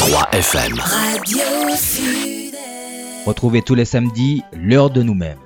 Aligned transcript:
106.3 0.00 0.34
FM. 0.34 0.78
Radio 0.80 1.38
Sud-Est. 1.76 3.26
Retrouvez 3.26 3.60
tous 3.60 3.74
les 3.74 3.84
samedis 3.84 4.40
l'heure 4.54 4.88
de 4.88 5.02
nous-mêmes. 5.02 5.36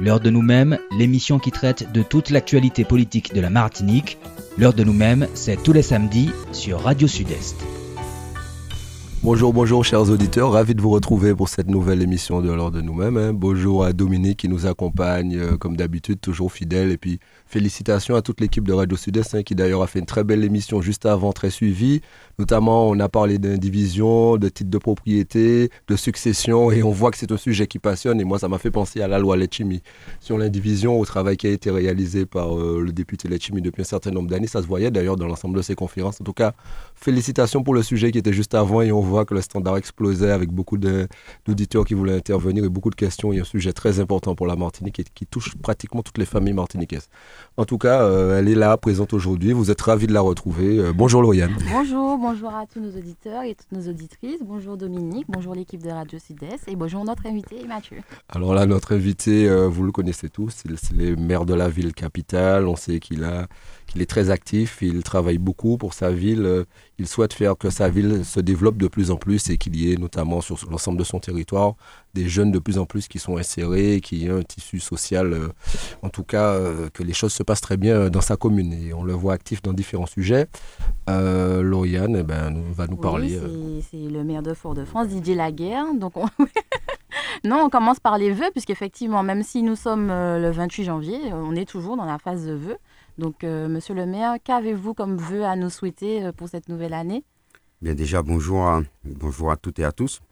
L'heure 0.00 0.18
de 0.18 0.30
nous-mêmes, 0.30 0.78
l'émission 0.98 1.38
qui 1.38 1.52
traite 1.52 1.92
de 1.92 2.02
toute 2.02 2.30
l'actualité 2.30 2.84
politique 2.84 3.32
de 3.32 3.40
la 3.40 3.50
Martinique. 3.50 4.18
L'heure 4.58 4.74
de 4.74 4.82
nous-mêmes, 4.82 5.28
c'est 5.34 5.62
tous 5.62 5.72
les 5.72 5.82
samedis 5.82 6.30
sur 6.50 6.80
Radio 6.82 7.06
Sud-Est. 7.06 7.54
Bonjour, 9.22 9.52
bonjour 9.52 9.84
chers 9.84 10.08
auditeurs, 10.08 10.52
ravi 10.52 10.74
de 10.74 10.80
vous 10.80 10.88
retrouver 10.88 11.34
pour 11.34 11.50
cette 11.50 11.68
nouvelle 11.68 12.00
émission 12.00 12.40
de 12.40 12.50
l'heure 12.50 12.70
de 12.70 12.80
nous-mêmes. 12.80 13.18
hein. 13.18 13.34
Bonjour 13.34 13.84
à 13.84 13.92
Dominique 13.92 14.38
qui 14.38 14.48
nous 14.48 14.64
accompagne 14.64 15.36
euh, 15.36 15.56
comme 15.58 15.76
d'habitude, 15.76 16.22
toujours 16.22 16.50
fidèle. 16.52 16.90
Et 16.90 16.96
puis 16.96 17.20
félicitations 17.44 18.14
à 18.14 18.22
toute 18.22 18.40
l'équipe 18.40 18.66
de 18.66 18.72
Radio 18.72 18.96
Sud-Est 18.96 19.34
hein, 19.34 19.42
qui 19.42 19.54
d'ailleurs 19.54 19.82
a 19.82 19.86
fait 19.88 19.98
une 19.98 20.06
très 20.06 20.24
belle 20.24 20.42
émission 20.42 20.80
juste 20.80 21.04
avant, 21.04 21.32
très 21.34 21.50
suivie. 21.50 22.00
Notamment, 22.40 22.88
on 22.88 22.98
a 23.00 23.08
parlé 23.10 23.38
d'indivision, 23.38 24.38
de 24.38 24.48
titres 24.48 24.70
de 24.70 24.78
propriété, 24.78 25.68
de 25.88 25.94
succession 25.94 26.70
et 26.70 26.82
on 26.82 26.90
voit 26.90 27.10
que 27.10 27.18
c'est 27.18 27.30
un 27.32 27.36
sujet 27.36 27.66
qui 27.66 27.78
passionne. 27.78 28.18
Et 28.18 28.24
moi, 28.24 28.38
ça 28.38 28.48
m'a 28.48 28.56
fait 28.56 28.70
penser 28.70 29.02
à 29.02 29.08
la 29.08 29.18
loi 29.18 29.36
Letchimi 29.36 29.82
sur 30.20 30.38
l'indivision, 30.38 30.98
au 30.98 31.04
travail 31.04 31.36
qui 31.36 31.48
a 31.48 31.50
été 31.50 31.70
réalisé 31.70 32.24
par 32.24 32.58
euh, 32.58 32.80
le 32.82 32.92
député 32.92 33.28
Letchimi 33.28 33.60
depuis 33.60 33.82
un 33.82 33.84
certain 33.84 34.10
nombre 34.10 34.30
d'années. 34.30 34.46
Ça 34.46 34.62
se 34.62 34.66
voyait 34.66 34.90
d'ailleurs 34.90 35.16
dans 35.16 35.26
l'ensemble 35.26 35.54
de 35.58 35.60
ses 35.60 35.74
conférences. 35.74 36.18
En 36.22 36.24
tout 36.24 36.32
cas, 36.32 36.54
félicitations 36.94 37.62
pour 37.62 37.74
le 37.74 37.82
sujet 37.82 38.10
qui 38.10 38.16
était 38.16 38.32
juste 38.32 38.54
avant 38.54 38.80
et 38.80 38.90
on 38.90 39.02
voit 39.02 39.26
que 39.26 39.34
le 39.34 39.42
standard 39.42 39.76
explosait 39.76 40.30
avec 40.30 40.50
beaucoup 40.50 40.78
d'auditeurs 40.78 41.84
qui 41.84 41.92
voulaient 41.92 42.16
intervenir 42.16 42.64
et 42.64 42.70
beaucoup 42.70 42.88
de 42.88 42.94
questions. 42.94 43.34
Il 43.34 43.36
y 43.36 43.38
a 43.40 43.42
un 43.42 43.44
sujet 43.44 43.74
très 43.74 44.00
important 44.00 44.34
pour 44.34 44.46
la 44.46 44.56
Martinique 44.56 44.98
et 44.98 45.04
qui 45.14 45.26
touche 45.26 45.56
pratiquement 45.56 46.00
toutes 46.00 46.16
les 46.16 46.24
familles 46.24 46.54
martiniquaises. 46.54 47.10
En 47.58 47.66
tout 47.66 47.76
cas, 47.76 48.00
euh, 48.00 48.38
elle 48.38 48.48
est 48.48 48.54
là, 48.54 48.78
présente 48.78 49.12
aujourd'hui. 49.12 49.52
Vous 49.52 49.70
êtes 49.70 49.82
ravis 49.82 50.06
de 50.06 50.14
la 50.14 50.22
retrouver. 50.22 50.78
Euh, 50.78 50.94
bonjour 50.94 51.20
Lauriane. 51.20 51.54
Bonjour, 51.70 52.16
bonjour 52.16 52.29
à 52.30 52.64
tous 52.72 52.78
nos 52.78 52.96
auditeurs 52.96 53.42
et 53.42 53.56
toutes 53.56 53.72
nos 53.72 53.90
auditrices. 53.90 54.40
Bonjour 54.44 54.76
Dominique, 54.76 55.26
bonjour 55.28 55.52
l'équipe 55.52 55.82
de 55.82 55.90
Radio 55.90 56.16
Sud-Est 56.20 56.68
et 56.68 56.76
bonjour 56.76 57.04
notre 57.04 57.26
invité 57.26 57.66
Mathieu. 57.66 58.02
Alors 58.28 58.54
là, 58.54 58.66
notre 58.66 58.94
invité, 58.94 59.48
euh, 59.48 59.66
vous 59.66 59.82
le 59.82 59.90
connaissez 59.90 60.28
tous, 60.28 60.50
c'est 60.50 60.92
le 60.92 61.16
maire 61.16 61.44
de 61.44 61.54
la 61.54 61.68
ville 61.68 61.92
capitale. 61.92 62.68
On 62.68 62.76
sait 62.76 63.00
qu'il 63.00 63.24
a, 63.24 63.48
qu'il 63.90 64.00
est 64.02 64.06
très 64.06 64.30
actif, 64.30 64.78
il 64.82 65.02
travaille 65.02 65.38
beaucoup 65.38 65.76
pour 65.76 65.94
sa 65.94 66.10
ville. 66.12 66.64
Il 66.98 67.06
souhaite 67.08 67.32
faire 67.32 67.56
que 67.56 67.70
sa 67.70 67.88
ville 67.88 68.24
se 68.24 68.38
développe 68.40 68.76
de 68.76 68.86
plus 68.88 69.10
en 69.10 69.16
plus 69.16 69.50
et 69.50 69.58
qu'il 69.58 69.74
y 69.76 69.92
ait 69.92 69.96
notamment 69.96 70.40
sur 70.40 70.56
l'ensemble 70.70 70.98
de 70.98 71.04
son 71.04 71.18
territoire 71.18 71.74
des 72.14 72.28
jeunes 72.28 72.50
de 72.52 72.58
plus 72.58 72.78
en 72.78 72.86
plus 72.86 73.08
qui 73.08 73.18
sont 73.18 73.36
insérés, 73.36 74.00
qui 74.00 74.26
ait 74.26 74.30
un 74.30 74.42
tissu 74.42 74.80
social, 74.80 75.32
euh, 75.32 75.48
en 76.02 76.08
tout 76.08 76.24
cas 76.24 76.54
euh, 76.54 76.88
que 76.92 77.02
les 77.04 77.12
choses 77.12 77.32
se 77.32 77.42
passent 77.44 77.60
très 77.60 77.76
bien 77.76 77.94
euh, 77.94 78.10
dans 78.10 78.20
sa 78.20 78.36
commune. 78.36 78.72
Et 78.72 78.92
on 78.94 79.02
le 79.04 79.12
voit 79.12 79.32
actif 79.34 79.62
dans 79.62 79.72
différents 79.72 80.06
sujets. 80.06 80.46
Euh, 81.08 81.62
Lauriane 81.62 82.16
eh 82.16 82.22
ben, 82.22 82.52
va 82.72 82.86
nous 82.86 82.94
Oui, 82.96 83.00
parler. 83.02 83.36
euh, 83.36 83.80
c'est- 83.90 83.96
le 84.10 84.24
maire 84.24 84.42
de 84.42 84.54
Fort-de-France, 84.54 85.08
Didier 85.08 85.34
Laguerre. 85.34 85.86
Donc 85.94 86.16
on... 86.16 86.26
non, 87.44 87.62
on 87.64 87.70
commence 87.70 88.00
par 88.00 88.18
les 88.18 88.30
vœux, 88.32 88.50
puisqu'effectivement, 88.52 89.22
même 89.22 89.42
si 89.42 89.62
nous 89.62 89.76
sommes 89.76 90.08
le 90.08 90.50
28 90.50 90.84
janvier, 90.84 91.18
on 91.32 91.54
est 91.54 91.64
toujours 91.68 91.96
dans 91.96 92.04
la 92.06 92.18
phase 92.18 92.44
de 92.46 92.52
vœux. 92.54 92.76
Donc, 93.20 93.44
euh, 93.44 93.68
monsieur 93.68 93.94
le 93.94 94.06
maire, 94.06 94.36
qu'avez-vous 94.42 94.94
comme 94.94 95.18
vœux 95.18 95.44
à 95.44 95.54
nous 95.54 95.68
souhaiter 95.68 96.24
euh, 96.24 96.32
pour 96.32 96.48
cette 96.48 96.70
nouvelle 96.70 96.94
année? 96.94 97.22
Bien 97.82 97.94
déjà, 97.94 98.22
bonjour 98.22 98.62
à, 98.62 98.82
bonjour 99.04 99.50
à 99.50 99.58
toutes 99.58 99.78
et 99.78 99.84
à 99.84 99.92
tous, 99.92 100.22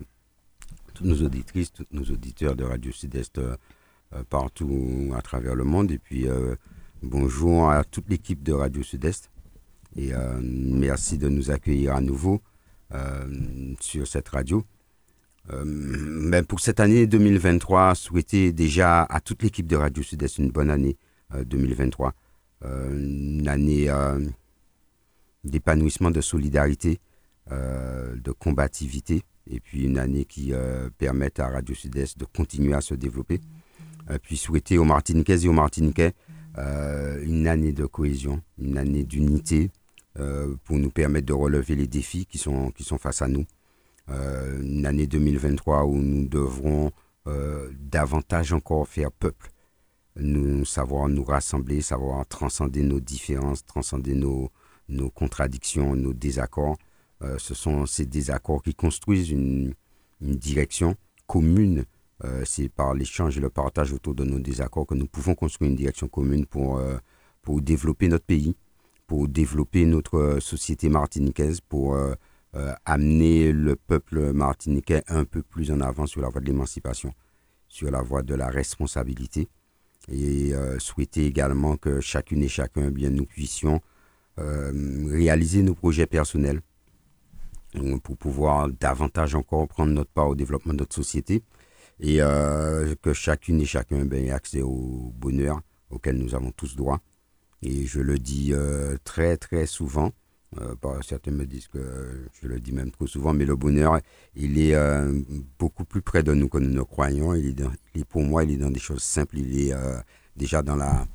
toutes 0.94 1.06
nos 1.06 1.22
auditrices, 1.22 1.70
tous 1.70 1.84
nos 1.90 2.04
auditeurs 2.04 2.56
de 2.56 2.64
Radio 2.64 2.90
Sud-Est 2.90 3.36
euh, 3.36 3.56
partout 4.30 5.12
à 5.14 5.20
travers 5.20 5.54
le 5.54 5.64
monde. 5.64 5.90
Et 5.90 5.98
puis, 5.98 6.26
bonjour 7.02 7.68
à 7.68 7.84
toute 7.84 8.08
l'équipe 8.08 8.42
de 8.42 8.54
Radio 8.54 8.82
Sud-Est. 8.82 9.30
Et 9.94 10.12
merci 10.40 11.18
de 11.18 11.28
nous 11.28 11.50
accueillir 11.50 11.94
à 11.94 12.00
nouveau 12.00 12.40
sur 13.80 14.06
cette 14.06 14.30
radio. 14.30 14.64
Ben, 15.50 16.42
pour 16.42 16.60
cette 16.60 16.80
année 16.80 17.06
2023, 17.06 17.94
souhaiter 17.94 18.52
déjà 18.52 19.02
à 19.02 19.20
toute 19.20 19.42
l'équipe 19.42 19.66
de 19.66 19.76
Radio 19.76 20.02
Sud-Est 20.02 20.38
une 20.38 20.50
bonne 20.50 20.70
année 20.70 20.96
euh, 21.34 21.44
2023. 21.44 22.14
Euh, 22.64 22.90
une 22.92 23.46
année 23.46 23.88
euh, 23.88 24.18
d'épanouissement, 25.44 26.10
de 26.10 26.20
solidarité, 26.20 26.98
euh, 27.52 28.16
de 28.16 28.32
combativité 28.32 29.22
et 29.50 29.60
puis 29.60 29.84
une 29.84 29.98
année 29.98 30.26
qui 30.26 30.52
permette 30.98 31.40
à 31.40 31.48
Radio 31.48 31.74
Sud-Est 31.74 32.18
de 32.18 32.26
continuer 32.26 32.74
à 32.74 32.82
se 32.82 32.94
développer. 32.94 33.40
Puis 34.22 34.36
souhaiter 34.36 34.76
aux 34.76 34.84
Martiniquaises 34.84 35.46
et 35.46 35.48
aux 35.48 35.54
Martiniquais 35.54 36.12
une 36.54 37.46
année 37.46 37.72
de 37.72 37.86
cohésion, 37.86 38.42
une 38.58 38.76
année 38.76 39.04
d'unité 39.04 39.70
pour 40.64 40.76
nous 40.76 40.90
permettre 40.90 41.24
de 41.24 41.32
relever 41.32 41.76
les 41.76 41.86
défis 41.86 42.26
qui 42.26 42.36
sont, 42.36 42.72
qui 42.72 42.84
sont 42.84 42.98
face 42.98 43.22
à 43.22 43.28
nous. 43.28 43.46
Une 44.08 44.84
année 44.84 45.06
2023 45.06 45.86
où 45.86 45.96
nous 45.96 46.28
devrons 46.28 46.92
davantage 47.24 48.52
encore 48.52 48.86
faire 48.86 49.10
peuple, 49.10 49.48
nous 50.16 50.64
savoir 50.64 51.08
nous 51.08 51.24
rassembler, 51.24 51.80
savoir 51.80 52.26
transcender 52.26 52.82
nos 52.82 53.00
différences, 53.00 53.64
transcender 53.64 54.14
nos, 54.14 54.50
nos 54.88 55.10
contradictions, 55.10 55.94
nos 55.94 56.12
désaccords. 56.12 56.76
Euh, 57.22 57.36
ce 57.38 57.54
sont 57.54 57.86
ces 57.86 58.06
désaccords 58.06 58.62
qui 58.62 58.74
construisent 58.74 59.30
une, 59.30 59.74
une 60.20 60.36
direction 60.36 60.96
commune. 61.26 61.84
Euh, 62.24 62.42
C'est 62.44 62.68
par 62.68 62.94
l'échange 62.94 63.36
et 63.38 63.40
le 63.40 63.50
partage 63.50 63.92
autour 63.92 64.14
de 64.14 64.24
nos 64.24 64.38
désaccords 64.38 64.86
que 64.86 64.94
nous 64.94 65.06
pouvons 65.06 65.34
construire 65.34 65.70
une 65.70 65.76
direction 65.76 66.08
commune 66.08 66.46
pour, 66.46 66.78
euh, 66.78 66.96
pour 67.42 67.60
développer 67.60 68.08
notre 68.08 68.24
pays, 68.24 68.56
pour 69.06 69.28
développer 69.28 69.84
notre 69.86 70.38
société 70.40 70.88
martiniquaise, 70.88 71.60
pour 71.60 71.96
amener 72.84 73.52
le 73.52 73.76
peuple 73.76 74.32
martiniquais 74.32 75.02
un 75.06 75.24
peu 75.24 75.42
plus 75.42 75.70
en 75.70 75.80
avant 75.80 76.06
sur 76.06 76.20
la 76.20 76.28
voie 76.28 76.40
de 76.40 76.46
l'émancipation, 76.46 77.14
sur 77.68 77.90
la 77.90 78.02
voie 78.02 78.22
de 78.22 78.34
la 78.34 78.48
responsabilité. 78.48 79.48
Et 80.10 80.54
euh, 80.54 80.78
souhaiter 80.78 81.26
également 81.26 81.76
que 81.76 82.00
chacune 82.00 82.42
et 82.42 82.48
chacun, 82.48 82.86
eh 82.88 82.90
bien, 82.90 83.10
nous 83.10 83.26
puissions 83.26 83.80
euh, 84.38 84.72
réaliser 85.10 85.62
nos 85.62 85.74
projets 85.74 86.06
personnels 86.06 86.60
pour 88.02 88.16
pouvoir 88.16 88.68
davantage 88.68 89.34
encore 89.34 89.68
prendre 89.68 89.92
notre 89.92 90.10
part 90.10 90.28
au 90.28 90.34
développement 90.34 90.72
de 90.72 90.78
notre 90.78 90.94
société 90.94 91.42
et 92.00 92.22
euh, 92.22 92.94
que 93.02 93.12
chacune 93.12 93.60
et 93.60 93.66
chacun 93.66 94.06
ben, 94.06 94.24
ait 94.24 94.30
accès 94.30 94.62
au 94.62 95.12
bonheur 95.16 95.60
auquel 95.90 96.16
nous 96.16 96.34
avons 96.34 96.50
tous 96.52 96.76
droit. 96.76 97.00
Et 97.60 97.86
je 97.86 98.00
le 98.00 98.18
dis 98.18 98.54
très 99.04 99.36
très 99.36 99.66
souvent, 99.66 100.12
euh, 100.56 101.02
certains 101.02 101.30
me 101.30 101.44
disent 101.44 101.68
que 101.68 102.26
je 102.40 102.48
le 102.48 102.58
dis 102.58 102.72
même 102.72 102.90
trop 102.90 103.06
souvent, 103.06 103.34
mais 103.34 103.44
le 103.44 103.56
bonheur, 103.56 104.00
il 104.34 104.58
est 104.58 104.74
euh, 104.74 105.20
beaucoup 105.58 105.84
plus 105.84 106.00
près 106.00 106.22
de 106.22 106.32
nous 106.32 106.48
que 106.48 106.58
nous 106.58 106.70
ne 106.70 106.82
croyons. 106.82 107.34
Il 107.34 107.60
est, 107.94 108.04
pour 108.04 108.22
moi, 108.22 108.44
il 108.44 108.52
est 108.52 108.56
dans 108.56 108.70
des 108.70 108.80
choses 108.80 109.02
simples. 109.02 109.38
Il 109.38 109.60
est 109.60 109.72
euh, 109.74 109.98
déjà 110.36 110.62
dans 110.62 110.76
la, 110.76 111.06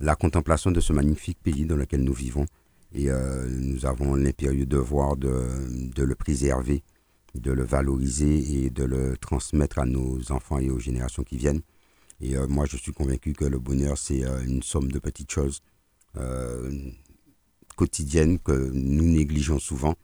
la 0.00 0.16
contemplation 0.16 0.70
de 0.70 0.80
ce 0.80 0.92
magnifique 0.92 1.38
pays 1.42 1.66
dans 1.66 1.76
lequel 1.76 2.02
nous 2.02 2.12
vivons. 2.12 2.46
Et 2.92 3.10
euh, 3.10 3.46
nous 3.48 3.86
avons 3.86 4.16
l'impérieux 4.16 4.66
devoir 4.66 5.16
de, 5.16 5.30
de 5.94 6.02
le 6.02 6.14
préserver, 6.16 6.82
de 7.34 7.52
le 7.52 7.62
valoriser 7.62 8.64
et 8.64 8.70
de 8.70 8.82
le 8.82 9.16
transmettre 9.16 9.78
à 9.78 9.86
nos 9.86 10.32
enfants 10.32 10.58
et 10.58 10.70
aux 10.70 10.80
générations 10.80 11.22
qui 11.22 11.36
viennent. 11.36 11.60
Et 12.20 12.36
euh, 12.36 12.48
moi, 12.48 12.66
je 12.66 12.76
suis 12.76 12.92
convaincu 12.92 13.32
que 13.32 13.44
le 13.44 13.58
bonheur, 13.60 13.96
c'est 13.96 14.24
euh, 14.24 14.42
une 14.42 14.62
somme 14.62 14.90
de 14.90 14.98
petites 14.98 15.30
choses 15.30 15.62
quotidiennes 17.80 18.38
que 18.38 18.52
nous 18.74 19.08
négligeons 19.18 19.58
souvent 19.58 19.94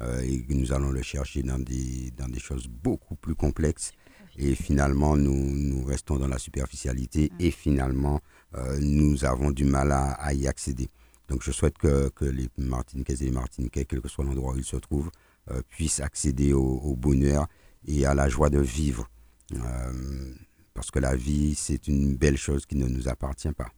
euh, 0.00 0.22
et 0.22 0.42
que 0.42 0.54
nous 0.54 0.72
allons 0.72 0.90
le 0.90 1.02
chercher 1.02 1.42
dans 1.42 1.58
des, 1.58 2.10
dans 2.16 2.28
des 2.28 2.40
choses 2.40 2.66
beaucoup 2.66 3.14
plus 3.14 3.34
complexes. 3.34 3.92
Et 4.38 4.54
finalement, 4.54 5.18
nous, 5.18 5.34
nous 5.34 5.84
restons 5.84 6.16
dans 6.16 6.28
la 6.28 6.38
superficialité 6.38 7.30
et 7.38 7.50
finalement, 7.50 8.20
euh, 8.54 8.78
nous 8.80 9.26
avons 9.26 9.50
du 9.50 9.64
mal 9.64 9.92
à, 9.92 10.12
à 10.12 10.32
y 10.32 10.46
accéder. 10.48 10.88
Donc, 11.28 11.42
je 11.42 11.52
souhaite 11.52 11.76
que, 11.76 12.08
que 12.08 12.24
les 12.24 12.48
Martiniquaises 12.56 13.20
et 13.20 13.26
les 13.26 13.38
Martiniquais, 13.42 13.84
quel 13.84 14.00
que 14.00 14.08
soit 14.08 14.24
l'endroit 14.24 14.54
où 14.54 14.58
ils 14.58 14.64
se 14.64 14.76
trouvent, 14.76 15.10
euh, 15.50 15.60
puissent 15.68 16.00
accéder 16.00 16.54
au, 16.54 16.78
au 16.90 16.96
bonheur 16.96 17.48
et 17.86 18.06
à 18.06 18.14
la 18.14 18.30
joie 18.30 18.48
de 18.48 18.60
vivre. 18.60 19.10
Euh, 19.52 20.32
parce 20.72 20.90
que 20.90 21.00
la 21.00 21.16
vie, 21.16 21.54
c'est 21.54 21.86
une 21.86 22.16
belle 22.16 22.38
chose 22.38 22.64
qui 22.64 22.76
ne 22.76 22.88
nous 22.88 23.08
appartient 23.08 23.52
pas. 23.52 23.70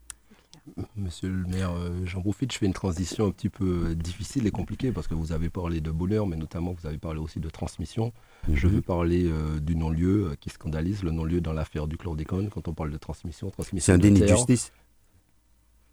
Monsieur 0.97 1.29
le 1.29 1.45
maire, 1.45 1.73
euh, 1.73 2.05
j'en 2.05 2.21
profite, 2.21 2.53
je 2.53 2.59
fais 2.59 2.67
une 2.67 2.73
transition 2.73 3.27
un 3.27 3.31
petit 3.33 3.49
peu 3.49 3.89
euh, 3.89 3.95
difficile 3.97 4.47
et 4.47 4.53
compliquée 4.53 4.93
parce 4.93 5.09
que 5.09 5.15
vous 5.15 5.33
avez 5.33 5.51
parlé 5.51 5.81
de 5.81 5.91
bonheur, 5.91 6.27
mais 6.27 6.37
notamment 6.37 6.73
vous 6.73 6.87
avez 6.87 6.99
parlé 6.99 7.19
aussi 7.19 7.41
de 7.41 7.49
transmission. 7.51 8.13
Je 8.53 8.69
veux 8.69 8.81
parler 8.81 9.27
euh, 9.27 9.59
du 9.59 9.75
non-lieu 9.75 10.31
euh, 10.31 10.35
qui 10.39 10.51
scandalise, 10.51 11.03
le 11.03 11.11
non-lieu 11.11 11.41
dans 11.41 11.53
l'affaire 11.53 11.89
du 11.89 11.97
chlordécone. 11.97 12.49
Quand 12.49 12.69
on 12.69 12.75
parle 12.75 12.93
de 12.93 12.97
transmission, 12.97 13.51
transmission 13.51 13.85
C'est 13.85 13.93
un 13.93 13.99
déni 13.99 14.21
de 14.21 14.27
justice. 14.29 14.73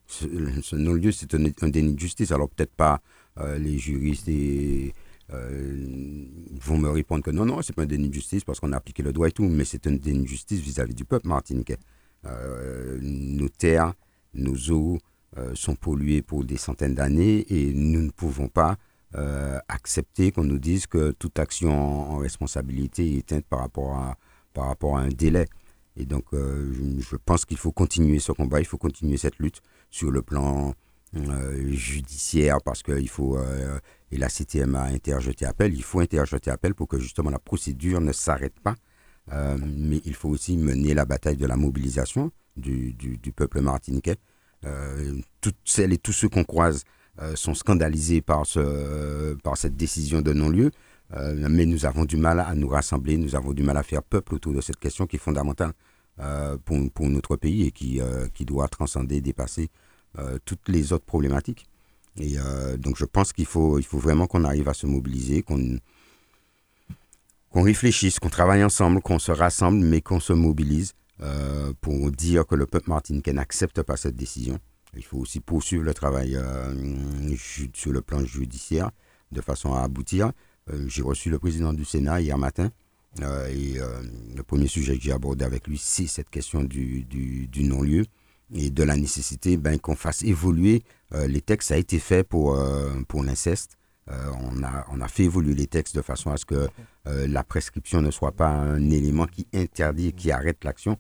Ce, 0.06 0.25
ce 0.62 0.75
non-lieu, 0.75 1.12
c'est 1.12 1.33
un, 1.33 1.44
un 1.62 1.69
déni 1.69 1.94
de 1.95 2.00
justice. 2.00 2.31
Alors 2.31 2.48
peut-être 2.48 2.74
pas 2.74 3.01
euh, 3.39 3.57
les 3.57 3.77
juristes 3.80 4.27
et, 4.27 4.94
vont 5.31 6.80
me 6.80 6.89
répondre 6.89 7.24
que 7.24 7.30
non, 7.30 7.45
non, 7.45 7.62
c'est 7.62 7.74
pas 7.74 7.83
un 7.83 7.88
déni 7.88 8.10
de 8.10 8.13
justice 8.13 8.44
parce 8.44 8.60
qu'on 8.60 8.71
a 8.71 8.77
appliqué 8.77 9.04
le 9.04 9.13
droit 9.13 9.27
et 9.27 9.31
tout, 9.31 9.48
mais 9.48 9.63
c'est 9.63 9.86
un 9.88 9.92
déni 9.92 10.24
de 10.24 10.27
justice 10.27 10.60
vis-à-vis 10.60 10.95
du 10.95 11.06
peuple 11.06 11.27
martiniquais. 11.27 11.77
Nos 12.24 13.50
terres, 13.50 13.94
nos 14.34 14.56
eaux 14.72 15.00
euh, 15.38 15.54
sont 15.54 15.76
polluées 15.76 16.24
pour 16.24 16.44
des 16.44 16.58
centaines 16.58 16.96
d'années 16.96 17.46
et 17.50 17.72
nous 17.72 18.02
ne 18.02 18.10
pouvons 18.10 18.48
pas 18.48 18.78
euh, 19.16 19.60
accepter 19.68 20.31
qu'on 20.31 20.44
nous 20.44 20.58
dise 20.58 20.88
que 20.88 21.12
toute 21.12 21.38
action 21.38 22.14
en, 22.14 22.18
responsabilité 22.18 23.16
est 23.16 23.18
éteinte 23.20 23.46
par 23.46 23.60
rapport 23.60 23.96
à, 23.96 24.18
par 24.54 24.66
rapport 24.66 24.98
à 24.98 25.02
un 25.02 25.10
délai. 25.10 25.46
Et 25.98 26.06
donc, 26.06 26.26
euh, 26.34 26.74
je, 27.00 27.16
pense 27.16 27.46
qu'il 27.46 27.58
faut 27.58 27.72
continuer 27.72 28.18
ce 28.18 28.31
combat, 28.31 28.60
il 28.60 28.66
faut 28.66 28.80
continuer 28.80 29.18
cette 29.18 29.38
lutte 29.38 29.62
sur 29.92 30.10
le 30.10 30.24
plan 30.24 30.74
judiciaire 31.72 32.58
parce 32.64 32.84
qu'il 32.84 33.10
faut, 33.10 33.36
et 34.12 34.18
la 34.18 34.30
CTM 34.30 34.76
a 34.76 34.84
interjeté 34.84 35.44
appel, 35.44 35.74
il 35.74 35.81
faut 35.81 36.02
interjeter 36.02 36.52
appel 36.52 36.76
pour 36.76 36.88
que 36.88 37.00
justement 37.00 37.31
la 37.31 37.40
procédure 37.40 38.00
ne 38.00 38.12
s'arrête 38.12 38.60
pas. 38.60 38.76
mais 39.58 40.02
il 40.06 40.14
faut 40.14 40.30
aussi 40.30 40.56
mener 40.56 40.94
la 40.94 41.06
bataille 41.06 41.38
de 41.38 41.48
la 41.48 41.58
mobilisation 41.58 42.31
du, 42.60 43.34
peuple 43.36 43.62
martiniquais. 43.62 44.18
toutes 45.42 45.58
celles 45.66 45.94
et 45.94 45.98
tous 45.98 46.14
ceux 46.14 46.30
qu'on 46.30 46.44
croise 46.44 46.84
euh, 47.22 47.36
sont 47.36 47.54
scandalisés 47.54 48.22
par, 48.22 48.46
ce, 48.46 49.34
par 49.44 49.58
cette 49.58 49.76
décision 49.76 50.22
de 50.22 50.32
non-lieu. 50.32 50.72
Euh, 51.16 51.48
mais 51.50 51.66
nous 51.66 51.86
avons 51.86 52.06
du 52.06 52.16
mal 52.16 52.40
à 52.40 52.56
nous 52.56 52.70
rassembler, 52.70 53.18
nous 53.18 53.36
avons 53.36 53.52
du 53.52 53.62
mal 53.62 53.76
à 53.76 53.84
faire 53.84 54.04
peuple 54.04 54.36
autour 54.36 54.54
de 54.54 54.62
cette 54.62 54.78
question 54.78 55.06
qui 55.06 55.18
est 55.18 55.20
fondamentale 55.20 55.74
euh, 56.20 56.58
pour, 56.64 56.78
pour, 56.92 57.10
notre 57.10 57.36
pays 57.36 57.66
et 57.66 57.72
qui, 57.72 58.00
qui 58.34 58.46
doit 58.46 58.70
transcender, 58.70 59.20
dépasser 59.20 59.70
toutes 60.46 60.68
les 60.70 60.94
autres 60.94 61.06
problématiques. 61.06 61.68
Et 62.18 62.38
donc 62.78 62.98
je 62.98 63.06
pense 63.06 63.34
qu'il 63.34 63.46
faut, 63.46 63.80
il 63.80 63.86
faut 63.86 64.00
vraiment 64.00 64.28
qu'on 64.28 64.44
arrive 64.44 64.68
à 64.70 64.74
se 64.74 64.88
mobiliser, 64.88 65.42
qu'on 65.44 65.78
qu'on 67.52 67.62
réfléchisse, 67.64 68.20
qu'on 68.20 68.30
travaille 68.30 68.64
ensemble, 68.64 69.02
qu'on 69.02 69.18
se 69.18 69.32
rassemble, 69.32 69.80
mais 69.80 70.02
qu'on 70.02 70.20
se 70.20 70.34
mobilise 70.34 70.94
pour 71.81 72.12
dire 72.12 72.45
que 72.45 72.56
le 72.56 72.66
peuple 72.66 72.89
martiniquais 72.89 73.33
n'accepte 73.33 73.81
pas 73.81 73.98
cette 73.98 74.16
décision 74.16 74.60
il 74.95 75.04
faut 75.04 75.18
aussi 75.18 75.39
poursuivre 75.39 75.83
le 75.83 75.94
travail 75.94 76.36
euh, 76.36 77.36
sur 77.74 77.92
le 77.92 78.01
plan 78.01 78.24
judiciaire 78.24 78.92
de 79.31 79.42
façon 79.42 79.74
à 79.74 79.81
aboutir. 79.81 80.31
Euh, 80.71 80.86
j'ai 80.88 81.01
reçu 81.01 81.30
le 81.30 81.39
président 81.39 81.74
du 81.74 81.86
Sénat 81.86 82.21
hier 82.21 82.38
matin 82.38 82.71
euh, 83.21 83.48
et 83.48 83.80
le 84.36 84.44
premier 84.44 84.68
sujet 84.68 84.98
que 84.98 85.04
j'ai 85.04 85.12
abordé 85.12 85.45
avec 85.45 85.68
lui, 85.68 85.77
c'est 85.77 86.07
cette 86.07 86.30
question 86.30 86.63
du, 86.63 87.06
non-lieu 87.57 88.06
et 88.54 88.71
de 88.71 88.83
la 88.83 88.98
nécessité 88.98 89.57
ben, 89.57 89.80
qu'on 89.80 89.95
fasse 89.95 90.24
évoluer 90.24 90.83
les 91.12 91.42
textes. 91.42 91.69
Ça 91.69 91.75
a 91.75 91.77
été 91.77 92.00
fait 92.00 92.24
pour, 92.24 92.57
pour 93.07 93.24
l'inceste. 93.24 93.77
on, 94.07 94.63
a, 94.63 94.86
on 94.92 95.01
a 95.01 95.07
fait 95.07 95.24
évoluer 95.24 95.54
les 95.56 95.68
textes 95.68 95.95
de 95.95 96.01
façon 96.01 96.31
à 96.31 96.38
ce 96.38 96.45
que 96.45 96.68
la 97.06 97.44
prescription 97.44 98.01
ne 98.01 98.12
soit 98.12 98.31
pas 98.31 98.50
un 98.50 98.89
élément 98.89 99.25
qui 99.25 99.48
interdit, 99.54 100.13
qui 100.13 100.31
arrête 100.31 100.63
l'action, 100.63 100.98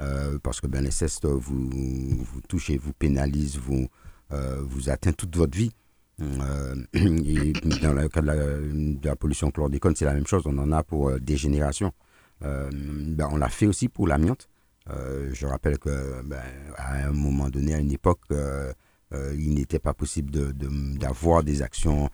euh, 0.00 0.38
parce 0.42 0.60
que 0.60 0.66
ben, 0.66 0.82
l'inceste 0.82 1.26
vous, 1.26 1.68
vous 1.70 2.40
touche 2.48 2.70
vous 2.70 2.92
pénalise, 2.92 3.58
vous, 3.58 3.88
euh, 4.32 4.60
vous 4.62 4.90
atteint 4.90 5.12
toute 5.12 5.36
votre 5.36 5.56
vie. 5.56 5.72
Euh, 6.20 6.76
et 6.94 7.52
dans 7.80 7.92
le 7.92 8.08
cas 8.08 8.22
de 8.22 9.06
la, 9.06 9.16
pollution 9.16 9.50
chlordécone, 9.50 9.94
c'est 9.96 10.04
la 10.04 10.14
même 10.14 10.26
chose. 10.26 10.42
On 10.46 10.56
en 10.58 10.72
a 10.72 10.82
pour 10.82 11.12
des 11.20 11.36
générations. 11.36 11.92
Ben, 12.40 13.28
on 13.30 13.36
l'a 13.36 13.48
fait 13.48 13.66
aussi 13.66 13.88
pour 13.88 14.08
l'amiante. 14.08 14.48
je 14.88 15.46
rappelle 15.46 15.78
que 15.78 16.22
ben, 16.22 16.42
à 16.76 17.06
un 17.06 17.12
moment 17.12 17.48
donné, 17.48 17.74
à 17.74 17.78
une 17.78 17.92
époque, 17.92 18.22
il 19.12 19.54
n'était 19.54 19.78
pas 19.78 19.94
possible 19.94 20.52
d'avoir 20.98 21.42
de, 21.42 21.46
des 21.46 21.62
actions 21.62 22.08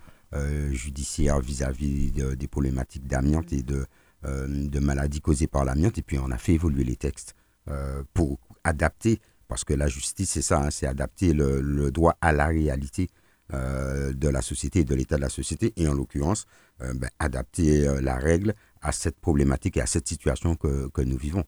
judiciaires 0.70 1.40
vis-à-vis 1.40 2.10
des 2.12 2.48
problématiques 2.48 3.06
d'amiante 3.06 3.54
et 3.54 3.62
de, 3.62 3.86
de 4.24 4.80
maladies 4.80 5.20
causées 5.22 5.46
par 5.46 5.64
l'amiante. 5.64 5.96
Et 5.96 6.02
puis 6.02 6.18
on 6.18 6.30
a 6.30 6.36
fait 6.36 6.54
évoluer 6.54 6.84
les 6.84 6.96
textes. 6.96 7.34
Euh, 7.70 8.02
pour 8.14 8.38
adapter, 8.64 9.20
parce 9.46 9.64
que 9.64 9.74
la 9.74 9.88
justice, 9.88 10.30
c'est 10.30 10.42
ça, 10.42 10.62
hein, 10.62 10.70
c'est 10.70 10.86
adapter 10.86 11.32
le, 11.34 11.90
droit 11.90 12.16
à 12.20 12.32
la 12.32 12.46
réalité 12.46 13.08
euh, 13.52 14.12
de 14.12 14.28
la 14.28 14.42
société 14.42 14.80
et 14.80 14.84
de 14.84 14.94
l'état 14.94 15.16
de 15.16 15.20
la 15.20 15.28
société, 15.28 15.74
et 15.76 15.86
en 15.86 15.94
l'occurrence, 15.94 16.46
euh, 16.80 16.94
ben, 16.94 17.10
adapter 17.18 18.00
la 18.00 18.16
règle 18.16 18.54
à 18.80 18.92
cette 18.92 19.18
problématique 19.20 19.76
et 19.76 19.80
à 19.82 19.86
cette 19.86 20.08
situation 20.08 20.54
que, 20.56 20.88
que 20.88 21.02
nous 21.02 21.18
vivons. 21.18 21.44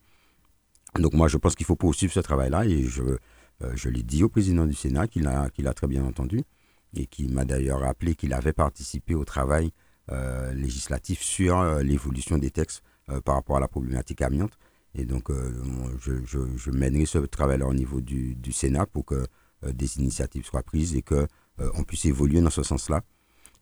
Donc 0.98 1.14
moi, 1.14 1.28
je 1.28 1.38
pense 1.38 1.54
qu'il 1.54 1.66
faut 1.66 1.76
poursuivre 1.76 2.12
ce 2.12 2.20
travail-là, 2.20 2.66
et 2.66 2.82
je, 2.84 3.02
je 3.74 3.88
l'ai 3.88 4.02
dit 4.02 4.22
au 4.22 4.28
président 4.28 4.66
du 4.66 4.74
Sénat, 4.74 5.08
qu'il 5.08 5.26
a, 5.26 5.44
a 5.44 5.74
très 5.74 5.86
bien 5.86 6.04
entendu, 6.04 6.42
et 6.94 7.06
qui 7.06 7.28
m'a 7.28 7.44
d'ailleurs 7.44 7.80
rappelé 7.80 8.14
qu'il 8.14 8.34
avait 8.34 8.52
participé 8.52 9.14
au 9.14 9.24
travail 9.24 9.72
législatif 10.54 11.22
sur 11.22 11.62
l'évolution 11.76 12.36
des 12.36 12.50
textes 12.50 12.82
par 13.24 13.36
rapport 13.36 13.58
à 13.58 13.60
la 13.60 13.68
problématique 13.68 14.22
amiante. 14.22 14.58
Et 14.94 15.04
donc, 15.04 15.30
euh, 15.30 15.52
je, 15.98 16.70
mènerai 16.70 17.06
ce 17.06 17.18
travail-là 17.18 17.66
au 17.66 17.74
niveau 17.74 18.00
du, 18.00 18.52
Sénat 18.52 18.86
pour 18.86 19.04
que 19.04 19.26
euh, 19.64 19.72
des 19.72 19.98
initiatives 19.98 20.44
soient 20.44 20.62
prises 20.62 20.96
et 20.96 21.02
qu'on 21.02 21.26
euh, 21.60 21.70
on 21.74 21.84
puisse 21.84 22.06
évoluer 22.06 22.40
dans 22.40 22.50
ce 22.50 22.62
sens-là. 22.62 23.02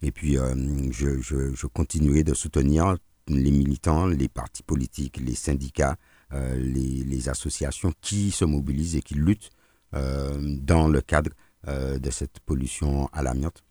Et 0.00 0.12
puis, 0.12 0.36
je, 0.36 1.20
je, 1.20 1.66
continuerai 1.66 2.22
de 2.22 2.32
soutenir 2.32 2.96
les 3.26 3.50
militants, 3.50 4.06
les 4.06 4.28
partis 4.28 4.62
politiques, 4.62 5.16
les 5.16 5.34
syndicats, 5.34 5.96
les, 6.30 7.02
les, 7.02 7.28
associations 7.28 7.92
qui 8.00 8.30
se 8.30 8.44
mobilisent 8.44 8.94
et 8.94 9.02
qui 9.02 9.14
luttent 9.14 9.50
dans 9.92 10.86
le 10.86 11.00
cadre 11.00 11.32
de 11.66 12.10
cette 12.10 12.38
pollution 12.46 13.08
à 13.12 13.24
l'amiante. 13.24 13.64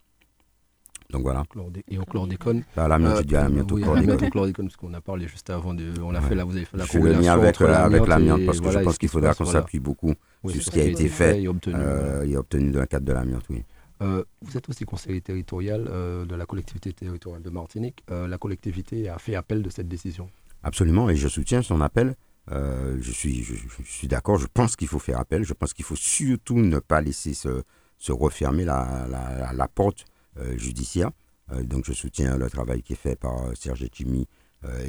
Donc 1.10 1.22
voilà. 1.22 1.44
Et 1.90 1.98
au 1.98 2.04
chlordécone. 2.04 2.64
Bah, 2.76 2.88
la 2.88 2.96
euh, 2.96 3.24
l'amiante 3.30 3.72
au 3.72 3.78
chlordécone. 3.78 4.68
parce 4.68 4.76
qu'on 4.76 4.94
a 4.94 5.02
parlé 5.02 5.28
juste 5.28 5.50
avant, 5.50 5.74
de, 5.74 5.94
on 6.02 6.14
a 6.14 6.22
fait 6.22 6.36
la, 6.36 6.44
vous 6.44 6.56
avez 6.56 6.66
fait 6.66 6.78
la 6.78 6.86
Je 6.86 7.00
le 7.00 7.14
lien 7.14 7.34
avec, 7.34 7.62
avec 7.62 8.08
l'amiante, 8.08 8.46
parce 8.46 8.60
que 8.60 8.72
je 8.72 8.80
pense 8.80 8.98
qu'il 8.98 9.10
faudra 9.10 9.34
qu'on 9.34 9.46
s'appuie 9.46 9.80
beaucoup 9.80 10.14
sur 10.48 10.62
ce 10.62 10.70
qui 10.70 10.82
a 10.82 10.86
été 10.86 11.08
fait 11.08 11.42
et 11.42 11.48
obtenu, 11.48 11.76
euh, 11.78 12.26
et 12.26 12.36
obtenu 12.36 12.72
dans 12.72 12.82
le 12.82 12.86
cadre 12.86 13.06
de 13.06 13.14
l'amiante, 13.14 13.44
oui. 13.50 13.64
Euh, 14.04 14.24
vous 14.44 14.56
êtes 14.56 14.70
aussi 14.70 14.86
conseiller 14.86 15.22
territorial 15.22 15.86
de 15.86 16.36
la 16.36 16.46
collectivité 16.46 16.94
territoriale 16.94 17.42
de 17.42 17.50
Martinique. 17.50 18.04
la 18.10 18.38
collectivité 18.38 19.10
a 19.10 19.18
fait 19.18 19.36
appel 19.36 19.64
de 19.64 19.70
cette 19.70 19.88
décision. 19.88 20.30
Absolument, 20.64 21.10
et 21.10 21.16
je 21.16 21.28
soutiens 21.30 21.62
son 21.62 21.80
appel. 21.80 22.16
je 22.52 23.12
suis, 23.12 23.44
je, 23.44 23.56
suis 23.86 24.10
d'accord, 24.10 24.38
je 24.38 24.48
pense 24.54 24.76
qu'il 24.76 24.90
faut 24.90 25.00
faire 25.00 25.20
appel. 25.20 25.46
Je 25.46 25.54
pense 25.54 25.74
qu'il 25.74 25.86
faut 25.86 25.96
surtout 25.96 26.58
ne 26.58 26.80
pas 26.80 27.00
laisser 27.00 27.34
se, 27.34 27.64
se 27.98 28.12
refermer 28.12 28.66
la, 28.66 29.08
la, 29.10 29.54
la 29.54 29.68
porte 29.68 30.06
euh, 30.06 30.17
judiciaire. 30.58 31.12
Euh, 31.52 31.64
donc 31.64 31.86
je 31.86 31.94
soutiens 31.94 32.38
le 32.38 32.50
travail 32.50 32.82
qui 32.82 32.94
est 32.94 32.98
fait 32.98 33.16
par 33.16 33.46
euh, 33.46 33.54
Serge 33.56 33.84
Etchimi 33.84 34.28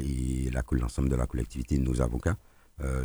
et 0.03 0.49
l'ensemble 0.71 1.09
de 1.09 1.15
la 1.15 1.27
collectivité 1.27 1.77
de 1.77 1.83
nos 1.83 2.01
avocats 2.01 2.35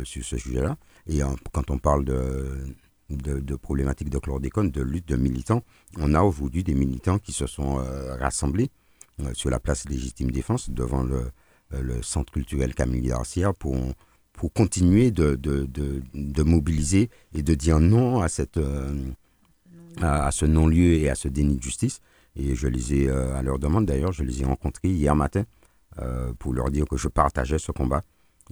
sur 0.03 0.25
ce 0.25 0.35
sujet-là. 0.35 0.77
Et 1.07 1.19
quand 1.51 1.69
on 1.69 1.77
parle 1.77 2.03
de, 2.03 2.75
de, 3.09 3.55
problématiques 3.55 4.09
de 4.09 4.17
chlordécone, 4.17 4.71
de 4.71 4.81
lutte 4.81 5.07
de 5.07 5.15
militants. 5.15 5.61
On 5.97 6.15
a 6.15 6.23
aujourd'hui 6.23 6.63
des 6.63 6.73
militants 6.73 7.19
qui 7.19 7.33
se 7.33 7.45
sont 7.45 7.75
rassemblés 8.19 8.71
sur 9.33 9.51
la 9.51 9.59
place 9.59 9.87
légitime 9.87 10.31
défense 10.31 10.71
devant 10.71 11.03
le, 11.03 12.01
centre 12.01 12.33
culturel 12.33 12.73
Camille 12.73 13.07
Garcia 13.07 13.53
pour, 13.53 13.77
pour 14.33 14.51
continuer 14.51 15.11
de, 15.11 15.35
de, 15.35 15.69
de, 15.71 16.43
mobiliser 16.43 17.11
et 17.35 17.43
de 17.43 17.53
dire 17.53 17.79
non 17.79 18.21
à, 18.21 18.27
cette, 18.27 18.59
à, 20.01 20.31
ce 20.31 20.45
non-lieu 20.45 20.95
et 20.95 21.09
à 21.09 21.15
ce 21.15 21.27
déni 21.27 21.57
de 21.57 21.63
justice. 21.63 22.01
Et 22.35 22.55
je 22.55 22.67
les 22.67 22.93
ai, 22.93 23.09
euh, 23.09 23.35
à 23.35 23.41
leur 23.41 23.59
demande 23.59 23.85
d'ailleurs, 23.85 24.11
je 24.11 24.23
les 24.23 24.41
ai 24.41 24.45
rencontrés 24.45 24.89
hier 24.89 25.15
matin 25.15 25.45
euh, 25.99 26.33
pour 26.37 26.53
leur 26.53 26.69
dire 26.69 26.85
que 26.85 26.97
je 26.97 27.07
partageais 27.07 27.59
ce 27.59 27.71
combat 27.71 28.01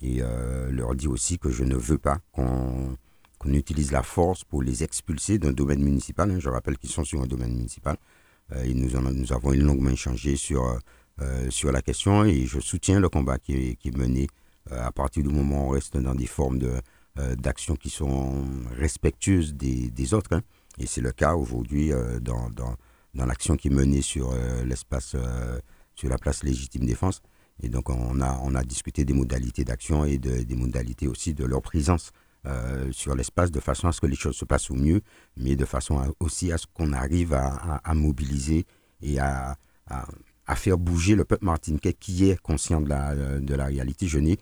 et 0.02 0.20
euh, 0.22 0.72
leur 0.72 0.96
dire 0.96 1.12
aussi 1.12 1.38
que 1.38 1.50
je 1.50 1.64
ne 1.64 1.76
veux 1.76 1.98
pas 1.98 2.20
qu'on 2.32 2.98
utilise 3.46 3.92
la 3.92 4.04
force 4.04 4.44
pour 4.44 4.64
les 4.64 4.84
expulser 4.84 5.38
d'un 5.38 5.52
domaine 5.52 5.84
municipal. 5.84 6.32
Hein. 6.32 6.40
Je 6.40 6.50
rappelle 6.50 6.78
qu'ils 6.78 6.92
sont 6.92 7.04
sur 7.04 7.22
un 7.22 7.28
domaine 7.28 7.54
municipal. 7.54 7.98
et 8.64 8.74
nous, 8.74 8.90
nous 9.12 9.34
avons 9.34 9.52
longuement 9.52 9.90
échangé 9.90 10.36
sur, 10.38 10.80
sur 11.50 11.72
la 11.72 11.82
question 11.82 12.24
et 12.24 12.46
je 12.46 12.60
soutiens 12.60 13.00
le 13.00 13.10
combat 13.10 13.38
qui 13.38 13.54
est, 13.54 13.76
qui 13.76 13.90
est 13.90 13.98
mené 13.98 14.28
à 14.72 14.92
partir 14.92 15.24
du 15.24 15.30
moment 15.30 15.66
où 15.66 15.68
on 15.68 15.70
reste 15.70 15.98
dans 15.98 16.16
des 16.16 16.28
formes 16.28 16.60
d'action 17.16 17.76
qui 17.76 17.90
sont 17.90 18.46
respectueuses 18.78 19.54
des, 19.54 19.90
des 19.90 20.14
autres. 20.14 20.34
Hein. 20.34 20.42
Et 20.78 20.86
c'est 20.88 21.02
le 21.02 21.12
cas 21.12 21.36
aujourd'hui 21.36 21.92
dans, 22.22 22.50
dans 23.14 23.26
l'action 23.26 23.56
qui 23.56 23.70
menée 23.70 24.02
sur 24.02 24.32
euh, 24.32 24.64
l'espace, 24.66 25.14
euh, 25.16 25.60
sur 25.96 26.10
la 26.10 26.18
place 26.18 26.44
légitime 26.44 26.86
défense. 26.86 27.22
Et 27.62 27.70
donc 27.70 27.90
on 27.90 28.20
a, 28.20 28.40
on 28.44 28.56
a 28.56 28.64
discuté 28.64 29.06
des 29.06 29.14
modalités 29.14 29.64
d'action 29.64 30.06
et 30.06 30.18
de, 30.18 30.44
des 30.44 30.56
modalités 30.56 31.08
aussi 31.08 31.34
de 31.34 31.46
leur 31.46 31.62
présence 31.62 32.12
euh, 32.46 32.92
sur 32.92 33.16
l'espace 33.16 33.52
de 33.52 33.60
façon 33.60 33.88
à 33.88 33.92
ce 33.92 34.02
que 34.02 34.08
les 34.08 34.16
choses 34.16 34.36
se 34.36 34.46
passent 34.46 34.72
au 34.72 34.76
mieux, 34.76 35.02
mais 35.38 35.56
de 35.56 35.66
façon 35.66 36.14
aussi 36.20 36.52
à 36.52 36.58
ce 36.58 36.66
qu'on 36.74 36.92
arrive 36.92 37.34
à, 37.34 37.82
à, 37.84 37.94
mobiliser 37.94 38.66
et 39.02 39.20
à, 39.20 39.56
à, 39.88 40.56
faire 40.56 40.78
bouger 40.78 41.16
le 41.16 41.24
peuple 41.24 41.46
martiniquais 41.46 41.94
qui 41.94 42.30
est 42.30 42.42
conscient 42.42 42.82
de 42.82 42.90
la, 42.90 43.16
de 43.16 43.56
la 43.56 43.66
réalité. 43.66 44.08
Je 44.08 44.20
n'ai 44.20 44.40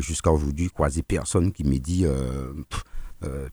jusqu'à 0.00 0.30
aujourd'hui 0.30 0.68
croisé 0.68 1.02
personne 1.02 1.52
qui 1.52 1.64
m'ait 1.64 1.78
dit 1.78 2.04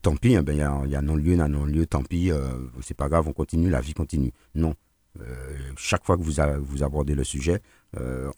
tant 0.02 0.16
pis, 0.16 0.36
hein, 0.36 0.44
ben, 0.44 0.54
il 0.54 0.92
y, 0.92 0.96
a, 0.96 1.02
non-lieu, 1.02 1.40
a 1.40 1.48
non-lieu, 1.48 1.86
tant 1.86 2.04
pis, 2.04 2.32
euh, 2.32 2.68
c'est 2.82 2.96
pas 2.96 3.10
grave, 3.10 3.28
on 3.28 3.34
continue, 3.34 3.70
la 3.70 3.82
vie 3.82 3.94
continue. 3.94 4.32
Non. 4.54 4.76
Euh, 5.22 5.58
chaque 5.78 6.06
fois 6.06 6.18
que 6.18 6.22
vous, 6.22 6.84
abordez 6.84 7.16
le 7.16 7.24
sujet, 7.24 7.62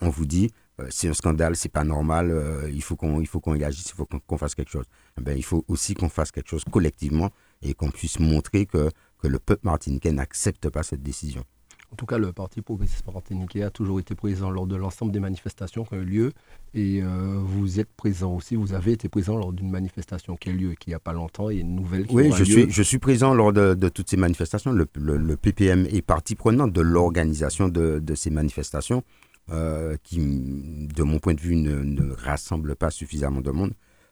on 0.01 0.09
vous 0.09 0.25
dit 0.25 0.51
c'est 0.89 1.09
un 1.09 1.13
scandale, 1.13 1.55
c'est 1.55 1.69
pas 1.69 1.83
normal, 1.83 2.31
il 2.71 2.83
faut 2.83 2.95
qu'on 2.95 3.23
qu'on 3.23 3.51
réagisse, 3.53 3.89
il 3.89 3.95
faut 3.95 4.05
qu'on 4.05 4.37
fasse 4.37 4.53
quelque 4.53 4.69
chose. 4.69 4.85
Eh 5.17 5.21
ben, 5.21 5.35
il 5.35 5.43
faut 5.43 5.65
aussi 5.67 5.95
qu'on 5.95 6.09
fasse 6.09 6.31
quelque 6.31 6.49
chose 6.49 6.63
collectivement 6.69 7.31
et 7.63 7.73
qu'on 7.73 7.89
puisse 7.89 8.19
montrer 8.19 8.67
que, 8.67 8.91
que 9.17 9.27
le 9.27 9.39
peuple 9.39 9.65
martiniquais 9.65 10.11
n'accepte 10.11 10.69
pas 10.69 10.83
cette 10.83 11.01
décision. 11.01 11.43
En 11.91 11.95
tout 11.95 12.05
cas, 12.05 12.17
le 12.17 12.33
Parti 12.33 12.61
progressiste 12.61 13.05
martiniquais 13.11 13.63
a 13.63 13.69
toujours 13.69 13.99
été 13.99 14.13
présent 14.13 14.49
lors 14.49 14.67
de 14.67 14.75
l'ensemble 14.75 15.11
des 15.13 15.21
manifestations 15.21 15.85
qui 15.85 15.93
ont 15.93 16.01
eu 16.01 16.05
lieu. 16.05 16.31
Et 16.73 17.01
euh, 17.01 17.39
vous 17.41 17.79
êtes 17.79 17.87
présent 17.95 18.33
aussi, 18.35 18.55
vous 18.57 18.73
avez 18.73 18.91
été 18.91 19.07
présent 19.07 19.37
lors 19.37 19.53
d'une 19.53 19.71
manifestation 19.71 20.35
qui 20.35 20.49
a 20.49 20.51
eu 20.51 20.57
lieu 20.57 20.73
qui 20.77 20.89
n'y 20.89 20.93
a 20.95 20.99
pas 20.99 21.13
longtemps 21.13 21.49
et 21.49 21.55
une 21.57 21.75
nouvelle 21.75 22.05
qui 22.05 22.13
Oui, 22.13 22.29
je 22.33 22.39
lieu. 22.39 22.45
suis, 22.45 22.69
je 22.69 22.83
suis 22.83 22.99
présent 22.99 23.33
lors 23.33 23.53
de, 23.53 23.73
de 23.73 23.87
toutes 23.89 24.09
ces 24.09 24.17
manifestations. 24.17 24.73
Le, 24.73 24.85
le- 24.95 25.15
le 25.17 25.37
PPM 25.37 25.85
est 25.89 26.01
partie 26.01 26.35
prenante 26.35 26.73
de 26.73 26.81
l'organisation 26.81 27.69
de, 27.69 27.99
de 27.99 28.15
ces 28.15 28.31
manifestations 28.31 29.01
euh, 29.49 29.95
qui, 30.03 30.17
de 30.19 31.03
mon 31.03 31.19
point 31.19 31.35
de 31.35 31.41
vue, 31.41 31.55
ne, 31.55 31.83
ne 31.83 32.11
rassemblent 32.11 32.75
pas 32.75 32.91
suffisamment 32.91 33.39
de 33.39 33.51
monde. 33.51 33.71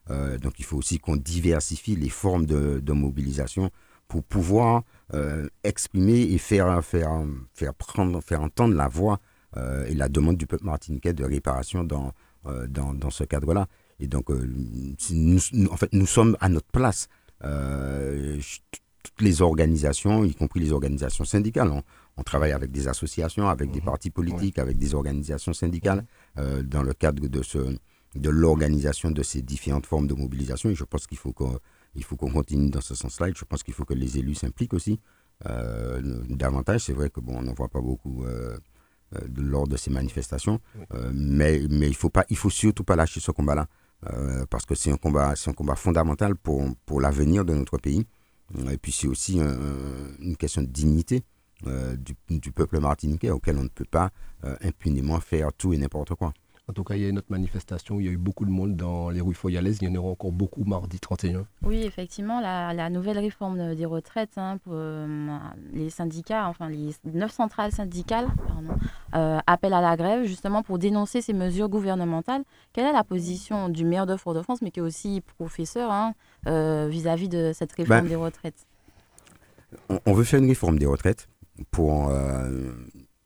Euh, 0.10 0.38
donc 0.38 0.60
il 0.60 0.66
faut 0.66 0.78
aussi 0.78 0.98
qu'on 1.00 1.18
diversifie 1.18 1.98
les 1.98 2.10
formes 2.10 2.46
de, 2.46 2.80
de 2.80 2.94
mobilisation 2.94 3.70
pour 4.08 4.24
pouvoir 4.24 4.84
euh, 5.14 5.48
exprimer 5.64 6.22
et 6.22 6.38
faire, 6.38 6.84
faire, 6.84 7.24
faire, 7.54 7.74
prendre, 7.74 8.22
faire 8.22 8.42
entendre 8.42 8.74
la 8.76 8.88
voix 8.88 9.20
euh, 9.58 9.86
et 9.86 9.94
la 9.94 10.10
demande 10.10 10.38
du 10.38 10.48
peuple 10.48 10.66
martiniquais 10.66 11.14
de 11.14 11.24
réparation 11.24 11.84
dans, 11.84 12.12
euh, 12.48 12.68
dans, 12.68 12.94
dans 12.94 13.10
ce 13.12 13.24
cadre-là. 13.24 13.68
Et 14.00 14.08
donc, 14.08 14.26
c'est- 14.98 15.14
nous, 15.14 15.40
nous- 15.54 15.70
en 15.70 15.78
fait, 15.78 15.92
nous 15.94 16.06
sommes 16.08 16.36
à 16.42 16.50
notre 16.50 16.68
place. 16.72 17.08
Toutes 19.04 19.22
les 19.22 19.42
organisations, 19.42 20.24
y 20.26 20.34
compris 20.34 20.60
les 20.60 20.72
organisations 20.72 21.26
syndicales, 21.26 21.70
on, 21.70 21.84
on 22.18 22.24
travaille 22.24 22.52
avec 22.54 22.72
des 22.72 22.88
associations, 22.88 23.48
avec 23.48 23.70
des 23.72 23.80
Mhm. 23.80 23.86
partis 23.86 24.10
politiques, 24.10 24.58
avec 24.58 24.78
des 24.80 24.96
organisations 24.96 25.54
syndicales, 25.54 26.06
dans 26.64 26.82
le 26.84 26.94
cadre 26.94 27.28
de, 27.28 27.44
ce, 27.44 27.60
de 28.16 28.30
l'organisation 28.30 29.12
de 29.12 29.22
ces 29.24 29.42
différentes 29.44 29.86
formes 29.86 30.08
de 30.08 30.16
mobilisation. 30.16 30.70
Et 30.72 30.76
je 30.76 30.84
pense 30.84 31.06
qu'il 31.08 31.18
faut 31.20 31.34
qu'on 31.34 31.60
il 31.96 32.04
faut 32.04 32.16
qu'on 32.18 32.32
continue 32.32 32.70
dans 32.70 32.82
ce 32.82 32.96
sens-là. 32.96 33.30
Et 33.30 33.34
je 33.36 33.46
pense 33.46 33.64
qu'il 33.64 33.74
faut 33.74 33.86
que 33.86 33.94
les 33.94 34.18
élus 34.18 34.36
s'impliquent 34.36 34.74
aussi 34.74 35.00
euh, 35.48 36.02
davantage. 36.30 36.82
C'est 36.82 36.94
vrai 36.94 37.10
que 37.10 37.20
bon, 37.20 37.38
on 37.38 37.42
n'en 37.42 37.54
voit 37.54 37.70
pas 37.70 37.82
beaucoup 37.82 38.24
euh, 38.26 38.58
euh, 39.16 39.20
de- 39.28 39.42
lors 39.42 39.68
de 39.68 39.78
ces 39.78 39.92
manifestations. 39.92 40.60
Euh, 40.94 41.12
mais, 41.14 41.62
mais 41.70 41.88
il 41.88 41.96
faut 41.96 42.10
pas, 42.10 42.26
il 42.30 42.38
faut 42.38 42.50
surtout 42.50 42.84
pas 42.84 42.96
lâcher 42.96 43.20
ce 43.20 43.32
combat-là. 43.32 43.68
parce 44.50 44.66
que 44.66 44.76
c'est 44.76 44.92
un 44.92 44.98
combat, 44.98 45.36
c'est 45.36 45.50
un 45.50 45.54
combat 45.54 45.76
fondamental 45.76 46.36
pour, 46.36 46.64
pour 46.86 47.02
l'avenir 47.02 47.44
de 47.46 47.54
notre 47.54 47.78
pays. 47.78 48.06
Et 48.72 48.78
puis 48.78 48.92
c'est 48.92 49.08
aussi 49.08 49.40
un- 49.42 49.58
une 50.20 50.38
question 50.38 50.62
de 50.62 50.68
dignité 50.68 51.24
du, 51.98 52.14
du 52.30 52.52
peuple 52.52 52.80
martiniquais 52.80 53.32
auquel 53.32 53.58
on 53.58 53.64
ne 53.64 53.70
peut 53.70 53.86
pas 53.90 54.12
impunément 54.62 55.20
faire 55.20 55.52
tout 55.54 55.74
et 55.74 55.78
n'importe 55.78 56.14
quoi. 56.14 56.34
En 56.68 56.74
tout 56.74 56.84
cas, 56.84 56.96
il 56.96 57.02
y 57.04 57.06
a 57.06 57.10
une 57.10 57.20
autre 57.20 57.28
manifestation, 57.30 58.00
il 58.00 58.06
y 58.08 58.10
a 58.10 58.12
eu 58.12 58.18
beaucoup 58.18 58.44
de 58.44 58.50
monde 58.50 58.76
dans 58.76 59.12
les 59.12 59.22
rues 59.22 59.36
foyalaises, 59.36 59.78
il 59.82 59.88
y 59.88 59.92
en 59.92 59.96
aura 60.02 60.10
encore 60.10 60.32
beaucoup 60.32 60.64
mardi 60.64 61.00
31. 61.00 61.46
Oui, 61.62 61.84
effectivement, 61.84 62.42
la, 62.42 62.74
la 62.74 62.90
nouvelle 62.90 63.20
réforme 63.20 63.76
des 63.76 63.86
retraites 63.86 64.38
hein, 64.38 64.58
pour 64.64 64.74
euh, 64.76 65.38
les 65.74 65.92
syndicats, 65.92 66.48
enfin 66.48 66.70
les 66.70 66.90
neuf 67.06 67.32
centrales 67.34 67.72
syndicales, 67.72 68.26
pardon, 68.48 68.74
euh, 69.14 69.38
appellent 69.46 69.74
à 69.76 69.82
la 69.82 69.96
grève 69.96 70.26
justement 70.26 70.64
pour 70.64 70.80
dénoncer 70.80 71.22
ces 71.22 71.34
mesures 71.34 71.70
gouvernementales. 71.70 72.44
Quelle 72.74 72.86
est 72.88 72.94
la 72.94 73.04
position 73.04 73.70
du 73.70 73.86
maire 73.86 74.08
de 74.08 74.16
Fort-de-France, 74.16 74.64
mais 74.64 74.72
qui 74.72 74.80
est 74.80 74.84
aussi 74.84 75.22
professeur 75.38 75.92
hein, 75.92 76.14
euh, 76.48 76.88
vis-à-vis 76.90 77.30
de 77.30 77.52
cette 77.54 77.74
réforme 77.74 78.02
Ben, 78.02 78.08
des 78.10 78.16
retraites? 78.16 78.66
on, 79.90 80.00
on 80.08 80.14
veut 80.14 80.24
faire 80.24 80.40
une 80.40 80.48
réforme 80.50 80.80
des 80.80 80.88
retraites 80.88 81.28
pour 81.70 82.10
euh, 82.10 82.72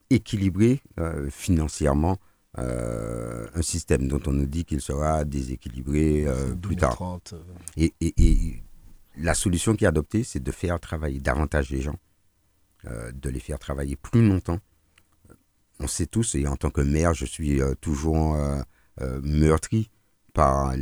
équilibrer 0.09 0.81
euh, 0.99 1.29
financièrement 1.29 2.17
euh, 2.57 3.47
un 3.53 3.61
système 3.61 4.07
dont 4.07 4.21
on 4.25 4.31
nous 4.33 4.45
dit 4.47 4.65
qu'il 4.65 4.81
sera 4.81 5.23
déséquilibré 5.23 6.25
euh, 6.27 6.55
plus 6.55 6.75
tard. 6.75 6.97
2030, 6.97 7.33
euh, 7.33 7.41
Et, 7.77 7.93
et- 8.01 8.13
et 8.17 8.63
la 9.17 9.33
solution 9.33 9.75
qui 9.75 9.85
est 9.85 9.87
adoptée, 9.87 10.23
c'est 10.23 10.41
de 10.41 10.51
faire 10.51 10.79
travailler 10.79 11.19
davantage 11.19 11.69
les 11.69 11.81
gens, 11.81 11.97
euh, 12.85 13.11
de 13.11 13.29
les 13.29 13.39
faire 13.39 13.59
travailler 13.59 13.95
plus 13.95 14.27
longtemps. 14.27 14.59
On 15.79 15.87
sait 15.87 16.07
tous, 16.07 16.35
et 16.35 16.47
en 16.47 16.55
tant 16.57 16.69
que 16.71 16.81
maire, 16.81 17.13
je 17.13 17.25
suis 17.25 17.61
toujours 17.79 18.35
meurtri 19.21 19.89
par 20.33 20.73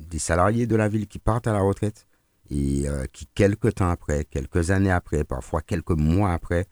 des 0.00 0.18
salariés 0.18 0.66
de 0.66 0.76
la 0.76 0.86
ville 0.88 1.06
qui 1.06 1.18
partent 1.18 1.46
à 1.46 1.52
la 1.54 1.60
retraite 1.60 2.06
et 2.50 2.84
qui, 3.14 3.26
quelques 3.34 3.76
temps 3.76 3.88
après, 3.88 4.26
quelques 4.26 4.70
années 4.70 4.90
après, 4.90 5.24
parfois 5.24 5.62
quelques 5.62 5.92
mois 5.96 6.32
après, 6.34 6.66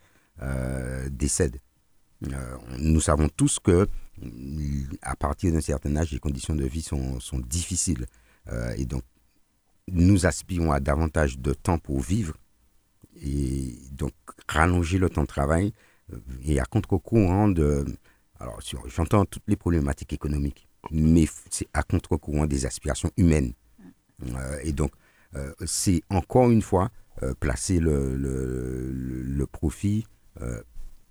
décèdent. 1.11 1.61
Euh, 2.25 2.57
nous 2.79 3.01
savons 3.01 3.29
tous 3.29 3.59
que 3.59 3.89
mm, 4.21 4.85
à 5.03 5.17
partir 5.17 5.53
d'un 5.53 5.61
certain 5.61 5.97
âge, 5.97 6.13
les 6.13 6.19
conditions 6.19 6.55
de 6.55 6.65
vie 6.65 6.83
sont, 6.83 7.19
difficiles. 7.39 8.07
Euh, 8.49 8.75
et 8.77 8.87
donc, 8.87 9.03
nous 9.89 10.27
aspirons 10.27 10.73
à 10.73 10.81
davantage 10.81 11.39
de 11.39 11.53
temps 11.53 11.79
pour 11.79 12.01
vivre 12.01 12.35
et 13.21 13.77
donc 13.93 14.13
rallonger 14.49 14.99
le 14.99 15.11
temps 15.11 15.23
de 15.23 15.27
travail 15.27 15.73
euh, 16.13 16.19
et 16.45 16.61
à 16.61 16.65
contre-courant 16.65 17.49
de... 17.49 17.85
Alors, 18.41 18.61
j'entends 18.87 19.25
toutes 19.25 19.45
les 19.47 19.57
problématiques 19.57 20.13
économiques, 20.13 20.67
mais 20.91 21.27
c'est 21.51 21.69
à 21.73 21.83
contre-courant 21.83 22.47
des 22.47 22.67
aspirations 22.67 23.11
humaines. 23.17 23.53
Euh, 24.35 24.59
et 24.65 24.73
donc, 24.73 24.93
euh, 25.35 25.53
c'est 25.65 26.03
encore 26.11 26.51
une 26.51 26.63
fois 26.63 26.91
euh, 27.23 27.35
placer 27.35 27.79
le, 27.79 29.47
profit 29.51 30.07
euh, 30.41 30.63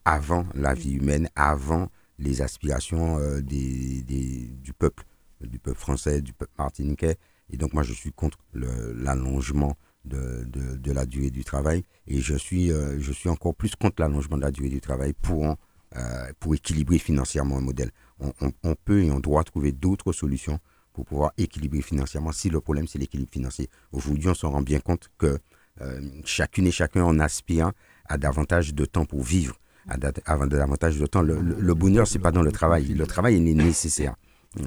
avant 0.06 0.46
la 0.56 0.74
vie 0.74 0.94
humaine, 0.94 1.30
avant 1.36 1.90
les 2.20 2.42
aspirations 2.42 3.18
euh, 3.20 3.42
des, 3.42 4.04
des- 4.04 4.48
du 4.48 4.74
peuple, 4.74 5.04
du 5.42 5.60
peuple 5.60 5.80
français, 5.80 6.22
du 6.22 6.34
peuple 6.34 6.54
martiniquais. 6.58 7.18
Et 7.50 7.58
donc, 7.58 7.74
moi, 7.74 7.84
je 7.84 7.94
suis 7.94 8.12
contre 8.14 8.38
l'allongement 8.54 9.76
de, 10.06 10.44
de, 10.46 10.78
de 10.78 10.92
la 10.92 11.06
durée 11.06 11.30
du 11.32 11.44
travail. 11.44 11.84
Et 12.08 12.20
je 12.22 12.36
suis, 12.36 12.72
euh, 12.72 13.00
je 13.00 13.12
suis 13.12 13.30
encore 13.30 13.56
plus 13.56 13.76
contre 13.76 14.02
l'allongement 14.02 14.38
de 14.38 14.42
la 14.44 14.52
durée 14.52 14.70
du 14.70 14.82
travail 14.82 15.14
pour, 15.14 15.56
euh, 15.96 16.32
pour 16.40 16.56
équilibrer 16.56 16.98
financièrement 17.00 17.58
un 17.58 17.62
modèle. 17.62 17.92
On, 18.20 18.32
on- 18.42 18.52
on 18.64 18.76
peut 18.76 19.04
et 19.04 19.12
on 19.12 19.20
doit 19.20 19.44
trouver 19.44 19.72
d'autres 19.72 20.14
solutions 20.14 20.60
pour 20.94 21.06
pouvoir 21.06 21.32
équilibrer 21.38 21.82
financièrement 21.82 22.32
si 22.32 22.50
le 22.50 22.60
problème, 22.62 22.88
c'est 22.88 23.00
l'équilibre 23.00 23.32
financier. 23.32 23.70
Aujourd'hui, 23.92 24.28
on 24.30 24.34
se 24.34 24.46
rend 24.46 24.62
bien 24.62 24.80
compte 24.80 25.10
que 25.18 25.40
euh, 25.82 26.02
chacune 26.26 26.68
et 26.68 26.72
chacun 26.72 27.04
en 27.04 27.20
aspire 27.20 27.72
à 28.06 28.18
davantage 28.18 28.74
de 28.74 28.86
temps 28.86 29.06
pour 29.06 29.24
vivre, 29.24 29.56
à 29.88 29.98
davantage 29.98 30.98
de 31.00 31.06
temps. 31.06 31.22
Le, 31.22 31.40
le- 31.40 31.60
le 31.60 31.74
bonheur, 31.74 32.08
c'est 32.08 32.20
pas 32.20 32.32
dans 32.32 32.44
le 32.44 32.52
travail. 32.52 32.86
Le 32.94 33.08
travail, 33.08 33.38
il 33.38 33.48
est 33.48 33.54
nécessaire 33.54 34.16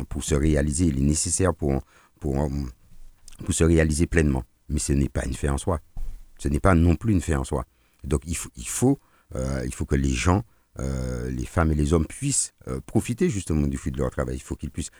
pour 0.08 0.24
se 0.24 0.34
réaliser. 0.34 0.86
Il 0.86 0.98
est 0.98 1.02
nécessaire 1.06 1.54
pour, 1.54 1.82
pour, 2.20 2.50
pour 3.44 3.54
se 3.54 3.64
réaliser 3.64 4.06
pleinement. 4.06 4.44
Mais 4.68 4.78
ce 4.78 4.92
n'est 4.92 5.08
pas 5.08 5.24
une 5.26 5.34
fin 5.34 5.52
en 5.52 5.58
soi. 5.58 5.80
Ce 6.38 6.48
n'est 6.48 6.60
pas 6.60 6.74
non 6.74 6.96
plus 6.96 7.12
une 7.12 7.20
fin 7.20 7.38
en 7.38 7.44
soi. 7.44 7.64
Donc 8.02 8.22
il 8.26 8.36
faut, 8.36 8.50
il 8.56 8.68
faut, 8.68 8.98
euh, 9.34 9.62
il 9.64 9.72
faut 9.74 9.86
que 9.86 9.94
les 9.94 10.10
gens, 10.10 10.42
euh, 10.78 11.30
les 11.30 11.46
femmes 11.46 11.70
et 11.72 11.74
les 11.74 11.92
hommes 11.92 12.06
puissent 12.06 12.52
euh, 12.68 12.80
profiter 12.84 13.28
justement 13.30 13.66
du 13.66 13.76
fruit 13.76 13.92
de 13.92 13.98
leur 13.98 14.10
travail. 14.10 14.36
Il 14.36 14.42
faut 14.42 14.56
qu'ils 14.56 14.70
puissent, 14.70 14.90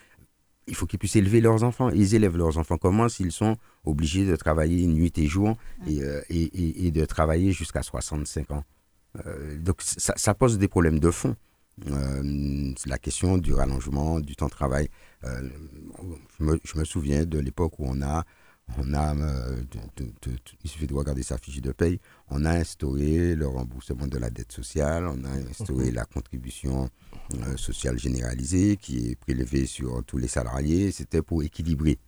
il 0.67 0.75
faut 0.75 0.85
qu'ils 0.87 0.97
puissent 0.99 1.15
élever 1.17 1.41
leurs 1.41 1.63
enfants. 1.63 1.89
Ils 1.89 2.15
élèvent 2.15 2.37
leurs 2.37 2.57
enfants 2.57 2.77
comment 2.77 3.09
s'ils 3.09 3.31
sont 3.31 3.57
obligés 3.83 4.25
de 4.25 4.35
travailler 4.35 4.87
nuit 4.87 5.11
et 5.17 5.27
jour 5.27 5.57
et, 5.87 5.99
et- 6.29 6.87
et 6.87 6.91
de 6.91 7.05
travailler 7.05 7.51
jusqu'à 7.51 7.83
65 7.83 8.51
ans? 8.51 8.63
Euh, 9.25 9.57
donc 9.57 9.81
ça, 9.81 10.13
ça 10.17 10.33
pose 10.33 10.57
des 10.57 10.67
problèmes 10.67 10.99
de 10.99 11.11
fond. 11.11 11.35
Euh, 11.89 12.73
c'est 12.77 12.89
la 12.89 12.97
question 12.97 13.37
du 13.37 13.53
rallongement 13.53 14.19
du 14.19 14.35
temps 14.35 14.45
de 14.47 14.51
travail. 14.51 14.87
Euh, 15.25 15.49
je, 16.39 16.43
me, 16.45 16.59
je 16.63 16.77
me 16.79 16.85
souviens 16.85 17.25
de 17.25 17.37
l'époque 17.39 17.79
où 17.79 17.85
on 17.85 18.01
a, 18.01 18.23
on 18.77 18.93
a 18.93 19.15
euh, 19.15 19.57
de- 19.57 20.03
de- 20.03 20.11
de- 20.31 20.37
il 20.63 20.69
suffit 20.69 20.87
de 20.87 20.93
regarder 20.93 21.21
sa 21.21 21.37
fiche 21.37 21.61
de 21.61 21.71
paye, 21.71 21.99
on 22.29 22.45
a 22.45 22.51
instauré 22.51 23.35
le 23.35 23.45
remboursement 23.47 24.07
de 24.07 24.17
la 24.17 24.29
dette 24.29 24.51
sociale, 24.53 25.05
on 25.07 25.23
a 25.25 25.31
instauré 25.51 25.91
la 25.91 26.05
contribution 26.05 26.89
sociale 27.57 27.99
généralisée 27.99 28.77
qui 28.77 29.09
est 29.11 29.15
prélevée 29.15 29.65
sur 29.65 30.03
tous 30.05 30.17
les 30.17 30.27
salariés. 30.29 30.91
C'était 30.91 31.21
pour 31.21 31.43
équilibrer. 31.43 31.99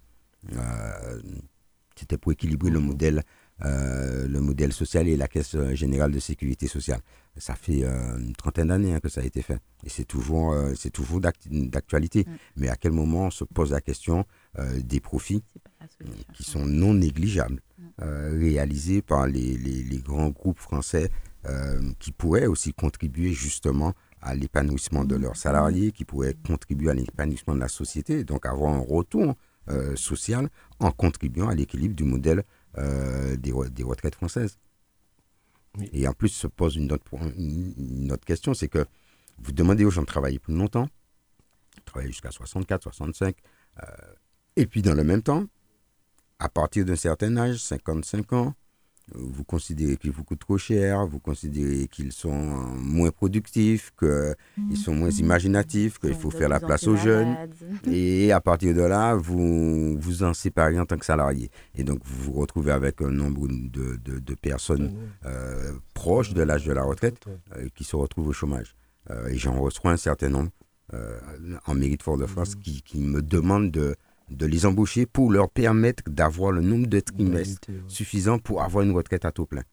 c'était 1.96 2.18
pour 2.18 2.32
équilibrer 2.32 2.70
le 2.70 2.80
modèle, 2.80 3.24
euh, 3.66 4.28
le 4.28 4.40
modèle 4.42 4.72
social 4.74 5.08
et 5.08 5.18
la 5.18 5.28
caisse 5.28 5.56
euh, 5.56 5.74
générale 5.74 6.12
de 6.12 6.20
sécurité 6.20 6.68
sociale. 6.68 7.00
Ça 7.38 7.56
fait 7.56 7.84
euh, 7.84 8.18
une 8.20 8.34
trentaine 8.36 8.68
d'années 8.68 8.94
hein, 8.94 9.00
que 9.00 9.10
ça 9.10 9.22
a 9.22 9.24
été 9.24 9.42
fait. 9.42 9.60
Et 9.84 9.90
c'est 9.90 10.06
toujours, 10.06 10.54
euh, 10.54 10.74
c'est 10.76 10.90
toujours 10.92 11.20
d'actu- 11.20 11.50
d'actualité. 11.70 12.26
Mm. 12.28 12.32
Mais 12.58 12.70
à 12.70 12.76
quel 12.76 12.92
moment 12.92 13.26
on 13.28 13.32
se 13.32 13.44
pose 13.44 13.72
la 13.72 13.82
question 13.82 14.26
des 14.84 15.00
profits 15.00 15.44
qui 16.34 16.44
sont 16.44 16.66
non 16.66 16.94
négligeables, 16.94 17.62
Mm. 17.80 18.04
réalisés 18.40 19.02
par 19.04 19.28
les, 19.28 19.56
les- 19.58 19.84
les 19.84 19.98
grands 20.00 20.30
groupes 20.30 20.60
français 20.60 21.10
qui 22.00 22.12
pourraient 22.12 22.48
aussi 22.48 22.74
contribuer 22.74 23.32
justement 23.32 23.94
à 24.22 24.36
l'épanouissement 24.36 25.06
de 25.06 25.16
leurs 25.16 25.38
salariés, 25.38 25.92
qui 25.94 26.04
pourraient 26.04 26.36
contribuer 26.46 26.90
à 26.90 26.94
l'épanouissement 26.94 27.56
de 27.56 27.62
la 27.62 27.70
société, 27.70 28.24
donc 28.26 28.46
avoir 28.46 28.74
un 28.74 28.80
retour 28.80 29.36
euh, 29.70 29.96
social 29.96 30.50
en 30.80 30.92
contribuant 30.92 31.48
à 31.50 31.56
l'équilibre 31.56 31.96
du 31.96 32.04
modèle 32.04 32.44
des, 32.76 33.52
re- 33.52 33.70
des 33.70 33.84
retraites 33.84 34.16
françaises. 34.16 34.58
Oui. 35.78 35.90
Et 35.94 36.08
en 36.08 36.14
plus 36.14 36.30
se 36.30 36.48
pose 36.48 36.76
une 36.76 36.92
autre, 36.92 37.06
une 37.38 38.12
autre 38.12 38.26
question, 38.26 38.54
c'est 38.54 38.68
que 38.68 38.86
vous 39.38 39.52
demandez 39.52 39.86
aux 39.86 39.92
gens 39.92 40.02
de 40.02 40.08
travailler 40.08 40.40
plus 40.40 40.56
longtemps, 40.56 40.88
travailler 41.86 42.12
jusqu'à 42.12 42.32
64, 42.32 42.84
65, 42.84 43.36
euh, 43.80 43.84
et 44.56 44.66
puis 44.66 44.82
dans 44.82 44.96
le 44.96 45.04
même 45.04 45.22
temps, 45.22 45.46
à 46.40 46.50
partir 46.50 46.86
d'un 46.86 46.96
certain 46.96 47.36
âge, 47.38 47.58
55 47.58 48.34
ans, 48.34 48.56
vous 49.16 49.44
considérez 49.46 49.96
qu'ils 49.98 50.12
vous 50.12 50.24
coûtent 50.24 50.40
trop 50.40 50.58
cher, 50.58 51.06
vous 51.08 51.20
considérez 51.20 51.88
qu'ils 51.88 52.12
sont 52.12 52.34
moins 52.34 53.10
productifs, 53.12 53.92
qu'ils 53.98 54.78
sont 54.78 54.94
moins 54.94 55.10
imaginatifs, 55.12 55.98
qu'il 56.00 56.14
faut 56.14 56.30
faire 56.32 56.50
la 56.50 56.60
place 56.60 56.88
aux 56.88 56.96
jeunes. 56.98 57.36
Et 57.92 58.32
à 58.32 58.42
partir 58.42 58.74
de 58.76 58.82
là, 58.82 59.16
vous 59.16 59.98
vous 59.98 60.24
en 60.24 60.34
séparez 60.34 60.80
en 60.80 60.86
tant 60.86 60.98
que 60.98 61.06
salarié. 61.06 61.50
Et 61.76 61.84
donc, 61.84 62.00
vous 62.04 62.32
vous 62.34 62.40
retrouvez 62.40 62.72
avec 62.72 63.02
un 63.02 63.12
nombre 63.12 63.48
de, 63.48 63.96
de- 64.04 64.20
de 64.20 64.36
personnes 64.36 64.94
euh, 65.26 65.72
proches 65.94 66.34
de 66.34 66.42
l'âge 66.42 66.66
de 66.66 66.74
la 66.74 66.84
retraite 66.84 67.24
euh, 67.56 67.68
qui 67.76 67.84
se 67.84 67.96
retrouvent 67.96 68.28
au 68.28 68.34
chômage. 68.34 68.76
Euh, 69.10 69.28
et 69.30 69.38
j'en 69.38 69.60
reçois 69.60 69.92
un 69.92 69.98
certain 69.98 70.30
nombre 70.30 70.50
euh, 70.94 71.18
en 71.66 71.76
mérite 71.76 72.04
Fort-de-France 72.04 72.56
qui, 72.56 72.82
qui 72.82 73.00
me 73.00 73.22
demandent 73.22 73.72
de, 73.72 73.96
de 74.29 74.46
les 74.46 74.65
embaucher 74.65 75.05
pour 75.05 75.31
leur 75.31 75.50
permettre 75.50 76.03
d'avoir 76.10 76.51
le 76.51 76.62
nombre 76.62 76.88
de 76.88 77.00
trimestres 77.00 77.69
suffisant 77.88 78.39
pour 78.39 78.62
avoir 78.62 78.84
une 78.84 78.91
retraite 78.91 79.25
à 79.25 79.31
taux 79.31 79.46
plein. 79.46 79.63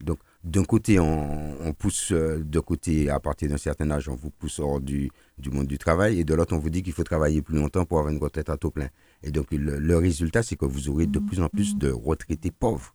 Donc, 0.00 0.18
d'un 0.44 0.64
côté, 0.64 1.00
on, 1.00 1.56
on 1.60 1.72
pousse 1.72 2.12
euh, 2.12 2.44
de 2.44 2.60
côté, 2.60 3.08
à 3.08 3.18
partir 3.18 3.48
d'un 3.48 3.56
certain 3.56 3.90
âge, 3.90 4.08
on 4.08 4.14
vous 4.14 4.30
pousse 4.30 4.58
hors 4.58 4.80
du, 4.80 5.10
du 5.38 5.50
monde 5.50 5.66
du 5.66 5.78
travail, 5.78 6.20
et 6.20 6.24
de 6.24 6.34
l'autre, 6.34 6.54
on 6.54 6.58
vous 6.58 6.68
dit 6.68 6.82
qu'il 6.82 6.92
faut 6.92 7.02
travailler 7.02 7.40
plus 7.40 7.56
longtemps 7.56 7.84
pour 7.86 7.98
avoir 7.98 8.12
une 8.12 8.20
retraite 8.20 8.50
à 8.50 8.58
taux 8.58 8.70
plein. 8.70 8.88
Et 9.22 9.30
donc, 9.30 9.50
le, 9.52 9.78
le 9.78 9.96
résultat, 9.96 10.42
c'est 10.42 10.56
que 10.56 10.66
vous 10.66 10.90
aurez 10.90 11.06
de 11.06 11.18
plus 11.18 11.40
en 11.40 11.48
plus 11.48 11.76
de 11.76 11.90
retraités 11.90 12.50
pauvres. 12.50 12.94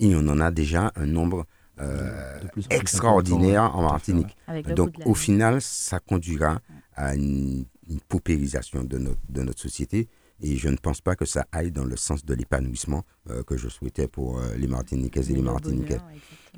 Et 0.00 0.14
on 0.16 0.26
en 0.26 0.40
a 0.40 0.50
déjà 0.50 0.92
un 0.96 1.06
nombre 1.06 1.46
euh, 1.78 2.40
De 2.40 2.48
plus 2.48 2.64
en 2.64 2.68
plus 2.68 2.76
extraordinaire 2.78 3.76
en. 3.76 3.82
Martinique. 3.82 4.36
Donc, 4.74 4.94
au 5.04 5.14
final, 5.14 5.60
ça 5.60 6.00
conduira 6.00 6.60
à 6.96 7.14
une, 7.14 7.66
une 7.88 8.00
paupérisation 8.00 8.84
de 8.84 8.98
notre, 8.98 9.20
de 9.28 9.42
notre 9.42 9.60
société. 9.60 10.08
Et 10.42 10.56
je 10.56 10.68
ne 10.68 10.76
pense 10.76 11.00
pas 11.00 11.14
que 11.14 11.24
ça 11.24 11.46
aille 11.52 11.70
dans 11.70 11.84
le 11.84 11.96
sens 11.96 12.24
de 12.24 12.34
l'épanouissement 12.34 13.04
euh, 13.30 13.42
que 13.44 13.56
je 13.56 13.68
souhaitais 13.68 14.08
pour 14.08 14.38
euh, 14.40 14.54
les 14.56 14.66
Martiniquaises 14.66 15.30
et 15.30 15.34
les 15.34 15.40
Le 15.40 15.44
Martiniquais. 15.44 15.98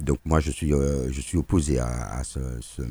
Donc, 0.01 0.19
moi, 0.25 0.41
je 0.41 0.51
suis, 0.51 0.73
euh, 0.73 1.13
je 1.13 1.21
suis 1.21 1.37
opposé 1.37 1.79
à, 1.79 1.89
à, 2.19 2.25
ce, 2.25 2.41
ce- 2.61 2.83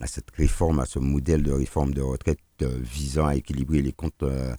à 0.00 0.06
cette 0.06 0.30
réforme, 0.32 0.78
à 0.80 0.84
ce 0.86 0.98
modèle 0.98 1.42
de 1.42 1.52
réforme 1.52 1.94
de 1.94 2.02
retraite 2.02 2.38
euh, 2.62 2.78
visant 2.82 3.26
à 3.26 3.34
équilibrer 3.34 3.80
les 3.80 3.92
comptes 3.92 4.22
euh, 4.22 4.54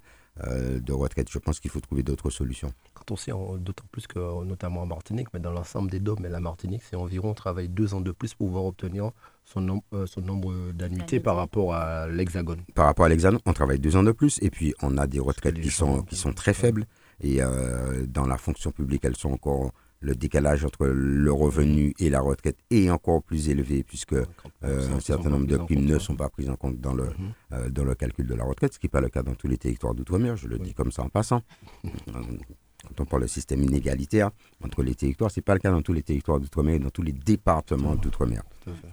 euh, 0.47 0.79
de 0.79 0.93
retraite. 0.93 1.29
Je 1.31 1.37
pense 1.37 1.59
qu'il 1.59 1.69
faut 1.69 1.79
trouver 1.79 2.01
d'autres 2.01 2.31
solutions. 2.31 2.71
Quand 2.95 3.11
on 3.11 3.15
sait, 3.15 3.31
d'autant 3.59 3.85
plus 3.91 4.07
que, 4.07 4.43
notamment 4.45 4.81
en 4.81 4.85
Martinique, 4.87 5.27
mais 5.33 5.39
dans 5.39 5.51
l'ensemble 5.51 5.91
des 5.91 5.99
DOM 5.99 6.25
et 6.25 6.29
la 6.29 6.39
Martinique, 6.39 6.81
c'est 6.89 6.95
environ, 6.95 7.29
on 7.31 7.33
travaille 7.35 7.69
deux 7.69 7.93
ans 7.93 8.01
de 8.01 8.11
plus 8.11 8.33
pour 8.33 8.47
pouvoir 8.47 8.65
obtenir 8.65 9.11
son, 9.51 9.61
nom- 9.61 9.83
euh, 9.93 10.05
son 10.05 10.21
nombre 10.21 10.71
d'annuités 10.73 11.19
par 11.21 11.35
rapport 11.37 11.73
à 11.73 12.07
l'Hexagone. 12.07 12.61
par 12.75 12.85
rapport 12.85 13.05
à 13.05 13.09
l'examen, 13.09 13.39
on 13.45 13.53
travaille 13.53 13.79
deux 13.79 13.95
ans 13.95 14.03
de 14.03 14.11
plus 14.11 14.39
et 14.41 14.49
puis 14.49 14.73
on 14.81 14.97
a 14.97 15.07
des 15.07 15.19
retraites 15.21 15.59
qui 15.59 15.71
sont, 15.71 16.01
qui 16.03 16.15
sont 16.17 16.33
très 16.33 16.53
faibles 16.53 16.85
et 17.21 17.41
euh, 17.41 18.05
dans 18.07 18.25
la 18.27 18.37
fonction 18.37 18.71
publique, 18.71 19.05
elles 19.05 19.15
sont 19.15 19.31
encore 19.31 19.71
le 19.99 20.13
décalage 20.15 20.63
entre 20.63 20.85
le 20.85 21.31
revenu 21.31 21.95
et 21.97 22.09
la 22.11 22.19
retraite 22.21 22.57
est 22.69 22.89
encore 22.91 23.23
plus 23.23 23.49
élevé 23.49 23.83
puisque 23.83 24.13
euh, 24.13 24.25
un 24.63 24.99
certain 24.99 25.29
nombre 25.29 25.47
de 25.47 25.57
primes 25.57 25.85
ne 25.85 25.97
sont 25.97 26.15
pas 26.15 26.29
prises 26.29 26.49
en 26.49 26.55
compte 26.55 26.79
dans 26.79 26.93
le, 26.93 27.05
Mhm. 27.05 27.13
euh, 27.53 27.69
dans 27.69 27.83
le 27.85 27.95
calcul 27.95 28.27
de 28.27 28.35
la 28.35 28.43
retraite, 28.43 28.73
ce 28.73 28.79
qui 28.79 28.85
n'est 28.85 28.91
pas 28.91 29.01
le 29.01 29.09
cas 29.09 29.23
dans 29.23 29.33
tous 29.33 29.47
les 29.47 29.57
territoires 29.57 29.95
d'outre-mer, 29.95 30.35
je 30.35 30.47
le 30.47 30.59
dis 30.59 30.73
comme 30.75 30.91
ça 30.91 31.01
en 31.03 31.09
passant. 31.09 31.41
Quand 32.87 33.01
on 33.01 33.05
parle 33.05 33.23
de 33.23 33.27
système 33.27 33.61
inégalitaire 33.63 34.31
entre 34.63 34.81
les 34.83 34.95
territoires, 34.95 35.29
ce 35.31 35.39
n'est 35.39 35.43
pas 35.43 35.53
le 35.53 35.59
cas 35.59 35.71
dans 35.71 35.81
tous 35.81 35.93
les 35.93 36.03
territoires 36.03 36.39
d'outre-mer 36.39 36.75
et 36.75 36.79
dans 36.79 36.89
tous 36.89 37.03
les 37.03 37.11
départements 37.13 37.95
d'outre-mer. 37.95 38.43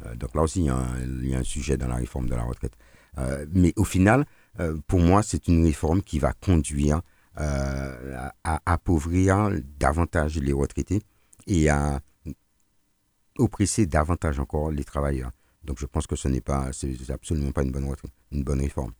Euh, 0.07 0.15
donc 0.17 0.35
là 0.35 0.43
aussi, 0.43 0.61
il 0.61 0.67
y, 0.67 0.69
a 0.69 0.77
un, 0.77 1.01
il 1.23 1.29
y 1.29 1.35
a 1.35 1.39
un 1.39 1.45
sujet 1.45 1.77
dans 1.77 1.89
la 1.89 1.97
réforme 1.97 2.29
de 2.29 2.35
la 2.35 2.43
retraite. 2.45 2.75
Euh, 3.19 3.47
mais 3.53 3.73
au 3.77 3.85
final, 3.85 4.27
euh, 4.61 4.77
pour 4.87 5.01
moi, 5.01 5.23
c'est 5.23 5.47
une 5.49 5.65
réforme 5.65 6.03
qui 6.03 6.19
va 6.19 6.33
conduire 6.33 7.01
à, 7.37 8.33
à 8.45 8.61
appauvrir 8.67 9.51
davantage 9.79 10.39
les 10.39 10.53
retraités 10.53 11.03
et 11.47 11.69
à 11.69 12.01
oppresser 13.39 13.87
davantage 13.87 14.39
encore 14.39 14.71
les 14.71 14.85
travailleurs. 14.85 15.31
Donc 15.65 15.79
je 15.81 15.87
pense 15.87 16.07
que 16.07 16.15
ce 16.17 16.29
n'est 16.29 16.41
pas, 16.41 16.71
c'est 16.73 17.11
absolument 17.11 17.51
pas 17.53 17.63
une 17.63 17.73
bonne, 17.73 17.87
retraite- 17.89 18.13
une 18.31 18.45
bonne 18.45 18.61
réforme. 18.61 18.93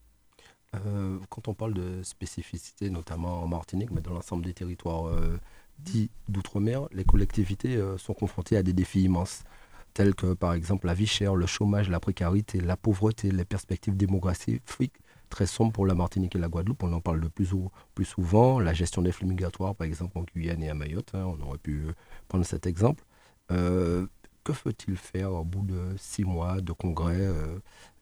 Euh, 0.87 1.19
quand 1.29 1.49
on 1.49 1.55
parle 1.55 1.75
de 1.75 2.03
spécificité, 2.03 2.91
notamment 2.91 3.43
en 3.43 3.49
Martinique, 3.49 3.91
mais 3.91 4.01
dans 4.01 4.13
l'ensemble 4.13 4.45
des 4.45 4.55
territoires 4.55 5.07
euh, 5.07 5.39
dits 5.79 6.11
d'outre-mer, 6.29 6.89
les 6.93 7.05
collectivités 7.05 7.77
euh, 7.77 7.99
sont 7.99 8.15
confrontées 8.15 8.57
à 8.57 8.63
des 8.63 8.73
défis 8.73 9.03
immenses, 9.03 9.45
tels 9.93 10.15
que 10.15 10.35
par 10.35 10.55
exemple 10.55 10.87
la 10.87 10.95
vie 10.95 11.07
chère, 11.07 11.37
le 11.37 11.47
chômage, 11.47 11.89
la 11.89 12.01
précarité, 12.01 12.61
la 12.61 12.77
pauvreté, 12.77 13.31
les 13.31 13.45
perspectives 13.45 13.97
démographiques 13.97 14.63
très 15.31 15.47
sombres 15.47 15.73
pour 15.73 15.87
la 15.87 15.95
Martinique 15.95 16.37
et 16.37 16.39
la 16.39 16.49
Guadeloupe. 16.49 16.83
On 16.83 16.93
en 16.93 17.01
parle 17.01 17.21
de 17.21 17.29
plus, 17.29 17.53
ou, 17.53 17.71
plus 17.95 18.05
souvent. 18.05 18.61
La 18.61 18.73
gestion 18.73 19.03
des 19.03 19.11
flux 19.11 19.27
migratoires, 19.27 19.75
par 19.75 19.87
exemple, 19.87 20.17
en 20.19 20.23
Guyane 20.23 20.63
et 20.63 20.71
à 20.71 20.75
Mayotte, 20.75 21.13
hein, 21.15 21.25
on 21.27 21.41
aurait 21.43 21.59
pu 21.59 21.87
prendre 22.29 22.45
cet 22.45 22.67
exemple. 22.67 23.05
Que 23.49 24.53
faut-il 24.53 24.97
faire 24.97 25.33
au 25.33 25.43
bout 25.43 25.65
de 25.65 25.95
six 25.97 26.23
mois 26.23 26.61
de 26.61 26.73
congrès 26.73 27.29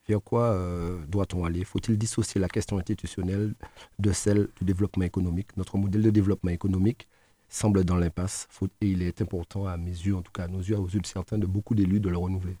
vers 0.07 0.21
quoi 0.21 0.43
euh, 0.53 0.97
doit-on 1.07 1.45
aller? 1.45 1.63
Faut-il 1.63 1.97
dissocier 1.97 2.39
la 2.41 2.47
question 2.49 2.77
institutionnelle 2.77 3.53
de 3.99 4.11
celle 4.11 4.49
du 4.59 4.65
développement 4.65 5.03
économique? 5.05 5.55
Notre 5.57 5.77
modèle 5.77 6.01
de 6.01 6.09
développement 6.09 6.51
économique 6.51 7.07
semble 7.49 7.83
dans 7.85 7.95
l'impasse 7.97 8.47
Faut- 8.49 8.67
et 8.81 8.87
il 8.89 9.01
est 9.01 9.21
important 9.21 9.65
à 9.67 9.77
mes 9.77 9.91
yeux, 9.91 10.15
en 10.15 10.21
tout 10.21 10.31
cas 10.31 10.43
à 10.43 10.47
nos 10.47 10.59
yeux, 10.59 10.77
aux 10.77 10.87
yeux 10.89 10.99
de 10.99 11.05
certains, 11.05 11.37
de 11.37 11.45
beaucoup 11.45 11.75
d'élus, 11.75 11.99
de 11.99 12.09
le 12.09 12.17
renouveler. 12.17 12.57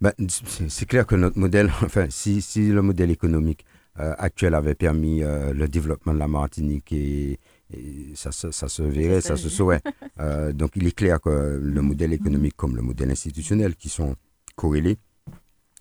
Ben, 0.00 0.12
c'est 0.28 0.86
clair 0.86 1.06
que 1.06 1.14
notre 1.16 1.38
modèle, 1.38 1.70
enfin, 1.82 2.06
si, 2.08 2.40
si 2.40 2.68
le 2.68 2.82
modèle 2.82 3.10
économique 3.10 3.64
euh, 4.00 4.14
actuel 4.18 4.54
avait 4.54 4.74
permis 4.76 5.22
euh, 5.24 5.52
le 5.52 5.68
développement 5.68 6.14
de 6.14 6.18
la 6.18 6.28
Martinique 6.28 6.92
et, 6.92 7.38
et 7.72 8.12
ça, 8.14 8.30
se- 8.32 8.52
ça 8.52 8.68
se 8.68 8.82
verrait, 8.82 9.20
ça 9.20 9.36
se 9.36 9.48
saurait. 9.48 9.82
Euh, 10.20 10.52
donc 10.52 10.72
il 10.74 10.84
est 10.84 10.90
clair 10.96 11.20
que 11.20 11.60
le 11.62 11.80
modèle 11.80 12.12
économique 12.12 12.56
comme 12.56 12.74
le 12.74 12.82
modèle 12.82 13.08
institutionnel 13.12 13.76
qui 13.76 13.88
sont 13.88 14.16
corrélés, 14.56 14.98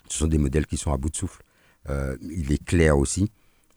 ce 0.10 0.20
sont 0.20 0.28
des 0.28 0.38
modèles 0.38 0.66
qui 0.66 0.78
sont 0.78 0.92
à 0.92 0.98
bout 0.98 1.10
de 1.10 1.16
souffle. 1.16 1.42
Euh, 1.90 2.18
il 2.22 2.52
est 2.52 2.64
clair 2.64 2.98
aussi 2.98 3.32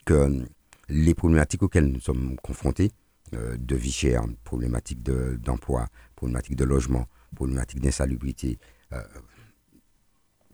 que 0.04 0.44
les 0.88 1.14
problématiques 1.14 1.62
auxquelles 1.62 1.86
nous 1.86 2.00
sommes 2.00 2.36
confrontés, 2.42 2.90
euh, 3.34 3.56
de 3.56 3.76
vie 3.76 3.92
chère, 3.92 4.24
problématiques 4.44 5.02
de- 5.02 5.36
d'emploi, 5.40 5.86
problématiques 6.16 6.56
de 6.56 6.64
logement, 6.64 7.06
problématiques 7.34 7.80
d'insalubrité, 7.80 8.58
euh, 8.92 9.02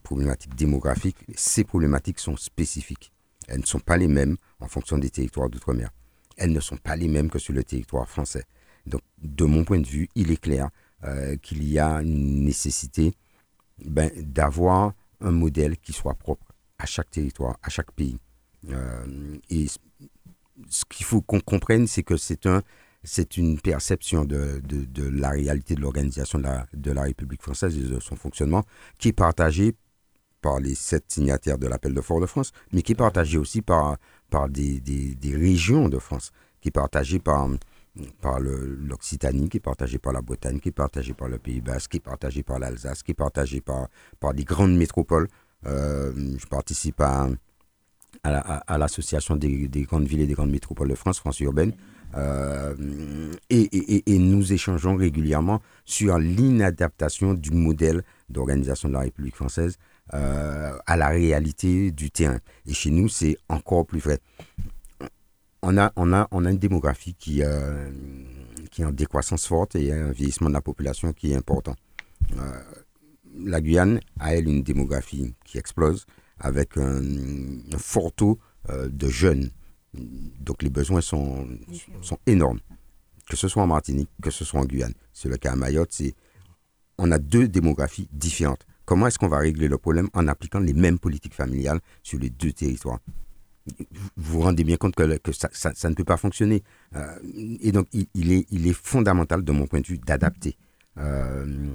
problématiques 0.03 0.55
démographiques, 0.55 1.17
ces 1.35 1.65
problématiques 1.65 2.19
sont 2.19 2.37
spécifiques. 2.37 3.13
Elles 3.49 3.61
ne 3.61 3.67
sont 3.67 3.81
pas 3.81 3.97
les 3.97 4.09
mêmes 4.09 4.37
en 4.61 4.69
fonction 4.69 4.99
des 4.99 5.11
territoires 5.11 5.49
d'outre-mer. 5.49 5.91
Elles 6.37 6.53
ne 6.53 6.61
sont 6.61 6.77
pas 6.77 6.97
les 6.97 7.09
mêmes 7.09 7.31
que 7.31 7.39
sur 7.39 7.55
le 7.55 7.65
territoire 7.65 8.09
français. 8.09 8.45
Donc, 8.87 9.01
de 9.23 9.45
mon 9.45 9.65
point 9.65 9.81
de 9.81 9.87
vue, 9.87 10.09
il 10.15 10.31
est 10.31 10.41
clair 10.41 10.69
euh, 11.05 11.37
qu'il 11.37 11.65
y 11.65 11.79
a 11.79 12.03
une 12.03 12.45
nécessité 12.45 13.15
ben, 13.85 14.11
d'avoir 14.17 14.93
un 15.21 15.31
modèle 15.31 15.77
qui 15.79 15.93
soit 15.93 16.15
propre 16.15 16.47
à 16.79 16.87
chaque 16.87 17.11
territoire, 17.11 17.57
à 17.63 17.71
chaque 17.71 17.93
pays. 17.93 18.19
Euh, 18.71 19.37
et 19.51 19.67
ce 20.69 20.85
qu'il 20.89 21.07
faut 21.07 21.21
qu'on 21.21 21.41
comprenne, 21.41 21.87
c'est 21.87 22.03
que 22.03 22.17
c'est 22.17 22.47
un, 22.47 22.63
une 23.37 23.61
perception 23.61 24.25
de, 24.25 24.61
de, 24.65 24.85
de 24.85 25.09
la 25.09 25.31
réalité 25.31 25.75
de 25.75 25.81
l'organisation 25.81 26.39
de 26.39 26.45
la, 26.45 26.67
de 26.73 26.91
la 26.91 27.03
République 27.03 27.43
française 27.43 27.77
et 27.77 27.83
de 27.83 28.01
son 28.01 28.17
fonctionnement 28.17 28.65
qui 28.99 29.09
est 29.09 29.13
partagée 29.13 29.75
par 30.41 30.61
les 30.61 30.75
sept 30.75 31.05
signataires 31.09 31.59
de 31.59 31.67
l'appel 31.67 31.95
de 31.95 32.01
Fort-de-France, 32.01 32.53
mais 32.73 32.83
qui 32.83 32.93
est 32.93 32.97
partagée 32.97 33.39
aussi 33.39 33.63
par, 33.63 33.97
par 34.31 34.49
des, 34.49 34.81
des, 34.81 35.15
des 35.15 35.37
régions 35.37 35.89
de 35.89 35.99
France, 35.99 36.31
qui 36.61 36.69
est 36.69 36.73
partagée 36.73 37.19
par, 37.19 37.49
par 38.21 38.41
l'Occitanie, 38.41 39.49
qui 39.49 39.57
est 39.59 39.61
partagée 39.61 39.99
par 39.99 40.13
la 40.13 40.23
Bretagne, 40.23 40.61
qui 40.61 40.69
est 40.69 40.73
partagée 40.73 41.15
par 41.15 41.29
le 41.29 41.39
Pays 41.39 41.61
Basque, 41.61 41.93
qui 41.93 41.97
est 41.99 42.01
partagée 42.01 42.43
par 42.43 42.59
l'Alsace, 42.59 43.03
qui 43.03 43.13
est 43.13 43.15
partagée 43.15 43.61
par, 43.61 43.89
par 44.21 44.35
des 44.35 44.45
grandes 44.45 44.77
métropoles. 44.77 45.29
Euh, 45.67 46.13
je 46.39 46.47
participe 46.47 47.01
à, 47.01 47.29
à 48.23 48.31
la- 48.31 48.41
à- 48.41 48.75
à 48.75 48.79
l'association 48.79 49.37
des, 49.37 49.69
des 49.69 49.83
grandes 49.83 50.07
villes 50.07 50.21
et 50.21 50.27
des 50.27 50.35
grandes 50.35 50.51
métropoles 50.51 50.89
de 50.89 50.95
France, 50.95 51.19
France 51.19 51.41
urbaine. 51.41 51.73
Euh, 52.15 52.75
et- 53.51 53.63
et- 53.77 54.15
et 54.15 54.19
nous 54.19 54.53
échangeons 54.53 54.97
régulièrement 54.97 55.61
sur 55.85 56.19
l'inadaptation 56.19 57.35
du 57.35 57.51
modèle 57.51 58.03
d'organisation 58.29 58.89
de 58.89 58.95
la 58.95 59.01
République 59.01 59.35
française 59.37 59.77
euh, 60.15 60.73
à 60.87 60.97
la 60.97 61.09
réalité 61.09 61.91
du 61.91 62.11
terrain. 62.11 62.39
Et 62.67 62.73
chez 62.75 62.91
nous, 62.91 63.09
c'est 63.09 63.37
encore 63.49 63.87
plus 63.87 63.99
vrai. 63.99 64.21
On 65.63 65.77
a, 65.79 65.93
une 66.33 66.59
démographie 66.59 67.15
qui, 67.15 67.43
euh, 67.43 67.91
qui 68.71 68.83
est 68.83 68.85
en 68.85 68.93
décroissance 68.93 69.47
forte 69.47 69.75
et 69.75 69.93
un 69.93 70.13
vieillissement 70.13 70.49
de 70.49 70.55
la 70.55 70.61
population 70.61 71.13
qui 71.13 71.33
est 71.33 71.37
important. 71.37 71.75
Euh, 72.37 72.63
la 73.45 73.61
Guyane 73.61 74.01
a, 74.21 74.35
elle, 74.35 74.49
une 74.49 74.63
démographie 74.63 75.35
qui 75.45 75.59
explose 75.59 76.07
avec 76.39 76.77
un, 76.77 77.03
fort 77.79 78.13
taux 78.13 78.39
euh, 78.71 78.89
de 78.89 79.09
jeunes. 79.09 79.51
Donc 79.95 80.63
les 80.63 80.71
besoins 80.71 81.01
sont, 81.01 81.49
énormes, 82.27 82.61
que 83.29 83.37
ce 83.37 83.49
soit 83.49 83.63
en 83.63 83.67
Martinique, 83.67 84.11
que 84.23 84.31
ce 84.31 84.45
soit 84.45 84.61
en 84.61 84.67
Guyane. 84.67 84.95
C'est 85.13 85.29
le 85.29 85.37
cas 85.37 85.53
à 85.53 85.57
Mayotte, 85.57 86.03
on 86.99 87.11
a 87.11 87.19
deux 87.19 87.49
démographies 87.49 88.09
différentes. 88.13 88.67
Comment 88.85 89.07
est-ce 89.09 89.19
qu'on 89.19 89.29
va 89.29 89.39
régler 89.39 89.69
le 89.69 89.79
problème 89.79 90.09
en 90.15 90.29
appliquant 90.29 90.61
les 90.61 90.73
mêmes 90.73 90.99
politiques 90.99 91.35
familiales 91.35 91.81
sur 92.03 92.19
les 92.19 92.31
deux 92.31 92.53
territoires? 92.53 93.01
Vous 94.17 94.33
vous 94.33 94.41
rendez 94.41 94.65
bien 94.65 94.77
compte 94.77 94.95
que, 94.95 95.33
ça, 95.33 95.89
ne 95.89 95.95
peut 95.95 96.05
pas 96.05 96.17
fonctionner. 96.17 96.63
Euh, 96.95 97.17
et 97.61 97.73
donc, 97.73 97.89
il, 97.93 98.33
est, 98.33 98.73
fondamental, 98.73 99.45
de 99.45 99.53
mon 99.53 99.67
point 99.67 99.81
de 99.81 99.87
vue, 99.87 99.99
d'adapter. 99.99 100.57
Euh, 100.99 101.75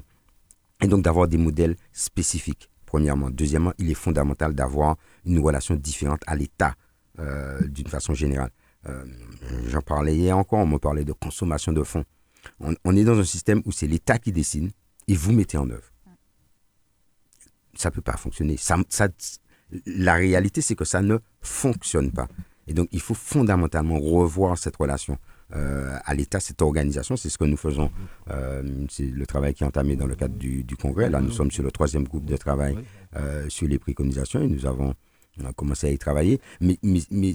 et 0.82 0.88
donc, 0.88 1.04
d'avoir 1.04 1.28
des 1.28 1.38
modèles 1.38 1.76
spécifiques, 1.92 2.70
premièrement. 2.86 3.30
Deuxièmement, 3.30 3.74
il 3.78 3.90
est 3.92 3.96
fondamental 3.96 4.54
d'avoir 4.54 4.98
une 5.26 5.40
relation 5.40 5.76
différente 5.76 6.22
à 6.28 6.36
l'État, 6.36 6.76
euh, 7.20 7.62
d'une 7.68 7.88
façon 7.88 8.14
générale. 8.14 8.52
J'en 9.68 9.82
parlais 9.82 10.16
hier 10.16 10.36
encore, 10.36 10.60
on 10.60 10.66
me 10.66 10.80
parlait 10.80 11.06
de 11.06 11.14
consommation 11.14 11.72
de 11.72 11.84
fonds. 11.84 12.04
On, 12.60 12.96
est 12.96 13.04
dans 13.04 13.20
un 13.20 13.24
système 13.24 13.62
où 13.66 13.72
c'est 13.72 13.86
l'État 13.86 14.18
qui 14.18 14.32
dessine 14.32 14.72
et 15.08 15.14
vous 15.14 15.32
mettez 15.34 15.58
en 15.58 15.70
œuvre. 15.70 15.92
Ça 17.76 17.90
ne 17.90 17.94
peut 17.94 18.02
pas 18.02 18.18
fonctionner. 18.18 18.58
Ça- 18.58 18.78
la 19.86 20.16
réalité, 20.16 20.62
c'est 20.62 20.76
que 20.76 20.86
ça 20.86 21.02
ne 21.02 21.18
fonctionne 21.42 22.12
pas. 22.12 22.28
Et 22.68 22.74
donc, 22.74 22.88
il 22.92 23.02
faut 23.02 23.14
fondamentalement 23.14 24.00
revoir 24.00 24.58
cette 24.58 24.76
relation 24.76 25.18
euh, 25.54 25.98
à 26.06 26.14
l'État, 26.14 26.40
cette 26.40 26.62
organisation. 26.62 27.18
C'est 27.18 27.30
ce 27.30 27.38
que 27.38 27.44
nous 27.44 27.58
faisons. 27.58 27.92
Euh, 28.30 28.86
c'est 28.90 29.04
le 29.06 29.26
travail 29.26 29.54
qui 29.54 29.64
est 29.64 29.68
entamé 29.68 29.96
dans 29.96 30.06
le 30.06 30.16
cadre 30.16 30.36
du, 30.36 30.66
Congrès. 30.80 31.10
Là, 31.10 31.20
nous 31.20 31.32
sommes 31.32 31.52
sur 31.52 31.64
le 31.64 31.72
troisième 31.72 32.04
groupe 32.04 32.26
de 32.26 32.38
travail 32.38 32.78
euh, 33.16 33.50
sur 33.50 33.68
les 33.68 33.80
préconisations 33.80 34.42
et 34.42 34.48
nous 34.48 34.66
avons 34.66 34.94
commencé 35.56 35.88
à 35.88 35.92
y 35.92 35.98
travailler. 35.98 36.40
Mais, 36.62 36.78
mais, 36.84 37.02
mais 37.10 37.34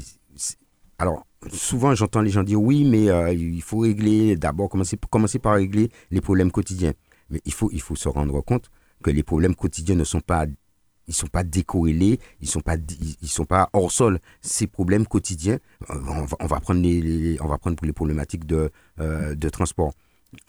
alors, 0.98 1.26
souvent, 1.52 1.94
j'entends 1.94 2.22
les 2.22 2.30
gens 2.30 2.42
dire 2.42 2.60
oui, 2.60 2.84
mais 2.84 3.34
il 3.34 3.62
faut 3.62 3.80
régler, 3.80 4.36
d'abord, 4.36 4.68
commencer, 4.68 4.96
commencer 5.10 5.38
par 5.38 5.54
régler 5.54 5.90
les 6.10 6.20
problèmes 6.20 6.50
quotidiens. 6.50 6.92
Mais 7.28 7.40
il 7.44 7.52
faut, 7.52 7.68
il 7.72 7.80
faut 7.80 7.96
se 7.96 8.08
rendre 8.08 8.40
compte 8.40 8.70
que 9.02 9.10
les 9.10 9.22
problèmes 9.22 9.54
quotidiens 9.54 9.96
ne 9.96 10.04
sont 10.04 10.20
pas 10.20 10.46
ils 11.08 11.14
sont 11.14 11.26
pas 11.28 11.44
décorrélés, 11.44 12.18
ils 12.40 12.48
sont 12.48 12.60
pas 12.60 12.76
ils, 13.22 13.28
sont 13.28 13.44
pas 13.44 13.70
hors 13.72 13.92
sol. 13.92 14.18
Ces 14.40 14.66
problèmes 14.66 15.06
quotidiens, 15.06 15.58
on 15.88 16.46
va, 16.46 16.60
prendre 16.60 16.80
les, 16.82 17.00
les- 17.00 17.40
on 17.40 17.46
va 17.48 17.58
prendre 17.58 17.76
les 17.84 17.92
problématiques 17.92 18.46
de 18.46 18.70
euh, 19.00 19.34
de 19.34 19.48
transport. 19.48 19.92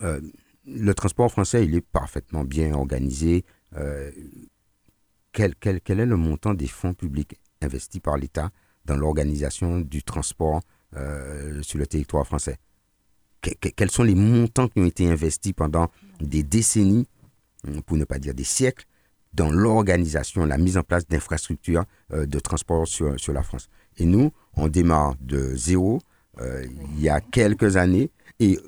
Euh, 0.01 0.19
le 0.65 0.93
transport 0.93 1.31
français, 1.31 1.63
il 1.65 1.75
est 1.75 1.81
parfaitement 1.81 2.43
bien 2.43 2.73
organisé. 2.73 3.45
Euh, 3.75 4.11
quel, 5.31 5.55
quel, 5.55 5.81
quel 5.81 5.99
est 5.99 6.05
le 6.05 6.17
montant 6.17 6.53
des 6.53 6.67
fonds 6.67 6.93
publics 6.93 7.39
investis 7.61 8.01
par 8.01 8.17
l'État 8.17 8.49
dans 8.85 8.95
l'organisation 8.97 9.79
du 9.81 10.03
transport 10.03 10.61
sur 11.61 11.77
le 11.77 11.85
territoire 11.85 12.25
français? 12.25 12.57
Que- 13.41 13.53
que- 13.61 13.69
Quels 13.69 13.91
sont 13.91 14.03
les 14.03 14.15
montants 14.15 14.67
qui 14.67 14.79
ont 14.79 14.85
été 14.85 15.07
investis 15.09 15.53
pendant 15.53 15.89
des 16.19 16.41
décennies, 16.43 17.05
pour 17.85 17.97
ne 17.97 18.03
pas 18.05 18.17
dire 18.17 18.33
des 18.33 18.43
siècles, 18.43 18.85
dans 19.37 19.51
l'organisation, 19.51 20.45
la 20.45 20.57
mise 20.57 20.77
en 20.77 20.83
place 20.83 21.07
d'infrastructures 21.07 21.85
euh, 22.11 22.25
de 22.25 22.39
transport 22.39 22.87
sur, 22.87 23.17
sur 23.19 23.33
la 23.33 23.43
France. 23.43 23.69
Et 23.97 24.05
nous, 24.05 24.31
on 24.55 24.67
démarre 24.67 25.15
de 25.21 25.55
zéro 25.55 25.99
euh, 26.41 26.65
il 26.95 27.01
y 27.01 27.07
a 27.07 27.21
quelques 27.21 27.77
années 27.77 28.11
et 28.39 28.59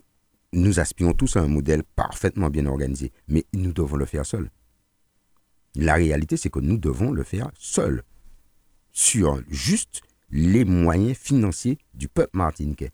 nous 0.54 0.80
aspirons 0.80 1.14
tous 1.14 1.36
à 1.36 1.42
un 1.42 1.48
modèle 1.48 1.84
parfaitement 1.84 2.50
bien 2.50 2.68
organisé. 2.68 3.12
Mais 3.28 3.46
nous 3.54 3.74
devons 3.74 3.98
le 3.98 4.06
faire 4.06 4.26
seuls. 4.26 4.50
La 5.76 5.96
réalité, 5.96 6.38
c'est 6.38 6.50
que 6.50 6.60
nous 6.60 6.78
devons 6.78 7.12
le 7.12 7.24
faire 7.24 7.52
seuls, 7.58 8.04
sur 8.92 9.42
juste 9.50 10.02
les 10.32 10.66
moyens 10.66 11.18
financiers 11.18 11.78
du 11.94 12.08
peuple 12.08 12.36
martiniquais, 12.38 12.92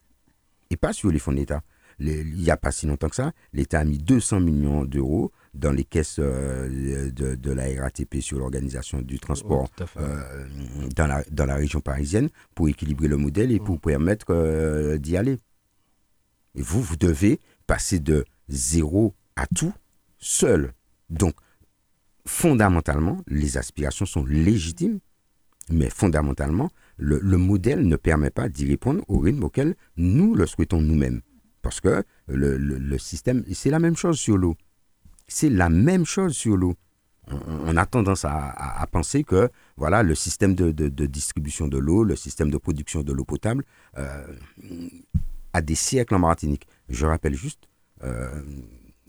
et 0.70 0.78
pas 0.78 0.94
sur 0.94 1.10
les 1.10 1.20
fonds 1.20 1.32
d'État. 1.32 1.62
Les- 2.00 2.22
Il 2.22 2.42
n'y 2.42 2.52
a 2.52 2.58
pas 2.58 2.72
si 2.72 2.86
longtemps 2.88 3.10
que 3.10 3.16
ça, 3.16 3.32
l'État 3.54 3.80
a 3.80 3.86
mis 3.86 3.98
200 3.98 4.40
millions 4.42 4.84
d'euros 4.86 5.32
dans 5.54 5.72
les 5.72 5.84
caisses 5.86 6.18
euh, 6.20 7.10
de, 7.12 7.36
de 7.36 7.52
la 7.52 7.64
RATP 7.82 8.16
sur 8.22 8.38
l'organisation 8.40 9.02
du 9.02 9.20
transport 9.20 9.70
fait. 9.88 10.00
euh, 10.00 10.46
dans, 10.96 11.08
la, 11.08 11.24
dans 11.32 11.46
la 11.46 11.56
région 11.56 11.80
parisienne 11.80 12.30
pour 12.54 12.68
équilibrer 12.68 13.08
le 13.08 13.18
modèle 13.18 13.52
et 13.52 13.60
pour 13.60 13.80
permettre 13.80 14.28
euh, 14.32 14.98
d'y 14.98 15.16
aller. 15.16 15.38
Et 16.56 16.62
vous, 16.62 16.82
vous 16.82 16.96
devez 16.98 17.40
passer 17.68 18.00
de 18.00 18.26
zéro 18.50 19.14
à 19.36 19.48
tout 19.48 19.74
seul. 20.18 20.74
Donc, 21.10 21.36
fondamentalement, 22.26 23.22
les 23.28 23.58
aspirations 23.58 24.06
sont 24.06 24.26
légitimes, 24.26 25.00
mais 25.70 25.90
fondamentalement, 25.90 26.70
le, 26.98 27.20
le 27.22 27.38
modèle 27.38 27.88
ne 27.88 27.96
permet 27.96 28.30
pas 28.30 28.50
d'y 28.50 28.66
répondre 28.68 29.04
au 29.08 29.20
rythme 29.20 29.44
auquel 29.44 29.76
nous 29.98 30.36
le 30.36 30.46
souhaitons 30.46 30.82
nous-mêmes. 30.82 31.22
Parce 31.66 31.82
que 31.82 32.04
le, 32.28 32.58
le- 32.58 32.98
système, 33.00 33.44
c'est 33.52 33.72
la 33.72 33.80
même 33.80 33.96
chose 33.98 34.20
sur 34.20 34.38
l'eau. 34.38 34.56
C'est 35.28 35.50
la 35.50 35.68
même 35.70 36.06
chose 36.06 36.34
sur 36.38 36.56
l'eau. 36.56 36.76
On, 37.32 37.76
a 37.76 37.88
tendance 37.88 38.24
à, 38.24 38.52
à- 38.52 38.86
penser 38.86 39.24
que 39.24 39.50
voilà, 39.76 40.04
le 40.04 40.14
système 40.14 40.54
de, 40.54 40.70
de- 40.72 40.90
de 40.90 41.06
distribution 41.08 41.68
de 41.68 41.80
l'eau, 41.80 42.04
le 42.04 42.16
système 42.16 42.52
de 42.52 42.58
production 42.60 43.02
de 43.02 43.12
l'eau 43.12 43.26
potable, 43.26 43.66
euh, 43.98 44.28
a 45.54 45.62
des 45.64 45.74
siècles 45.74 46.14
en 46.14 46.20
Martinique. 46.20 46.68
Je 46.88 47.08
rappelle 47.08 47.34
juste 47.34 47.68
euh, 48.04 48.44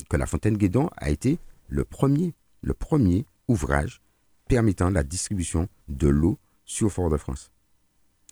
que 0.09 0.17
la 0.17 0.25
fontaine 0.25 0.57
Guédon 0.57 0.89
a 0.97 1.11
été 1.11 1.37
le 1.67 1.83
premier, 1.85 2.33
le 2.63 2.73
premier 2.73 3.27
ouvrage 3.47 4.01
permettant 4.47 4.89
la 4.89 5.03
distribution 5.03 5.69
de 5.89 6.07
l'eau 6.07 6.39
sur 6.65 6.91
Fort-de-France. 6.91 7.51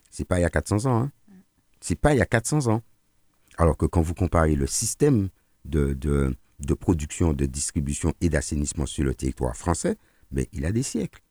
C'est 0.10 0.26
pas 0.26 0.40
il 0.40 0.42
y 0.42 0.46
a 0.46 0.50
400 0.50 0.88
ans. 0.88 1.02
Hein. 1.04 1.12
C'est 1.80 1.96
pas 2.00 2.16
il 2.16 2.18
y 2.18 2.22
a 2.22 2.26
400 2.26 2.70
ans. 2.74 2.82
Alors 3.58 3.78
que 3.78 3.86
quand 3.86 4.02
vous 4.02 4.14
comparez 4.14 4.56
le 4.56 4.68
système 4.68 5.30
de, 5.64 6.36
production, 6.80 7.34
de 7.34 7.46
distribution 7.46 8.14
et 8.22 8.30
d'assainissement 8.30 8.86
sur 8.86 9.04
le 9.04 9.14
territoire 9.14 9.56
français, 9.56 9.98
mais 10.32 10.50
il 10.54 10.66
a 10.66 10.72
des 10.72 10.84
siècles. 10.84 11.22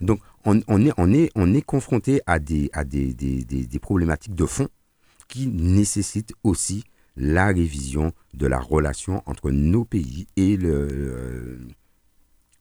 Donc, 0.00 0.20
on, 0.44 0.58
est, 0.58 0.64
on, 0.96 1.12
est, 1.12 1.30
on 1.34 1.52
est 1.52 1.62
confronté 1.62 2.22
à, 2.26 2.38
des, 2.38 2.70
problématiques 3.80 4.34
de 4.34 4.46
fond 4.46 4.68
qui 5.28 5.46
nécessitent 5.48 6.32
aussi 6.42 6.84
la 7.16 7.48
révision 7.48 8.12
de 8.32 8.46
la 8.46 8.58
relation 8.58 9.22
entre 9.26 9.50
nos 9.50 9.84
pays 9.84 10.26
et 10.36 10.56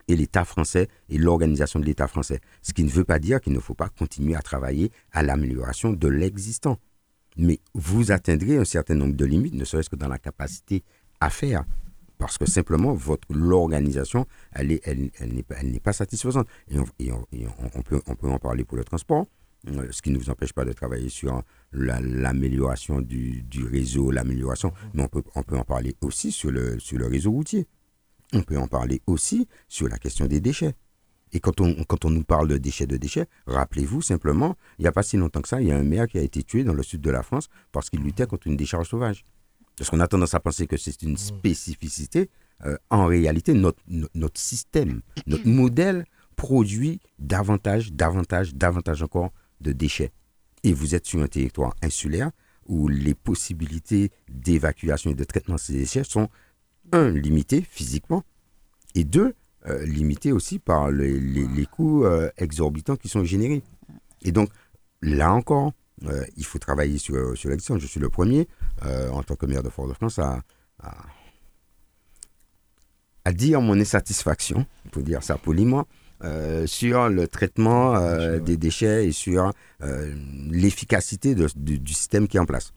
et 0.10 0.16
l'État 0.16 0.44
français 0.44 0.88
et 1.10 1.18
l'organisation 1.18 1.80
de 1.80 1.86
l'État 1.86 2.08
français. 2.08 2.42
Ce 2.62 2.74
qui 2.74 2.84
ne 2.84 2.90
veut 2.90 3.04
pas 3.04 3.20
dire 3.20 3.40
qu'il 3.40 3.54
ne 3.54 3.60
faut 3.60 3.76
pas 3.76 3.90
continuer 3.90 4.36
à 4.36 4.42
travailler 4.42 4.92
à 5.12 5.24
l'amélioration 5.24 5.94
de 5.94 6.08
l'existant. 6.08 6.80
Mais 7.40 7.60
vous 7.74 8.12
atteindrez 8.12 8.58
un 8.58 8.66
certain 8.66 8.96
nombre 8.96 9.16
de 9.16 9.24
limites, 9.24 9.54
ne 9.54 9.64
serait-ce 9.64 9.90
que 9.90 9.96
dans 9.96 10.10
la 10.10 10.20
capacité 10.20 10.84
à 11.22 11.30
faire. 11.30 11.64
Parce 12.18 12.38
que 12.38 12.46
simplement, 12.46 12.94
votre 12.94 13.26
l'organisation, 13.34 14.26
elle 14.52 14.78
elle, 14.84 15.10
n'est 15.72 15.80
pas, 15.80 15.94
satisfaisante. 15.94 16.48
Et, 16.70 17.12
on, 17.12 17.82
peut, 17.82 18.02
on 18.08 18.16
peut 18.16 18.30
en 18.30 18.40
parler 18.40 18.66
pour 18.66 18.76
le 18.78 18.84
transport, 18.84 19.26
euh, 19.70 19.88
ce 19.92 20.02
qui 20.02 20.12
ne 20.12 20.18
vous 20.18 20.30
empêche 20.30 20.52
pas 20.52 20.66
de 20.66 20.74
travailler 20.74 21.08
sur 21.08 21.42
la- 21.72 22.02
l'amélioration 22.02 23.00
du, 23.00 23.42
du 23.44 23.64
réseau, 23.66 24.12
l'amélioration, 24.12 24.74
mais 24.94 25.04
on 25.04 25.08
peut, 25.08 25.24
on 25.36 25.44
peut 25.44 25.58
en 25.58 25.64
parler 25.64 25.96
aussi 26.02 26.34
sur 26.34 26.52
le, 26.52 26.78
sur 26.78 26.98
le 26.98 27.08
réseau 27.08 27.32
routier. 27.32 27.68
On 28.34 28.42
peut 28.42 28.58
en 28.58 28.68
parler 28.68 29.02
aussi 29.08 29.48
sur 29.70 29.88
la 29.88 29.98
question 29.98 30.28
des 30.28 30.42
déchets. 30.42 30.76
Et 31.32 31.40
quand 31.40 31.62
on, 31.62 31.84
quand 31.84 32.06
on 32.06 32.10
nous 32.10 32.24
parle 32.24 32.48
de 32.48 32.58
déchets 32.58 32.88
de 32.88 32.98
déchets, 32.98 33.28
rappelez-vous 33.46 34.02
simplement, 34.02 34.56
il 34.78 34.84
n'y 34.84 34.88
a 34.88 34.92
pas 34.92 35.04
si 35.04 35.16
longtemps 35.18 35.42
que 35.42 35.48
ça, 35.48 35.62
il 35.62 35.68
y 35.68 35.72
a 35.72 35.78
un 35.78 35.84
maire 35.84 36.08
qui 36.08 36.18
a 36.18 36.22
été 36.22 36.42
tué 36.44 36.64
dans 36.64 36.74
le 36.74 36.84
sud 36.84 37.02
de 37.02 37.10
la 37.12 37.22
France 37.24 37.50
parce 37.72 37.90
qu'il 37.90 38.02
luttait 38.02 38.26
contre 38.26 38.48
une 38.48 38.58
décharge 38.58 38.90
sauvage. 38.90 39.26
Parce 39.78 39.90
qu'on 39.90 40.00
a 40.00 40.08
tendance 40.08 40.34
à 40.34 40.40
penser 40.40 40.68
que 40.68 40.76
c'est 40.76 41.02
une 41.04 41.18
spécificité. 41.18 42.30
Euh, 42.66 42.78
en 42.90 43.06
réalité, 43.06 43.54
notre, 43.54 43.82
no- 43.88 44.10
notre 44.16 44.40
système, 44.40 45.02
notre 45.28 45.48
modèle 45.48 46.06
produit 46.36 47.00
davantage, 47.20 47.94
davantage, 47.94 48.54
davantage 48.56 49.04
encore 49.04 49.32
de 49.62 49.72
déchets. 49.72 50.12
Et 50.64 50.74
vous 50.74 50.96
êtes 50.96 51.06
sur 51.06 51.22
un 51.22 51.28
territoire 51.28 51.76
insulaire 51.82 52.32
où 52.66 52.88
les 52.88 53.14
possibilités 53.14 54.12
d'évacuation 54.30 55.12
et 55.12 55.16
de 55.16 55.24
traitement 55.24 55.56
de 55.56 55.60
ces 55.60 55.74
déchets 55.74 56.04
sont, 56.04 56.28
un, 56.92 57.10
limitées 57.12 57.62
physiquement, 57.62 58.24
et 58.96 59.04
deux, 59.04 59.36
euh, 59.68 59.86
limitées 59.86 60.32
aussi 60.32 60.60
par 60.60 60.92
les, 60.92 61.20
les- 61.20 61.48
les 61.48 61.66
coûts 61.66 62.06
euh, 62.06 62.30
exorbitants 62.38 62.96
qui 62.96 63.10
sont 63.10 63.24
générés. 63.24 63.62
Et 64.22 64.32
donc, 64.32 64.50
là 65.02 65.32
encore, 65.34 65.74
euh, 66.06 66.24
il 66.38 66.46
faut 66.46 66.60
travailler 66.60 66.98
sur, 66.98 67.38
sur 67.38 67.50
l'existant. 67.50 67.78
Je 67.78 67.88
suis 67.88 68.00
le 68.00 68.10
premier, 68.10 68.48
en 69.12 69.22
tant 69.24 69.36
que 69.36 69.46
maire 69.46 69.64
de 69.64 69.70
Fort-de-France, 69.70 70.20
à, 70.20 70.42
à, 70.82 70.96
à 73.26 73.34
dire 73.34 73.62
mon 73.62 73.80
insatisfaction, 73.80 74.66
pour 74.92 75.04
dire 75.04 75.24
ça 75.24 75.38
poliment, 75.38 75.86
sur 76.66 77.10
le 77.10 77.28
traitement 77.28 78.00
des 78.40 78.58
déchets 78.58 79.08
et 79.08 79.12
sur 79.12 79.52
l'efficacité 80.50 81.36
de- 81.36 81.48
du, 81.56 81.80
du 81.80 81.94
système 81.94 82.28
qui 82.28 82.38
est 82.38 82.40
en 82.40 82.46
place. 82.46 82.74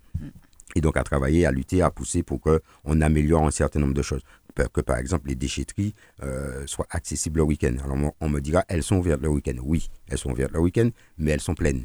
Et 0.74 0.80
donc 0.80 0.96
à 0.96 1.02
travailler, 1.04 1.44
à 1.46 1.52
lutter, 1.52 1.82
à 1.82 1.90
pousser 1.90 2.22
pour 2.22 2.40
qu'on 2.40 3.00
améliore 3.00 3.46
un 3.46 3.50
certain 3.50 3.80
nombre 3.80 3.94
de 3.94 4.02
choses. 4.02 4.22
Que, 4.54 4.80
par 4.80 4.98
exemple 4.98 5.28
les 5.28 5.34
déchetteries 5.34 5.94
euh, 6.22 6.66
soient 6.66 6.86
accessibles 6.90 7.38
le 7.38 7.44
week-end. 7.44 7.74
Alors 7.84 8.12
on- 8.20 8.28
me 8.28 8.40
dira, 8.40 8.64
elles 8.68 8.82
sont 8.82 8.96
ouvertes 8.96 9.22
le 9.22 9.28
week-end. 9.28 9.56
Oui, 9.62 9.88
elles 10.08 10.18
sont 10.18 10.30
ouvertes 10.30 10.52
le 10.52 10.60
week-end, 10.60 10.90
mais 11.18 11.30
elles 11.32 11.40
sont 11.40 11.54
pleines. 11.54 11.84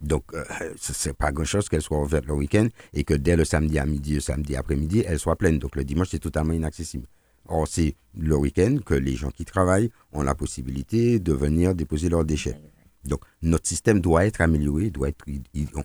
Donc, 0.00 0.24
euh, 0.34 0.44
ce 0.76 0.92
c'est 0.92 1.12
pas 1.12 1.32
grand-chose 1.32 1.68
qu'elles 1.68 1.82
soient 1.82 2.00
ouvertes 2.00 2.26
le 2.26 2.34
week-end 2.34 2.68
et 2.92 3.02
que 3.04 3.14
dès 3.14 3.36
le 3.36 3.44
samedi 3.44 3.78
à 3.78 3.86
midi, 3.86 4.14
le 4.14 4.20
samedi 4.20 4.54
après-midi, 4.54 5.02
elles 5.06 5.18
soient 5.18 5.36
pleines. 5.36 5.58
Donc, 5.58 5.74
le 5.74 5.84
dimanche, 5.84 6.08
c'est 6.10 6.20
totalement 6.20 6.52
inaccessible. 6.52 7.06
Or, 7.46 7.66
c'est 7.66 7.96
le 8.16 8.36
week-end 8.36 8.78
que 8.84 8.94
les 8.94 9.16
gens 9.16 9.30
qui 9.30 9.44
travaillent 9.44 9.90
ont 10.12 10.22
la 10.22 10.34
possibilité 10.34 11.18
de 11.18 11.32
venir 11.32 11.74
déposer 11.74 12.08
leurs 12.08 12.24
déchets. 12.24 12.56
Donc, 13.04 13.20
notre 13.42 13.66
système 13.66 14.00
doit 14.00 14.26
être 14.26 14.40
amélioré, 14.40 14.90
doit 14.90 15.08
être, 15.08 15.24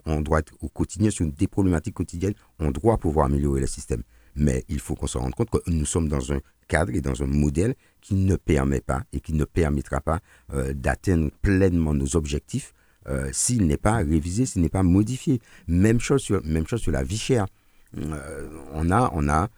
on 0.05 0.21
doit 0.21 0.39
être 0.39 0.53
au 0.61 0.67
quotidien 0.67 1.09
sur 1.09 1.25
des 1.25 1.47
problématiques 1.47 1.93
quotidiennes, 1.95 2.33
on 2.59 2.69
doit 2.69 2.97
pouvoir 2.97 3.27
améliorer 3.27 3.61
le 3.61 3.67
système. 3.67 4.03
Mais 4.35 4.63
il 4.69 4.79
faut 4.79 4.95
qu'on 4.95 5.07
se 5.07 5.17
rende 5.17 5.35
compte 5.35 5.49
que 5.49 5.57
nous 5.67 5.85
sommes 5.85 6.07
dans 6.07 6.33
un 6.33 6.39
cadre 6.67 6.93
et 6.93 7.01
dans 7.01 7.21
un 7.21 7.27
modèle 7.27 7.75
qui 8.01 8.15
ne 8.15 8.35
permet 8.35 8.81
pas 8.81 9.03
et 9.13 9.19
qui 9.19 9.33
ne 9.33 9.45
permettra 9.45 10.01
pas 10.01 10.19
euh, 10.53 10.73
d'atteindre 10.73 11.29
pleinement 11.41 11.93
nos 11.93 12.15
objectifs 12.15 12.73
euh, 13.07 13.29
s'il 13.31 13.67
n'est 13.67 13.77
pas 13.77 13.97
révisé, 13.97 14.45
s'il 14.45 14.61
n'est 14.61 14.69
pas 14.69 14.83
modifié. 14.83 15.41
Même 15.67 15.99
chose 15.99 16.21
sur, 16.21 16.43
même 16.45 16.67
chose 16.67 16.81
sur 16.81 16.91
la 16.91 17.03
vie 17.03 17.17
chère. 17.17 17.45
Euh, 17.97 18.49
on, 18.73 18.89
a, 18.91 19.11
on 19.13 19.27
a 19.29 19.49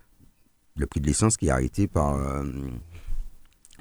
le 0.76 0.86
prix 0.88 1.00
de 1.00 1.08
l'essence 1.08 1.38
qui 1.38 1.48
est 1.48 1.52
arrêté 1.52 1.88
par, 1.88 2.20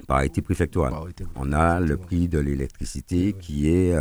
par 0.07 0.17
arrêté 0.17 0.41
préfectoral. 0.41 0.93
On 1.35 1.51
a 1.51 1.79
le 1.81 1.97
prix 1.97 2.29
de 2.29 2.39
l'électricité 2.39 3.33
qui 3.33 3.67
est 3.67 3.93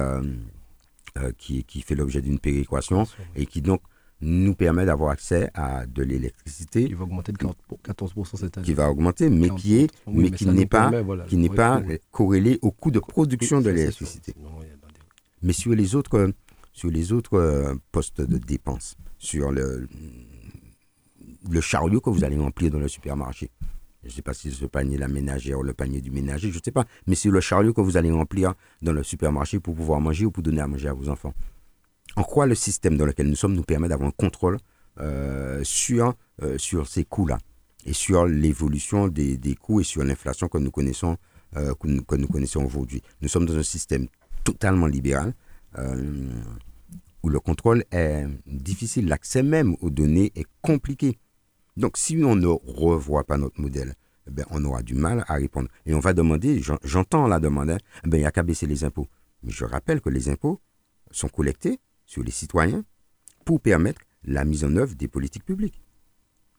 qui, 1.38 1.64
qui 1.64 1.82
fait 1.82 1.94
l'objet 1.96 2.20
d'une 2.20 2.38
péréquation 2.38 3.04
et 3.34 3.46
qui 3.46 3.62
donc 3.62 3.80
nous 4.24 4.54
permet 4.54 4.86
d'avoir 4.86 5.10
accès 5.10 5.50
à 5.54 5.86
de 5.86 6.02
l'électricité. 6.02 6.86
Qui 6.86 6.94
va 6.94 7.04
augmenter 7.04 7.32
de 7.32 7.38
14% 7.38 8.36
cette 8.36 8.56
année. 8.56 8.64
Qui 8.64 8.72
va 8.72 8.90
augmenter, 8.90 9.28
mais 9.28 9.50
qui 9.50 9.76
est, 9.76 9.90
mais, 10.06 10.30
qui 10.30 10.46
n'est 10.46 10.66
pas, 10.66 10.90
qui 11.28 11.36
n'est 11.36 11.48
pas 11.50 11.82
corrélé 12.10 12.58
au 12.62 12.70
coût 12.70 12.90
de 12.90 13.00
production 13.00 13.60
de 13.60 13.70
l'électricité. 13.70 14.34
Mais 15.42 15.52
sur 15.52 15.74
les 15.74 15.94
autres, 15.94 16.32
sur 16.72 16.90
les 16.90 17.12
autres 17.12 17.34
euh, 17.38 17.74
postes 17.92 18.22
de 18.22 18.38
dépenses, 18.38 18.96
sur 19.18 19.52
le, 19.52 19.86
le 21.50 21.60
chariot 21.60 22.00
que 22.00 22.08
vous 22.08 22.24
allez 22.24 22.38
remplir 22.38 22.70
dans 22.70 22.78
le 22.78 22.88
supermarché, 22.88 23.50
je 24.02 24.08
ne 24.08 24.12
sais 24.12 24.22
pas 24.22 24.32
si 24.32 24.50
c'est 24.50 24.56
ce 24.56 24.64
panier 24.66 24.96
la 24.96 25.08
ménagère 25.08 25.58
ou 25.58 25.62
le 25.62 25.74
panier 25.74 26.00
du 26.00 26.10
ménager, 26.10 26.50
je 26.50 26.58
ne 26.58 26.62
sais 26.62 26.70
pas, 26.70 26.86
mais 27.06 27.14
c'est 27.14 27.28
le 27.28 27.40
chariot 27.40 27.74
que 27.74 27.82
vous 27.82 27.98
allez 27.98 28.10
remplir 28.10 28.54
dans 28.80 28.92
le 28.92 29.02
supermarché 29.02 29.60
pour 29.60 29.74
pouvoir 29.74 30.00
manger 30.00 30.24
ou 30.24 30.30
pour 30.30 30.42
donner 30.42 30.60
à 30.62 30.66
manger 30.66 30.88
à 30.88 30.94
vos 30.94 31.10
enfants 31.10 31.34
en 32.16 32.22
quoi 32.22 32.46
le 32.46 32.54
système 32.54 32.96
dans 32.96 33.06
lequel 33.06 33.28
nous 33.28 33.36
sommes 33.36 33.54
nous 33.54 33.62
permet 33.62 33.88
d'avoir 33.88 34.08
un 34.08 34.12
contrôle 34.12 34.58
euh, 35.00 35.60
sur, 35.64 36.14
euh, 36.42 36.56
sur 36.58 36.86
ces 36.86 37.04
coûts-là 37.04 37.38
et 37.84 37.92
sur 37.92 38.26
l'évolution 38.26 39.08
des, 39.08 39.56
coûts 39.60 39.80
et 39.80 39.84
sur 39.84 40.04
l'inflation 40.04 40.48
que 40.48 40.58
nous 40.58 40.70
connaissons, 40.70 41.16
euh, 41.56 41.74
que 41.74 41.88
nous, 41.88 42.28
connaissons 42.28 42.64
aujourd'hui? 42.64 43.02
Nous 43.20 43.28
sommes 43.28 43.46
dans 43.46 43.56
un 43.56 43.62
système 43.62 44.06
totalement 44.44 44.86
libéral 44.86 45.34
où 47.24 47.28
le 47.28 47.40
contrôle 47.40 47.84
est 47.90 48.26
difficile. 48.46 49.08
L'accès 49.08 49.42
même 49.42 49.74
aux 49.80 49.90
données 49.90 50.30
est 50.36 50.46
compliqué. 50.62 51.18
Donc 51.76 51.96
si 51.96 52.16
on 52.22 52.36
ne 52.36 52.46
revoit 52.46 53.24
pas 53.24 53.36
notre 53.36 53.60
modèle, 53.60 53.94
eh 54.28 54.42
on 54.50 54.64
aura 54.64 54.82
du 54.82 54.94
mal 54.94 55.24
à 55.26 55.34
répondre. 55.34 55.68
Et 55.84 55.94
on 55.94 55.98
va 55.98 56.12
demander, 56.12 56.62
j'entends 56.84 57.26
la 57.26 57.40
demande, 57.40 57.70
hein, 57.70 57.78
eh 58.04 58.08
il 58.08 58.18
n'y 58.18 58.24
a 58.24 58.30
qu'à 58.30 58.44
baisser 58.44 58.66
les 58.66 58.84
impôts. 58.84 59.08
Mais 59.42 59.50
je 59.50 59.64
rappelle 59.64 60.00
que 60.00 60.10
les 60.10 60.28
impôts 60.28 60.60
sont 61.10 61.28
collectés 61.28 61.80
sur 62.06 62.22
les 62.22 62.30
citoyens 62.30 62.84
pour 63.44 63.60
permettre 63.60 64.00
la 64.24 64.44
mise 64.44 64.64
en 64.64 64.76
œuvre 64.76 64.94
des 64.94 65.08
politiques 65.08 65.44
publiques. 65.44 65.80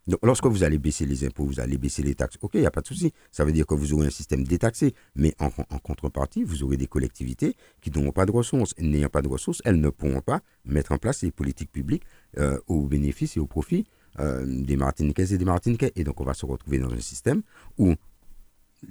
Donc, 0.07 0.19
lorsque 0.23 0.45
vous 0.45 0.63
allez 0.63 0.77
baisser 0.77 1.05
les 1.05 1.25
impôts, 1.25 1.45
vous 1.45 1.59
allez 1.59 1.79
baisser 1.79 2.03
les 2.03 2.13
taxes, 2.13 2.37
ok, 2.41 2.51
il 2.55 2.59
n'y 2.59 2.67
a 2.67 2.71
pas 2.71 2.81
de 2.81 2.87
souci. 2.87 3.11
Ça 3.31 3.43
veut 3.43 3.51
dire 3.51 3.65
que 3.65 3.73
vous 3.73 3.93
aurez 3.93 4.05
un 4.05 4.11
système 4.11 4.43
détaxé. 4.43 4.93
Mais 5.15 5.33
en, 5.39 5.49
contrepartie, 5.79 6.43
vous 6.43 6.61
aurez 6.61 6.77
des 6.77 6.85
collectivités 6.85 7.55
qui 7.81 7.89
n'auront 7.89 8.11
pas 8.11 8.27
de 8.27 8.31
ressources. 8.31 8.75
N'ayant 8.77 9.09
pas 9.09 9.23
de 9.23 9.27
ressources, 9.27 9.63
elles 9.65 9.79
ne 9.79 9.89
pourront 9.89 10.21
pas 10.21 10.41
mettre 10.63 10.91
en 10.91 10.97
place 10.97 11.19
ces 11.19 11.31
politiques 11.31 11.71
publiques 11.71 12.03
euh, 12.37 12.59
au 12.67 12.85
bénéfice 12.85 13.35
et 13.35 13.39
au 13.39 13.47
profit 13.47 13.87
euh, 14.19 14.45
des 14.45 14.75
Martiniquais 14.75 15.33
et 15.33 15.39
des 15.39 15.45
Martiniquais. 15.45 15.91
Et 15.95 16.03
donc, 16.03 16.21
on 16.21 16.23
va 16.23 16.35
se 16.35 16.45
retrouver 16.45 16.77
dans 16.77 16.93
un 16.93 16.99
système 16.99 17.41
où 17.79 17.95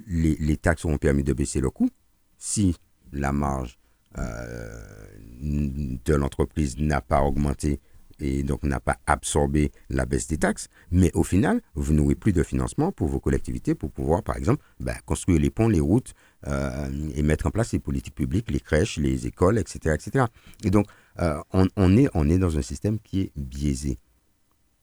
les, 0.07 0.35
les 0.35 0.57
taxes 0.57 0.83
auront 0.83 0.97
permis 0.97 1.23
de 1.23 1.31
baisser 1.31 1.61
le 1.61 1.69
coût. 1.69 1.89
Si 2.37 2.75
la 3.13 3.31
marge 3.31 3.77
de 4.15 6.13
l'entreprise 6.13 6.77
n'a 6.77 7.01
pas 7.01 7.21
augmenté 7.21 7.79
et 8.19 8.43
donc 8.43 8.63
n'a 8.63 8.79
pas 8.79 8.97
absorbé 9.07 9.71
la 9.89 10.05
baisse 10.05 10.27
des 10.27 10.37
taxes, 10.37 10.69
mais 10.91 11.11
au 11.13 11.23
final, 11.23 11.61
vous 11.73 11.93
n'aurez 11.93 12.15
plus 12.15 12.31
de 12.31 12.43
financement 12.43 12.91
pour 12.91 13.07
vos 13.07 13.19
collectivités 13.19 13.75
pour 13.75 13.91
pouvoir, 13.91 14.23
par 14.23 14.37
exemple, 14.37 14.63
ben, 14.79 14.95
construire 15.05 15.39
les 15.39 15.49
ponts, 15.49 15.67
les 15.67 15.79
routes 15.79 16.13
euh, 16.47 16.89
et 17.13 17.23
mettre 17.23 17.47
en 17.47 17.51
place 17.51 17.73
les 17.73 17.79
politiques 17.79 18.15
publiques, 18.15 18.49
les 18.51 18.59
crèches, 18.59 18.97
les 18.97 19.27
écoles, 19.27 19.57
etc. 19.57 19.95
etc. 19.95 20.25
Et 20.63 20.69
donc, 20.69 20.87
euh, 21.19 21.41
on, 21.51 21.97
est, 21.97 22.07
on 22.13 22.29
est 22.29 22.37
dans 22.37 22.57
un 22.57 22.61
système 22.61 22.99
qui 22.99 23.21
est 23.21 23.31
biaisé. 23.35 23.99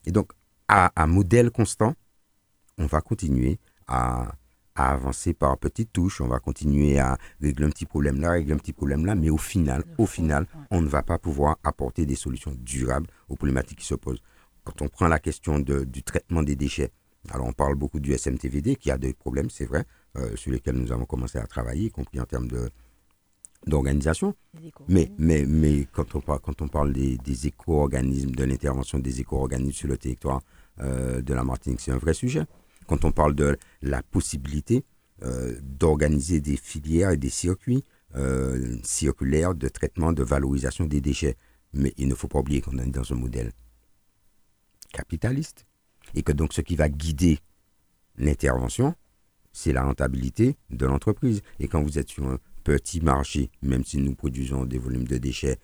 Et 0.05 0.13
donc, 0.13 0.33
à, 0.69 0.93
à 0.95 1.07
modèle 1.07 1.51
constant, 1.51 1.95
on 2.79 2.87
va 2.87 3.01
continuer 3.01 3.59
à, 3.87 4.33
à 4.75 4.93
avancer 4.93 5.35
par 5.35 5.59
petites 5.59 5.93
touches, 5.93 6.21
on 6.21 6.29
va 6.29 6.39
continuer 6.39 6.99
à 6.99 7.19
régler 7.41 7.67
un 7.67 7.71
petit 7.71 7.87
problème 7.87 8.21
là, 8.21 8.33
régler 8.33 8.55
un 8.55 8.59
petit 8.59 8.73
problème 8.73 9.05
là, 9.05 9.15
mais 9.15 9.31
au 9.31 9.37
final, 9.37 9.85
au 9.99 10.07
final, 10.07 10.47
on 10.71 10.81
ne 10.81 10.89
va 10.89 11.03
pas 11.03 11.19
pouvoir 11.19 11.59
apporter 11.63 12.07
des 12.07 12.15
solutions 12.15 12.53
durables 12.59 13.07
aux 13.29 13.37
problématiques 13.37 13.81
qui 13.81 13.87
se 13.87 13.95
posent. 13.95 14.23
Quand 14.65 14.81
on 14.81 14.89
prend 14.89 15.09
la 15.09 15.19
question 15.19 15.59
du 15.59 16.03
traitement 16.03 16.43
des 16.43 16.57
déchets, 16.57 16.93
alors 17.31 17.47
on 17.47 17.53
parle 17.53 17.75
beaucoup 17.75 18.01
du 18.01 18.17
SMTVD 18.17 18.77
qui 18.77 18.91
a 18.91 18.99
des 18.99 19.13
problèmes, 19.13 19.51
c'est 19.51 19.65
vrai, 19.65 19.85
euh, 20.17 20.35
sur 20.37 20.51
lesquels 20.51 20.77
nous 20.77 20.93
avons 20.93 21.05
commencé 21.05 21.39
à 21.39 21.47
travailler, 21.47 21.87
y 21.87 21.91
compris 21.91 22.21
en 22.21 22.25
termes 22.25 22.49
de 22.49 22.71
d'organisation. 23.65 24.35
Mais, 24.89 25.13
mais, 25.19 25.45
mais 25.47 25.87
quand 25.93 26.17
on 26.17 26.21
parle, 26.21 26.41
quand 26.41 26.61
on 26.63 26.69
parle 26.69 26.93
des, 26.93 27.17
des 27.19 27.47
éco-organismes, 27.47 28.33
de 28.33 28.43
l'intervention 28.43 28.99
des 28.99 29.21
éco-organismes 29.21 29.73
sur 29.73 29.89
le 29.89 29.97
territoire 29.97 30.41
euh, 30.81 31.23
de 31.23 31.33
la 31.33 31.45
Martinique, 31.45 31.81
c'est 31.81 31.93
un 31.93 31.99
vrai 31.99 32.13
sujet 32.13 32.45
quand 32.87 33.05
on 33.05 33.13
parle 33.13 33.35
de 33.35 33.57
la 33.83 34.03
possibilité 34.03 34.85
euh, 35.23 35.59
d'organiser 35.63 36.41
des 36.41 36.57
filières 36.57 37.11
et 37.11 37.17
des 37.17 37.31
circuits 37.31 37.85
euh, 38.17 38.77
circulaires 38.83 39.55
de 39.55 39.69
traitement, 39.69 40.13
de 40.13 40.23
valorisation 40.23 40.85
des 40.85 41.01
déchets. 41.01 41.37
Mais 41.73 41.95
il 41.97 42.09
ne 42.09 42.15
faut 42.15 42.29
pas 42.29 42.41
oublier 42.41 42.61
qu'on 42.61 42.77
est 42.79 42.87
dans 42.87 43.13
un 43.13 43.17
modèle 43.17 43.53
capitaliste 44.93 45.65
et 46.15 46.23
que 46.23 46.33
donc 46.33 46.53
ce 46.53 46.61
qui 46.61 46.77
va 46.77 46.89
guider 46.89 47.39
l'intervention, 48.17 48.95
c'est 49.53 49.73
la 49.73 49.85
rentabilité 49.85 50.57
de 50.71 50.87
l'entreprise. 50.87 51.43
Et 51.61 51.69
quand 51.69 51.83
vous 51.83 51.99
êtes 51.99 52.09
sur 52.09 52.27
un 52.27 52.39
petit 52.65 53.01
marché, 53.01 53.51
même 53.63 53.85
si 53.85 53.99
nous 53.99 54.15
produisons 54.15 54.65
des 54.65 54.79
volumes 54.79 55.07
de 55.07 55.19
déchets 55.19 55.59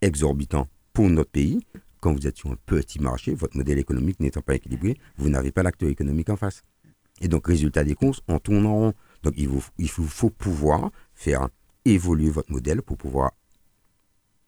exorbitants 0.00 0.68
pour 0.92 1.08
notre 1.08 1.30
pays, 1.30 1.64
quand 2.02 2.12
vous 2.12 2.26
êtes 2.26 2.36
sur 2.36 2.50
un 2.50 2.56
petit 2.66 2.98
marché, 2.98 3.32
votre 3.32 3.56
modèle 3.56 3.78
économique 3.78 4.18
n'étant 4.18 4.42
pas 4.42 4.56
équilibré, 4.56 4.98
vous 5.16 5.30
n'avez 5.30 5.52
pas 5.52 5.62
l'acteur 5.62 5.88
économique 5.88 6.30
en 6.30 6.36
face. 6.36 6.62
Et 7.20 7.28
donc, 7.28 7.46
résultat 7.46 7.84
des 7.84 7.94
courses, 7.94 8.20
on 8.26 8.40
tourne 8.40 8.66
en 8.66 8.74
rond. 8.74 8.94
Donc, 9.22 9.34
il, 9.36 9.48
vous, 9.48 9.64
il 9.78 9.88
faut, 9.88 10.28
pouvoir 10.28 10.90
faire 11.14 11.48
évoluer 11.84 12.28
votre 12.28 12.50
modèle 12.50 12.82
pour 12.82 12.96
pouvoir 12.96 13.30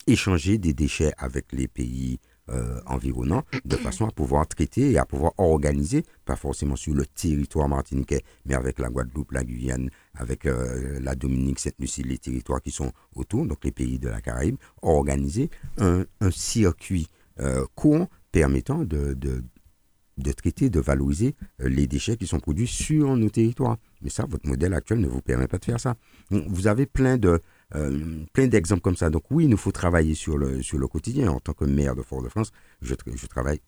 échanger 0.09 0.59
des 0.59 0.75
déchets 0.75 1.13
avec 1.17 1.53
les 1.53 1.69
pays 1.69 2.19
euh, 2.51 2.81
environnants 2.87 3.45
de 3.65 3.77
façon 3.87 4.07
à 4.07 4.11
pouvoir 4.11 4.49
traiter 4.49 4.91
et 4.91 4.99
à 4.99 5.07
pouvoir 5.07 5.33
organiser, 5.39 6.05
pas 6.25 6.37
forcément 6.37 6.75
sur 6.75 6.93
le 6.93 7.07
territoire 7.07 7.69
martiniquais, 7.69 8.23
mais 8.47 8.55
avec 8.55 8.81
la 8.81 8.89
Guadeloupe, 8.89 9.31
la 9.31 9.45
Guyane, 9.45 9.91
avec 10.15 10.45
euh, 10.47 10.99
la 11.01 11.15
Dominique, 11.15 11.61
Sainte-Lucie, 11.61 12.03
les 12.03 12.19
territoires 12.19 12.61
qui 12.61 12.73
sont 12.73 12.91
autour, 13.15 13.47
donc 13.47 13.65
les 13.65 13.73
pays 13.73 14.01
de 14.01 14.09
la 14.09 14.21
Caraïbe, 14.21 14.57
organiser 14.83 15.51
un, 15.79 16.05
un 16.21 16.31
circuit 16.33 17.07
euh, 17.41 17.65
courant 17.75 18.09
permettant 18.31 18.85
de, 18.85 19.15
de, 19.15 20.33
traiter, 20.33 20.71
de 20.71 20.79
valoriser 20.79 21.35
euh, 21.61 21.69
les 21.69 21.87
déchets 21.87 22.17
qui 22.17 22.27
sont 22.27 22.39
produits 22.39 22.67
sur 22.67 23.17
nos 23.17 23.29
territoires. 23.29 23.77
Mais 24.03 24.11
ça, 24.11 24.25
votre 24.29 24.49
modèle 24.49 24.73
actuel 24.75 25.01
ne 25.01 25.09
vous 25.09 25.21
permet 25.21 25.49
pas 25.49 25.59
de 25.59 25.65
faire 25.65 25.81
ça. 25.81 25.97
Vous 26.31 26.67
avez 26.67 26.87
plein 26.87 27.17
de 27.17 27.41
euh, 27.75 28.25
plein 28.33 28.47
d'exemples 28.47 28.83
comme 28.83 28.97
ça. 28.97 29.11
Donc 29.11 29.25
oui, 29.31 29.45
il 29.45 29.51
nous 29.51 29.57
faut 29.57 29.73
travailler 29.73 30.15
sur 30.15 30.39
le, 30.39 30.63
sur 30.63 30.79
le 30.79 30.87
quotidien. 30.87 31.31
En 31.31 31.41
tant 31.41 31.55
que 31.55 31.65
maire 31.65 31.97
de 31.97 32.03
Fort-de-France, 32.03 32.53
je, 32.83 32.95
travaille 33.27 33.61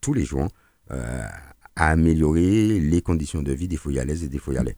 tous 0.00 0.14
les 0.14 0.24
jours 0.24 0.48
à 0.88 1.90
améliorer 1.90 2.80
les 2.80 3.02
conditions 3.02 3.42
de 3.42 3.52
vie 3.52 3.68
des 3.68 3.76
Foyalaises 3.76 4.24
et 4.24 4.28
des 4.28 4.38
Foyalais. 4.38 4.76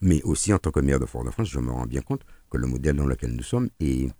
Mais 0.00 0.22
aussi 0.22 0.52
en 0.52 0.58
tant 0.58 0.70
que 0.70 0.80
maire 0.80 1.00
de 1.00 1.06
Fort-de-France, 1.06 1.48
je 1.48 1.58
me 1.58 1.70
rends 1.70 1.86
bien 1.86 2.02
compte 2.02 2.22
que 2.50 2.56
le 2.56 2.66
modèle 2.66 2.96
dans 2.96 3.06
lequel 3.06 3.32
nous 3.32 3.42
sommes 3.42 3.68
est, 3.80 4.10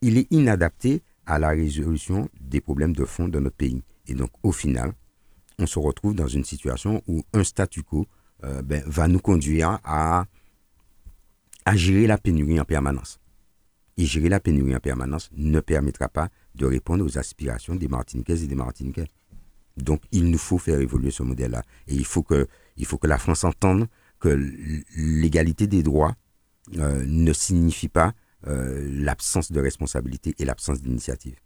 il 0.00 0.18
est 0.18 0.26
inadapté 0.30 1.02
à 1.26 1.38
la 1.38 1.48
résolution 1.48 2.28
des 2.40 2.60
problèmes 2.60 2.94
de 2.94 3.04
fond 3.04 3.28
de 3.28 3.38
notre 3.38 3.56
pays. 3.56 3.82
Et 4.06 4.14
donc, 4.14 4.30
au 4.42 4.52
final, 4.52 4.92
on 5.58 5.66
se 5.66 5.78
retrouve 5.78 6.14
dans 6.14 6.28
une 6.28 6.44
situation 6.44 7.02
où 7.06 7.24
un 7.32 7.44
statu 7.44 7.82
quo 7.82 8.06
euh, 8.44 8.62
ben, 8.62 8.82
va 8.86 9.08
nous 9.08 9.18
conduire 9.18 9.80
à, 9.84 10.26
à 11.64 11.76
gérer 11.76 12.06
la 12.06 12.18
pénurie 12.18 12.60
en 12.60 12.64
permanence. 12.64 13.18
Et 13.96 14.04
gérer 14.04 14.28
la 14.28 14.40
pénurie 14.40 14.76
en 14.76 14.80
permanence 14.80 15.30
ne 15.36 15.60
permettra 15.60 16.08
pas 16.08 16.28
de 16.54 16.66
répondre 16.66 17.04
aux 17.04 17.18
aspirations 17.18 17.74
des 17.74 17.88
Martiniquaises 17.88 18.44
et 18.44 18.46
des 18.46 18.54
Martiniquais. 18.54 19.08
Donc, 19.76 20.02
il 20.12 20.30
nous 20.30 20.38
faut 20.38 20.58
faire 20.58 20.80
évoluer 20.80 21.10
ce 21.10 21.22
modèle-là. 21.22 21.62
Et 21.86 21.94
il 21.94 22.04
faut, 22.04 22.22
que, 22.22 22.46
il 22.76 22.86
faut 22.86 22.98
que 22.98 23.06
la 23.06 23.18
France 23.18 23.44
entende 23.44 23.88
que 24.20 24.28
l'égalité 24.96 25.66
des 25.66 25.82
droits 25.82 26.14
euh, 26.76 27.04
ne 27.06 27.32
signifie 27.32 27.88
pas 27.88 28.12
euh, 28.46 28.88
l'absence 28.92 29.52
de 29.52 29.60
responsabilité 29.60 30.34
et 30.38 30.44
l'absence 30.44 30.82
d'initiative. 30.82 31.36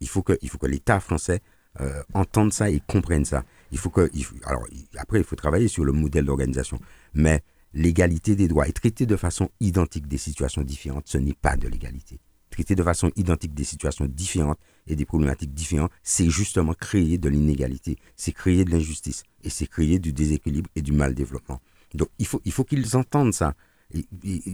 Il, 0.00 0.08
faut 0.08 0.22
que, 0.22 0.36
faut 0.48 0.58
que 0.58 0.66
l'État 0.66 0.98
français 0.98 1.40
euh, 1.80 2.02
entende 2.12 2.52
ça 2.52 2.70
et 2.70 2.80
comprenne 2.86 3.24
ça. 3.24 3.44
Il 3.70 3.78
faut 3.78 3.90
que, 3.90 4.10
alors 4.44 4.66
après, 4.96 5.18
il 5.18 5.24
faut 5.24 5.36
travailler 5.36 5.68
sur 5.68 5.84
le 5.84 5.92
modèle 5.92 6.24
d'organisation, 6.24 6.80
mais 7.14 7.42
l'égalité 7.74 8.34
des 8.34 8.48
droits 8.48 8.68
et 8.68 8.72
traiter 8.72 9.06
de 9.06 9.16
façon 9.16 9.50
identique 9.60 10.08
des 10.08 10.18
situations 10.18 10.62
différentes, 10.62 11.06
ce 11.06 11.18
n'est 11.18 11.34
pas 11.34 11.56
de 11.56 11.68
l'égalité. 11.68 12.18
Traiter 12.50 12.74
de 12.74 12.82
façon 12.82 13.12
identique 13.14 13.54
des 13.54 13.64
situations 13.64 14.06
différentes 14.06 14.58
et 14.86 14.96
des 14.96 15.04
problématiques 15.04 15.52
différentes, 15.52 15.92
c'est 16.02 16.30
justement 16.30 16.72
créer 16.72 17.18
de 17.18 17.28
l'inégalité, 17.28 17.98
c'est 18.16 18.32
créer 18.32 18.64
de 18.64 18.70
l'injustice 18.70 19.22
et 19.44 19.50
c'est 19.50 19.66
créer 19.66 19.98
du 19.98 20.12
déséquilibre 20.12 20.70
et 20.74 20.82
du 20.82 20.92
mal 20.92 21.14
développement. 21.14 21.60
Donc 21.94 22.08
il 22.18 22.26
faut, 22.26 22.40
il 22.44 22.52
faut 22.52 22.64
qu'ils 22.64 22.96
entendent 22.96 23.34
ça. 23.34 23.54
Et, 23.94 24.04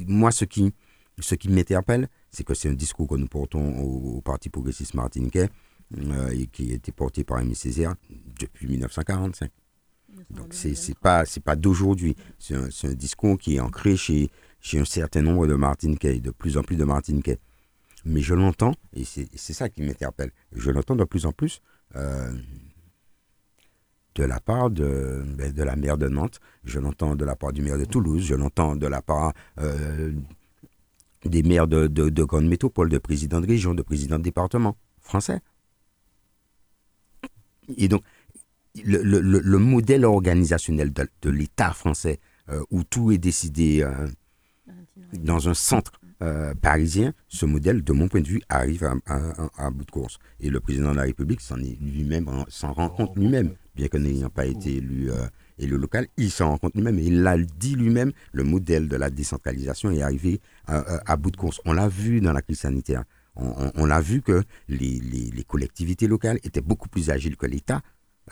moi, 0.07 0.31
ce 0.31 0.45
qui, 0.45 0.73
ce 1.21 1.35
qui 1.35 1.49
m'interpelle, 1.49 2.09
c'est 2.31 2.45
que 2.45 2.55
c'est 2.55 2.69
un 2.69 2.75
discours 2.75 3.09
que 3.09 3.15
nous 3.15 3.29
portons 3.29 3.79
au, 3.79 4.21
Parti 4.21 4.49
progressiste 4.51 4.95
martiniquais 4.95 5.49
euh, 5.99 6.31
et 6.31 6.47
qui 6.47 6.73
a 6.73 6.75
été 6.75 6.93
porté 6.93 7.25
par 7.25 7.41
Aimé 7.41 7.55
Césaire 7.55 7.95
depuis 8.41 8.67
1945. 8.67 9.51
Donc 10.31 10.55
c'est 10.55 10.75
c'est 10.75 10.97
pas 10.99 11.25
c'est 11.25 11.43
pas 11.43 11.57
d'aujourd'hui. 11.57 12.17
C'est 12.39 12.55
un, 12.55 12.69
un, 12.85 12.95
discours 12.95 13.37
qui 13.37 13.57
est 13.57 13.61
ancré 13.61 13.97
chez 13.97 14.31
chez 14.61 14.79
un 14.79 14.85
certain 14.85 15.23
nombre 15.23 15.47
de 15.47 15.55
Martiniquais, 15.55 16.21
de 16.21 16.31
plus 16.31 16.57
en 16.57 16.63
plus 16.63 16.77
de 16.77 16.85
Martiniquais. 16.85 17.39
Mais 18.05 18.21
je 18.21 18.35
l'entends 18.35 18.75
et 18.95 19.05
c'est 19.05 19.53
ça 19.53 19.69
qui 19.69 19.83
m'interpelle. 19.83 20.31
Je 20.53 20.71
l'entends 20.71 20.97
de 20.97 21.05
plus 21.05 21.27
en 21.27 21.33
plus 21.33 21.61
euh, 21.97 22.33
de 24.15 24.25
la 24.25 24.41
part 24.41 24.71
de, 24.71 25.23
ben, 25.37 25.53
de 25.53 25.63
la 25.63 25.77
maire 25.77 25.99
de 25.99 26.09
Nantes, 26.09 26.39
je 26.65 26.79
l'entends 26.79 27.17
de 27.17 27.25
la 27.25 27.35
part 27.35 27.53
du 27.53 27.63
maire 27.63 27.79
de 27.79 27.85
Toulouse, 27.85 28.25
je 28.25 28.35
l'entends 28.35 28.77
de 28.77 28.87
la 28.87 29.03
part 29.03 29.33
euh, 29.59 30.13
des 31.25 31.43
maires 31.43 31.67
de, 31.67 31.87
de, 31.87 32.09
de 32.09 32.25
grandes 32.25 32.47
métropoles, 32.47 32.91
de 32.91 32.99
présidents 32.99 33.41
de 33.41 33.47
région, 33.47 33.75
de 33.75 33.83
présidents 33.83 34.19
de 34.19 34.25
département 34.25 34.77
français. 35.01 35.41
Et 37.77 37.89
donc, 37.89 38.03
le, 38.85 39.03
le, 39.03 39.21
le 39.21 39.59
modèle 39.59 40.05
organisationnel 40.05 40.93
de, 40.93 41.31
l'État 41.31 41.73
français, 41.73 42.19
euh, 42.49 42.63
où 42.71 42.83
tout 42.85 43.13
est 43.13 43.19
décidé 43.19 43.83
euh, 43.83 44.09
dans 45.13 45.49
un 45.49 45.55
centre 45.55 45.93
euh, 46.23 46.55
parisien, 46.55 47.15
ce 47.29 47.47
modèle, 47.47 47.83
de 47.83 47.93
mon 47.93 48.09
point 48.09 48.21
de 48.21 48.29
vue, 48.29 48.43
arrive 48.49 48.85
à, 49.07 49.71
bout 49.71 49.85
de 49.85 49.91
course. 49.91 50.19
Et 50.41 50.51
le 50.51 50.61
président 50.61 50.91
de 50.91 50.97
la 50.97 51.03
République 51.03 51.41
s'en 51.41 52.73
rend 52.73 52.89
compte 52.89 53.17
lui-même, 53.17 53.55
bien 53.75 53.89
que 53.89 53.97
n'ayant 53.97 54.31
pas 54.31 54.47
été 54.47 54.77
élu, 54.77 55.11
euh, 55.61 55.65
élu 55.65 55.77
local, 55.77 56.07
il 56.17 56.31
s'en 56.31 56.51
rend 56.51 56.59
compte 56.59 56.75
lui-même. 56.75 56.99
Et 56.99 57.05
il 57.05 57.23
l'a 57.23 57.37
dit 57.39 57.75
lui-même, 57.75 58.13
le 58.33 58.45
modèle 58.45 58.89
de 58.89 58.97
la 58.97 59.11
décentralisation 59.11 59.91
est 59.91 60.03
arrivé 60.03 60.41
à, 60.67 61.17
bout 61.17 61.31
de 61.31 61.37
course. 61.37 61.61
On 61.65 61.73
l'a 61.73 61.89
vu 61.89 62.21
dans 62.21 62.33
la 62.33 62.43
crise 62.43 62.61
sanitaire. 62.61 63.05
On, 63.37 63.85
l'a 63.85 64.01
vu 64.01 64.23
que 64.23 64.45
les, 64.69 65.01
les 65.01 65.45
collectivités 65.45 66.07
locales 66.07 66.39
étaient 66.45 66.61
beaucoup 66.61 66.89
plus 66.89 67.11
agiles 67.11 67.37
que 67.37 67.47
l'État 67.47 67.83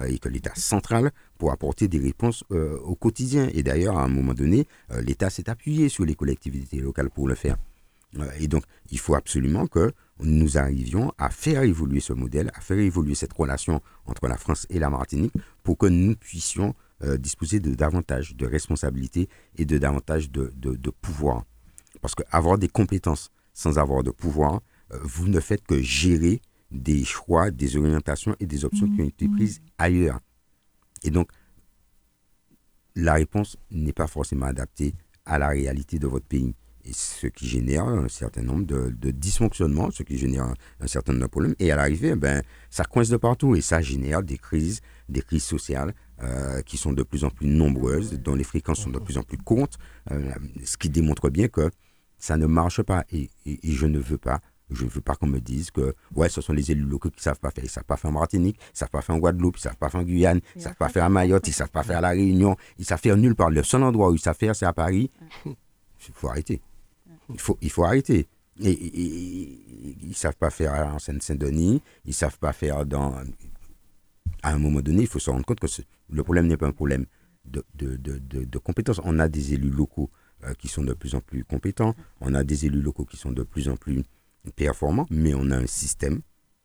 euh, 0.01 0.07
et 0.07 0.19
que 0.19 0.31
l'État 0.31 0.55
central 0.55 1.11
pour 1.37 1.53
apporter 1.53 1.87
des 1.87 1.99
réponses 1.99 2.45
euh, 2.51 2.79
au 2.79 2.95
quotidien. 2.95 3.51
Et 3.53 3.63
d'ailleurs, 3.63 3.99
à 3.99 4.05
un 4.05 4.09
moment 4.09 4.33
donné, 4.33 4.67
euh, 4.91 5.03
l'État 5.03 5.29
s'est 5.29 5.51
appuyé 5.51 5.91
sur 5.91 6.07
les 6.07 6.15
collectivités 6.15 6.81
locales 6.81 7.11
pour 7.11 7.29
le 7.29 7.35
faire. 7.35 7.57
et 8.39 8.49
donc, 8.49 8.65
il 8.91 8.99
faut 8.99 9.15
absolument 9.15 9.67
que 9.67 9.93
nous 10.21 10.57
arrivions 10.57 11.13
à 11.19 11.29
faire 11.29 11.63
évoluer 11.63 12.01
ce 12.01 12.15
modèle, 12.15 12.51
à 12.55 12.63
faire 12.63 12.79
évoluer 12.79 13.15
cette 13.15 13.35
relation 13.35 13.83
entre 14.07 14.29
la 14.29 14.39
France 14.39 14.67
et 14.71 14.79
la 14.79 14.89
Martinique 14.89 15.35
pour 15.63 15.77
que 15.77 15.87
nous 15.87 16.17
puissions 16.17 16.75
disposer 17.19 17.61
de 17.61 17.75
davantage 17.75 18.37
de 18.37 18.47
responsabilités 18.47 19.29
et 19.57 19.65
de 19.65 19.79
davantage 19.79 20.31
de, 20.31 20.53
de, 20.57 20.91
pouvoir. 20.91 21.45
Parce 22.01 22.15
qu'avoir 22.15 22.59
des 22.59 22.69
compétences 22.69 23.31
sans 23.55 23.79
avoir 23.79 24.03
de 24.03 24.11
pouvoir, 24.11 24.61
vous 25.03 25.29
ne 25.29 25.41
faites 25.41 25.65
que 25.65 25.81
gérer 25.81 26.41
des 26.71 27.05
choix, 27.05 27.51
des 27.51 27.77
orientations 27.77 28.35
et 28.41 28.47
des 28.47 28.65
options 28.65 28.88
qui 28.95 29.03
ont 29.03 29.09
été 29.09 29.29
prises 29.29 29.61
ailleurs. 29.79 30.21
Et 31.03 31.11
donc, 31.11 31.29
la 32.95 33.15
réponse 33.15 33.57
n'est 33.71 33.93
pas 33.93 34.07
forcément 34.07 34.47
adaptée 34.47 34.95
à 35.25 35.38
la 35.38 35.49
réalité 35.49 35.99
de 35.99 36.07
votre 36.07 36.27
pays. 36.27 36.55
Et 36.85 36.93
ce 36.93 37.29
qui 37.29 37.47
génère 37.47 37.85
un 37.87 38.09
certain 38.09 38.43
nombre 38.43 38.67
de, 38.67 39.11
dysfonctionnements, 39.11 39.91
ce 39.93 40.03
qui 40.03 40.19
génère 40.19 40.53
un, 40.81 40.87
certain 40.87 41.12
nombre 41.12 41.27
de 41.27 41.31
problèmes. 41.31 41.55
Et 41.61 41.71
à 41.71 41.77
l'arrivée, 41.77 42.17
ben, 42.17 42.43
ça 42.71 42.85
coince 42.85 43.09
de 43.09 43.17
partout 43.17 43.55
et 43.55 43.61
ça 43.61 43.81
génère 43.81 44.23
des 44.23 44.37
crises, 44.37 44.81
des 45.09 45.23
crises 45.23 45.45
sociales 45.45 45.95
euh, 46.23 46.63
qui 46.63 46.77
sont 46.77 46.93
de 46.93 47.03
plus 47.03 47.25
en 47.25 47.31
plus 47.31 47.47
nombreuses, 47.47 48.13
dont 48.21 48.35
les 48.35 48.45
fréquences 48.45 48.81
sont 48.81 48.91
de 48.91 48.99
plus 48.99 49.19
en 49.19 49.23
plus 49.23 49.39
courtes, 49.39 49.79
euh, 50.11 50.33
ce 50.65 50.77
qui 50.77 50.89
démontre 50.89 51.31
bien 51.31 51.49
que 51.49 51.71
ça 52.19 52.37
ne 52.37 52.47
marche 52.47 52.83
pas. 52.83 53.05
et 53.11 53.31
je 53.63 53.87
ne 53.87 53.99
veux 53.99 54.19
pas 54.19 54.41
je 54.75 54.85
ne 54.85 54.91
veux 54.91 55.01
pas 55.01 55.15
qu'on 55.15 55.27
me 55.27 55.41
dise 55.41 55.71
que 55.71 55.95
ouais, 56.15 56.29
ce 56.29 56.41
sont 56.41 56.53
les 56.53 56.71
élus 56.71 56.83
locaux 56.85 57.11
qui 57.11 57.19
ne 57.19 57.23
savent 57.23 57.39
pas 57.39 57.51
faire. 57.51 57.65
Ils 57.65 57.69
ne 57.69 57.71
savent 57.71 57.85
pas 57.85 57.97
faire 57.97 58.11
en 58.11 58.15
Martinique, 58.15 58.57
ils 58.59 58.73
ne 58.75 58.79
savent 58.79 58.91
pas 58.91 59.03
faire 59.03 59.15
en 59.15 59.19
Guadeloupe, 59.19 59.57
ils 59.57 59.61
ne 59.61 59.63
savent 59.63 59.77
pas 59.77 59.89
faire 59.89 60.01
en 60.01 60.05
Guyane, 60.05 60.41
ils 60.55 60.59
ne 60.59 60.63
savent 60.63 60.77
pas 60.77 60.89
faire 60.89 61.05
à 61.05 61.09
Mayotte, 61.09 61.47
ils 61.47 61.51
ne 61.51 61.55
savent 61.55 61.71
pas 61.71 61.83
faire 61.83 61.99
à 61.99 62.01
La 62.01 62.11
Réunion, 62.11 62.57
ils 62.79 62.83
ne 62.83 62.87
savent 62.87 63.01
faire 63.01 63.17
nulle 63.17 63.35
part. 63.35 63.51
Le 63.51 63.63
seul 63.63 63.83
endroit 63.83 64.11
où 64.11 64.15
ils 64.15 64.21
savent 64.21 64.37
faire, 64.37 64.57
c'est 64.57 64.67
à 64.67 64.73
Paris. 64.73 65.11
Il 65.45 66.15
faut 66.15 66.29
arrêter. 66.29 66.61
Il 67.33 67.41
faut, 67.41 67.57
il 67.61 67.71
faut 67.71 67.85
arrêter. 67.85 68.27
Et, 68.61 68.71
ils 70.03 70.09
ne 70.09 70.15
savent 70.15 70.37
pas 70.37 70.51
faire 70.51 70.73
en 70.95 70.99
Seine-Saint-Denis, 70.99 71.81
ils 72.05 72.09
ne 72.09 72.13
savent 72.15 72.39
pas 72.39 72.53
faire 72.53 72.85
dans. 72.85 73.15
À 74.43 74.53
un 74.53 74.59
moment 74.59 74.81
donné, 74.81 75.03
il 75.03 75.09
faut 75.09 75.19
se 75.19 75.31
rendre 75.31 75.45
compte 75.45 75.61
que 75.61 75.67
le 76.11 76.23
problème 76.23 76.47
n'est 76.47 76.57
pas 76.57 76.67
un 76.67 76.73
problème 76.73 77.07
de, 77.45 77.65
de, 77.75 77.97
de, 77.97 78.19
de. 78.19 78.61
On 79.05 79.19
a 79.19 79.29
des 79.29 79.55
élus 79.55 79.71
locaux 79.71 80.11
euh, 80.45 80.55
qui 80.55 80.69
sont 80.69 80.83
de 80.83 80.95
plus 80.95 81.15
en 81.15 81.21
plus 81.21 81.45
compétents, 81.45 81.95
on 82.21 82.35
a 82.35 82.45
des 82.45 82.67
élus 82.67 82.83
locaux 82.83 83.05
qui 83.05 83.17
sont 83.17 83.33
de 83.33 83.43
plus 83.43 83.69
en 83.69 83.77
plus 83.77 84.03
performant, 84.57 85.07
mais 85.11 85.35
on 85.35 85.51
a 85.51 85.57
un 85.57 85.67
système 85.67 86.21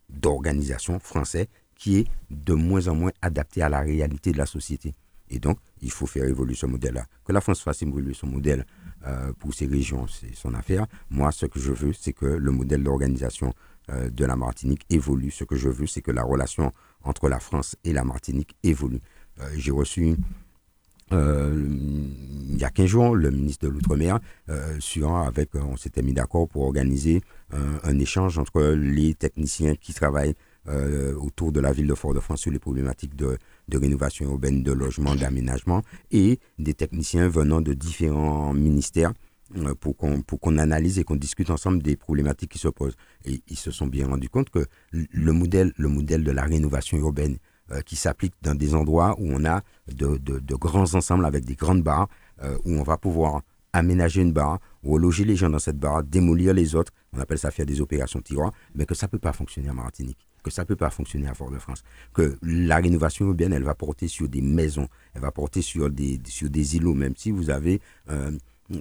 d'organisation 0.09 0.99
français 0.99 1.47
qui 1.75 1.97
est 1.97 2.07
de 2.31 2.53
moins 2.53 2.87
en 2.87 2.95
moins 2.95 3.11
adapté 3.21 3.61
à 3.61 3.69
la 3.69 3.81
réalité 3.81 4.31
de 4.31 4.37
la 4.37 4.47
société. 4.47 4.93
Et 5.29 5.39
donc, 5.39 5.59
il 5.81 5.91
faut 5.91 6.05
faire 6.05 6.25
évoluer 6.25 6.55
ce 6.55 6.65
modèle-là. 6.65 7.05
Que 7.25 7.33
la 7.33 7.41
France 7.41 7.61
fasse 7.61 7.81
évoluer 7.81 8.13
son 8.13 8.27
modèle 8.27 8.65
euh, 9.05 9.33
pour 9.33 9.53
ses 9.53 9.67
régions, 9.67 10.07
c'est 10.07 10.33
son 10.33 10.53
affaire. 10.53 10.87
Moi, 11.09 11.31
ce 11.31 11.45
que 11.45 11.59
je 11.59 11.71
veux, 11.71 11.93
c'est 11.93 12.13
que 12.13 12.25
le 12.25 12.51
modèle 12.51 12.83
d'organisation 12.83 13.53
euh, 13.89 14.09
de 14.09 14.25
la 14.25 14.35
Martinique 14.35 14.85
évolue. 14.89 15.31
Ce 15.31 15.43
que 15.43 15.55
je 15.55 15.69
veux, 15.69 15.85
c'est 15.85 16.01
que 16.01 16.11
la 16.11 16.23
relation 16.23 16.73
entre 17.07 17.29
la 17.29 17.39
France 17.39 17.75
et 17.83 17.93
la 17.93 18.03
Martinique 18.03 18.55
évolue. 18.63 19.01
Euh, 19.39 19.45
j'ai 19.55 19.71
reçu 19.71 20.15
euh, 21.13 21.65
il 22.49 22.57
y 22.57 22.65
a 22.65 22.69
15 22.69 22.85
jours, 22.85 23.15
le 23.15 23.31
ministre 23.31 23.65
de 23.65 23.71
l'Outre-mer, 23.71 24.19
euh, 24.49 24.75
sur, 24.79 25.15
avec, 25.15 25.55
on 25.55 25.77
s'était 25.77 26.01
mis 26.01 26.13
d'accord 26.13 26.47
pour 26.49 26.63
organiser 26.63 27.21
un 27.51 27.97
échange 27.97 28.37
entre 28.37 28.61
les 28.61 29.13
techniciens 29.13 29.75
qui 29.75 29.93
travaillent 29.93 30.35
autour 31.17 31.53
de 31.53 31.61
la 31.61 31.71
ville 31.71 31.87
de 31.87 31.93
Fort-de-France 31.93 32.41
sur 32.41 32.51
les 32.51 32.59
problématiques 32.59 33.15
de, 33.15 33.37
de 33.69 33.77
rénovation 33.77 34.25
urbaine, 34.25 34.63
de 34.63 34.73
logement, 34.73 35.15
d'aménagement, 35.15 35.81
et 36.11 36.41
des 36.59 36.73
techniciens 36.73 37.29
venant 37.29 37.61
de 37.61 37.71
différents 37.71 38.53
ministères 38.53 39.13
pour 39.79 39.95
qu'on 39.97 40.21
pour 40.21 40.39
qu'on 40.39 40.57
analyse 40.57 40.99
et 40.99 41.03
qu'on 41.03 41.15
discute 41.15 41.49
ensemble 41.49 41.81
des 41.81 41.95
problématiques 41.95 42.51
qui 42.51 42.59
se 42.59 42.67
posent. 42.67 42.95
Et 43.25 43.41
ils 43.47 43.57
se 43.57 43.71
sont 43.71 43.87
bien 43.87 44.07
rendus 44.07 44.29
compte 44.29 44.49
que 44.49 44.65
le 44.91 45.31
modèle, 45.33 45.73
le 45.77 45.87
modèle 45.87 46.23
de 46.23 46.31
la 46.31 46.43
rénovation 46.43 46.97
urbaine 46.97 47.37
euh, 47.71 47.81
qui 47.81 47.97
s'applique 47.97 48.33
dans 48.41 48.55
des 48.55 48.75
endroits 48.75 49.13
où 49.19 49.27
on 49.29 49.43
a 49.43 49.61
de, 49.93 50.15
de, 50.17 50.55
grands 50.55 50.95
ensembles 50.95 51.25
avec 51.25 51.43
des 51.43 51.55
grandes 51.55 51.83
barres, 51.83 52.07
euh, 52.41 52.57
où 52.63 52.71
on 52.71 52.83
va 52.83 52.97
pouvoir 52.97 53.41
aménager 53.73 54.21
une 54.21 54.31
barre, 54.31 54.59
reloger 54.83 55.25
les 55.25 55.35
gens 55.35 55.49
dans 55.49 55.59
cette 55.59 55.77
barre, 55.77 56.01
démolir 56.01 56.53
les 56.53 56.75
autres, 56.75 56.93
on 57.11 57.19
appelle 57.19 57.37
ça 57.37 57.51
faire 57.51 57.65
des 57.65 57.81
opérations 57.81 58.21
tiroirs, 58.21 58.53
mais 58.73 58.85
que 58.85 58.95
ça 58.95 59.07
ne 59.07 59.11
peut 59.11 59.19
pas 59.19 59.33
fonctionner 59.33 59.69
en 59.69 59.73
Martinique, 59.73 60.25
que 60.43 60.49
ça 60.49 60.61
ne 60.61 60.67
peut 60.67 60.77
pas 60.77 60.89
fonctionner 60.89 61.27
à 61.27 61.33
Fort-de-France, 61.33 61.83
que 62.13 62.37
la 62.41 62.77
rénovation 62.77 63.25
urbaine, 63.25 63.51
elle 63.51 63.63
va 63.63 63.75
porter 63.75 64.07
sur 64.07 64.29
des 64.29 64.41
maisons, 64.41 64.87
elle 65.13 65.21
va 65.21 65.31
porter 65.31 65.61
sur 65.61 65.89
des, 65.89 66.21
sur 66.25 66.49
des 66.49 66.77
îlots, 66.77 66.93
même 66.93 67.17
si 67.17 67.31
vous 67.31 67.49
avez... 67.49 67.81
Euh, 68.09 68.31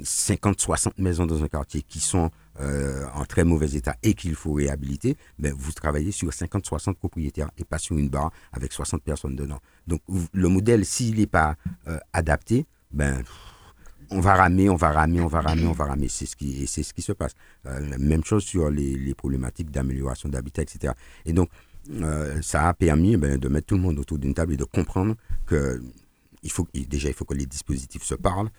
50, 0.03 0.61
60 0.61 0.99
maisons 0.99 1.27
dans 1.27 1.43
un 1.43 1.49
quartier 1.49 1.83
qui 1.83 2.01
sont 2.01 2.31
euh, 2.61 3.05
en 3.15 3.25
très 3.25 3.45
mauvais 3.45 3.71
état 3.75 3.97
et 4.03 4.15
qu'il 4.15 4.35
faut 4.35 4.55
réhabiliter, 4.55 5.17
ben, 5.39 5.55
vous 5.57 5.73
travaillez 5.73 6.11
sur 6.11 6.33
50, 6.33 6.65
60 6.65 6.97
propriétaires 6.99 7.51
et 7.59 7.65
pas 7.65 7.79
sur 7.79 7.97
une 7.97 8.09
barre 8.09 8.33
avec 8.53 8.73
60 8.73 9.03
personnes 9.03 9.37
dedans. 9.37 9.61
Donc 9.87 10.01
le 10.33 10.49
modèle, 10.49 10.85
s'il 10.85 11.17
n'est 11.17 11.27
pas 11.27 11.57
euh, 11.87 11.99
adapté, 12.13 12.67
ben, 12.93 13.23
on 14.11 14.21
va 14.21 14.35
ramer, 14.35 14.69
on 14.71 14.77
va 14.77 14.91
ramer, 14.91 15.21
on 15.21 15.27
va 15.27 15.41
ramer, 15.41 15.67
on 15.67 15.73
va 15.73 15.85
ramer. 15.85 16.09
C'est 16.09 16.27
ce 16.27 16.37
qui, 16.37 16.67
c'est 16.67 16.83
ce 16.83 16.95
qui 16.95 17.03
se 17.03 17.13
passe. 17.13 17.35
Euh, 17.67 17.97
même 17.99 18.25
chose 18.25 18.45
sur 18.45 18.71
les, 18.71 19.15
problématiques 19.15 19.71
d'amélioration 19.71 20.29
d'habitat, 20.29 20.63
etc. 20.63 20.95
Et 21.25 21.33
donc, 21.33 21.49
ça 22.43 22.69
a 22.69 22.75
permis 22.75 23.17
ben, 23.17 23.39
de 23.39 23.49
mettre 23.49 23.69
tout 23.69 23.77
le 23.77 23.81
monde 23.81 23.99
autour 24.01 24.19
d'une 24.19 24.35
table 24.35 24.55
et 24.55 24.57
de 24.57 24.65
comprendre 24.65 25.15
que 25.47 25.81
il 26.43 26.53
faut, 26.53 26.67
déjà, 26.73 27.09
il 27.09 27.15
faut 27.15 27.25
que 27.25 27.35
les 27.35 27.47
dispositifs 27.47 28.05
se 28.05 28.15
parlent, 28.15 28.51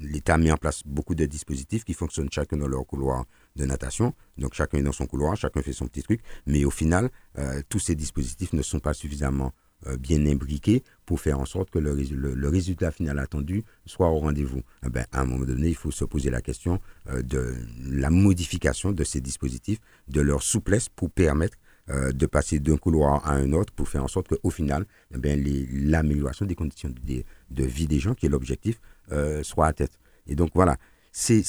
L'État 0.00 0.34
a 0.34 0.38
mis 0.38 0.50
en 0.50 0.56
place 0.56 0.82
beaucoup 0.86 1.14
de 1.14 1.26
dispositifs 1.26 1.84
qui 1.84 1.94
fonctionnent 1.94 2.30
chacun 2.30 2.56
dans 2.56 2.68
leur 2.68 2.86
couloir 2.86 3.24
de 3.56 3.64
natation. 3.64 4.14
Donc 4.38 4.54
chacun 4.54 4.78
est 4.78 4.82
dans 4.82 4.92
son 4.92 5.06
couloir, 5.06 5.36
chacun 5.36 5.62
fait 5.62 5.72
son 5.72 5.86
petit 5.86 6.02
truc. 6.02 6.20
Mais 6.46 6.64
au 6.64 6.70
final, 6.70 7.10
euh, 7.38 7.60
tous 7.68 7.78
ces 7.78 7.94
dispositifs 7.94 8.52
ne 8.52 8.62
sont 8.62 8.80
pas 8.80 8.94
suffisamment 8.94 9.52
euh, 9.86 9.96
bien 9.98 10.24
imbriqués 10.26 10.82
pour 11.04 11.20
faire 11.20 11.38
en 11.40 11.44
sorte 11.44 11.70
que 11.70 11.78
le, 11.78 12.48
résultat 12.48 12.90
final 12.90 13.18
attendu 13.18 13.64
soit 13.84 14.08
au 14.08 14.18
rendez-vous. 14.18 14.62
Eh 14.86 14.88
ben, 14.88 15.04
à 15.12 15.20
un 15.20 15.24
moment 15.26 15.44
donné, 15.44 15.68
il 15.68 15.76
faut 15.76 15.90
se 15.90 16.04
poser 16.04 16.30
la 16.30 16.40
question 16.40 16.80
de 17.12 17.54
la 17.90 18.10
modification 18.10 18.92
de 18.92 19.04
ces 19.04 19.20
dispositifs, 19.20 19.78
de 20.08 20.20
leur 20.20 20.42
souplesse 20.42 20.88
pour 20.88 21.10
permettre 21.10 21.58
de 21.88 22.24
passer 22.24 22.60
d'un 22.60 22.78
couloir 22.78 23.26
à 23.28 23.34
un 23.34 23.52
autre 23.52 23.70
pour 23.74 23.90
faire 23.90 24.02
en 24.02 24.08
sorte 24.08 24.28
qu'au 24.28 24.48
final, 24.48 24.86
eh 25.14 25.36
l'amélioration 25.70 26.46
des 26.46 26.54
conditions 26.54 26.88
de, 26.88 27.64
vie 27.64 27.86
des 27.86 27.98
gens, 27.98 28.14
qui 28.14 28.24
est 28.24 28.30
l'objectif, 28.30 28.80
euh, 29.12 29.42
soit 29.42 29.66
à 29.66 29.72
tête. 29.72 29.98
Et 30.26 30.34
donc 30.34 30.50
voilà, 30.54 30.76
c'est 31.12 31.42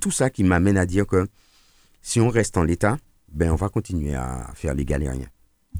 tout 0.00 0.10
ça 0.10 0.30
qui 0.30 0.44
m'amène 0.44 0.78
à 0.78 0.86
dire 0.86 1.06
que 1.06 1.26
si 2.02 2.20
on 2.20 2.28
reste 2.28 2.56
en 2.56 2.62
l'état, 2.62 2.96
ben 3.30 3.50
on 3.52 3.56
va 3.56 3.68
continuer 3.68 4.14
à 4.14 4.50
faire 4.54 4.74
les 4.74 4.84
galériens. 4.84 5.28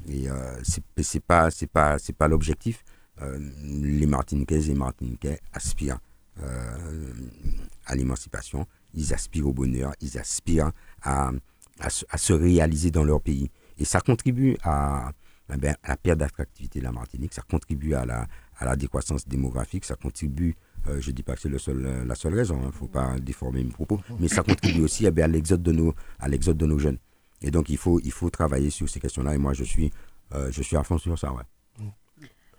Et 0.07 0.29
euh, 0.29 0.55
c'est 0.63 1.23
pas 1.23 1.49
c'est 1.51 1.67
pas 1.67 1.97
c'est 1.99 2.13
pas 2.15 2.27
l'objectif. 2.27 2.83
Euh, 3.21 3.37
les 3.73 4.05
Martiniquaises 4.05 4.69
et 4.69 4.73
Martiniquais 4.75 5.39
aspirent 5.53 5.99
euh, 6.41 7.13
à 7.85 7.95
l'émancipation, 7.95 8.65
ils 8.93 9.13
aspirent 9.13 9.47
au 9.47 9.53
bonheur, 9.53 9.93
ils 9.99 10.17
aspirent 10.17 10.71
à, 11.01 11.31
à, 11.79 11.89
se- 11.89 12.33
réaliser 12.33 12.91
dans 12.91 13.03
leur 13.03 13.19
pays. 13.21 13.49
Et 13.77 13.83
ça 13.83 13.99
contribue 13.99 14.55
à, 14.63 15.11
ben, 15.49 15.75
à 15.83 15.89
la 15.89 15.97
perte 15.97 16.19
d'attractivité 16.19 16.79
de 16.79 16.85
la 16.85 16.93
Martinique, 16.93 17.33
ça 17.33 17.41
contribue 17.41 17.93
à 17.93 18.05
la, 18.05 18.25
à 18.59 18.65
la 18.65 18.75
décroissance 18.75 19.27
démographique, 19.27 19.85
ça 19.85 19.95
contribue, 19.95 20.55
euh, 20.87 20.99
je 21.01 21.09
ne 21.09 21.15
dis 21.15 21.23
pas 21.23 21.33
que 21.35 21.41
c'est 21.41 21.57
seul, 21.57 21.85
euh, 21.85 22.05
la 22.05 22.15
seule 22.15 22.35
raison, 22.35 22.59
il 22.61 22.67
ne 22.67 22.71
faut 22.71 22.87
pas 22.87 23.15
déformer 23.19 23.63
mes 23.63 23.71
propos, 23.71 23.99
mais 24.19 24.27
ça 24.27 24.43
contribue 24.43 24.81
aussi 24.81 25.05
eh 25.05 25.21
à 25.21 25.27
l'exode 25.27 25.63
de, 25.63 25.71
nos- 25.71 25.93
à 26.19 26.27
l'exode 26.27 26.57
de 26.57 26.65
nos 26.65 26.77
jeunes. 26.77 26.97
Et 27.41 27.51
donc 27.51 27.69
il 27.69 27.77
faut, 27.77 27.99
il 28.03 28.11
faut 28.11 28.29
travailler 28.29 28.69
sur 28.69 28.87
ces 28.89 28.99
questions-là, 28.99 29.33
et 29.33 29.37
moi 29.37 29.53
je 29.53 29.63
suis, 29.63 29.91
euh, 30.35 30.49
je 30.51 30.61
suis 30.61 30.75
à 30.75 30.83
fond 30.83 30.97
sur 30.97 31.17
ça. 31.17 31.31
Ouais. 31.33 31.43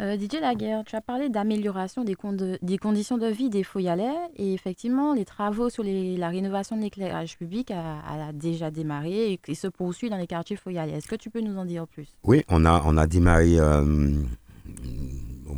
Euh, 0.01 0.16
Didier 0.16 0.40
Laguerre, 0.40 0.82
tu 0.86 0.96
as 0.96 1.03
parlé 1.03 1.28
d'amélioration 1.28 2.05
des, 2.05 2.14
conditions 2.14 3.18
de 3.18 3.26
vie 3.26 3.51
des 3.51 3.62
Foyalais 3.62 4.14
et 4.36 4.55
effectivement, 4.55 5.12
les 5.12 5.26
travaux 5.26 5.68
sur 5.68 5.82
les- 5.82 6.16
la 6.16 6.30
rénovation 6.30 6.74
de 6.74 6.80
l'éclairage 6.80 7.36
public 7.36 7.70
a, 7.70 8.01
a 8.28 8.32
déjà 8.32 8.70
démarré 8.70 9.32
et, 9.34 9.40
et 9.46 9.55
se 9.55 9.66
poursuit 9.68 10.09
dans 10.09 10.16
les 10.16 10.26
quartiers 10.26 10.57
Foyalais. 10.57 10.92
Est-ce 10.92 11.07
que 11.07 11.16
tu 11.16 11.28
peux 11.28 11.42
nous 11.42 11.59
en 11.59 11.66
dire 11.66 11.86
plus? 11.86 12.09
Oui, 12.24 12.42
on 12.48 12.64
a, 12.64 12.82
on 12.86 12.96
a 12.96 13.07
démarré 13.07 13.61
euh, 13.61 14.14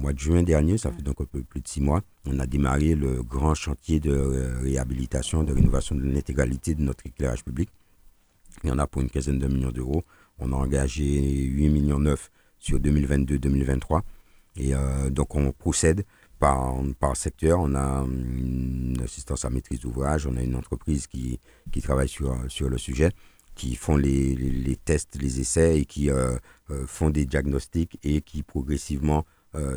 mois 0.02 0.12
de 0.12 0.18
juin 0.18 0.42
dernier, 0.42 0.76
ça 0.78 0.90
fait 0.90 1.02
donc 1.02 1.20
un 1.20 1.24
peu 1.24 1.42
plus 1.42 1.60
de 1.60 1.68
six 1.68 1.80
mois. 1.80 2.02
On 2.26 2.38
a 2.40 2.46
démarré 2.46 2.94
le 2.94 3.22
grand 3.22 3.54
chantier 3.54 4.00
de 4.00 4.10
euh, 4.10 4.58
réhabilitation, 4.60 5.44
de 5.44 5.52
rénovation 5.52 5.94
de 5.94 6.02
l'intégralité 6.02 6.74
de 6.74 6.82
notre 6.82 7.06
éclairage 7.06 7.44
public. 7.44 7.70
Il 8.64 8.68
y 8.68 8.72
en 8.72 8.78
a 8.78 8.86
pour 8.86 9.00
une 9.00 9.08
quinzaine 9.08 9.38
de 9.38 9.46
millions 9.46 9.70
d'euros. 9.70 10.04
On 10.38 10.52
a 10.52 10.56
engagé 10.56 11.04
8 11.04 11.68
millions 11.70 12.00
neuf 12.00 12.30
sur 12.58 12.78
2022-2023. 12.80 14.02
Et 14.56 14.74
euh, 14.74 15.08
donc 15.08 15.34
on 15.34 15.52
procède 15.52 16.04
par, 16.38 16.74
par 16.98 17.16
secteur. 17.16 17.60
On 17.60 17.74
a 17.76 18.04
une 18.04 19.00
assistance 19.02 19.44
à 19.44 19.50
maîtrise 19.50 19.80
d'ouvrage, 19.80 20.26
on 20.26 20.36
a 20.36 20.42
une 20.42 20.56
entreprise 20.56 21.06
qui, 21.06 21.38
travaille 21.80 22.08
sur, 22.08 22.34
le 22.68 22.78
sujet, 22.78 23.10
qui 23.54 23.76
font 23.76 23.96
les, 23.96 24.76
tests, 24.84 25.16
les 25.20 25.40
essais 25.40 25.80
et 25.80 25.84
qui 25.84 26.10
euh, 26.10 26.36
font 26.86 27.10
des 27.10 27.24
diagnostics 27.24 27.98
et 28.02 28.20
qui 28.20 28.42
progressivement, 28.42 29.24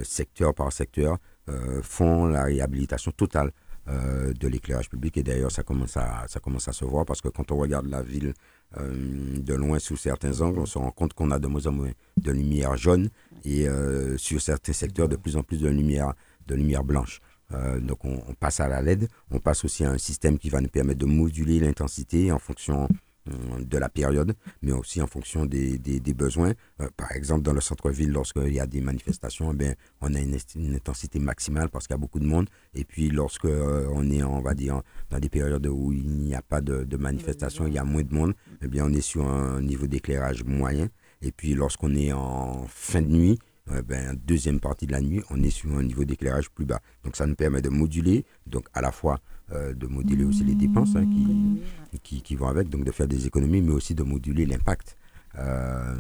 secteur 0.04 0.54
par 0.54 0.72
secteur, 0.72 1.18
euh, 1.48 1.82
font 1.84 2.26
la 2.26 2.44
réhabilitation 2.44 3.12
totale 3.12 3.52
euh, 3.88 4.34
de 4.34 4.48
l'éclairage 4.48 4.90
public. 4.90 5.16
Et 5.18 5.22
d'ailleurs, 5.22 5.52
ça 5.52 5.62
commence, 5.62 5.96
à, 5.96 6.26
ça 6.28 6.40
commence 6.40 6.68
à 6.68 6.74
se 6.74 6.84
voir 6.86 7.06
parce 7.06 7.22
que 7.22 7.28
quand 7.28 7.52
on 7.52 7.58
regarde 7.58 7.86
la 7.86 8.02
ville 8.02 8.34
euh, 8.78 9.38
de 9.38 9.54
loin 9.54 9.78
sous 9.78 9.96
certains 9.96 10.42
angles, 10.42 10.58
on 10.58 10.66
se 10.66 10.80
rend 10.80 10.90
compte 10.90 11.14
qu'on 11.14 11.30
a 11.30 11.38
de 11.38 11.46
moins 11.46 11.68
en 11.68 11.72
moins 11.72 11.92
de 12.18 12.32
lumière 12.32 12.76
jaune 12.78 13.10
et 13.44 13.68
euh, 13.68 14.18
sur 14.18 14.42
certains 14.42 14.74
secteurs 14.74 15.08
de 15.08 15.16
plus 15.16 15.38
en 15.38 15.44
plus 15.44 15.62
de 15.62 15.70
lumière, 15.70 16.14
de 16.48 16.56
lumière 16.56 16.84
blanche. 16.84 17.22
Euh, 17.54 17.80
donc 17.80 18.04
on, 18.06 18.34
passe 18.40 18.60
à 18.60 18.68
la 18.68 18.82
LED, 18.82 19.08
on 19.30 19.40
passe 19.40 19.64
aussi 19.66 19.86
à 19.86 19.92
un 19.92 20.00
système 20.00 20.40
qui 20.40 20.50
va 20.50 20.62
nous 20.62 20.68
permettre 20.68 21.00
de 21.00 21.06
moduler 21.06 21.60
l'intensité 21.60 22.32
en 22.32 22.40
fonction 22.40 22.86
euh, 22.86 22.88
de 23.28 23.78
la 23.78 23.90
période, 23.90 24.34
mais 24.62 24.72
aussi 24.72 25.02
en 25.02 25.08
fonction 25.08 25.46
des, 25.46 25.78
des, 25.80 26.14
besoins. 26.14 26.54
Euh, 26.82 26.88
par 26.96 27.12
exemple, 27.14 27.42
dans 27.42 27.54
le 27.54 27.62
centre-ville, 27.62 28.12
lorsqu'il 28.12 28.54
y 28.54 28.60
a 28.60 28.68
des 28.68 28.82
manifestations, 28.82 29.56
eh 29.60 29.74
on 30.02 30.14
a 30.14 30.20
une, 30.20 30.38
intensité 30.76 31.20
maximale 31.20 31.70
parce 31.70 31.88
qu'il 31.88 31.94
y 31.94 31.98
a 31.98 32.00
beaucoup 32.00 32.20
de 32.20 32.26
monde. 32.26 32.48
Et 32.74 32.84
puis, 32.86 33.10
lorsque 33.10 33.46
euh, 33.46 33.88
on 33.94 34.10
est, 34.12 34.24
on 34.24 34.42
va 34.42 34.54
dire, 34.54 34.82
dans 35.10 35.20
des 35.20 35.30
périodes 35.30 35.66
où 35.68 35.92
il 35.92 36.08
n'y 36.08 36.36
a 36.36 36.42
pas 36.42 36.62
de, 36.62 36.84
de 36.84 36.98
manifestation, 36.98 37.66
il 37.68 37.74
y 37.74 37.80
a 37.80 37.84
moins 37.84 38.04
de 38.04 38.14
monde, 38.14 38.34
eh 38.62 38.68
bien, 38.68 38.86
on 38.86 38.94
est 38.94 39.02
sur 39.02 39.28
un 39.28 39.62
niveau 39.62 39.88
d'éclairage 39.88 40.44
moyen. 40.44 40.88
Et 41.22 41.32
puis, 41.32 41.56
lorsqu'on 41.56 41.96
est 41.96 42.12
en 42.12 42.66
fin 42.68 43.02
de 43.02 43.08
nuit, 43.08 43.40
eh 43.72 43.82
deuxième 44.16 44.60
partie 44.60 44.86
de 44.86 44.92
la 44.92 45.02
nuit, 45.02 45.24
on 45.32 45.42
est 45.42 45.50
sur 45.50 45.76
un 45.76 45.82
niveau 45.82 46.06
d'éclairage 46.06 46.52
plus 46.52 46.66
bas. 46.66 46.82
Donc, 47.04 47.16
ça 47.16 47.26
nous 47.26 47.36
permet 47.36 47.64
de 47.64 47.70
moduler, 47.70 48.26
donc 48.46 48.68
à 48.74 48.82
la 48.82 48.92
fois 48.92 49.20
euh, 49.52 49.74
de 49.74 49.88
moduler 49.88 50.24
aussi 50.26 50.44
les 50.44 50.56
dépenses 50.56 50.96
hein, 50.96 51.06
qui, 51.06 52.00
qui, 52.04 52.22
qui 52.22 52.36
vont 52.36 52.48
avec, 52.48 52.70
donc 52.70 52.84
de 52.86 52.92
faire 52.92 53.08
des 53.08 53.28
économies, 53.28 53.62
mais 53.62 53.72
aussi 53.74 53.94
de 53.96 54.04
moduler 54.04 54.46
l'impact. 54.46 54.98
Euh, 55.38 55.96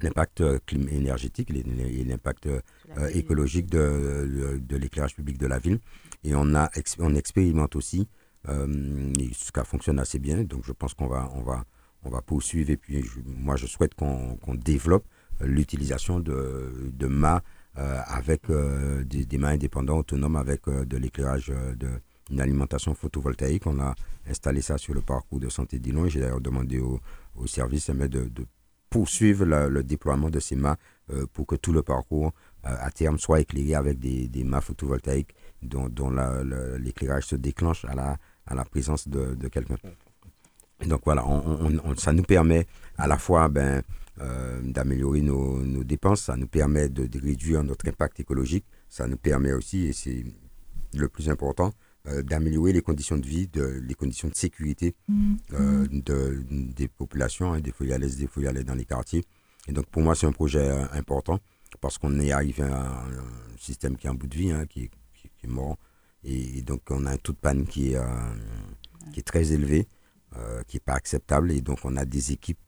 l'impact 0.00 0.40
euh, 0.40 0.58
énergétique 0.90 1.50
et 1.50 2.04
l'impact 2.04 2.46
euh, 2.46 2.60
écologique 3.14 3.66
de, 3.70 3.78
de, 3.78 4.58
de 4.58 4.76
l'éclairage 4.76 5.14
public 5.14 5.38
de 5.38 5.46
la 5.46 5.58
ville. 5.58 5.78
Et 6.24 6.34
on, 6.34 6.54
a, 6.54 6.70
on 6.98 7.14
expérimente 7.14 7.76
aussi, 7.76 8.08
et 8.48 9.30
ça 9.34 9.62
fonctionne 9.64 10.00
assez 10.00 10.18
bien, 10.18 10.42
donc 10.42 10.64
je 10.64 10.72
pense 10.72 10.94
qu'on 10.94 11.06
va, 11.06 11.30
on 11.36 11.42
va, 11.42 11.64
on 12.02 12.10
va 12.10 12.20
poursuivre. 12.22 12.70
Et 12.70 12.76
puis 12.76 13.02
je- 13.02 13.20
moi, 13.24 13.54
je 13.56 13.66
souhaite 13.66 13.94
qu'on 13.94 14.36
développe 14.54 15.04
l'utilisation 15.40 16.18
de, 16.20 16.90
de 16.92 17.06
mâts 17.06 17.42
avec 17.76 18.50
euh, 18.50 19.02
des, 19.04 19.24
des 19.24 19.38
mâts 19.38 19.48
indépendants, 19.48 19.98
autonomes, 19.98 20.36
avec 20.36 20.68
euh, 20.68 20.84
de 20.84 20.96
l'éclairage, 20.96 21.50
euh, 21.50 21.74
de, 21.74 21.88
une 22.30 22.40
alimentation 22.40 22.94
photovoltaïque. 22.94 23.66
On 23.66 23.80
a 23.80 23.94
installé 24.28 24.60
ça 24.62 24.78
sur 24.78 24.94
le 24.94 25.00
parcours 25.00 25.40
de 25.40 25.48
santé 25.48 25.78
d'Ilon 25.78 26.08
j'ai 26.08 26.20
d'ailleurs 26.20 26.40
demandé 26.40 26.78
au, 26.78 27.00
au 27.34 27.46
service 27.46 27.88
de, 27.90 28.06
de 28.06 28.46
poursuivre 28.90 29.44
la- 29.46 29.68
le 29.68 29.82
déploiement 29.82 30.28
de 30.30 30.38
ces 30.38 30.54
mâts 30.56 30.76
euh, 31.10 31.26
pour 31.32 31.46
que 31.46 31.56
tout 31.56 31.72
le 31.72 31.82
parcours 31.82 32.32
euh, 32.66 32.76
à 32.80 32.90
terme 32.90 33.18
soit 33.18 33.40
éclairé 33.40 33.74
avec 33.74 33.98
des, 33.98 34.28
des 34.28 34.44
mâts 34.44 34.60
photovoltaïques 34.60 35.34
dont, 35.62 35.88
dont 35.88 36.10
la- 36.10 36.44
la- 36.44 36.78
l'éclairage 36.78 37.24
se 37.26 37.36
déclenche 37.36 37.84
à 37.86 37.94
la, 37.94 38.18
à 38.46 38.54
la 38.54 38.64
présence 38.64 39.08
de, 39.08 39.34
de 39.34 39.48
quelqu'un. 39.48 39.76
Donc 40.86 41.00
voilà, 41.04 41.26
on- 41.26 41.80
on- 41.84 41.96
ça 41.96 42.12
nous 42.12 42.22
permet 42.24 42.66
à 42.98 43.06
la 43.06 43.16
fois 43.18 43.48
ben, 43.48 43.82
euh, 44.20 44.60
d'améliorer 44.62 45.22
nos, 45.22 45.62
nos 45.64 45.84
dépenses, 45.84 46.22
ça 46.22 46.36
nous 46.36 46.46
permet 46.46 46.88
de, 46.88 47.06
de 47.06 47.20
réduire 47.20 47.62
notre 47.64 47.88
impact 47.88 48.20
écologique, 48.20 48.64
ça 48.88 49.06
nous 49.06 49.16
permet 49.16 49.52
aussi, 49.52 49.86
et 49.86 49.92
c'est 49.92 50.24
le 50.94 51.08
plus 51.08 51.30
important, 51.30 51.72
euh, 52.08 52.22
d'améliorer 52.22 52.72
les 52.72 52.82
conditions 52.82 53.16
de 53.16 53.26
vie, 53.26 53.46
de, 53.48 53.80
les 53.86 53.94
conditions 53.94 54.28
de 54.28 54.34
sécurité 54.34 54.94
euh, 55.54 55.86
de, 55.90 56.44
des 56.50 56.88
populations, 56.88 57.52
hein, 57.54 57.60
des 57.60 57.72
foyalaises, 57.72 58.16
des 58.18 58.26
foyalais 58.26 58.64
dans 58.64 58.74
les 58.74 58.84
quartiers. 58.84 59.24
Et 59.68 59.72
donc 59.72 59.86
pour 59.86 60.02
moi, 60.02 60.14
c'est 60.14 60.26
un 60.26 60.32
projet 60.32 60.68
important 60.92 61.38
parce 61.80 61.96
qu'on 61.96 62.18
est 62.20 62.32
arrivé 62.32 62.62
à 62.64 62.76
un, 63.04 63.12
un 63.12 63.56
système 63.58 63.96
qui 63.96 64.06
est 64.08 64.10
en 64.10 64.14
bout 64.14 64.26
de 64.26 64.36
vie, 64.36 64.50
hein, 64.50 64.66
qui, 64.66 64.82
est- 64.84 64.90
qui- 65.14 65.30
qui 65.38 65.46
est 65.46 65.48
mort. 65.48 65.78
Et, 66.24 66.58
et 66.58 66.62
donc 66.62 66.82
on 66.90 67.06
a 67.06 67.12
un 67.12 67.16
taux 67.16 67.32
de 67.32 67.38
panne 67.38 67.64
qui 67.66 67.92
est, 67.94 67.98
qui 69.12 69.20
est 69.20 69.22
très 69.22 69.52
élevé, 69.52 69.86
qui 70.66 70.76
n'est 70.76 70.80
pas 70.80 70.94
acceptable. 70.94 71.50
Et 71.52 71.60
donc 71.62 71.78
on 71.84 71.96
a 71.96 72.04
des 72.04 72.32
équipes 72.32 72.58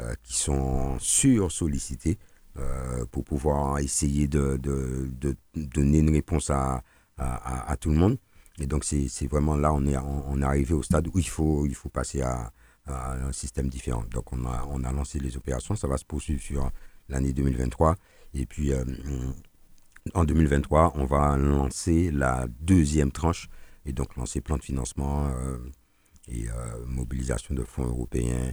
euh, 0.00 0.14
qui 0.22 0.34
sont 0.34 0.98
sur-sollicitées 0.98 2.18
euh, 2.58 3.04
pour 3.10 3.24
pouvoir 3.24 3.78
essayer 3.78 4.26
de, 4.26 4.56
de- 4.56 5.36
donner 5.54 5.98
une 5.98 6.10
réponse 6.10 6.48
à, 6.48 6.82
à, 7.18 7.76
tout 7.76 7.90
le 7.90 7.96
monde. 7.96 8.18
Et 8.58 8.66
donc 8.66 8.84
c'est 8.84 9.26
vraiment 9.26 9.54
là, 9.54 9.72
on 9.72 9.86
est, 9.86 9.96
on, 9.96 10.40
est 10.40 10.44
arrivé 10.44 10.72
au 10.74 10.82
stade 10.82 11.08
où 11.08 11.18
il 11.18 11.28
faut, 11.28 11.66
il 11.66 11.74
faut 11.74 11.90
passer 11.90 12.22
à, 12.22 12.52
un 12.86 13.32
système 13.32 13.68
différent. 13.68 14.04
Donc 14.10 14.32
on 14.32 14.44
a, 14.46 14.66
on 14.70 14.82
a 14.82 14.92
lancé 14.92 15.18
les 15.18 15.36
opérations, 15.36 15.76
ça 15.76 15.86
va 15.88 15.98
se 15.98 16.04
poursuivre 16.06 16.40
sur 16.40 16.70
l'année 17.10 17.32
2023. 17.34 17.94
Et 18.32 18.46
puis 18.46 18.72
euh, 18.72 18.84
en 20.14 20.24
2023, 20.24 20.92
on 20.96 21.04
va 21.04 21.36
lancer 21.36 22.10
la 22.10 22.46
deuxième 22.60 23.12
tranche 23.12 23.48
et 23.84 23.92
donc 23.92 24.16
lancer 24.16 24.40
plan 24.40 24.56
de 24.56 24.62
financement 24.62 25.30
et 26.28 26.48
euh, 26.48 26.84
mobilisation 26.86 27.54
de 27.54 27.62
fonds 27.64 27.84
européens, 27.86 28.52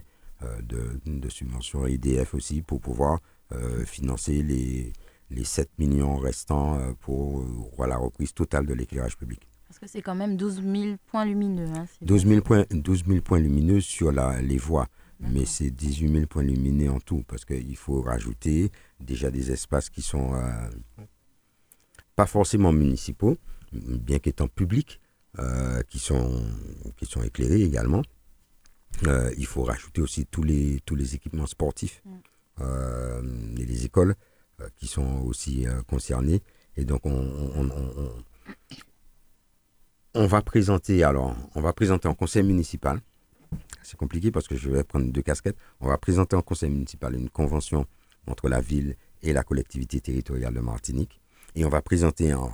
de, 0.62 1.00
de 1.06 1.28
subventions 1.28 1.86
EDF 1.86 2.34
aussi 2.34 2.62
pour 2.62 2.80
pouvoir 2.80 3.20
euh, 3.52 3.84
financer 3.84 4.42
les, 4.42 4.92
les 5.30 5.44
7 5.44 5.70
millions 5.78 6.16
restants 6.16 6.78
euh, 6.78 6.92
pour 7.00 7.40
euh, 7.40 7.86
la 7.86 7.96
reprise 7.96 8.32
totale 8.32 8.66
de 8.66 8.74
l'éclairage 8.74 9.16
public. 9.16 9.40
Parce 9.66 9.78
que 9.78 9.86
c'est 9.86 10.02
quand 10.02 10.14
même 10.14 10.36
12 10.36 10.62
000 10.62 10.96
points 11.06 11.24
lumineux. 11.24 11.66
hein, 11.74 11.86
c'est 11.98 12.04
12 12.04 12.22
bien 12.24 12.32
000 12.34 12.42
points, 12.42 12.64
12 12.70 13.04
000 13.06 13.20
points 13.20 13.38
lumineux 13.38 13.80
sur 13.80 14.10
la, 14.12 14.40
les 14.42 14.56
voies, 14.58 14.88
mais 15.20 15.44
c'est 15.44 15.70
18 15.70 16.12
000 16.12 16.26
points 16.26 16.42
lumineux 16.42 16.90
en 16.90 17.00
tout, 17.00 17.22
parce 17.28 17.44
qu'il 17.44 17.76
faut 17.76 18.00
rajouter 18.02 18.72
déjà 18.98 19.30
des 19.30 19.52
espaces 19.52 19.88
qui 19.90 20.02
sont 20.02 20.34
euh, 20.34 20.68
pas 22.16 22.26
forcément 22.26 22.72
municipaux, 22.72 23.36
bien 23.72 24.18
qu'étant 24.18 24.48
publics, 24.48 25.00
euh, 25.38 25.82
qui, 25.88 26.00
sont, 26.00 26.42
qui 26.96 27.06
sont 27.06 27.22
éclairés 27.22 27.62
également. 27.62 28.02
Euh, 29.06 29.32
il 29.38 29.46
faut 29.46 29.62
rajouter 29.62 30.00
aussi 30.02 30.26
tous 30.26 30.42
les, 30.42 30.80
tous 30.84 30.94
les 30.94 31.14
équipements 31.14 31.46
sportifs 31.46 32.02
Mm. 32.04 32.10
euh, 32.60 33.56
et 33.58 33.64
les 33.64 33.84
écoles 33.86 34.14
euh, 34.60 34.68
qui 34.76 34.86
sont 34.86 35.20
aussi 35.22 35.66
concernées. 35.86 36.42
Et 36.76 36.84
donc, 36.84 37.06
on, 37.06 37.10
on- 37.12 37.70
on- 37.70 37.92
on- 37.98 38.14
on 40.14 40.26
va 40.26 40.42
présenter, 40.42 41.02
alors, 41.04 41.36
on 41.54 41.60
va 41.60 41.72
présenter 41.72 42.08
en 42.08 42.14
conseil 42.14 42.42
municipal. 42.42 43.00
C'est 43.82 43.96
compliqué 43.96 44.30
parce 44.30 44.48
que 44.48 44.56
je 44.56 44.68
vais 44.68 44.84
prendre 44.84 45.10
deux 45.10 45.22
casquettes. 45.22 45.56
On 45.80 45.88
va 45.88 45.98
présenter 45.98 46.36
en 46.36 46.42
conseil 46.42 46.70
municipal 46.70 47.14
une 47.14 47.30
convention 47.30 47.86
entre 48.26 48.48
la 48.48 48.60
ville 48.60 48.96
et 49.22 49.32
la 49.32 49.42
collectivité 49.42 50.00
territoriale 50.00 50.54
de 50.54 50.60
Martinique. 50.60 51.19
Et 51.54 51.64
on 51.64 51.68
va 51.68 51.82
présenter 51.82 52.32
en, 52.34 52.50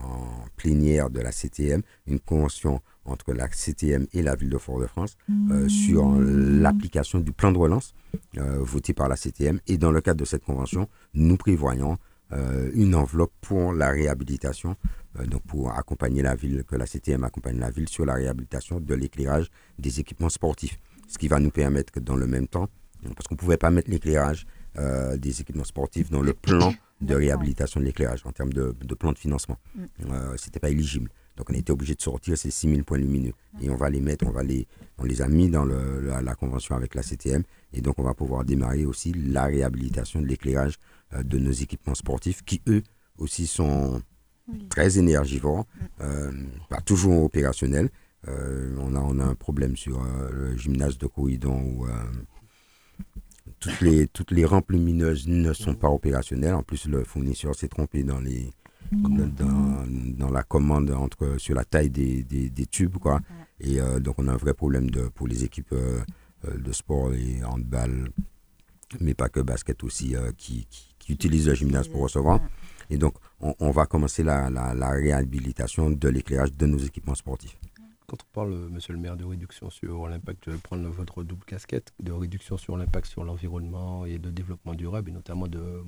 plénière 0.57 1.11
de 1.11 1.21
la 1.21 1.33
CTM 1.33 1.83
une 2.07 2.19
convention 2.19 2.81
entre 3.05 3.35
la 3.35 3.47
CTM 3.49 4.07
et 4.15 4.23
la 4.23 4.35
ville 4.35 4.49
de 4.49 4.59
Fort-de-France 4.59 5.17
euh, 5.51 5.69
sur 5.69 6.11
l'application 6.19 7.21
du 7.21 7.33
plan 7.33 7.53
de 7.53 7.59
relance 7.59 7.95
euh, 8.39 8.59
voté 8.61 8.95
par 8.95 9.09
la 9.09 9.17
CTM. 9.17 9.61
Et 9.67 9.77
dans 9.79 9.91
le 9.91 10.01
cadre 10.01 10.21
de 10.21 10.25
cette 10.25 10.45
convention, 10.45 10.89
nous 11.15 11.37
prévoyons 11.37 11.99
euh, 12.33 12.71
une 12.75 12.95
enveloppe 12.95 13.33
pour 13.43 13.73
la 13.73 13.91
réhabilitation, 13.91 14.77
donc 15.29 15.43
pour 15.43 15.71
accompagner 15.73 16.23
la 16.23 16.35
ville, 16.35 16.65
que 16.65 16.75
la 16.75 16.87
CTM 16.87 17.23
accompagne 17.23 17.59
la 17.59 17.71
ville 17.71 17.89
sur 17.89 18.05
la 18.05 18.15
réhabilitation 18.15 18.81
de 18.81 18.95
l'éclairage 18.95 19.51
des 19.79 20.01
équipements 20.01 20.31
sportifs. 20.31 20.79
Ce 21.07 21.19
qui 21.19 21.29
va 21.29 21.39
nous 21.39 21.51
permettre 21.51 21.93
que 21.93 22.01
dans 22.01 22.17
le 22.17 22.27
même 22.27 22.49
temps, 22.49 22.69
parce 23.15 23.29
qu'on 23.29 23.35
ne 23.35 23.39
pouvait 23.41 23.57
pas 23.57 23.71
mettre 23.71 23.91
l'éclairage 23.91 24.47
des 25.17 25.41
équipements 25.41 25.65
sportifs 25.65 26.11
dans 26.11 26.21
le 26.21 26.35
plan 26.35 26.75
de 27.01 27.15
réhabilitation 27.15 27.81
de 27.81 27.85
l'éclairage 27.85 28.23
en 28.25 28.33
termes 28.33 28.53
de, 28.53 28.73
plan 28.99 29.13
de 29.13 29.19
financement. 29.19 29.59
Mm. 29.75 29.85
Euh, 30.11 30.37
Ce 30.37 30.47
n'était 30.47 30.61
pas 30.61 30.71
éligible. 30.71 31.11
Donc 31.37 31.51
on 31.51 31.55
était 31.55 31.71
obligé 31.71 31.95
de 31.95 32.01
sortir 32.01 32.39
ces 32.39 32.51
6000 32.51 32.85
points 32.85 32.97
lumineux. 32.99 33.33
Et 33.61 33.69
on 33.69 33.77
va 33.77 33.91
les 33.91 34.01
mettre, 34.01 34.27
on, 34.27 34.31
va 34.31 34.43
les, 34.43 34.67
on 34.99 35.05
les 35.05 35.21
a 35.21 35.29
mis 35.29 35.51
dans 35.51 35.67
la, 35.67 36.35
convention 36.35 36.75
avec 36.75 36.95
la 36.95 37.03
CTM. 37.03 37.43
Et 37.75 37.83
donc 37.83 37.99
on 37.99 38.03
va 38.03 38.15
pouvoir 38.15 38.45
démarrer 38.45 38.87
aussi 38.87 39.13
la 39.13 39.45
réhabilitation 39.45 40.23
de 40.23 40.27
l'éclairage 40.27 40.77
euh, 41.13 41.23
de 41.23 41.39
nos 41.39 41.53
équipements 41.53 41.95
sportifs 41.95 42.43
qui, 42.43 42.63
eux, 42.69 42.83
aussi 43.19 43.47
sont 43.47 44.01
très 44.71 44.99
énergivores, 44.99 45.67
mm. 45.67 45.85
euh, 46.01 46.33
pas 46.71 46.81
toujours 46.81 47.25
opérationnels. 47.25 47.91
on, 48.27 48.95
a, 48.97 49.01
on 49.01 49.19
a 49.21 49.25
un 49.25 49.35
problème 49.35 49.77
sur 49.77 50.03
le 50.33 50.57
gymnase 50.57 50.97
de 50.99 51.07
Corridon 51.07 51.61
où 51.61 51.87
toutes 53.61 53.81
les, 53.81 54.07
toutes 54.09 54.31
les 54.31 54.45
rampes 54.45 54.71
lumineuses 54.71 55.27
ne 55.29 55.53
sont 55.53 55.75
pas 55.75 55.89
opérationnelles. 55.89 56.55
En 56.55 56.63
plus, 56.63 56.87
le 56.87 57.05
fournisseur 57.05 57.55
s'est 57.55 57.69
trompé 57.69 58.03
dans, 58.03 58.21
les, 58.21 58.51
dans, 58.93 59.85
dans, 60.19 60.31
la 60.31 60.43
commande 60.43 60.91
entre, 60.91 61.37
sur 61.39 61.55
la 61.55 61.65
taille 61.65 61.91
des, 61.91 62.23
des, 62.23 62.67
tubes. 62.67 62.97
Quoi. 62.99 63.21
Et 63.61 63.81
euh, 63.81 64.01
donc, 64.01 64.17
on 64.19 64.29
a 64.29 64.33
un 64.33 64.37
vrai 64.37 64.55
problème 64.55 64.91
de, 64.91 65.09
pour 65.09 65.27
les 65.27 65.45
équipes 65.45 65.73
euh, 65.73 66.01
euh, 66.47 66.57
de 66.59 66.73
sport 66.73 67.13
et 67.15 67.43
handball, 67.45 68.11
mais 69.01 69.15
pas 69.15 69.29
que 69.29 69.41
basket 69.41 69.83
aussi, 69.85 70.15
qui, 70.37 70.67
qui, 70.99 71.13
utilisent 71.13 71.49
le 71.49 71.55
gymnase 71.55 71.89
pour 71.89 72.03
recevoir. 72.03 72.41
Et 72.91 72.99
donc, 72.99 73.15
on, 73.41 73.55
on 73.61 73.71
va 73.71 73.87
commencer 73.87 74.23
la, 74.23 74.51
la, 74.51 74.75
la 74.75 74.91
réhabilitation 74.91 75.91
de 75.91 76.09
l'éclairage 76.09 76.53
de 76.53 76.67
nos 76.67 76.79
équipements 76.79 77.15
sportifs. 77.15 77.57
Quand 78.07 78.19
on 78.23 78.33
parle, 78.33 78.55
monsieur 78.71 78.93
le 78.93 79.01
maire, 79.01 79.17
de 79.17 79.25
réduction 79.25 79.69
sur 79.71 80.09
l'impact, 80.09 80.45
je 80.47 80.51
vais 80.53 80.59
prendre 80.59 80.89
votre 80.89 81.25
double 81.25 81.45
casquette, 81.45 81.93
de 82.01 82.13
réduction 82.13 82.57
sur 82.57 82.77
l'impact 82.77 83.07
sur 83.07 83.25
l'environnement 83.25 84.07
et 84.07 84.19
de 84.19 84.31
développement 84.31 84.75
durable, 84.75 85.11
et 85.11 85.13
notamment 85.13 85.49
de 85.49 85.83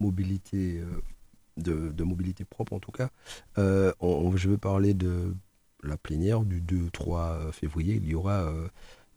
mobilité, 0.00 0.80
euh, 0.80 1.92
de, 1.92 2.02
mobilité 2.02 2.44
propre 2.44 2.72
en 2.72 2.80
tout 2.80 2.92
cas. 2.92 3.10
Euh, 3.58 3.92
je 4.36 4.48
veux 4.48 4.56
parler 4.56 4.94
de 4.94 5.34
la 5.82 5.98
plénière 5.98 6.40
du 6.40 6.62
2-3 6.62 7.32
euh, 7.32 7.52
février. 7.52 7.96
Il 7.96 8.08
y 8.08 8.14
aura 8.14 8.50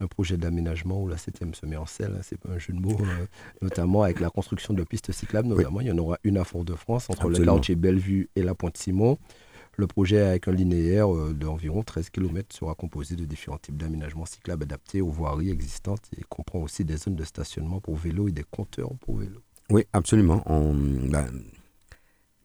un 0.02 0.08
projet 0.08 0.36
d'aménagement 0.36 1.02
où 1.02 1.08
la 1.08 1.18
7 1.18 1.56
se 1.56 1.66
met 1.66 1.78
en 1.78 1.86
selle, 1.86 2.16
hein, 2.18 2.22
c'est 2.24 2.38
pas 2.38 2.50
un 2.50 2.58
jeu 2.58 2.74
de 2.74 2.80
mots, 2.80 2.98
notamment 3.62 4.04
avec 4.04 4.20
la 4.20 4.30
construction 4.30 4.74
de 4.74 4.84
pistes 4.84 5.14
cyclables. 5.14 5.48
Notamment, 5.48 5.80
il 5.80 5.88
y 5.88 5.92
en 5.92 5.98
aura 5.98 6.18
une 6.26 6.38
à 6.38 6.44
Fort-de-France 6.44 7.10
entre 7.10 7.30
le 7.30 7.40
quartier 7.40 7.76
Bellevue 7.76 8.30
et 8.36 8.44
la 8.44 8.54
Pointe-Simon. 8.54 9.18
Le 9.76 9.88
projet 9.88 10.22
avec 10.22 10.48
un 10.48 10.52
linéaire 10.52 11.14
euh, 11.14 11.34
d'environ 11.34 11.82
13 11.82 12.12
km 12.12 12.56
sera 12.56 12.76
composé 12.76 13.16
de 13.16 13.26
différents 13.26 13.58
types 13.58 13.78
d'aménagements 13.78 14.26
cyclables 14.26 14.64
adaptés 14.64 15.02
aux 15.02 15.10
voiries 15.10 15.50
existantes 15.50 16.04
et 16.16 16.22
comprend 16.30 16.60
aussi 16.60 16.86
des 16.86 16.98
zones 16.98 17.16
de 17.16 17.24
stationnement 17.24 17.80
pour 17.82 17.96
vélo 17.96 18.28
et 18.28 18.32
des 18.32 18.44
compteurs 18.44 18.92
pour 19.02 19.18
vélo. 19.18 19.40
Oui, 19.72 19.86
absolument. 19.92 20.44
Ben, 20.46 21.28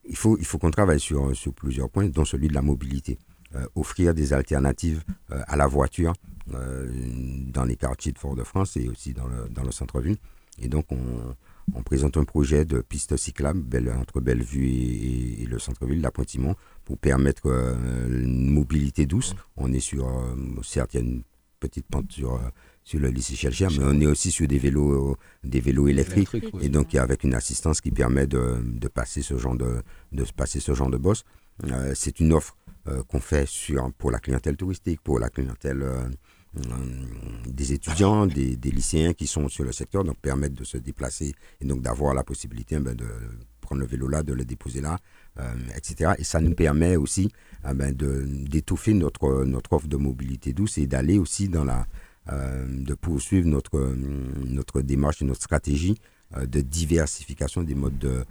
il 0.04 0.16
faut, 0.16 0.38
il 0.38 0.46
faut 0.46 0.56
qu'on 0.58 0.70
travaille 0.70 1.00
sur, 1.00 1.36
sur 1.36 1.52
plusieurs 1.52 1.90
points, 1.90 2.08
dont 2.08 2.24
celui 2.24 2.48
de 2.48 2.54
la 2.54 2.62
mobilité. 2.62 3.18
Euh, 3.54 3.66
offrir 3.74 4.14
des 4.14 4.32
alternatives 4.32 5.04
euh, 5.30 5.42
à 5.46 5.56
la 5.56 5.66
voiture 5.66 6.12
dans 6.46 7.64
les 7.66 7.76
quartiers 7.76 8.12
de 8.12 8.18
Fort-de-France 8.18 8.78
et 8.78 8.88
aussi 8.88 9.12
dans 9.12 9.26
le, 9.26 9.50
dans 9.50 9.62
le 9.62 9.70
centre-ville. 9.70 10.16
Et 10.58 10.68
donc, 10.68 10.86
on, 10.90 11.34
on 11.74 11.82
présente 11.82 12.16
un 12.16 12.24
projet 12.24 12.64
de 12.64 12.80
piste 12.80 13.16
cyclable 13.16 13.64
entre 14.00 14.20
Bellevue 14.20 14.68
et, 14.68 15.46
le 15.46 15.58
centre-ville, 15.58 16.00
la 16.00 16.10
Pointe-Simon, 16.10 16.54
pour 16.84 16.98
permettre 16.98 17.46
euh, 17.46 18.08
une 18.08 18.50
mobilité 18.50 19.06
douce. 19.06 19.34
On 19.56 19.72
est 19.72 19.80
sur, 19.80 20.06
euh, 20.08 20.34
certes, 20.62 20.94
il 20.94 20.96
y 20.96 21.00
a 21.00 21.06
une 21.06 21.22
petite 21.60 21.86
pente 21.86 22.12
sur, 22.12 22.34
euh, 22.34 22.50
sur 22.84 23.00
le 23.00 23.08
lycée 23.08 23.34
Chelcher, 23.34 23.68
mais 23.78 23.84
on 23.84 24.00
est 24.00 24.06
aussi 24.06 24.30
sur 24.30 24.46
des 24.46 24.58
vélos, 24.58 25.16
des 25.44 25.60
vélos 25.60 25.88
électriques, 25.88 26.30
et 26.60 26.68
donc 26.68 26.94
avec 26.94 27.24
une 27.24 27.34
assistance 27.34 27.80
qui 27.80 27.90
permet 27.90 28.26
de, 28.26 28.58
de 28.62 28.88
passer 28.88 29.22
ce 29.22 29.36
genre 29.36 29.56
de, 29.56 29.82
de 30.12 30.24
passer 30.36 30.60
ce 30.60 30.74
genre 30.74 30.90
de 30.90 30.98
boss. 30.98 31.24
c'est 31.94 32.20
une 32.20 32.32
offre 32.32 32.56
qu'on 33.08 33.20
fait 33.20 33.46
sur, 33.46 33.92
pour 33.94 34.10
la 34.10 34.18
clientèle 34.18 34.56
touristique, 34.56 35.00
pour 35.02 35.18
la 35.18 35.28
clientèle 35.28 35.82
euh, 35.82 36.08
des 37.46 37.72
étudiants, 37.72 38.26
des, 38.26 38.56
lycéens 38.70 39.12
qui 39.12 39.26
sont 39.26 39.48
sur 39.48 39.64
le 39.64 39.72
secteur, 39.72 40.04
donc 40.04 40.18
permettre 40.18 40.54
de 40.54 40.64
se 40.64 40.78
déplacer 40.78 41.34
et 41.60 41.64
donc 41.64 41.82
d'avoir 41.82 42.14
la 42.14 42.24
possibilité 42.24 42.78
ben, 42.78 42.94
de 42.94 43.06
prendre 43.60 43.80
le 43.80 43.86
vélo 43.86 44.08
là, 44.08 44.22
de 44.22 44.32
le 44.32 44.44
déposer 44.44 44.80
là, 44.80 44.98
euh, 45.38 45.54
etc. 45.76 46.12
Et 46.18 46.24
ça 46.24 46.40
nous 46.40 46.54
permet 46.54 46.96
aussi 46.96 47.30
euh, 47.66 47.74
ben, 47.74 47.92
d'étoffer 47.92 48.94
notre, 48.94 49.24
offre 49.70 49.88
de 49.88 49.96
mobilité 49.96 50.52
douce 50.52 50.78
et 50.78 50.86
d'aller 50.86 51.18
aussi 51.18 51.48
dans 51.48 51.64
la, 51.64 51.86
de 52.68 52.94
poursuivre 52.94 53.46
notre, 53.48 54.82
démarche 54.82 55.22
et 55.22 55.24
notre 55.24 55.42
stratégie 55.42 55.98
de 56.38 56.60
diversification 56.60 57.62
des 57.62 57.74
modes 57.74 57.98
de, 57.98 58.22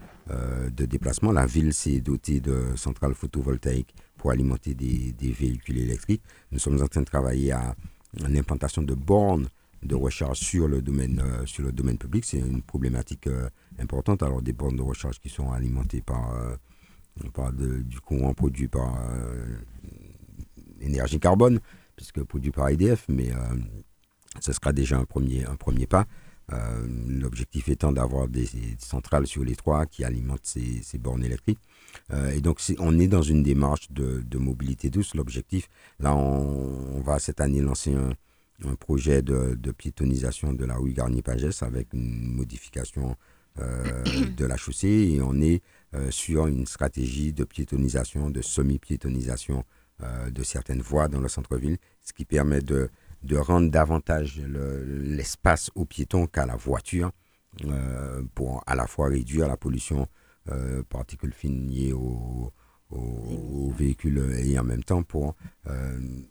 de 0.69 0.85
déplacement. 0.85 1.31
La 1.31 1.47
ville 1.47 1.73
s'est 1.73 1.99
dotée 1.99 2.39
de 2.39 2.75
centrales 2.75 3.15
photovoltaïques 3.15 3.95
pour 4.17 4.29
alimenter 4.29 4.75
des, 4.75 5.13
des 5.13 5.31
véhicules 5.31 5.79
électriques. 5.79 6.21
Nous 6.51 6.59
sommes 6.59 6.79
en 6.81 6.87
train 6.87 7.01
de 7.01 7.05
travailler 7.05 7.51
à 7.51 7.75
l'implantation 8.13 8.81
de 8.81 8.93
bornes 8.93 9.49
de 9.83 9.95
recharge 9.95 10.39
sur 10.39 10.67
le 10.67 10.81
domaine, 10.81 11.21
euh, 11.23 11.45
sur 11.45 11.63
le 11.63 11.71
domaine 11.71 11.97
public. 11.97 12.25
C'est 12.25 12.39
une 12.39 12.61
problématique 12.61 13.27
euh, 13.27 13.49
importante. 13.79 14.23
Alors, 14.23 14.41
des 14.41 14.53
bornes 14.53 14.77
de 14.77 14.81
recharge 14.81 15.19
qui 15.19 15.29
sont 15.29 15.51
alimentées 15.51 16.01
par, 16.01 16.33
euh, 16.33 16.55
par 17.33 17.53
du 17.53 17.99
courant 17.99 18.33
produit 18.33 18.67
par 18.67 18.95
énergie 20.81 21.19
carbone, 21.19 21.59
puisque 21.95 22.23
produit 22.23 22.51
par 22.51 22.69
EDF, 22.69 23.05
mais 23.09 23.31
ce 24.39 24.53
sera 24.53 24.71
déjà 24.71 24.97
un 24.97 25.05
premier, 25.05 25.45
un 25.45 25.55
premier 25.55 25.87
pas. 25.87 26.05
L'objectif 27.07 27.69
étant 27.69 27.91
d'avoir 27.91 28.27
des, 28.27 28.47
centrales 28.77 29.25
sur 29.25 29.43
les 29.43 29.55
trois 29.55 29.87
qui 29.87 30.03
alimentent 30.03 30.45
ces, 30.45 30.83
ces 30.83 30.99
bornes 30.99 31.23
électriques. 31.23 31.59
Et 32.33 32.39
donc, 32.39 32.61
on 32.79 32.97
est 32.99 33.07
dans 33.07 33.21
une 33.21 33.43
démarche 33.43 33.91
de, 33.91 34.37
mobilité 34.37 34.89
douce. 34.89 35.13
L'objectif, 35.13 35.67
là, 35.99 36.15
on, 36.15 37.01
va 37.01 37.19
cette 37.19 37.41
année 37.41 37.61
lancer 37.61 37.93
un, 37.93 38.75
projet 38.75 39.21
de, 39.21 39.55
de, 39.55 39.71
piétonisation 39.71 40.53
de 40.53 40.65
la 40.65 40.75
rue 40.77 40.93
Garnier-Pagès 40.93 41.63
avec 41.63 41.93
une 41.93 42.33
modification 42.33 43.15
euh, 43.59 44.03
de 44.37 44.45
la 44.45 44.55
chaussée 44.55 45.13
et 45.15 45.21
on 45.21 45.41
est 45.41 45.63
euh, 45.95 46.11
sur 46.11 46.45
une 46.45 46.67
stratégie 46.67 47.33
de 47.33 47.43
piétonisation, 47.43 48.29
de 48.29 48.41
semi-piétonisation 48.41 49.63
euh, 50.03 50.29
de 50.29 50.43
certaines 50.43 50.81
voies 50.81 51.07
dans 51.07 51.19
le 51.19 51.27
centre-ville, 51.27 51.77
ce 52.03 52.13
qui 52.13 52.23
permet 52.23 52.61
de 52.61 52.89
rendre 53.35 53.71
davantage 53.71 54.39
l'espace 54.85 55.71
aux 55.73 55.85
piétons 55.85 56.27
qu'à 56.27 56.45
la 56.45 56.55
voiture 56.55 57.11
pour 58.35 58.63
à 58.67 58.75
la 58.75 58.85
fois 58.85 59.07
réduire 59.07 59.47
la 59.47 59.57
pollution 59.57 60.07
particules 60.89 61.33
fines 61.33 61.69
liées 61.69 61.93
au, 61.93 62.51
aux, 62.89 63.71
véhicules 63.77 64.19
et 64.39 64.57
en 64.57 64.63
même 64.63 64.83
temps 64.83 65.03
pour 65.03 65.35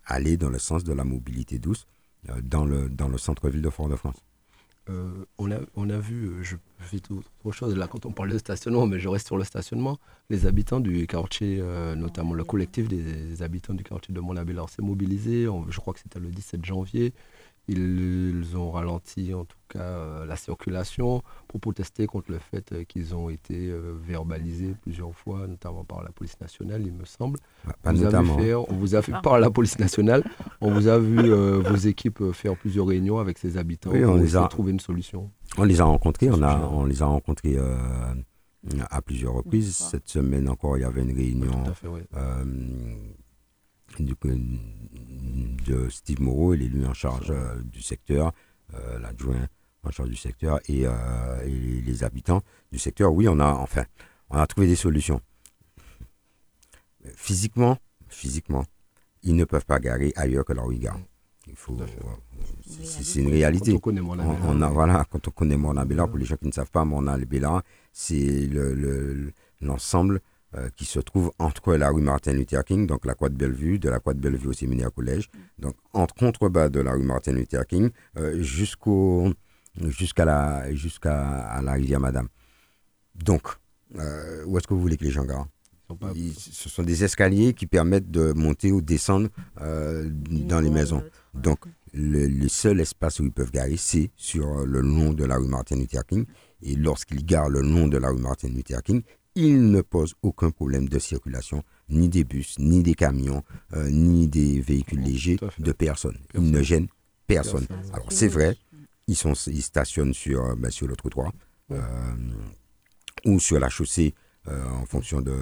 aller 0.06 0.36
dans 0.36 0.50
le 0.50 0.58
sens 0.58 0.84
de 0.84 0.92
la 0.92 1.04
mobilité 1.04 1.58
douce 1.58 1.86
euh, 2.30 2.40
dans 2.42 2.64
le, 2.64 2.88
dans 2.88 3.08
le 3.08 3.18
centre-ville 3.18 3.62
de 3.62 3.70
Fort-de-France. 3.70 4.16
Euh, 4.88 5.24
on, 5.38 5.50
a, 5.50 5.58
on 5.74 5.90
a 5.90 5.98
vu, 5.98 6.26
euh, 6.26 6.42
je 6.42 6.56
fais 6.78 7.00
autre 7.10 7.52
chose 7.52 7.76
là 7.76 7.88
quand 7.88 8.06
on 8.06 8.12
parle 8.12 8.30
de 8.30 8.38
stationnement, 8.38 8.86
mais 8.86 8.98
je 8.98 9.08
reste 9.08 9.26
sur 9.26 9.36
le 9.36 9.44
stationnement. 9.44 9.98
Les 10.30 10.46
habitants 10.46 10.80
du 10.80 11.06
quartier, 11.06 11.62
notamment 11.96 12.34
le 12.34 12.44
collectif 12.44 12.88
des 12.88 13.42
habitants 13.42 13.74
du 13.74 13.84
quartier 13.84 14.14
de 14.14 14.20
Monabellard 14.20 14.68
s'est 14.68 14.82
mobilisé. 14.82 15.46
je 15.68 15.80
crois 15.80 15.92
que 15.92 16.00
c'était 16.00 16.20
le 16.20 16.28
17 16.28 16.64
janvier. 16.64 17.12
Ils 17.68 18.56
ont 18.56 18.70
ralenti 18.70 19.34
en 19.34 19.44
tout 19.44 19.56
cas 19.68 19.80
euh, 19.80 20.24
la 20.24 20.36
circulation 20.36 21.22
pour 21.48 21.60
protester 21.60 22.06
contre 22.06 22.30
le 22.30 22.38
fait 22.38 22.70
euh, 22.70 22.84
qu'ils 22.84 23.12
ont 23.14 23.28
été 23.28 23.70
euh, 23.70 23.94
verbalisés 24.06 24.76
plusieurs 24.82 25.12
fois, 25.12 25.48
notamment 25.48 25.82
par 25.82 26.04
la 26.04 26.10
police 26.10 26.40
nationale, 26.40 26.82
il 26.86 26.92
me 26.92 27.04
semble. 27.04 27.40
Pas 27.82 27.92
vous 27.92 28.04
notamment. 28.04 28.36
on 28.68 28.74
vous 28.74 28.94
a 28.94 29.02
fait 29.02 29.12
par 29.20 29.40
la 29.40 29.50
police 29.50 29.80
nationale, 29.80 30.22
on 30.60 30.72
vous 30.72 30.86
a 30.86 30.98
vu 30.98 31.30
vos 31.32 31.76
équipes 31.76 32.32
faire 32.32 32.56
plusieurs 32.56 32.86
réunions 32.86 33.18
avec 33.18 33.38
ces 33.38 33.56
habitants 33.58 33.90
oui, 33.92 34.04
on 34.04 34.16
les 34.16 34.36
a 34.36 34.46
trouver 34.46 34.70
une 34.70 34.80
solution. 34.80 35.30
On 35.58 35.64
les 35.64 35.80
a 35.80 35.84
rencontrés, 35.84 36.30
on, 36.30 36.42
a, 36.42 36.68
on 36.70 36.84
les 36.84 37.02
a 37.02 37.06
rencontrés 37.06 37.56
à 38.90 39.02
plusieurs 39.02 39.34
reprises. 39.34 39.74
Cette 39.74 40.08
semaine 40.08 40.48
encore, 40.48 40.78
il 40.78 40.82
y 40.82 40.84
avait 40.84 41.02
une 41.02 41.16
réunion. 41.16 41.64
Du, 44.04 44.14
de 45.66 45.88
Steve 45.88 46.20
Moreau, 46.20 46.54
l'élu 46.54 46.84
en 46.86 46.94
charge 46.94 47.30
euh, 47.30 47.60
du 47.62 47.82
secteur, 47.82 48.32
euh, 48.74 48.98
l'adjoint 48.98 49.48
en 49.82 49.90
charge 49.90 50.08
du 50.10 50.16
secteur 50.16 50.58
euh, 50.84 51.40
et, 51.44 51.46
les 51.80 52.04
habitants 52.04 52.42
du 52.72 52.78
secteur. 52.78 53.12
Oui, 53.12 53.28
on 53.28 53.38
a 53.40 53.46
enfin, 53.54 53.84
on 54.30 54.36
a 54.38 54.46
trouvé 54.46 54.66
des 54.66 54.76
solutions. 54.76 55.20
physiquement, 57.14 57.78
physiquement, 58.08 58.64
ils 59.22 59.36
ne 59.36 59.44
peuvent 59.44 59.64
pas 59.66 59.78
garer 59.78 60.12
ailleurs 60.16 60.44
que 60.44 60.52
ils 60.72 60.80
garent. 60.80 61.00
Il 61.48 61.54
faut, 61.54 61.78
euh, 61.80 61.86
c'est- 62.66 63.20
une 63.20 63.28
réalité. 63.30 63.70
Quand 63.72 63.76
on 63.76 63.80
connaît 63.80 64.00
mon 64.00 64.18
On, 64.18 64.20
ami, 64.20 64.36
on 64.44 64.62
a, 64.62 64.68
voilà, 64.68 65.04
quand 65.08 65.28
on 65.28 65.30
connaît 65.30 65.56
pour 66.08 66.18
les 66.18 66.24
gens 66.24 66.36
qui 66.36 66.46
ne 66.48 66.52
savent 66.52 66.70
pas, 66.72 66.84
Morna 66.84 67.16
Bélar, 67.24 67.62
c'est 67.92 68.46
le- 68.48 68.74
le- 68.74 69.32
l'ensemble 69.60 70.20
euh, 70.54 70.68
qui 70.76 70.84
se 70.84 71.00
trouve 71.00 71.32
entre 71.38 71.74
la 71.74 71.90
rue 71.90 72.02
Martin 72.02 72.32
Luther 72.32 72.64
King, 72.64 72.86
donc 72.86 73.04
la 73.04 73.14
Croix 73.14 73.28
de 73.28 73.34
Bellevue, 73.36 73.78
de 73.78 73.88
la 73.88 73.98
Croix 73.98 74.14
de 74.14 74.20
Bellevue 74.20 74.48
au 74.48 74.52
séminaire 74.52 74.92
collège, 74.92 75.28
donc 75.58 75.74
entre 75.92 76.14
contrebas 76.14 76.68
de 76.68 76.80
la 76.80 76.92
rue 76.92 77.02
Martin 77.02 77.32
Luther 77.32 77.66
King 77.66 77.90
euh, 78.16 78.40
jusqu'au 78.42 79.32
jusqu'à 79.88 80.24
la 80.24 80.72
jusqu'à 80.74 81.60
la 81.62 81.72
rivière 81.72 82.00
Madame. 82.00 82.28
Donc, 83.14 83.42
euh, 83.98 84.44
où 84.46 84.56
est-ce 84.58 84.66
que 84.66 84.74
vous 84.74 84.80
voulez 84.80 84.96
que 84.96 85.04
les 85.04 85.10
gens 85.10 85.24
garent? 85.24 85.48
Pas- 86.00 86.12
Ils- 86.16 86.34
Ce 86.34 86.68
sont 86.68 86.82
des 86.82 87.04
escaliers 87.04 87.54
qui 87.54 87.66
permettent 87.66 88.10
de 88.10 88.32
monter 88.32 88.72
ou 88.72 88.80
descendre 88.82 89.28
euh, 89.60 90.08
dans 90.10 90.60
les 90.60 90.70
maisons. 90.70 91.02
Donc, 91.34 91.60
le, 91.92 92.26
le 92.26 92.48
seul 92.48 92.80
espace 92.80 93.20
où 93.20 93.24
ils 93.24 93.30
peuvent 93.32 93.52
garer, 93.52 93.76
c'est 93.76 94.10
sur 94.16 94.66
le 94.66 94.80
long 94.80 95.12
de 95.12 95.24
la 95.24 95.36
rue 95.36 95.46
Martin 95.46 95.76
Luther 95.76 96.04
King. 96.04 96.24
Et 96.62 96.74
lorsqu'ils 96.74 97.24
garent 97.24 97.48
le 97.48 97.60
long 97.60 97.86
de 97.88 97.96
la 97.98 98.08
rue 98.08 98.18
Martin 98.20 98.48
Luther 98.48 98.82
King, 98.82 99.02
ils 99.36 99.70
ne 99.70 99.80
posent 99.82 100.14
aucun 100.22 100.50
problème 100.50 100.88
de 100.88 100.98
circulation, 100.98 101.62
ni 101.88 102.08
des 102.08 102.24
bus, 102.24 102.58
ni 102.58 102.82
des 102.82 102.94
camions, 102.94 103.44
euh, 103.74 103.88
ni 103.90 104.26
des 104.26 104.60
véhicules 104.60 105.00
légers, 105.00 105.36
de 105.58 105.72
personne. 105.72 106.16
Ils 106.34 106.40
Personne. 106.40 106.50
ne 106.50 106.62
gênent 106.62 106.86
personne. 107.28 107.66
Personne. 107.66 107.92
Alors, 107.92 108.10
c'est 108.10 108.28
vrai, 108.28 108.56
ils, 109.06 109.14
sont, 109.14 109.34
ils 109.46 109.62
stationnent 109.62 110.14
sur, 110.14 110.44
euh, 110.44 110.54
ben, 110.56 110.70
sur 110.70 110.88
le 110.88 110.96
trottoir 110.96 111.32
Ouais. 111.68 111.76
euh, 111.78 112.14
ou 113.24 113.38
sur 113.40 113.58
la 113.60 113.68
chaussée 113.68 114.14
euh, 114.48 114.64
en 114.70 114.86
fonction 114.86 115.20
de, 115.20 115.34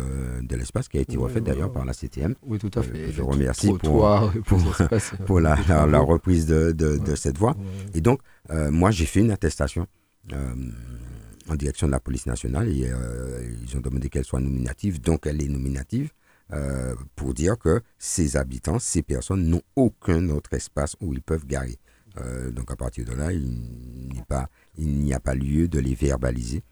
de 0.42 0.56
l'espace 0.56 0.88
qui 0.88 0.96
a 0.96 1.02
été 1.02 1.16
Ouais, 1.18 1.24
refait 1.24 1.34
ouais, 1.36 1.40
d'ailleurs 1.42 1.70
par 1.72 1.84
la 1.84 1.92
CTM 1.92 2.34
Oui, 2.42 2.58
tout 2.58 2.70
à 2.74 2.82
fait. 2.82 3.12
Je 3.12 3.20
remercie 3.22 3.72
pour- 3.74 4.02
la, 5.40 5.54
reprise 6.00 6.46
de, 6.46 6.72
de- 6.72 6.96
de 6.96 7.10
Ouais. 7.10 7.16
cette 7.16 7.36
voie. 7.38 7.54
Et 7.94 8.00
donc, 8.00 8.20
moi, 8.50 8.90
j'ai 8.90 9.04
fait 9.06 9.20
une 9.20 9.30
attestation 9.30 9.86
en 11.48 11.56
direction 11.56 11.86
de 11.86 11.92
la 11.92 12.00
police 12.00 12.26
nationale 12.26 12.68
euh, 12.68 13.54
ils 13.62 13.76
ont 13.76 13.80
demandé 13.80 14.08
qu'elle 14.08 14.24
soit 14.24 14.40
nominative, 14.40 15.00
donc 15.00 15.26
elle 15.26 15.42
est 15.42 15.48
nominative 15.48 16.10
euh, 16.52 16.94
pour 17.16 17.34
dire 17.34 17.58
que 17.58 17.80
ces 17.98 18.36
habitants, 18.36 18.78
ces 18.78 19.02
personnes 19.02 19.46
n'ont 19.46 19.62
aucun 19.76 20.28
autre 20.30 20.52
espace 20.54 20.96
où 21.00 21.12
ils 21.12 21.22
peuvent 21.22 21.46
garer. 21.46 21.78
Euh, 22.18 22.50
donc 22.50 22.70
à 22.70 22.76
partir 22.76 23.04
de 23.04 23.12
là, 23.12 23.32
il 23.32 24.08
n'y 24.78 25.14
a 25.14 25.20
pas 25.20 25.34
lieu 25.34 25.68
de 25.68 25.78
les 25.78 25.94
verbaliser. 25.94 26.62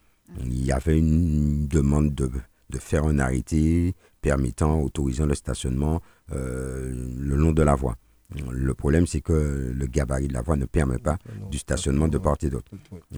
Il 0.40 0.64
y 0.64 0.72
avait 0.72 0.98
une 0.98 1.66
demande 1.68 2.14
de, 2.14 2.30
faire 2.78 3.04
un 3.04 3.18
arrêté 3.18 3.94
permettant, 4.22 4.80
autorisant 4.80 5.26
le 5.26 5.34
stationnement 5.34 6.00
le 6.30 7.34
long 7.36 7.52
de 7.52 7.62
la 7.62 7.74
voie. 7.74 7.96
Le 8.50 8.74
problème, 8.74 9.06
c'est 9.06 9.20
que 9.20 9.72
le 9.74 9.86
gabarit 9.86 10.28
de 10.28 10.32
la 10.32 10.42
voie 10.42 10.56
ne 10.56 10.64
permet 10.64 10.98
pas 10.98 11.18
du 11.50 11.58
stationnement 11.58 12.08
de 12.08 12.18
part 12.18 12.36
et 12.42 12.48
d'autre. 12.50 12.72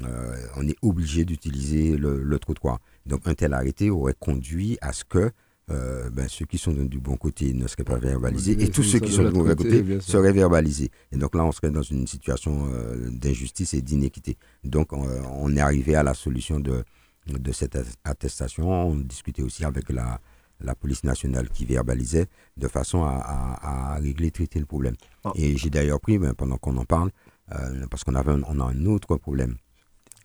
Euh, 0.04 0.36
on 0.56 0.66
est 0.66 0.76
obligé 0.82 1.24
d'utiliser 1.24 1.96
le, 1.96 2.22
le 2.22 2.38
trottoir. 2.38 2.78
Donc 3.06 3.22
un 3.26 3.34
tel 3.34 3.52
arrêté 3.54 3.90
aurait 3.90 4.14
conduit 4.18 4.78
à 4.80 4.92
ce 4.92 5.04
que 5.04 5.30
euh, 5.70 6.10
ben, 6.10 6.28
ceux 6.28 6.44
qui 6.44 6.58
sont 6.58 6.72
du 6.72 7.00
bon 7.00 7.16
côté 7.16 7.54
ne 7.54 7.66
seraient 7.66 7.84
pas 7.84 7.96
verbalisés 7.98 8.54
Oui, 8.58 8.64
et 8.64 8.68
tous 8.68 8.82
ceux 8.82 8.98
qui 8.98 9.10
sont 9.10 9.24
du 9.24 9.32
mauvais 9.34 9.56
côté, 9.56 9.98
seraient 10.00 10.32
verbalisés. 10.32 10.90
Et 11.10 11.16
donc 11.16 11.34
là, 11.34 11.44
on 11.44 11.52
serait 11.52 11.70
dans 11.70 11.82
une 11.82 12.06
situation 12.06 12.68
euh, 12.70 13.08
d'injustice 13.10 13.72
et 13.72 13.80
d'inéquité. 13.80 14.36
Donc 14.62 14.92
on, 14.92 15.06
on 15.38 15.56
est 15.56 15.60
arrivé 15.60 15.94
à 15.94 16.02
la 16.02 16.12
solution 16.12 16.60
de, 16.60 16.84
de 17.28 17.52
cette 17.52 17.78
attestation. 18.04 18.70
On 18.88 18.94
discutait 18.96 19.42
aussi 19.42 19.64
avec 19.64 19.88
la, 19.90 20.20
la 20.60 20.74
police 20.74 21.04
nationale 21.04 21.48
qui 21.50 21.64
verbalisait 21.64 22.26
de 22.56 22.68
façon 22.68 23.04
à, 23.04 23.10
à- 23.10 23.94
à 23.94 23.98
régler, 23.98 24.30
traiter 24.30 24.58
le 24.60 24.66
problème. 24.66 24.94
Ah. 25.24 25.32
Et 25.34 25.56
j'ai 25.56 25.70
d'ailleurs 25.70 26.00
pris, 26.00 26.18
ben, 26.18 26.34
pendant 26.34 26.56
qu'on 26.56 26.76
en 26.76 26.84
parle, 26.84 27.10
euh, 27.52 27.86
parce 27.90 28.04
qu'on 28.04 28.14
avait 28.14 28.32
un- 28.32 28.42
on 28.48 28.60
a 28.60 28.64
un 28.64 28.86
autre 28.86 29.16
problème 29.16 29.56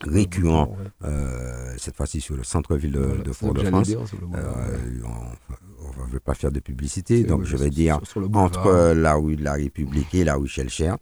récurrent, 0.02 0.68
Ouais. 0.70 1.08
euh, 1.10 1.74
cette 1.78 1.96
fois-ci 1.98 2.22
sur 2.22 2.36
le 2.38 2.44
centre-ville 2.44 2.94
de, 2.94 3.00
Voilà, 3.00 3.34
Fort-de-France. 3.34 3.90
mot. 3.90 4.06
Euh, 4.36 4.78
on 5.04 6.06
ne 6.06 6.12
veut 6.12 6.20
pas 6.22 6.36
faire 6.36 6.52
de 6.54 6.60
publicité, 6.62 7.24
donc 7.26 7.44
je 7.44 7.50
sur- 7.50 7.60
vais 7.60 7.70
dire 7.70 7.98
sur- 8.04 8.24
sur 8.24 8.38
entre 8.38 8.94
la 8.96 9.16
rue 9.16 9.36
de 9.36 9.44
la 9.44 9.54
République 9.54 10.14
et 10.16 10.24
la 10.24 10.36
rue 10.36 10.48
Chelcher. 10.48 10.94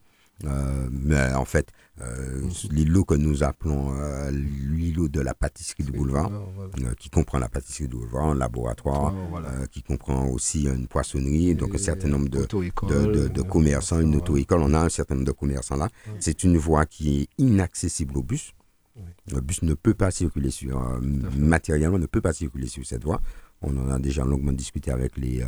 Mais 0.43 1.33
en 1.33 1.45
fait, 1.45 1.69
euh, 2.01 2.47
l'îlot 2.69 3.05
que 3.05 3.15
nous 3.15 3.43
appelons 3.43 3.91
euh, 3.99 4.29
l'îlot 4.31 5.07
de 5.07 5.19
la 5.21 5.33
pâtisserie 5.33 5.83
du 5.83 5.91
boulevard, 5.91 6.31
euh, 6.31 6.93
qui 6.99 7.09
comprend 7.09 7.39
la 7.39 7.49
pâtisserie 7.49 7.87
du 7.87 7.95
boulevard, 7.95 8.25
un 8.29 8.35
laboratoire, 8.35 9.13
voilà. 9.29 9.49
euh, 9.49 9.65
qui 9.65 9.81
comprend 9.81 10.27
aussi 10.27 10.65
une 10.67 10.87
poissonnerie, 10.87 11.55
donc 11.55 11.73
un 11.73 11.77
certain 11.79 12.07
nombre 12.09 12.29
de, 12.29 12.39
de, 12.87 13.05
de- 13.13 13.27
de 13.29 13.41
euh, 13.41 13.43
commerçants, 13.43 13.99
une 13.99 14.15
auto-école. 14.15 14.61
On 14.61 14.73
a 14.73 14.79
un 14.81 14.89
certain 14.89 15.15
nombre 15.15 15.27
de 15.27 15.31
commerçants 15.31 15.75
là. 15.77 15.89
C'est 16.19 16.43
une 16.43 16.57
voie 16.57 16.85
qui 16.85 17.21
est 17.21 17.29
inaccessible 17.39 18.17
au 18.17 18.23
bus. 18.23 18.53
Oui. 18.95 19.03
Le 19.33 19.41
bus 19.41 19.61
ne 19.63 19.73
peut 19.73 19.93
pas 19.93 20.11
circuler 20.11 20.51
sur, 20.51 20.81
euh, 20.81 20.99
matériellement, 21.35 21.97
ne 21.99 22.05
peut 22.07 22.21
pas 22.21 22.33
circuler 22.33 22.67
sur 22.67 22.85
cette 22.85 23.03
voie. 23.03 23.21
On 23.61 23.75
en 23.77 23.89
a 23.89 23.97
déjà 23.99 24.23
longuement 24.23 24.51
discuté 24.53 24.91
avec 24.91 25.17
les, 25.17 25.41
euh, 25.41 25.45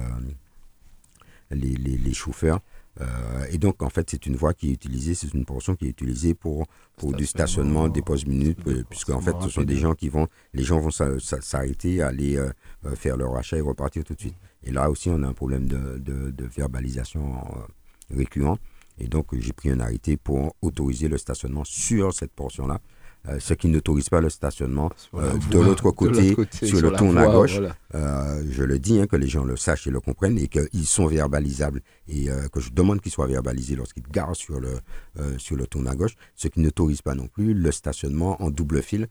les, 1.52 1.76
les- 1.76 1.98
les 1.98 2.14
chauffeurs. 2.14 2.60
Euh, 3.02 3.46
et 3.52 3.58
donc, 3.58 3.82
en 3.82 3.90
fait, 3.90 4.10
c'est 4.10 4.26
une 4.26 4.36
voie 4.36 4.54
qui 4.54 4.70
est 4.70 4.74
utilisée, 4.74 5.14
c'est 5.16 5.34
une 5.34 5.46
portion 5.46 5.76
qui 5.76 5.86
est 5.86 5.90
utilisée 5.90 6.34
pour, 6.34 6.68
pour 6.98 7.14
du 7.14 7.26
stationnement, 7.26 7.88
des 7.88 8.02
pauses 8.02 8.26
minutes, 8.26 8.60
des 8.66 8.84
puisque 8.84 9.10
en 9.12 9.22
fait, 9.22 9.32
ce 9.42 9.50
sont 9.50 9.62
des 9.64 9.78
gens 9.78 9.94
qui 9.96 10.10
vont, 10.10 10.28
les 10.54 10.64
gens 10.64 10.80
vont 10.80 10.92
s'a- 10.92 11.20
s'a- 11.20 11.42
s'arrêter, 11.42 12.02
aller 12.02 12.36
euh, 12.38 12.50
euh, 12.86 12.96
faire 12.96 13.16
leur 13.16 13.36
achat 13.38 13.58
et 13.58 13.62
repartir 13.62 14.04
tout 14.04 14.16
de 14.16 14.20
suite. 14.20 14.36
Et 14.64 14.72
là 14.72 14.90
aussi, 14.90 15.10
on 15.10 15.24
a 15.24 15.28
un 15.28 15.34
problème 15.34 15.68
de, 15.68 15.98
de- 15.98 16.32
de 16.32 16.46
verbalisation 16.46 17.36
euh, 17.38 18.16
récurrent. 18.18 18.58
Et 18.98 19.08
donc, 19.08 19.28
j'ai 19.40 19.54
pris 19.54 19.70
un 19.70 19.80
arrêté 19.80 20.18
pour 20.18 20.56
autoriser 20.62 21.08
le 21.08 21.18
stationnement 21.18 21.64
sur 21.64 22.14
cette 22.14 22.34
portion-là. 22.34 22.82
Euh, 23.28 23.38
ce 23.40 23.54
qui 23.54 23.68
n'autorise 23.68 24.08
pas 24.08 24.22
le 24.22 24.30
stationnement 24.30 24.90
euh, 25.14 25.34
de 25.52 25.60
l'autre 25.60 25.92
côté, 25.92 26.36
sur 26.54 26.82
le 26.82 26.92
tourne 26.92 27.18
à 27.18 27.26
gauche. 27.26 27.58
voilà. 27.58 27.76
Euh, 27.94 28.44
je 28.50 28.64
le 28.64 28.80
dis, 28.80 28.98
hein, 29.00 29.08
que 29.08 29.18
les 29.18 29.28
gens 29.28 29.44
le 29.44 29.58
sachent 29.58 29.88
et 29.88 29.92
le 29.92 30.00
comprennent 30.00 30.38
et 30.38 30.48
qu'ils 30.48 30.86
sont 30.86 31.06
verbalisables 31.08 31.82
et 32.08 32.28
que 32.54 32.60
je 32.62 32.70
demande 32.72 33.02
qu'ils 33.02 33.12
soient 33.12 33.28
verbalisés 33.28 33.76
lorsqu'ils 33.76 34.04
garent 34.10 34.36
sur 34.38 34.60
le, 34.62 34.70
sur 35.38 35.58
le 35.58 35.68
tourne 35.68 35.88
à 35.90 35.96
gauche, 35.96 36.16
ce 36.34 36.48
qui 36.48 36.62
n'autorise 36.62 37.02
pas 37.02 37.14
non 37.14 37.28
plus 37.28 37.54
le 37.54 37.72
stationnement 37.74 38.42
en 38.42 38.50
double 38.52 38.82
fil 38.82 39.08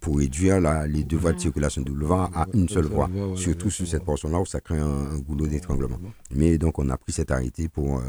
pour 0.00 0.18
réduire 0.18 0.60
la- 0.60 0.86
les 0.86 1.02
deux 1.02 1.16
voies 1.16 1.32
de 1.32 1.40
circulation 1.40 1.82
de 1.82 1.90
boulevard 1.90 2.30
à 2.36 2.46
une 2.54 2.68
seule 2.68 2.86
voie, 2.86 3.10
surtout 3.36 3.68
sur 3.70 3.86
cette 3.86 4.04
portion-là 4.04 4.38
où 4.40 4.46
ça 4.46 4.60
crée 4.60 4.78
un, 4.78 4.86
un 4.86 5.18
goulot 5.18 5.48
d'étranglement. 5.48 5.98
Mais 6.30 6.56
donc 6.56 6.78
on 6.78 6.88
a 6.88 6.96
pris 6.96 7.12
cet 7.12 7.30
arrêté 7.32 7.68
pour, 7.68 8.00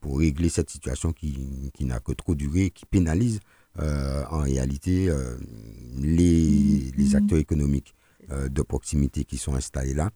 pour 0.00 0.18
régler 0.20 0.48
cette 0.50 0.70
situation 0.70 1.12
qui, 1.12 1.72
qui 1.74 1.84
n'a 1.84 1.98
que 1.98 2.12
trop 2.12 2.34
duré 2.36 2.66
et 2.66 2.70
qui 2.70 2.86
pénalise 2.86 3.40
en 3.78 4.40
réalité 4.40 5.08
euh, 5.08 5.36
les, 5.96 6.92
les 6.96 7.16
acteurs 7.16 7.38
économiques 7.38 7.94
euh, 8.30 8.48
de 8.48 8.62
proximité 8.62 9.24
qui 9.24 9.38
sont 9.38 9.54
installés 9.54 9.94
là 9.94 10.10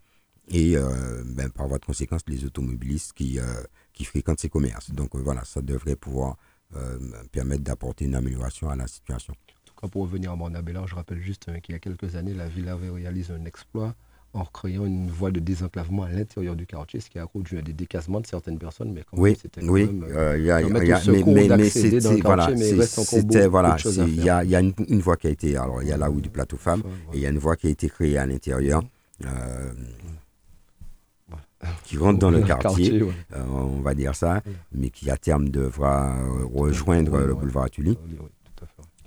et 0.49 0.77
euh, 0.77 1.23
ben, 1.25 1.51
par 1.51 1.69
voie 1.69 1.79
de 1.79 1.85
conséquence 1.85 2.23
les 2.27 2.45
automobilistes 2.45 3.13
qui, 3.13 3.39
euh, 3.39 3.45
qui 3.93 4.05
fréquentent 4.05 4.41
ces 4.41 4.49
commerces. 4.49 4.91
Donc 4.91 5.15
euh, 5.15 5.19
voilà, 5.19 5.45
ça 5.45 5.63
devrait 5.63 5.97
pouvoir 5.97 6.37
euh, 6.77 6.99
permettre 7.31 7.63
d'apporter 7.63 8.05
une 8.05 8.15
amélioration 8.15 8.69
à 8.69 8.77
la 8.77 8.87
situation. 8.87 9.33
En 9.33 9.65
tout 9.65 9.75
cas, 9.81 9.89
pour 9.89 10.03
revenir 10.03 10.33
à 10.33 10.37
Mornabella, 10.37 10.85
je 10.87 10.95
rappelle 10.95 11.21
juste 11.21 11.49
hein, 11.49 11.61
qu'il 11.61 11.75
y 11.75 11.77
a 11.77 11.79
quelques 11.79 12.17
années, 12.17 12.35
la 12.35 12.49
ville 12.49 12.69
avait 12.69 12.91
réalisé 12.91 13.33
un 13.33 13.45
exploit 13.45 13.95
en 14.35 14.45
créant 14.47 14.87
une 14.87 15.11
voie 15.11 15.30
de 15.30 15.41
désenclavement 15.41 16.05
à 16.05 16.09
l'intérieur 16.11 16.57
du 16.57 16.64
quartier, 16.66 17.01
ce 17.01 17.11
qui 17.11 17.18
a 17.18 17.26
conduit 17.26 17.59
à 17.59 17.62
des 17.62 17.74
décasements 17.74 18.20
de 18.20 18.26
certaines 18.26 18.59
personnes. 18.59 18.93
Mais 18.93 19.03
quand 19.09 19.18
Oui, 19.18 19.37
c'était 19.41 19.61
quand 19.61 19.68
oui, 19.68 19.85
même, 19.87 20.05
euh, 20.11 20.39
y 20.39 20.51
a- 20.51 20.61
y 20.62 20.64
a- 20.64 20.68
mais, 20.68 21.68
c'était 21.68 22.01
voilà, 22.22 22.49
c'était 22.97 23.47
voilà, 23.47 23.76
il 24.07 24.24
y 24.24 24.30
a, 24.30 24.43
il 24.45 24.51
y 24.51 24.57
a 24.57 24.61
une, 24.61 24.72
une 24.89 25.01
voie 25.01 25.16
qui 25.16 25.26
a 25.26 25.30
été 25.30 25.57
alors 25.57 25.83
il 25.83 25.89
y 25.89 25.93
a 25.93 25.97
la 25.99 26.09
rue 26.09 26.22
du 26.22 26.30
plateau 26.30 26.57
femme 26.57 26.80
Enfin, 26.85 26.89
et 27.12 27.16
il 27.18 27.20
y 27.22 27.26
a 27.26 27.30
une 27.30 27.39
voie 27.39 27.57
qui 27.57 27.66
a 27.66 27.70
été 27.70 27.89
créée 27.91 28.16
à 28.16 28.24
l'intérieur 28.26 28.83
euh, 29.26 29.72
qui 31.85 31.97
rentre 31.97 32.18
dans 32.18 32.30
le 32.30 32.41
quartier, 32.43 33.03
ouais. 33.03 33.12
euh, 33.35 33.45
on 33.51 33.80
va 33.83 33.95
dire 33.95 34.14
ça, 34.14 34.43
mais 34.72 34.91
qui 34.91 35.11
à 35.11 35.16
terme 35.16 35.49
devra 35.51 36.16
rejoindre 36.53 37.12
Ouais, 37.12 37.26
le 37.26 37.35
boulevard 37.35 37.70
Tully. 37.70 37.97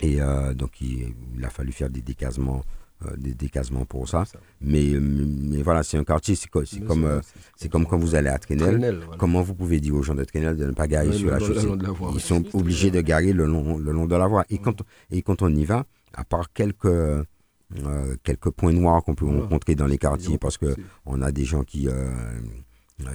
Et 0.01 0.21
euh, 0.21 0.53
donc 0.53 0.81
il, 0.81 1.13
il 1.37 1.43
a 1.45 1.49
fallu 1.49 1.71
faire 1.71 1.89
des 1.89 2.01
décasements, 2.01 2.63
euh, 3.03 3.15
des 3.17 3.33
décasements 3.33 3.83
pour 3.85 4.07
ça. 4.07 4.23
Ça. 4.25 4.39
Mais, 4.61 4.93
mais 4.99 5.61
voilà, 5.61 5.83
c'est 5.83 5.97
un 5.97 6.03
quartier, 6.05 6.35
c'est 6.35 6.49
comme, 6.49 7.03
euh, 7.03 7.19
c'est 7.57 7.69
comme 7.69 7.85
quand 7.85 7.97
vous 7.97 8.15
allez 8.15 8.29
à 8.29 8.37
Trénel. 8.37 8.77
Voilà. 8.77 9.17
Comment 9.17 9.41
vous 9.41 9.53
pouvez 9.53 9.81
dire 9.81 9.95
aux 9.95 10.01
gens 10.01 10.15
de 10.15 10.23
Trénel 10.23 10.55
de 10.55 10.65
ne 10.65 10.71
pas 10.71 10.87
garer 10.87 11.11
sur 11.11 11.27
le 11.27 11.33
la 11.33 11.39
chaussée? 11.39 11.67
Ils 12.13 12.21
sont 12.21 12.43
obligés 12.55 12.91
de 12.91 13.01
garer 13.01 13.33
le 13.33 13.45
long, 13.45 13.77
le 13.77 13.91
long 13.91 14.05
de 14.05 14.15
la 14.15 14.27
voie. 14.27 14.45
Et 14.49 14.59
quand, 14.59 14.81
et 15.11 15.21
quand 15.21 15.41
on 15.41 15.53
y 15.53 15.65
va, 15.65 15.85
à 16.13 16.23
part 16.23 16.53
quelques, 16.53 16.85
euh, 16.85 18.15
quelques 18.23 18.51
points 18.51 18.71
noirs 18.71 19.03
qu'on 19.03 19.15
peut 19.15 19.25
rencontrer 19.25 19.75
dans 19.75 19.87
les 19.87 19.97
quartiers, 19.97 20.37
parce 20.37 20.57
que 20.57 20.73
on 21.05 21.21
a 21.21 21.33
des 21.33 21.43
gens 21.43 21.63
qui, 21.63 21.89
euh, 21.89 22.09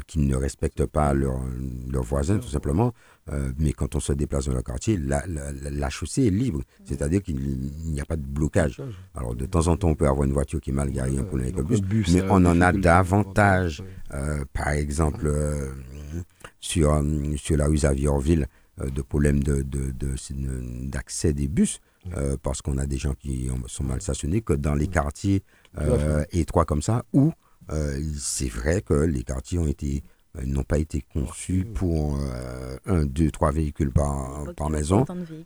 qui 0.06 0.18
ne 0.18 0.36
respectent 0.36 0.84
pas 0.84 1.14
leurs 1.14 1.40
leurs 1.90 2.04
voisins, 2.04 2.38
tout 2.38 2.48
simplement. 2.48 2.92
Euh, 3.30 3.52
mais 3.58 3.72
quand 3.72 3.94
on 3.94 4.00
se 4.00 4.12
déplace 4.12 4.46
dans 4.46 4.54
le 4.54 4.62
quartier, 4.62 4.96
la, 4.96 5.24
la- 5.26 5.52
la- 5.52 5.70
la 5.70 5.90
chaussée 5.90 6.26
est 6.26 6.30
libre. 6.30 6.62
C'est-à-dire 6.84 7.22
qu'il 7.22 7.38
n'y 7.38 8.00
a 8.00 8.04
pas 8.04 8.16
de 8.16 8.24
blocage. 8.26 8.80
Alors, 9.14 9.34
de 9.36 9.46
temps 9.46 9.68
en 9.68 9.76
temps, 9.76 9.88
on 9.90 9.94
peut 9.94 10.08
avoir 10.08 10.24
une 10.26 10.32
voiture 10.32 10.60
qui 10.60 10.70
est 10.70 10.72
mal 10.72 10.90
garée, 10.90 11.16
un 11.18 11.22
problème 11.24 11.46
avec 11.48 11.56
le 11.58 11.62
bus. 11.64 11.80
mais 12.14 12.22
on 12.30 12.44
en 12.46 12.60
a 12.60 12.72
davantage. 12.80 13.82
Euh, 14.14 14.44
par 14.52 14.68
exemple, 14.70 15.26
euh, 15.26 15.70
sur, 16.60 16.92
euh, 16.92 17.02
sur 17.36 17.56
la 17.56 17.66
rue 17.66 17.76
Xavier-Orville, 17.76 18.46
euh, 18.80 18.90
de 18.90 19.02
problèmes 19.02 19.42
de, 19.42 19.62
de- 19.62 19.90
de- 19.92 20.16
d'accès 20.88 21.32
des 21.32 21.48
bus, 21.48 21.80
euh, 22.16 22.36
parce 22.42 22.62
qu'on 22.62 22.78
a 22.78 22.86
des 22.86 22.96
gens 22.98 23.14
qui 23.14 23.48
sont 23.66 23.84
mal 23.84 24.00
stationnés, 24.02 24.40
que 24.40 24.54
dans 24.54 24.74
les 24.74 24.88
quartiers 24.88 25.42
euh, 25.78 26.24
étroits 26.32 26.64
comme 26.64 26.82
ça, 26.82 27.04
où 27.12 27.32
euh, 27.70 28.00
c'est 28.18 28.48
vrai 28.48 28.82
que 28.82 28.94
les 28.94 29.22
quartiers 29.22 29.58
ont 29.58 29.68
été 29.68 30.02
euh, 30.38 30.42
n'ont 30.44 30.62
pas 30.62 30.78
été 30.78 31.02
conçus 31.12 31.64
pour 31.74 32.16
euh, 32.20 32.76
un, 32.86 33.04
deux, 33.04 33.30
trois 33.30 33.50
véhicules 33.52 33.90
par, 33.92 34.44
par 34.54 34.70
maison. 34.70 35.04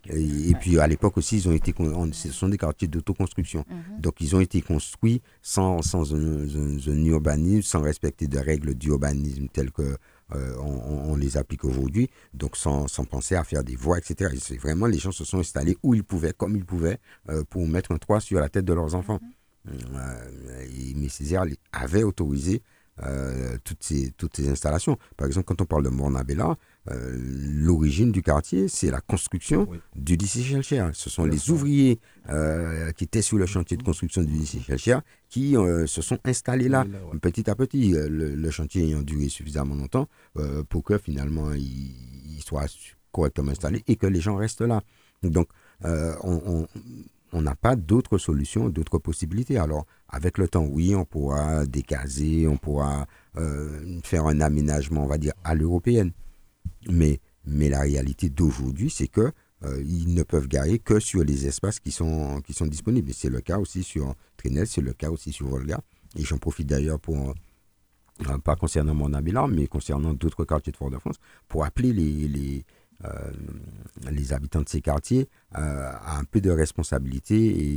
Et, 0.09 0.53
puis 0.59 0.79
à 0.79 0.87
l'époque 0.87 1.17
aussi, 1.17 1.37
ils 1.37 1.49
ont 1.49 1.53
été, 1.53 1.73
on- 1.79 2.11
ce 2.13 2.31
sont 2.31 2.49
des 2.49 2.57
quartiers 2.57 2.87
d'autoconstruction. 2.87 3.65
Mhm. 3.69 4.01
Donc 4.01 4.15
ils 4.21 4.35
ont 4.35 4.39
été 4.41 4.61
construits 4.61 5.21
sans, 5.41 5.81
sans 5.81 6.13
un, 6.13 6.17
un- 6.47 6.77
un 6.87 7.03
urbanisme, 7.05 7.63
sans 7.63 7.81
respecter 7.81 8.27
de 8.27 8.37
règles 8.37 8.75
d'urbanisme 8.75 9.47
telles 9.51 9.71
que 9.71 9.97
euh, 10.33 10.55
on, 10.59 11.15
les 11.15 11.37
applique 11.37 11.63
aujourd'hui, 11.65 12.09
donc 12.33 12.57
sans, 12.57 12.87
sans 12.87 13.05
penser 13.05 13.35
à 13.35 13.43
faire 13.43 13.63
des 13.63 13.75
voies, 13.75 13.99
etc. 13.99 14.33
Et 14.51 14.57
vraiment, 14.57 14.87
les 14.87 14.97
gens 14.97 15.11
se 15.11 15.23
sont 15.23 15.37
installés 15.39 15.77
où 15.83 15.93
ils 15.93 16.03
pouvaient, 16.03 16.33
comme 16.33 16.55
ils 16.55 16.65
pouvaient, 16.65 16.97
euh, 17.29 17.43
pour 17.49 17.67
mettre 17.67 17.91
un 17.91 17.97
toit 17.97 18.19
sur 18.19 18.39
la 18.39 18.49
tête 18.49 18.65
de 18.65 18.73
leurs 18.73 18.95
enfants. 18.95 19.19
Euh, 19.67 20.65
et 20.77 20.93
mais 20.95 21.09
Césaire 21.09 21.43
avait 21.71 22.03
autorisé 22.03 22.61
euh, 23.03 23.57
toutes, 23.63 23.83
ces, 23.83 24.11
toutes 24.11 24.37
ces 24.37 24.47
installations. 24.49 24.97
Par 25.17 25.27
exemple, 25.27 25.45
quand 25.47 25.61
on 25.61 25.65
parle 25.65 25.83
de 25.83 25.89
Mornabella, 25.89 26.55
euh, 26.89 27.17
l'origine 27.19 28.11
du 28.11 28.21
quartier, 28.21 28.67
c'est 28.67 28.89
la 28.91 29.01
construction 29.01 29.67
Oui. 29.69 29.79
du 29.95 30.15
lycée 30.15 30.41
Chelcher. 30.43 30.87
Ce 30.93 31.09
sont 31.09 31.25
les 31.25 31.49
ouvriers 31.49 31.99
euh, 32.29 32.91
qui 32.93 33.03
étaient 33.03 33.21
sur 33.21 33.37
le 33.37 33.45
chantier 33.45 33.75
de 33.75 33.83
construction 33.83 34.23
du 34.23 34.31
lycée 34.33 34.59
Chelcher 34.61 34.99
qui 35.29 35.57
euh, 35.57 35.87
se 35.87 36.01
sont 36.01 36.19
installés 36.23 36.69
là, 36.69 36.85
Là, 36.85 36.99
ouais. 37.11 37.19
petit 37.19 37.49
à 37.49 37.55
petit. 37.55 37.89
Le, 37.91 38.07
le 38.35 38.51
chantier 38.51 38.83
ayant 38.83 39.01
duré 39.01 39.27
suffisamment 39.29 39.75
longtemps 39.75 40.07
pour 40.69 40.83
que 40.83 40.97
finalement 40.97 41.51
il, 41.53 41.91
il 42.37 42.41
soit 42.43 42.67
correctement 43.11 43.51
installé 43.51 43.83
et 43.87 43.95
que 43.97 44.07
les 44.07 44.21
gens 44.21 44.35
restent 44.35 44.61
là. 44.61 44.81
Donc, 45.23 45.47
on- 45.83 46.41
on 46.45 46.67
on 47.33 47.41
n'a 47.41 47.55
pas 47.55 47.75
d'autres 47.75 48.17
solutions, 48.17 48.69
d'autres 48.69 48.97
possibilités. 48.97 49.57
Alors, 49.57 49.85
avec 50.07 50.37
le 50.37 50.47
temps, 50.47 50.65
oui, 50.65 50.95
on 50.95 51.05
pourra 51.05 51.65
décaser, 51.65 52.47
on 52.47 52.57
pourra 52.57 53.07
euh, 53.37 53.99
faire 54.03 54.25
un 54.27 54.39
aménagement, 54.41 55.03
on 55.03 55.07
va 55.07 55.17
dire, 55.17 55.33
à 55.43 55.55
l'européenne. 55.55 56.11
Mais, 56.89 57.19
la 57.45 57.81
réalité 57.81 58.29
d'aujourd'hui, 58.29 58.89
c'est 58.89 59.07
que 59.07 59.31
euh, 59.63 59.83
ils 59.85 60.13
ne 60.13 60.23
peuvent 60.23 60.47
garer 60.47 60.79
que 60.79 60.99
sur 60.99 61.23
les 61.23 61.47
espaces 61.47 61.79
qui 61.79 61.91
sont, 61.91 62.41
disponibles. 62.61 63.11
C'est 63.13 63.29
le 63.29 63.41
cas 63.41 63.57
aussi 63.57 63.83
sur 63.83 64.15
Trinel, 64.37 64.67
c'est 64.67 64.81
le 64.81 64.93
cas 64.93 65.09
aussi 65.09 65.31
sur 65.31 65.47
Volga. 65.47 65.79
Et 66.15 66.23
j'en 66.23 66.37
profite 66.37 66.67
d'ailleurs 66.67 66.99
pour, 66.99 67.33
euh, 68.29 68.37
pas 68.37 68.55
concernant 68.55 68.93
mon 68.93 69.13
Abilan, 69.13 69.47
mais 69.47 69.67
concernant 69.67 70.13
d'autres 70.13 70.45
quartiers 70.45 70.71
de 70.71 70.77
Fort-de-France, 70.77 71.17
pour 71.47 71.65
appeler 71.65 71.91
les, 71.93 72.65
les 74.11 74.33
habitants 74.33 74.61
de 74.61 74.69
ces 74.69 74.81
quartiers 74.81 75.27
euh, 75.57 75.91
à 75.93 76.17
un 76.19 76.23
peu 76.23 76.41
de 76.41 76.49
responsabilité 76.49 77.35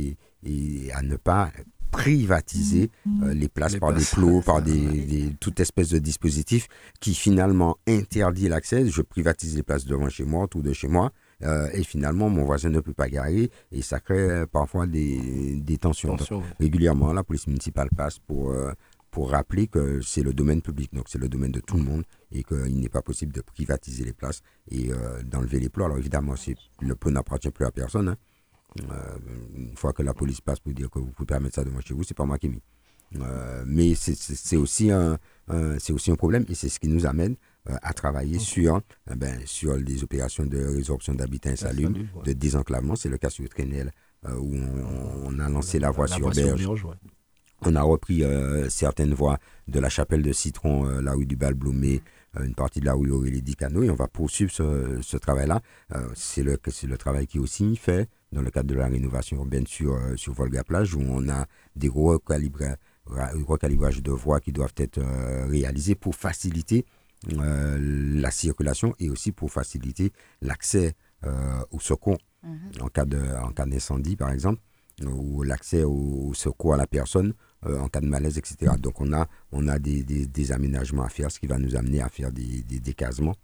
et, 0.09 0.17
et 0.43 0.91
à 0.93 1.01
ne 1.01 1.15
pas 1.17 1.51
privatiser 1.91 2.91
euh, 3.23 3.33
les 3.33 3.49
places 3.49 3.73
Les 3.73 3.79
par 3.79 3.89
places. 3.93 4.15
des 4.15 4.15
plots, 4.21 4.41
par 4.41 4.61
des, 4.69 4.77
des- 5.05 5.33
toute 5.39 5.59
espèce 5.59 5.89
de 5.89 5.99
dispositif 5.99 6.67
qui 6.99 7.13
finalement 7.13 7.77
interdit 7.87 8.47
l'accès. 8.47 8.87
Je 8.89 9.01
privatise 9.01 9.55
les 9.55 9.63
places 9.63 9.85
devant 9.85 10.09
chez 10.09 10.23
moi, 10.25 10.43
autour 10.45 10.61
de 10.63 10.71
chez 10.73 10.87
moi, 10.87 11.11
euh, 11.43 11.67
et 11.73 11.83
finalement 11.83 12.29
mon 12.29 12.45
voisin 12.45 12.69
ne 12.69 12.79
peut 12.79 12.93
pas 12.93 13.09
garer 13.09 13.49
et 13.71 13.81
ça 13.81 13.99
crée 13.99 14.17
euh, 14.29 14.45
parfois 14.45 14.87
des, 14.87 15.59
des 15.61 15.77
tensions. 15.77 16.09
Donc, 16.15 16.27
régulièrement, 16.59 17.11
la 17.13 17.23
police 17.23 17.47
municipale 17.47 17.89
passe 17.95 18.19
pour, 18.19 18.51
euh, 18.51 18.71
pour 19.11 19.31
rappeler 19.31 19.67
que 19.67 20.01
c'est 20.01 20.21
le 20.23 20.33
domaine 20.33 20.61
public, 20.61 20.93
donc 20.93 21.05
c'est 21.07 21.17
le 21.19 21.29
domaine 21.29 21.51
de 21.51 21.59
tout 21.59 21.77
le 21.77 21.83
monde 21.83 22.03
et 22.31 22.43
qu'il 22.43 22.79
n'est 22.79 22.89
pas 22.89 23.01
possible 23.01 23.31
de 23.33 23.41
privatiser 23.41 24.03
les 24.03 24.13
places 24.13 24.41
et 24.69 24.91
euh, 24.91 25.21
d'enlever 25.23 25.59
les 25.59 25.69
plots. 25.69 25.85
Alors 25.85 25.97
évidemment, 25.97 26.35
le 26.81 26.95
plot 26.95 27.11
n'appartient 27.11 27.49
plus 27.51 27.65
à 27.65 27.71
personne. 27.71 28.09
hein. 28.09 28.17
Euh, 28.91 29.17
une 29.55 29.75
fois 29.75 29.93
que 29.93 30.03
la 30.03 30.13
police 30.13 30.41
passe 30.41 30.59
pour 30.59 30.71
dire 30.73 30.89
que 30.91 30.99
vous 30.99 31.11
pouvez 31.11 31.25
permettre 31.25 31.55
ça 31.55 31.63
devant 31.63 31.81
chez 31.81 31.93
vous, 31.95 32.03
c'est 32.03 32.13
pas 32.15 32.25
moi 32.25 32.37
qui 32.37 32.47
ai 32.47 32.49
mis. 32.49 32.61
Euh, 33.19 33.63
mais 33.65 33.95
c'est- 33.95 34.55
aussi, 34.57 34.91
un, 34.91 35.17
un- 35.47 35.79
c'est 35.79 35.91
aussi 35.93 36.11
un 36.11 36.15
problème 36.15 36.45
et 36.47 36.53
c'est 36.53 36.69
ce 36.69 36.79
qui 36.79 36.87
nous 36.87 37.07
amène 37.07 37.35
à 37.65 37.93
travailler 37.93 38.37
sur, 38.37 38.75
euh, 38.75 39.15
ben, 39.15 39.39
sur 39.45 39.75
les 39.75 40.03
opérations 40.03 40.45
de 40.45 40.57
résorption 40.63 41.15
d'habitat 41.15 41.49
insalubre, 41.49 41.97
ouais. 42.15 42.23
de 42.25 42.33
désenclavement. 42.33 42.95
C'est 42.95 43.09
le 43.09 43.17
cas 43.17 43.31
sur 43.31 43.49
Trénel 43.49 43.91
où 44.27 44.55
on, 44.55 45.23
on 45.35 45.39
a 45.39 45.49
lancé 45.49 45.79
la 45.79 45.89
voie 45.91 46.07
sur 46.07 46.29
Berge. 46.29 46.59
Berge, 46.59 46.85
ouais. 46.85 46.95
On 47.61 47.75
a 47.75 47.81
repris 47.81 48.23
euh, 48.23 48.69
certaines 48.69 49.13
voies 49.13 49.37
de 49.67 49.79
la 49.79 49.89
chapelle 49.89 50.21
de 50.21 50.31
Citron, 50.31 50.85
euh, 50.87 51.01
la 51.01 51.13
rue 51.13 51.25
du 51.25 51.35
Bal-Bloumé, 51.35 51.95
euh, 51.95 51.99
une 52.39 52.53
partie 52.55 52.79
de 52.79 52.85
la 52.85 52.93
rue 52.93 53.11
Aurélie 53.11 53.41
Dicano, 53.41 53.81
et 53.83 53.89
on 53.89 53.95
va 53.95 54.07
poursuivre 54.07 54.51
ce, 54.51 54.99
ce 55.01 55.17
travail-là. 55.17 55.61
Euh, 55.95 56.07
c'est 56.15 56.43
le, 56.43 56.57
c'est 56.69 56.87
le 56.87 56.97
travail 56.97 57.25
qui 57.27 57.37
est 57.37 57.41
aussi 57.41 57.75
fait 57.75 58.09
dans 58.31 58.41
le 58.41 58.51
cadre 58.51 58.69
de 58.69 58.75
la 58.75 58.87
rénovation 58.87 59.37
urbaine 59.37 59.65
sur, 59.67 59.93
euh, 59.93 60.15
sur 60.15 60.33
Volga-Plage, 60.33 60.93
où 60.95 61.01
on 61.01 61.27
a 61.29 61.45
des 61.75 61.89
recalibra- 61.89 62.75
ra- 63.07 63.31
recalibrages 63.47 64.01
de 64.03 64.11
voies 64.11 64.39
qui 64.39 64.51
doivent 64.51 64.73
être 64.77 64.99
euh, 64.99 65.47
réalisés 65.47 65.95
pour 65.95 66.15
faciliter 66.15 66.85
euh, 67.33 67.77
la 68.21 68.31
circulation 68.31 68.93
et 68.99 69.09
aussi 69.09 69.31
pour 69.31 69.51
faciliter 69.51 70.11
l'accès 70.41 70.93
euh, 71.25 71.61
au 71.71 71.79
secours 71.79 72.17
Mhm. 72.41 72.71
en 72.81 72.87
cas 72.87 73.03
de 73.03 73.19
en 73.43 73.51
cas 73.51 73.65
d'incendie 73.65 74.15
par 74.15 74.29
exemple 74.31 74.61
ou 75.05 75.43
l'accès 75.43 75.83
au, 75.83 76.27
au 76.29 76.33
secours 76.33 76.73
à 76.73 76.77
la 76.77 76.87
personne 76.87 77.29
euh, 77.29 77.33
en 77.65 77.87
cas 77.89 77.99
de 78.01 78.07
malaise 78.07 78.37
etc 78.37 78.73
donc 78.79 79.01
on 79.01 79.11
a 79.13 79.27
on 79.51 79.67
a 79.67 79.79
des, 79.79 80.03
des, 80.03 80.51
aménagements 80.51 81.03
à 81.03 81.09
faire 81.09 81.29
ce 81.31 81.39
qui 81.39 81.47
va 81.47 81.57
nous 81.57 81.75
amener 81.75 82.01
à 82.01 82.09
faire 82.09 82.31
des, 82.31 82.63
des 82.63 82.79
décasements 82.79 83.35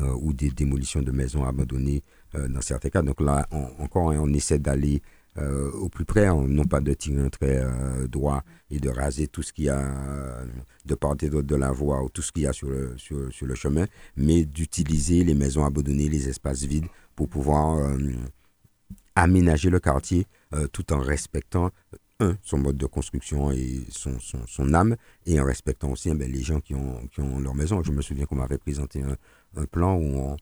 euh, 0.00 0.12
ou 0.20 0.32
des 0.32 0.50
démolitions 0.50 1.00
de 1.02 1.12
maisons 1.12 1.44
abandonnées 1.44 2.02
euh, 2.34 2.48
dans 2.48 2.60
certains 2.60 2.88
cas. 2.90 3.02
Donc 3.02 3.20
là 3.20 3.46
on- 3.52 3.84
encore 3.84 4.10
hein, 4.10 4.18
on 4.20 4.32
essaie 4.34 4.58
d'aller 4.58 5.00
euh, 5.38 5.70
au 5.72 5.88
plus 5.88 6.04
près, 6.04 6.28
on- 6.28 6.48
non 6.48 6.64
pas 6.64 6.80
de 6.80 6.92
tirer 6.94 7.20
un 7.20 7.28
trait 7.28 7.60
euh, 7.62 8.08
droit 8.08 8.42
et 8.70 8.80
de 8.80 8.88
raser 8.90 9.28
tout 9.28 9.42
ce 9.42 9.52
qu'il 9.52 9.66
y 9.66 9.68
a 9.68 9.78
euh, 9.78 10.44
de 10.84 10.94
part 10.96 11.14
et 11.22 11.28
d'autre 11.30 11.46
de 11.46 11.54
la 11.56 11.70
voie 11.70 12.02
ou 12.02 12.08
tout 12.08 12.22
ce 12.22 12.32
qu'il 12.32 12.42
y 12.42 12.46
a 12.46 12.52
sur 12.52 12.68
le, 12.68 12.94
sur, 12.96 13.32
sur 13.32 13.46
le 13.46 13.54
chemin, 13.54 13.86
mais 14.16 14.44
d'utiliser 14.44 15.22
les 15.24 15.34
maisons 15.34 15.64
abandonnées, 15.64 16.08
les 16.08 16.28
espaces 16.28 16.64
vides 16.64 16.86
pour 17.14 17.28
pouvoir 17.28 17.76
euh, 17.76 17.96
aménager 19.14 19.70
le 19.70 19.78
quartier 19.80 20.26
euh, 20.54 20.66
tout 20.68 20.92
en 20.92 20.98
respectant, 21.00 21.70
un, 22.20 22.36
son 22.42 22.58
mode 22.58 22.76
de 22.76 22.86
construction 22.86 23.52
et 23.52 23.80
son, 23.90 24.18
son, 24.20 24.46
son 24.46 24.74
âme, 24.74 24.96
et 25.26 25.40
en 25.40 25.44
respectant 25.44 25.90
aussi 25.90 26.10
eh 26.10 26.14
ben, 26.14 26.30
les 26.30 26.42
gens 26.42 26.60
qui 26.60 26.74
ont, 26.74 27.06
qui 27.08 27.20
ont 27.20 27.38
leur 27.38 27.54
maison. 27.54 27.82
Je 27.82 27.92
me 27.92 28.02
souviens 28.02 28.26
qu'on 28.26 28.36
m'avait 28.36 28.58
présenté 28.58 29.02
un, 29.02 29.16
un 29.56 29.66
plan 29.66 29.96
où 29.96 30.04
on, 30.04 30.36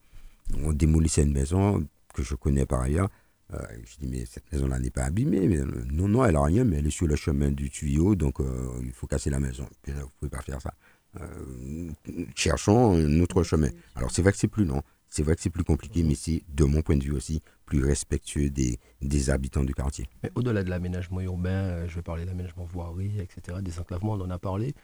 on 0.63 0.73
démolissait 0.73 1.23
une 1.23 1.33
maison 1.33 1.85
que 2.15 2.23
je 2.23 2.35
connais 2.35 2.67
par 2.67 2.81
ailleurs. 2.81 3.09
Euh, 3.53 3.59
je 3.85 3.97
dis, 3.99 4.09
mais 4.09 4.25
cette 4.25 4.51
maison-là 4.53 4.79
n'est 4.79 4.91
pas 4.91 5.05
abîmée. 5.05 5.47
Mais, 5.47 5.59
euh, 5.59 5.85
non, 5.91 6.09
non, 6.09 6.25
elle 6.25 6.35
n'a 6.35 6.43
rien, 6.43 6.65
mais 6.65 6.79
elle 6.79 6.87
est 6.87 6.91
sur 6.91 7.07
le 7.07 7.17
chemin 7.17 7.51
du 7.51 7.71
tuyau, 7.71 8.15
donc 8.15 8.41
euh, 8.41 8.45
il 8.83 8.93
faut 8.93 9.07
casser 9.07 9.31
la 9.31 9.41
maison. 9.41 9.67
Là, 9.87 9.95
vous 9.95 10.01
ne 10.01 10.07
pouvez 10.19 10.31
pas 10.31 10.43
faire 10.43 10.61
ça. 10.61 10.75
Euh, 11.21 11.91
cherchons 12.35 12.95
un 12.95 13.21
autre 13.21 13.43
chemin. 13.43 13.69
Alors 13.95 14.11
c'est 14.11 14.23
vrai 14.23 14.33
que 14.33 14.39
c'est 14.39 14.49
plus 14.49 14.65
long, 14.65 14.83
c'est 15.15 15.23
vrai 15.23 15.37
que 15.37 15.43
c'est 15.43 15.51
plus 15.51 15.63
compliqué, 15.63 16.03
mais 16.03 16.17
c'est, 16.17 16.43
de 16.53 16.65
mon 16.65 16.83
point 16.83 16.97
de 16.97 17.05
vue 17.05 17.13
aussi, 17.13 17.41
plus 17.67 17.85
respectueux 17.85 18.51
des, 18.51 18.81
des 19.01 19.31
habitants 19.31 19.63
du 19.63 19.73
quartier. 19.73 20.09
Mais 20.25 20.33
au-delà 20.35 20.65
de 20.65 20.71
l'aménagement 20.71 21.21
urbain, 21.21 21.51
euh, 21.51 21.89
je 21.89 21.95
vais 21.95 22.03
parler 22.03 22.25
d'aménagement 22.25 22.65
voirie, 22.65 23.21
etc., 23.21 23.59
des 23.63 23.79
enclavements, 23.79 24.15
on 24.15 24.21
en 24.23 24.31
a 24.31 24.39
parlé. 24.41 24.75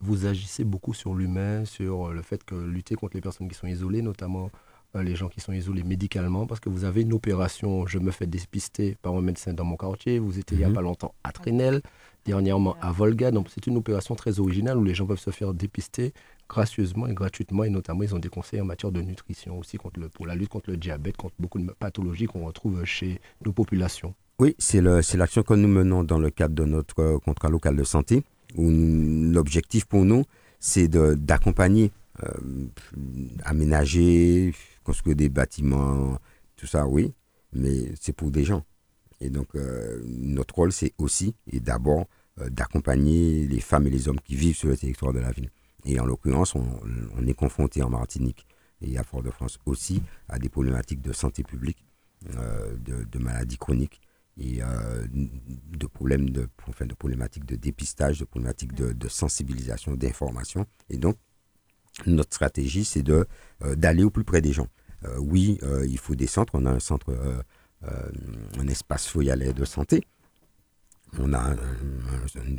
Vous 0.00 0.26
agissez 0.26 0.62
beaucoup 0.62 0.94
sur 0.94 1.12
l'humain, 1.12 1.64
sur 1.64 2.06
euh, 2.06 2.12
le 2.12 2.22
fait 2.22 2.44
que 2.44 2.54
lutter 2.54 2.94
contre 2.94 3.16
les 3.16 3.20
personnes 3.20 3.48
qui 3.48 3.56
sont 3.56 3.66
isolées, 3.66 4.00
notamment 4.00 4.48
euh, 4.94 5.02
les 5.02 5.16
gens 5.16 5.28
qui 5.28 5.40
sont 5.40 5.52
isolés 5.52 5.82
médicalement, 5.82 6.46
parce 6.46 6.60
que 6.60 6.68
vous 6.68 6.84
avez 6.84 7.02
une 7.02 7.12
opération, 7.12 7.84
je 7.88 7.98
me 7.98 8.12
fais 8.12 8.28
dépister 8.28 8.96
par 9.02 9.12
un 9.16 9.22
médecin 9.22 9.54
dans 9.54 9.64
mon 9.64 9.76
quartier, 9.76 10.20
vous 10.20 10.38
étiez 10.38 10.56
il 10.56 10.60
n'y 10.60 10.64
a 10.66 10.68
Mhm. 10.68 10.74
pas 10.74 10.82
longtemps 10.82 11.14
à 11.24 11.32
Trénel, 11.32 11.82
dernièrement 12.24 12.76
à 12.80 12.92
Volga, 12.92 13.32
donc 13.32 13.48
c'est 13.52 13.66
une 13.66 13.76
opération 13.76 14.14
très 14.14 14.38
originale 14.38 14.78
où 14.78 14.84
les 14.84 14.94
gens 14.94 15.06
peuvent 15.06 15.18
se 15.18 15.30
faire 15.30 15.52
dépister 15.52 16.12
gracieusement 16.48 17.06
et 17.06 17.14
gratuitement, 17.14 17.64
et 17.64 17.70
notamment 17.70 18.02
ils 18.02 18.14
ont 18.14 18.18
des 18.18 18.28
conseils 18.28 18.60
en 18.60 18.64
matière 18.64 18.92
de 18.92 19.00
nutrition 19.00 19.58
aussi 19.58 19.76
contre 19.76 20.00
le, 20.00 20.08
pour 20.08 20.26
la 20.26 20.34
lutte 20.34 20.48
contre 20.48 20.70
le 20.70 20.76
diabète, 20.76 21.16
contre 21.16 21.34
beaucoup 21.38 21.58
de 21.58 21.70
pathologies 21.72 22.26
qu'on 22.26 22.46
retrouve 22.46 22.84
chez 22.84 23.20
nos 23.44 23.52
populations. 23.52 24.14
Oui, 24.38 24.54
c'est 24.58 24.80
l'action 24.80 25.42
que 25.42 25.54
nous 25.54 25.68
menons 25.68 26.04
dans 26.04 26.18
le 26.18 26.30
cadre 26.30 26.54
de 26.54 26.64
notre 26.64 27.00
euh, 27.00 27.18
contrat 27.18 27.48
local 27.48 27.76
de 27.76 27.84
santé, 27.84 28.22
où 28.56 28.70
l'objectif 28.70 29.84
pour 29.84 30.04
nous, 30.04 30.24
c'est 30.60 30.88
d'accompagner, 30.88 31.90
euh, 32.22 32.66
aménager, 33.44 34.54
construire 34.84 35.16
des 35.16 35.28
bâtiments, 35.28 36.18
tout 36.56 36.66
ça, 36.66 36.86
oui, 36.86 37.12
mais 37.52 37.92
c'est 38.00 38.12
pour 38.12 38.30
des 38.30 38.44
gens. 38.44 38.64
Et 39.20 39.30
donc, 39.30 39.48
euh, 39.54 40.00
notre 40.06 40.54
rôle, 40.54 40.72
c'est 40.72 40.92
aussi 40.98 41.34
et 41.50 41.60
d'abord 41.60 42.06
euh, 42.40 42.48
d'accompagner 42.50 43.46
les 43.46 43.60
femmes 43.60 43.86
et 43.86 43.90
les 43.90 44.08
hommes 44.08 44.20
qui 44.20 44.36
vivent 44.36 44.56
sur 44.56 44.68
le 44.68 44.76
territoire 44.76 45.12
de 45.12 45.18
la 45.18 45.30
ville. 45.32 45.50
Et 45.84 46.00
en 46.00 46.06
l'occurrence, 46.06 46.54
on, 46.54 47.26
est 47.26 47.34
confronté 47.34 47.82
en 47.82 47.90
Martinique 47.90 48.46
et 48.80 48.98
à 48.98 49.04
Fort-de-France 49.04 49.58
aussi 49.66 50.02
à 50.28 50.38
des 50.38 50.48
problématiques 50.48 51.02
de 51.02 51.12
santé 51.12 51.42
publique, 51.42 51.84
euh, 52.36 52.76
de, 52.78 53.18
maladies 53.18 53.58
chroniques 53.58 54.00
et 54.36 54.62
euh, 54.62 55.06
de 55.12 55.86
problèmes 55.86 56.30
de, 56.30 56.48
enfin, 56.68 56.86
de 56.86 56.94
problématiques 56.94 57.44
de 57.44 57.56
dépistage, 57.56 58.20
de 58.20 58.24
problématiques 58.24 58.74
de, 58.74 59.08
sensibilisation, 59.08 59.94
d'information. 59.94 60.66
Et 60.90 60.96
donc, 60.96 61.16
notre 62.06 62.34
stratégie, 62.34 62.84
c'est 62.84 63.02
de 63.02 63.26
euh, 63.62 63.74
d'aller 63.74 64.04
au 64.04 64.10
plus 64.10 64.24
près 64.24 64.40
des 64.40 64.52
gens. 64.52 64.68
Oui, 65.18 65.60
il 65.86 65.96
faut 65.96 66.16
des 66.16 66.26
centres. 66.26 66.56
On 66.56 66.66
a 66.66 66.72
un 66.72 66.80
centre, 66.80 67.16
un 67.84 68.66
espace 68.66 69.06
foyalet 69.06 69.52
de 69.52 69.64
santé. 69.64 70.02
On 71.20 71.32
a 71.32 71.52
un, 71.52 71.56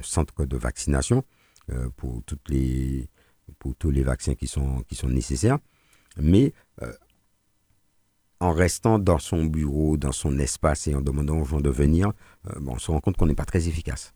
centre 0.03 0.45
de 0.45 0.55
vaccination 0.55 1.25
pour 1.97 2.23
toutes 2.25 2.49
les 2.49 3.09
pour 3.59 3.75
tous 3.75 3.91
les 3.91 4.03
vaccins 4.03 4.35
qui 4.35 4.47
sont 4.47 4.81
qui 4.87 4.95
sont 4.95 5.09
nécessaires. 5.09 5.59
Mais 6.17 6.53
euh, 6.81 6.91
en 8.39 8.53
restant 8.53 8.99
dans 8.99 9.19
son 9.19 9.45
bureau, 9.45 9.97
dans 9.97 10.11
son 10.13 10.39
espace 10.39 10.87
et 10.87 10.95
en 10.95 11.01
demandant 11.01 11.39
aux 11.39 11.45
gens 11.45 11.59
de 11.61 11.69
venir, 11.69 12.13
euh, 12.49 12.59
on 12.65 12.79
se 12.79 12.89
rend 12.91 12.99
compte 13.01 13.17
qu'on 13.17 13.25
n'est 13.27 13.35
pas 13.35 13.45
très 13.45 13.67
efficace. 13.67 14.13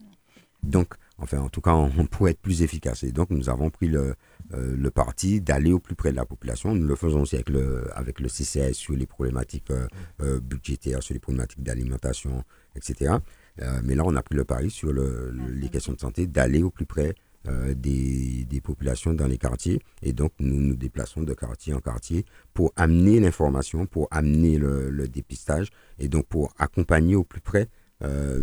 Donc, 0.63 0.93
enfin, 1.17 1.39
en 1.39 1.49
tout 1.49 1.59
cas, 1.59 1.73
on, 1.73 2.05
pourrait 2.05 2.31
être 2.31 2.39
plus 2.41 2.61
efficace. 2.61 3.03
Et 3.03 3.11
donc, 3.11 3.31
nous 3.31 3.49
avons 3.49 3.69
pris 3.69 3.89
le, 3.89 4.15
euh, 4.53 4.77
le 4.77 4.91
parti 4.91 5.41
d'aller 5.41 5.73
au 5.73 5.79
plus 5.79 5.95
près 5.95 6.11
de 6.11 6.15
la 6.15 6.25
population. 6.25 6.73
Nous 6.73 6.87
le 6.87 6.95
faisons 6.95 7.23
aussi 7.23 7.35
avec 7.35 7.49
le, 7.49 7.85
avec 7.97 8.21
le 8.21 8.29
CCS 8.29 8.71
sur 8.75 8.95
les 8.95 9.05
problématiques 9.05 9.71
euh, 9.71 9.87
euh, 10.21 10.39
budgétaires, 10.39 11.03
sur 11.03 11.13
les 11.13 11.19
problématiques 11.19 11.61
d'alimentation, 11.63 12.45
etc. 12.77 13.15
Euh, 13.61 13.81
mais 13.83 13.93
là, 13.95 14.03
on 14.05 14.15
a 14.15 14.23
pris 14.23 14.35
le 14.35 14.45
pari 14.45 14.69
sur 14.71 14.93
le- 14.93 15.31
le- 15.31 15.51
les 15.51 15.67
questions 15.67 15.91
de 15.91 15.99
santé, 15.99 16.27
d'aller 16.27 16.63
au 16.63 16.69
plus 16.71 16.85
près 16.85 17.13
euh, 17.49 17.73
des, 17.75 18.61
populations 18.63 19.13
dans 19.13 19.27
les 19.27 19.37
quartiers. 19.37 19.81
Et 20.01 20.13
donc, 20.13 20.31
nous 20.39 20.61
nous 20.61 20.75
déplaçons 20.77 21.23
de 21.23 21.33
quartier 21.33 21.73
en 21.73 21.81
quartier 21.81 22.23
pour 22.53 22.71
amener 22.77 23.19
l'information, 23.19 23.85
pour 23.85 24.07
amener 24.11 24.57
le, 24.57 25.05
dépistage 25.09 25.67
et 25.99 26.07
donc 26.07 26.25
pour 26.27 26.53
accompagner 26.57 27.15
au 27.15 27.25
plus 27.25 27.41
près 27.41 27.67
euh, 28.03 28.41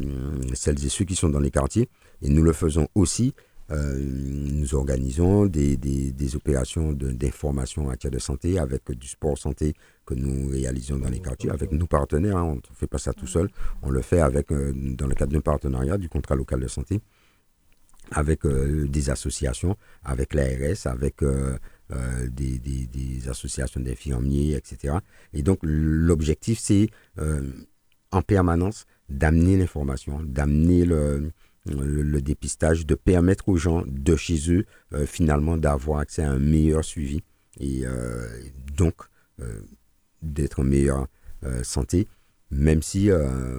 celles 0.53 0.85
et 0.85 0.91
ceux 0.91 1.07
qui 1.07 1.17
sont 1.17 1.31
dans 1.31 1.41
les 1.41 1.51
quartiers. 1.51 1.89
Et 2.21 2.29
nous 2.29 2.43
le 2.43 2.53
faisons 2.53 2.89
aussi. 2.95 3.33
euh, 3.71 3.97
nous 3.99 4.75
organisons 4.75 5.47
des, 5.47 5.79
des, 5.79 6.37
opérations 6.37 6.93
d'information 6.93 7.85
en 7.85 7.87
matière 7.87 8.11
de 8.11 8.19
santé 8.19 8.59
avec 8.59 8.91
du 8.91 9.07
sport 9.09 9.39
santé 9.39 9.73
que 10.05 10.13
nous 10.13 10.51
réalisons 10.51 10.99
dans 10.99 11.09
les 11.09 11.21
quartiers 11.21 11.51
avec 11.51 11.73
nos 11.73 11.87
partenaires. 11.87 12.37
hein. 12.37 12.45
on 12.45 12.55
ne 12.57 12.61
fait 12.75 12.87
pas 12.89 12.99
ça 12.99 13.15
tout 13.15 13.29
seul. 13.29 13.49
On 13.83 13.89
le 13.89 14.03
fait 14.03 14.21
avec, 14.21 14.49
dans 14.51 15.07
le 15.07 15.15
cadre 15.15 15.33
d'un 15.33 15.41
partenariat 15.41 15.97
du 15.97 16.11
contrat 16.11 16.35
local 16.37 16.61
de 16.61 16.69
santé 16.69 17.01
avec 18.11 18.45
euh, 18.45 18.87
des 18.89 19.11
associations, 19.11 19.77
avec 20.05 20.35
l'ARS, 20.35 20.87
avec 20.87 21.23
euh, 21.23 21.57
euh, 21.93 22.29
des, 22.29 22.59
des- 22.59 22.87
des 22.87 23.29
associations 23.29 23.81
d'infirmiers, 23.81 24.55
etc. 24.55 24.95
Et 25.33 25.43
donc 25.43 25.59
l'objectif, 25.63 26.59
c'est 26.59 26.89
euh, 27.19 27.43
en 28.11 28.23
permanence 28.23 28.87
d'amener 29.09 29.57
l'information, 29.57 30.21
d'amener 30.23 30.85
le, 30.85 31.31
le, 31.67 32.21
dépistage, 32.23 32.87
de 32.87 32.95
permettre 32.95 33.49
aux 33.49 33.57
gens 33.57 33.85
de 33.87 34.17
chez 34.17 34.51
eux 34.53 34.65
finalement 35.07 35.57
d'avoir 35.57 35.99
accès 36.01 36.23
à 36.23 36.31
un 36.31 36.39
meilleur 36.39 36.85
suivi 36.85 37.23
et 37.59 37.85
donc 38.77 38.95
d'être 40.23 40.61
en 40.61 40.65
meilleure 40.65 41.07
santé, 41.63 42.09
même 42.51 42.83
si 42.83 43.11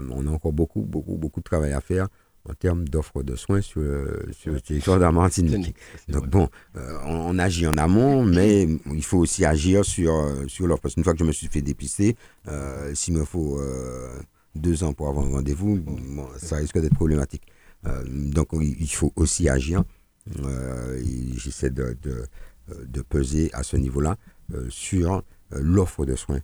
on 0.09 0.25
a 0.27 0.29
encore 0.29 0.53
beaucoup, 0.53 0.81
beaucoup, 0.81 1.15
beaucoup 1.17 1.39
de 1.41 1.45
travail 1.45 1.73
à 1.73 1.81
faire 1.81 2.07
en 2.49 2.53
termes 2.53 2.87
d'offres 2.87 3.23
de 3.23 3.35
soins 3.35 3.61
sur, 3.61 3.81
le- 3.81 4.29
sur 4.31 4.51
le 4.53 4.61
territoire 4.61 4.97
de 4.97 5.03
la 5.03 5.11
Martinique. 5.11 5.75
Donc 6.09 6.27
bon, 6.27 6.49
euh, 6.75 6.97
on, 7.05 7.35
on 7.35 7.39
agit 7.39 7.67
en 7.67 7.77
amont, 7.77 8.23
mais 8.25 8.67
il 8.91 9.03
faut 9.03 9.19
aussi 9.19 9.45
agir 9.45 9.85
sur, 9.85 10.13
euh, 10.13 10.47
sur 10.47 10.67
l'offre. 10.67 10.81
Parce 10.81 10.95
qu'une 10.95 11.03
fois 11.03 11.13
que 11.13 11.19
je 11.19 11.23
me 11.25 11.31
suis 11.31 11.47
fait 11.47 11.61
dépister, 11.61 12.15
euh, 12.47 12.93
s'il 12.95 13.13
me 13.13 13.25
faut 13.25 13.59
euh, 13.59 14.09
deux 14.55 14.83
ans 14.83 14.93
pour 14.93 15.07
avoir 15.07 15.25
un 15.25 15.31
rendez-vous, 15.31 15.77
bon, 15.77 16.27
ça 16.37 16.55
risque 16.57 16.79
d'être 16.79 16.95
problématique. 16.95 17.43
Donc 18.07 18.49
il 18.53 18.91
faut 18.91 19.11
aussi 19.15 19.49
agir. 19.49 19.83
J'essaie 21.35 21.71
de, 21.71 21.97
de, 22.01 22.25
de 22.85 23.01
peser 23.01 23.49
à 23.53 23.63
ce 23.63 23.75
niveau-là 23.77 24.17
sur 24.69 25.23
l'offre 25.51 26.05
de 26.05 26.15
soins 26.15 26.41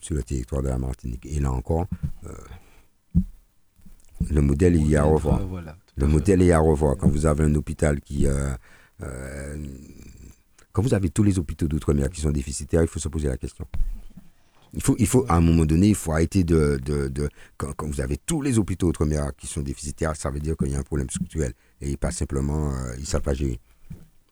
sur 0.00 0.14
le 0.14 0.22
territoire 0.22 0.62
de 0.62 0.68
la 0.68 0.78
Martinique. 0.78 1.24
Et 1.26 1.40
là 1.40 1.50
encore, 1.52 1.86
le 4.30 4.40
modèle 4.40 4.76
a 4.96 5.00
à 5.00 5.04
revoir. 5.04 5.46
Voilà, 5.46 5.72
tout 5.72 5.94
Le 5.96 6.06
modèle 6.06 6.42
est 6.42 6.52
à 6.52 6.58
revoir. 6.58 6.96
Quand 6.96 7.08
vous 7.08 7.26
avez 7.26 7.44
un 7.44 7.54
hôpital 7.54 8.00
qui. 8.00 8.26
euh, 8.26 8.52
euh, 9.02 9.56
quand 10.72 10.82
vous 10.82 10.94
avez 10.94 11.10
tous 11.10 11.22
les 11.22 11.38
hôpitaux 11.38 11.68
d'outre-mer 11.68 12.08
qui 12.10 12.20
sont 12.20 12.30
déficitaires, 12.30 12.82
il 12.82 12.88
faut 12.88 12.98
se 12.98 13.08
poser 13.08 13.28
la 13.28 13.36
question. 13.36 13.66
Il 14.74 14.82
faut, 14.82 14.96
il 14.98 15.06
faut, 15.06 15.26
à 15.28 15.34
un 15.36 15.42
moment 15.42 15.66
donné, 15.66 15.88
il 15.88 15.94
faut 15.94 16.12
arrêter 16.12 16.44
de. 16.44 16.80
de, 16.82 17.08
de- 17.08 17.28
quand, 17.58 17.72
quand 17.74 17.86
vous 17.86 18.00
avez 18.00 18.16
tous 18.16 18.40
les 18.40 18.58
hôpitaux 18.58 18.88
outre-mer 18.88 19.32
qui 19.36 19.46
sont 19.46 19.60
déficitaires, 19.60 20.16
ça 20.16 20.30
veut 20.30 20.40
dire 20.40 20.56
qu'il 20.56 20.68
y 20.70 20.74
a 20.74 20.78
un 20.78 20.82
problème 20.82 21.10
structurel. 21.10 21.52
Et 21.82 21.96
pas 21.98 22.10
simplement. 22.10 22.72
euh, 22.72 22.94
ils 22.96 23.00
ne 23.02 23.06
savent 23.06 23.20
pas 23.22 23.34
gérer. 23.34 23.60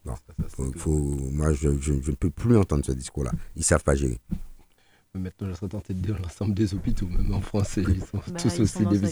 Bon, 0.03 0.15
faut, 0.49 0.73
faut- 0.79 1.19
moi, 1.31 1.53
je, 1.53 1.69
je- 1.79 2.01
je 2.01 2.11
ne 2.11 2.17
peux 2.17 2.31
plus 2.31 2.57
entendre 2.57 2.85
ce 2.87 2.93
discours-là. 2.93 3.33
Ils 3.55 3.59
ne 3.59 3.65
savent 3.65 3.85
pas 3.85 3.95
gérer. 3.95 4.19
Maintenant, 5.19 5.49
je 5.51 5.55
serais 5.55 5.67
tenté 5.69 5.93
de 5.93 5.99
dire 5.99 6.17
l'ensemble 6.23 6.55
des 6.55 6.73
hôpitaux, 6.73 7.07
même 7.09 7.35
en 7.35 7.41
France, 7.41 7.79
ils 7.79 7.85
sont 7.99 8.05
Bah, 8.15 8.23
tous 8.41 8.55
ils 8.55 8.63
aussi 8.63 8.73
sont 8.75 8.89
les 8.91 9.05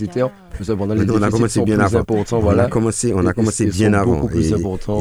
nous, 1.06 1.14
on 1.14 1.22
a 1.22 1.28
commencé 1.28 1.60
bien 1.64 1.80
avant. 1.80 2.04
On 2.30 2.38
voilà. 2.38 2.64
a 2.64 2.68
commencé, 2.68 3.12
on 3.12 3.26
a 3.26 3.32
Et- 3.32 3.34
commencé 3.34 3.64
et 3.64 3.70
bien 3.70 3.92
avant. 3.94 4.14
beaucoup 4.14 4.28
plus 4.28 4.46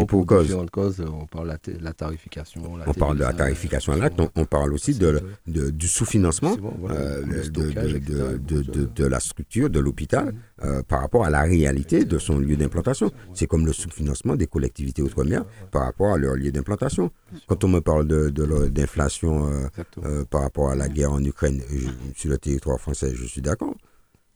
Et, 0.01 0.05
pour 0.07 0.25
cause. 0.25 0.45
différentes 0.47 0.71
causes. 0.71 0.99
On 1.01 1.27
parle 1.27 1.45
de 1.45 1.51
la, 1.51 1.57
ta- 1.59 1.71
la 1.79 1.93
tarification. 1.93 2.77
la 2.77 2.89
On 2.89 2.93
parle 2.95 3.17
de 3.19 3.23
la 3.23 3.33
tarification 3.33 3.93
à 3.93 3.97
l'acte, 3.97 4.19
on, 4.19 4.27
on 4.35 4.45
parle 4.45 4.73
aussi 4.73 4.95
de, 4.95 5.21
de- 5.45 5.69
du 5.69 5.87
sous-financement 5.87 6.55
bon, 6.57 6.73
voilà, 6.79 6.95
euh, 6.99 7.21
le 7.27 7.35
de, 7.37 7.43
stockage, 7.43 7.91
de- 7.91 7.97
etc., 7.97 8.13
de- 8.13 8.37
de- 8.37 8.61
tout 8.63 8.71
de- 8.71 8.81
ça. 8.85 8.91
de 8.95 9.05
la 9.05 9.19
structure 9.19 9.69
de 9.69 9.79
l'hôpital 9.79 10.33
euh, 10.63 10.81
par 10.81 11.01
rapport 11.01 11.25
à 11.25 11.29
la 11.29 11.43
réalité 11.43 12.05
de 12.05 12.17
son 12.17 12.39
lieu 12.39 12.55
d'implantation. 12.57 13.11
C'est 13.35 13.45
comme 13.45 13.67
le 13.67 13.73
sous-financement 13.73 14.35
des 14.35 14.47
collectivités 14.47 15.03
outre-mer 15.03 15.45
par 15.69 15.83
rapport 15.83 16.15
à 16.15 16.17
leur 16.17 16.33
lieu 16.33 16.51
d'implantation. 16.51 17.11
Quand 17.45 17.63
on 17.63 17.67
me 17.67 17.81
parle 17.81 18.07
de- 18.07 18.29
de 18.29 18.43
leur- 18.43 18.67
d'inflation 18.71 19.45
euh, 19.47 19.67
euh, 20.03 20.25
par 20.25 20.41
rapport 20.41 20.71
à 20.71 20.75
la 20.75 20.86
guerre 20.89 21.11
en 21.13 21.23
Ukraine 21.23 21.61
je- 21.69 21.87
sur 22.19 22.29
le 22.29 22.37
territoire 22.37 22.79
français, 22.79 23.11
je 23.15 23.25
suis 23.25 23.41
d'accord. 23.41 23.75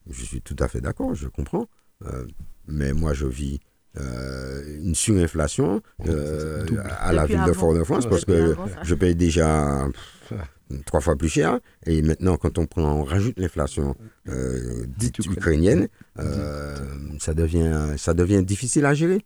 Je 0.10 0.24
suis 0.24 0.42
tout 0.42 0.56
à 0.60 0.68
fait 0.68 0.82
d'accord, 0.82 1.14
je 1.14 1.28
comprends. 1.28 1.68
Euh, 2.06 2.26
mais 2.68 2.94
moi, 2.94 3.14
je 3.14 3.28
vis 3.28 3.60
euh, 3.98 4.80
une 4.84 4.96
surinflation 4.96 5.82
euh, 6.08 6.66
à 7.00 7.12
la 7.14 7.26
ville 7.26 7.38
de. 7.46 7.54
Fort-de-France 7.54 8.08
parce 8.10 8.26
que 8.26 8.54
avant, 8.54 8.66
je 8.84 8.96
paye 8.96 9.16
déjà 9.16 9.88
trois 10.86 11.02
fois 11.02 11.16
plus 11.18 11.30
cher. 11.30 11.60
Et 11.86 12.02
maintenant, 12.02 12.38
quand 12.38 12.58
on 12.58 12.66
prend, 12.66 12.94
on 12.94 13.04
rajoute 13.04 13.38
l'inflation 13.38 13.96
dite 14.98 15.20
ukrainienne, 15.20 15.88
ça, 17.20 17.34
devient, 17.34 17.94
ça 17.98 18.14
devient 18.14 18.44
difficile 18.44 18.86
à 18.86 18.94
gérer. 18.94 19.24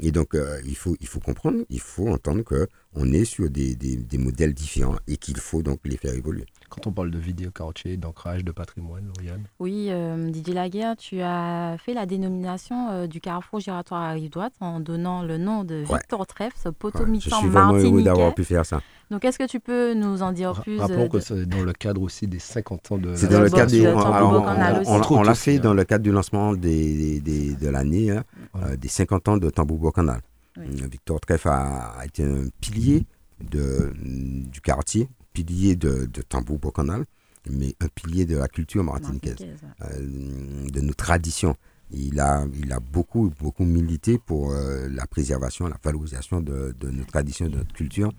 Et 0.00 0.10
donc, 0.10 0.34
euh, 0.34 0.60
il, 0.66 0.76
faut, 0.76 0.96
il 1.00 1.06
faut 1.06 1.20
comprendre, 1.20 1.64
il 1.70 1.80
faut 1.80 2.08
entendre 2.08 2.42
qu'on 2.42 3.12
est 3.12 3.24
sur 3.24 3.48
des 3.48 3.76
modèles 4.18 4.54
différents 4.54 4.98
et 5.06 5.16
qu'il 5.16 5.38
faut 5.38 5.62
donc 5.62 5.80
les 5.84 5.96
faire 5.96 6.14
évoluer. 6.14 6.46
Quand 6.74 6.88
on 6.88 6.92
parle 6.92 7.10
de 7.12 7.18
vidéo 7.18 7.50
quartier, 7.52 7.96
d'ancrage, 7.96 8.44
de 8.44 8.50
patrimoine, 8.50 9.04
Lauriane, 9.16 9.44
Oui, 9.60 9.86
euh, 9.90 10.28
Didier 10.30 10.54
Laguerre, 10.54 10.96
tu 10.96 11.20
as 11.20 11.76
fait 11.78 11.94
la 11.94 12.04
dénomination 12.04 12.90
euh, 12.90 13.06
du 13.06 13.20
carrefour 13.20 13.60
giratoire 13.60 14.02
à 14.02 14.10
rive 14.10 14.30
droite 14.30 14.54
en 14.60 14.80
donnant 14.80 15.22
le 15.22 15.38
nom 15.38 15.62
de 15.64 15.84
Ouais. 15.88 15.98
Victor 15.98 16.26
Treff, 16.26 16.52
ce 16.62 16.68
Ouais, 16.68 16.74
poteau 16.76 17.04
je 17.06 17.20
suis 17.20 17.48
vraiment 17.48 17.74
heureux 17.74 18.02
d'avoir 18.02 18.34
pu 18.34 18.44
faire 18.44 18.66
ça. 18.66 18.80
Donc, 19.10 19.24
est-ce 19.24 19.38
que 19.38 19.46
tu 19.46 19.60
peux 19.60 19.94
nous 19.94 20.22
en 20.22 20.32
dire 20.32 20.60
plus 20.62 20.80
Rappelons 20.80 21.02
euh, 21.04 21.08
que 21.08 21.16
de- 21.18 21.22
c'est 21.22 21.46
dans 21.46 21.62
le 21.62 21.72
cadre 21.74 22.02
aussi 22.02 22.26
des 22.26 22.38
50 22.38 22.90
ans 22.92 22.98
de 22.98 23.14
C'est 23.14 23.28
dans 23.28 23.40
le 23.40 23.50
cadre 23.50 23.70
du, 23.70 23.86
on, 23.86 25.22
l'a 25.22 25.34
fait 25.34 25.58
dans 25.58 25.74
le 25.74 25.84
cadre 25.84 26.02
du 26.02 26.10
lancement 26.10 26.54
des, 26.54 27.20
des- 27.20 27.54
de 27.54 27.68
l'année, 27.68 28.10
hein, 28.10 28.24
Voilà. 28.52 28.68
euh, 28.72 28.76
des 28.76 28.88
50 28.88 29.28
ans 29.28 29.36
de 29.36 29.50
Tambour 29.50 29.92
Canal. 29.92 30.20
Oui. 30.56 30.66
Victor 30.90 31.20
Treff 31.20 31.46
a, 31.46 31.92
a 31.98 32.04
été 32.06 32.24
un 32.24 32.44
pilier 32.60 33.06
de, 33.40 33.92
du 33.94 34.60
quartier, 34.60 35.08
pilier 35.34 35.76
de, 35.76 36.06
de 36.06 36.22
Tambour 36.22 36.72
Canal, 36.72 37.04
mais 37.50 37.74
un 37.80 37.88
pilier 37.88 38.24
de 38.24 38.36
la 38.38 38.48
culture 38.48 38.82
martiniquaise, 38.82 39.36
euh, 39.82 40.68
de 40.70 40.80
nos 40.80 40.94
traditions. 40.94 41.56
Il 41.90 42.18
a, 42.18 42.46
il 42.58 42.72
a 42.72 42.80
beaucoup, 42.80 43.30
beaucoup 43.38 43.64
milité 43.64 44.18
pour 44.18 44.52
euh, 44.52 44.88
la 44.88 45.06
préservation, 45.06 45.68
la 45.68 45.76
valorisation 45.84 46.40
de, 46.40 46.74
de 46.80 46.90
nos 46.90 47.04
traditions, 47.04 47.46
de 47.48 47.56
notre 47.58 47.74
culture, 47.74 48.10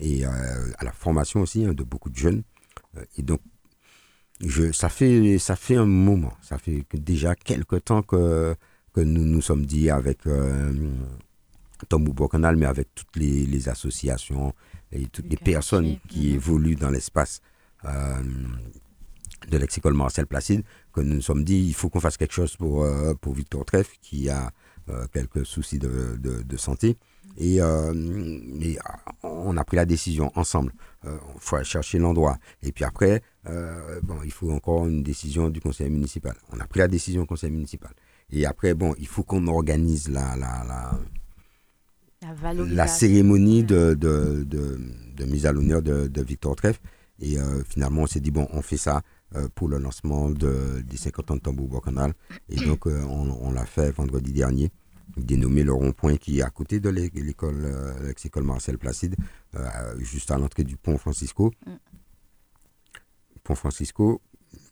et 0.00 0.26
euh, 0.26 0.30
à 0.78 0.84
la 0.84 0.92
formation 0.92 1.40
aussi 1.42 1.64
hein, 1.64 1.74
de 1.74 1.84
beaucoup 1.84 2.10
de 2.10 2.16
jeunes. 2.16 2.42
Et 3.16 3.22
donc, 3.22 3.40
je, 4.40 4.72
ça, 4.72 4.88
fait, 4.88 5.38
ça 5.38 5.54
fait 5.54 5.76
un 5.76 5.86
moment, 5.86 6.32
ça 6.42 6.58
fait 6.58 6.84
déjà 6.94 7.34
quelque 7.36 7.76
temps 7.76 8.02
que, 8.02 8.54
que 8.92 9.00
nous 9.00 9.24
nous 9.24 9.42
sommes 9.42 9.64
dit 9.64 9.90
avec 9.90 10.26
euh, 10.26 10.72
Tom 11.88 12.12
Canal, 12.30 12.56
mais 12.56 12.66
avec 12.66 12.88
toutes 12.94 13.16
les, 13.16 13.46
les 13.46 13.68
associations 13.68 14.52
et 14.94 15.06
toutes 15.08 15.28
les 15.28 15.36
personnes 15.36 15.98
qui 16.08 16.28
mhm. 16.28 16.34
évoluent 16.34 16.76
dans 16.76 16.90
l'espace 16.90 17.40
euh, 17.84 18.22
de 19.50 19.58
l'ex-école 19.58 19.94
Marcel 19.94 20.26
Placide, 20.26 20.62
que 20.92 21.00
nous 21.00 21.16
nous 21.16 21.20
sommes 21.20 21.44
dit 21.44 21.58
il 21.58 21.74
faut 21.74 21.90
qu'on 21.90 22.00
fasse 22.00 22.16
quelque 22.16 22.32
chose 22.32 22.56
pour, 22.56 22.84
euh, 22.84 23.14
pour 23.14 23.34
Victor 23.34 23.64
Treff, 23.64 23.92
qui 24.00 24.30
a 24.30 24.50
euh, 24.88 25.06
quelques 25.12 25.44
soucis 25.44 25.78
de, 25.78 26.16
de- 26.18 26.42
de 26.42 26.56
santé. 26.56 26.96
Et, 27.36 27.56
et, 27.56 28.78
on 29.24 29.56
a 29.56 29.64
pris 29.64 29.76
la 29.76 29.86
décision 29.86 30.30
ensemble. 30.36 30.72
Il 31.04 31.10
faut 31.40 31.56
aller 31.56 31.64
chercher 31.64 31.98
l'endroit. 31.98 32.38
Et 32.62 32.70
puis 32.70 32.84
après, 32.84 33.22
bon, 34.04 34.18
il 34.24 34.30
faut 34.30 34.52
encore 34.52 34.86
une 34.86 35.02
décision 35.02 35.50
du 35.50 35.60
conseil 35.60 35.90
municipal. 35.90 36.36
On 36.52 36.60
a 36.60 36.66
pris 36.66 36.78
la 36.78 36.86
décision 36.86 37.22
au 37.22 37.26
conseil 37.26 37.50
municipal. 37.50 37.90
Et 38.30 38.46
après, 38.46 38.74
bon, 38.74 38.94
il 39.00 39.08
faut 39.08 39.24
qu'on 39.24 39.48
organise 39.48 40.08
la, 40.10 40.36
la, 40.36 40.62
la, 40.64 41.00
la, 42.66 42.86
cérémonie 42.86 43.62
de, 43.62 43.94
de, 43.94 44.44
de, 44.44 44.78
de, 45.16 45.24
mise 45.24 45.46
à 45.46 45.52
l'honneur 45.52 45.82
de, 45.82 46.22
Victor 46.22 46.56
Treff. 46.56 46.80
Et 47.20 47.36
finalement, 47.68 48.02
on 48.02 48.06
s'est 48.06 48.20
dit, 48.20 48.30
bon, 48.30 48.48
on 48.52 48.60
fait 48.62 48.76
ça 48.76 49.02
pour 49.54 49.68
le 49.68 49.78
lancement 49.78 50.30
de, 50.30 50.82
des 50.82 50.96
50 50.96 51.30
ans 51.30 51.36
de 51.36 51.40
Tambour 51.40 51.82
Canal. 51.82 52.12
Et 52.48 52.56
donc, 52.56 52.86
on, 52.86 53.30
on 53.40 53.52
l'a 53.52 53.64
fait 53.66 53.90
vendredi 53.92 54.32
dernier 54.32 54.70
dénommé 55.16 55.62
le 55.62 55.72
rond-point 55.72 56.16
qui 56.16 56.38
est 56.38 56.42
à 56.42 56.50
côté 56.50 56.80
de 56.80 56.88
l'école, 56.88 57.64
euh, 57.64 58.06
l'ex-école 58.06 58.44
Marcel 58.44 58.78
Placide, 58.78 59.16
euh, 59.54 59.98
juste 59.98 60.30
à 60.30 60.38
l'entrée 60.38 60.64
du 60.64 60.76
pont 60.76 60.98
Francisco. 60.98 61.52
Mm. 61.66 61.70
Pont 63.42 63.54
Francisco, 63.54 64.22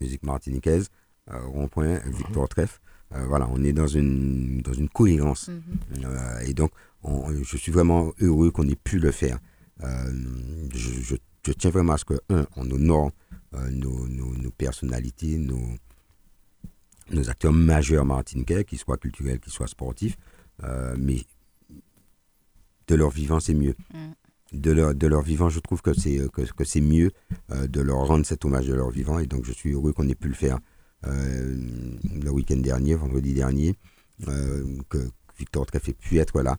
musique 0.00 0.22
martiniquaise, 0.22 0.88
euh, 1.30 1.38
rond-point 1.46 1.98
Victor 2.06 2.48
Treff. 2.48 2.80
voilà, 3.10 3.46
on 3.52 3.62
est 3.62 3.74
dans 3.74 3.86
une, 3.86 4.62
dans 4.62 4.72
une 4.72 4.88
cohérence. 4.88 5.50
Mm-hmm. 5.50 6.48
et 6.48 6.54
donc, 6.54 6.70
je 7.04 7.56
suis 7.56 7.72
vraiment 7.72 8.12
heureux 8.20 8.50
qu'on 8.50 8.68
ait 8.68 8.76
pu 8.76 8.98
le 8.98 9.10
faire. 9.10 9.38
Je, 9.80 11.16
je, 11.42 11.52
tiens 11.52 11.70
vraiment 11.70 11.94
à 11.94 11.98
ce 11.98 12.04
que, 12.04 12.20
un, 12.28 12.46
on 12.56 12.70
honore 12.70 13.10
nos, 13.70 14.06
nos, 14.08 14.36
nos 14.36 14.50
personnalités, 14.50 15.38
nos, 15.38 15.76
nos 17.10 17.30
acteurs 17.30 17.52
majeurs 17.52 18.04
martiniquais, 18.04 18.64
qu'ils 18.64 18.78
soient 18.78 18.96
culturels, 18.96 19.40
qu'ils 19.40 19.52
soient 19.52 19.66
sportifs, 19.66 20.16
euh, 20.64 20.94
mais 20.98 21.24
de 22.88 22.94
leur 22.94 23.10
vivant, 23.10 23.40
c'est 23.40 23.54
mieux. 23.54 23.74
Mm. 23.92 24.12
De, 24.52 24.70
leur, 24.70 24.94
de 24.94 25.06
leur 25.06 25.22
vivant, 25.22 25.48
je 25.48 25.60
trouve 25.60 25.80
que 25.80 25.94
c'est 25.94 26.28
que, 26.30 26.42
que 26.42 26.64
c'est 26.64 26.82
mieux 26.82 27.10
euh, 27.50 27.66
de 27.66 27.80
leur 27.80 28.06
rendre 28.06 28.26
cet 28.26 28.44
hommage 28.44 28.66
de 28.66 28.74
leur 28.74 28.90
vivant, 28.90 29.18
et 29.18 29.26
donc 29.26 29.44
je 29.44 29.52
suis 29.52 29.72
heureux 29.72 29.92
qu'on 29.92 30.08
ait 30.08 30.14
pu 30.14 30.28
le 30.28 30.34
faire 30.34 30.58
euh, 31.06 31.56
le 32.22 32.30
week-end 32.30 32.58
dernier, 32.58 32.94
vendredi 32.94 33.34
dernier, 33.34 33.74
que 34.88 35.10
Victor 35.38 35.66
Treff 35.66 35.88
ait 35.88 35.94
pu 35.94 36.18
être 36.18 36.42
là, 36.42 36.56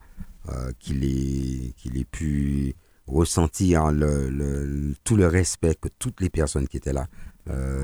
qu'il 0.79 1.03
ait, 1.03 1.73
qu'il 1.77 1.97
ait 1.97 2.05
pu 2.05 2.75
ressentir 3.07 3.91
le, 3.91 4.93
tout 5.03 5.15
le 5.15 5.27
respect 5.27 5.75
que 5.75 5.89
toutes 5.99 6.21
les 6.21 6.29
personnes 6.29 6.67
qui 6.67 6.77
étaient 6.77 6.93
là 6.93 7.07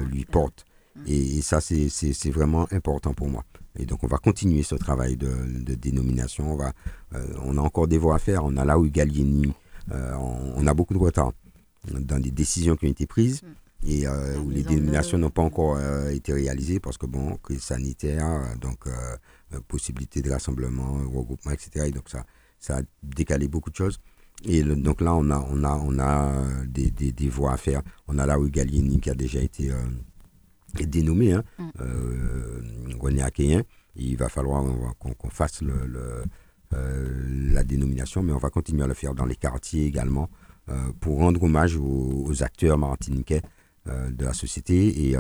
lui 0.10 0.26
portent. 0.26 0.66
Et, 1.08 1.42
ça, 1.42 1.62
c'est 1.62 2.30
vraiment 2.30 2.68
important 2.72 3.14
pour 3.14 3.30
moi. 3.30 3.44
Et 3.78 3.86
donc, 3.86 4.04
on 4.04 4.08
va 4.08 4.18
continuer 4.18 4.64
ce 4.64 4.76
travail 4.76 5.16
de, 5.16 5.76
dénomination. 5.76 6.52
On, 6.54 6.56
va, 6.56 6.74
euh, 7.16 7.26
on 7.44 7.58
a 7.58 7.62
encore 7.62 7.88
des 7.88 7.98
voies 7.98 8.16
à 8.16 8.20
faire. 8.20 8.44
On 8.44 8.58
a 8.58 8.66
là 8.66 8.78
où 8.78 8.90
Gallieni, 8.90 9.54
euh, 9.92 10.14
on, 10.16 10.66
a 10.68 10.74
beaucoup 10.74 10.94
de 10.94 11.00
retard 11.00 11.32
dans 11.92 12.20
des 12.20 12.32
décisions 12.32 12.76
qui 12.76 12.86
ont 12.88 12.90
été 12.90 13.06
prises 13.08 13.42
mm. 13.44 13.88
et 13.90 14.08
euh, 14.08 14.38
où 14.40 14.50
les 14.50 14.64
dénominations 14.64 15.18
n'ont 15.18 15.30
pas 15.30 15.42
encore 15.42 15.80
été 16.10 16.34
réalisées 16.34 16.80
parce 16.80 16.98
que, 16.98 17.06
bon, 17.06 17.38
crise 17.38 17.62
sanitaire, 17.62 18.56
donc 18.60 18.86
possibilité 19.68 20.22
de 20.22 20.32
rassemblement, 20.32 20.94
regroupement, 21.14 21.52
etc. 21.52 21.86
Et 21.88 21.92
donc, 21.92 22.10
ça, 22.10 22.26
ça 22.60 22.78
a 22.78 22.82
décalé 23.04 23.48
beaucoup 23.48 23.70
de 23.70 23.76
choses. 23.76 24.00
Et 24.46 24.64
donc 24.64 25.02
là, 25.02 25.16
on 25.16 25.30
a, 25.32 25.46
on 25.50 25.64
a, 25.64 25.76
on 25.76 26.00
a 26.00 26.66
des, 26.66 26.92
des, 26.92 27.12
des 27.12 27.30
voies 27.30 27.54
à 27.54 27.58
faire. 27.58 27.82
On 28.08 28.18
a 28.18 28.26
là 28.26 28.40
où 28.40 28.48
Gallieni 28.50 29.02
qui 29.02 29.10
a 29.10 29.14
déjà 29.14 29.42
été 29.42 29.74
est 30.78 30.86
dénommé, 30.86 31.34
hein, 31.34 31.44
mm. 31.58 31.70
euh, 31.82 32.62
René 33.00 33.24
Akéen. 33.24 33.64
Il 33.96 34.18
va 34.18 34.30
falloir 34.30 34.64
qu'on 34.98 35.30
fasse 35.30 35.62
le, 35.62 36.24
euh, 36.74 37.54
la 37.54 37.64
dénomination, 37.64 38.24
mais 38.24 38.32
on 38.32 38.38
va 38.38 38.50
continuer 38.50 38.84
à 38.84 38.88
le 38.88 38.94
faire 38.94 39.14
dans 39.14 39.26
les 39.26 39.36
quartiers 39.36 39.86
également 39.86 40.30
euh, 40.70 40.92
pour 41.00 41.18
rendre 41.18 41.44
hommage 41.44 41.76
aux, 41.76 42.44
acteurs 42.44 42.78
martiniquais 42.78 43.42
de 43.86 44.24
la 44.24 44.34
société. 44.34 45.10
Et 45.10 45.18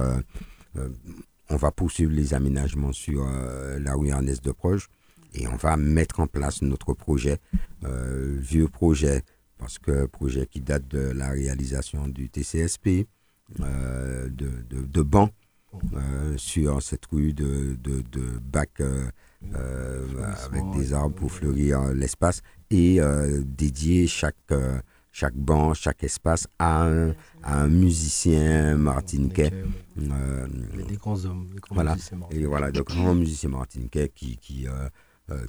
on 1.49 1.55
va 1.55 1.71
poursuivre 1.71 2.11
les 2.11 2.35
aménagements 2.35 2.93
sur 2.93 3.25
la 3.25 3.95
rue 3.95 4.09
Ernest 4.09 4.43
de 4.45 4.51
Proche 4.51 4.89
et 5.33 5.47
on 5.47 5.55
va 5.55 5.77
mettre 5.77 6.19
en 6.19 6.27
place 6.27 6.61
notre 6.61 6.93
projet, 6.93 7.39
vieux 7.81 8.67
projet, 8.67 9.23
parce 9.57 9.77
que 9.79 10.05
projet 10.05 10.47
qui 10.47 10.61
date 10.61 10.87
de 10.87 10.99
la 10.99 11.29
réalisation 11.29 12.07
du 12.07 12.29
TCSP, 12.29 13.07
de, 13.57 14.29
de, 14.29 14.85
de 14.85 15.01
bancs 15.01 15.31
euh, 15.93 16.35
sur 16.37 16.81
cette 16.81 17.05
rue 17.11 17.33
de, 17.33 17.77
de, 17.83 18.01
de 18.11 18.39
bac 18.41 18.71
euh, 18.79 19.07
euh, 19.53 20.33
avec 20.45 20.63
des 20.75 20.93
arbres 20.93 21.15
pour 21.15 21.31
fleurir 21.31 21.93
l'espace 21.93 22.41
et 22.71 22.99
dédier 23.43 24.07
chaque, 24.07 24.35
chaque 25.11 25.35
banc, 25.35 25.73
chaque 25.73 26.03
espace 26.03 26.47
à 26.57 26.85
un, 26.85 27.09
à 27.43 27.61
un 27.61 27.67
musicien 27.67 28.77
martiniquais. 28.77 29.51
des 29.95 30.97
grands 30.97 31.23
hommes. 31.25 31.47
voilà, 31.69 31.95
et 32.31 32.45
voilà, 32.45 32.71
de 32.71 32.81
grands 32.81 33.15
musiciens 33.15 33.49
martiniquais 33.49 34.11
qui, 34.13 34.37
qui, 34.37 34.67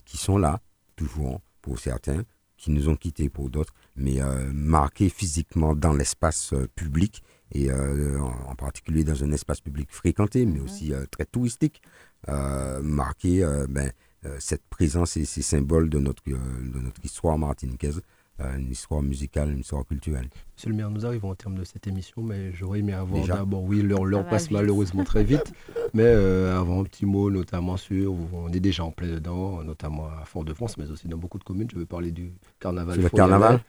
qui 0.05 0.17
sont 0.17 0.39
là, 0.39 0.61
toujours 0.97 1.41
pour 1.63 1.79
certains, 1.79 2.23
qui 2.57 2.71
nous 2.71 2.89
ont 2.89 2.97
quittés 2.97 3.29
pour 3.29 3.51
d'autres, 3.51 3.75
mais 3.97 4.19
marqués 4.53 5.09
physiquement 5.09 5.75
dans 5.75 5.93
l'espace 5.93 6.55
public 6.75 7.23
et 7.53 7.71
euh, 7.71 8.21
en, 8.21 8.55
particulier 8.55 9.05
dans 9.05 9.25
un 9.25 9.33
espace 9.33 9.61
public 9.61 9.89
fréquenté, 9.91 10.47
mais 10.47 10.59
mhm. 10.59 10.65
aussi 10.65 10.93
euh, 10.93 11.05
très 11.11 11.25
touristique, 11.25 11.83
euh, 12.29 12.81
marqué 12.83 13.45
ben, 13.69 13.93
cette 14.39 14.67
présence 14.69 15.17
et 15.17 15.25
ces 15.25 15.41
symboles 15.41 15.89
de 15.89 15.99
notre, 15.99 16.23
de 16.27 16.79
notre 16.79 17.03
histoire 17.05 17.39
martiniquaise, 17.39 18.03
une 18.59 18.71
histoire 18.71 19.03
musicale, 19.03 19.51
une 19.53 19.61
histoire 19.61 19.87
culturelle. 19.87 20.29
Monsieur 20.57 20.71
le 20.71 20.77
maire, 20.77 20.91
nous 20.91 21.07
arrivons 21.07 21.31
au 21.31 21.35
terme 21.35 21.57
de 21.57 21.65
cette 21.65 21.87
émission, 21.87 22.23
mais 22.23 22.53
j'aurais 22.53 22.81
aimé 22.81 22.93
avoir 22.93 23.27
d'abord, 23.27 23.63
oui, 23.63 23.83
l'heure 23.83 24.27
passe 24.29 24.51
malheureusement 24.51 25.05
très 25.05 25.25
vite, 25.25 25.53
mais 25.95 26.07
avant 26.07 26.81
un 26.81 26.85
petit 26.85 27.07
mot 27.07 27.31
notamment 27.31 27.77
sur, 27.77 28.15
on 28.33 28.49
est 28.53 28.61
déjà 28.61 28.85
en 28.85 28.91
plein 28.91 29.09
dedans, 29.09 29.63
notamment 29.63 30.07
à 30.07 30.25
Fort-de-France, 30.25 30.77
mais 30.79 30.91
aussi 30.91 31.09
dans 31.09 31.19
beaucoup 31.19 31.39
de 31.39 31.45
communes, 31.45 31.69
je 31.71 31.77
veux 31.77 31.87
parler 31.87 32.11
du 32.13 32.33
carnaval. 32.59 33.01
le 33.01 33.09
carnaval 33.09 33.61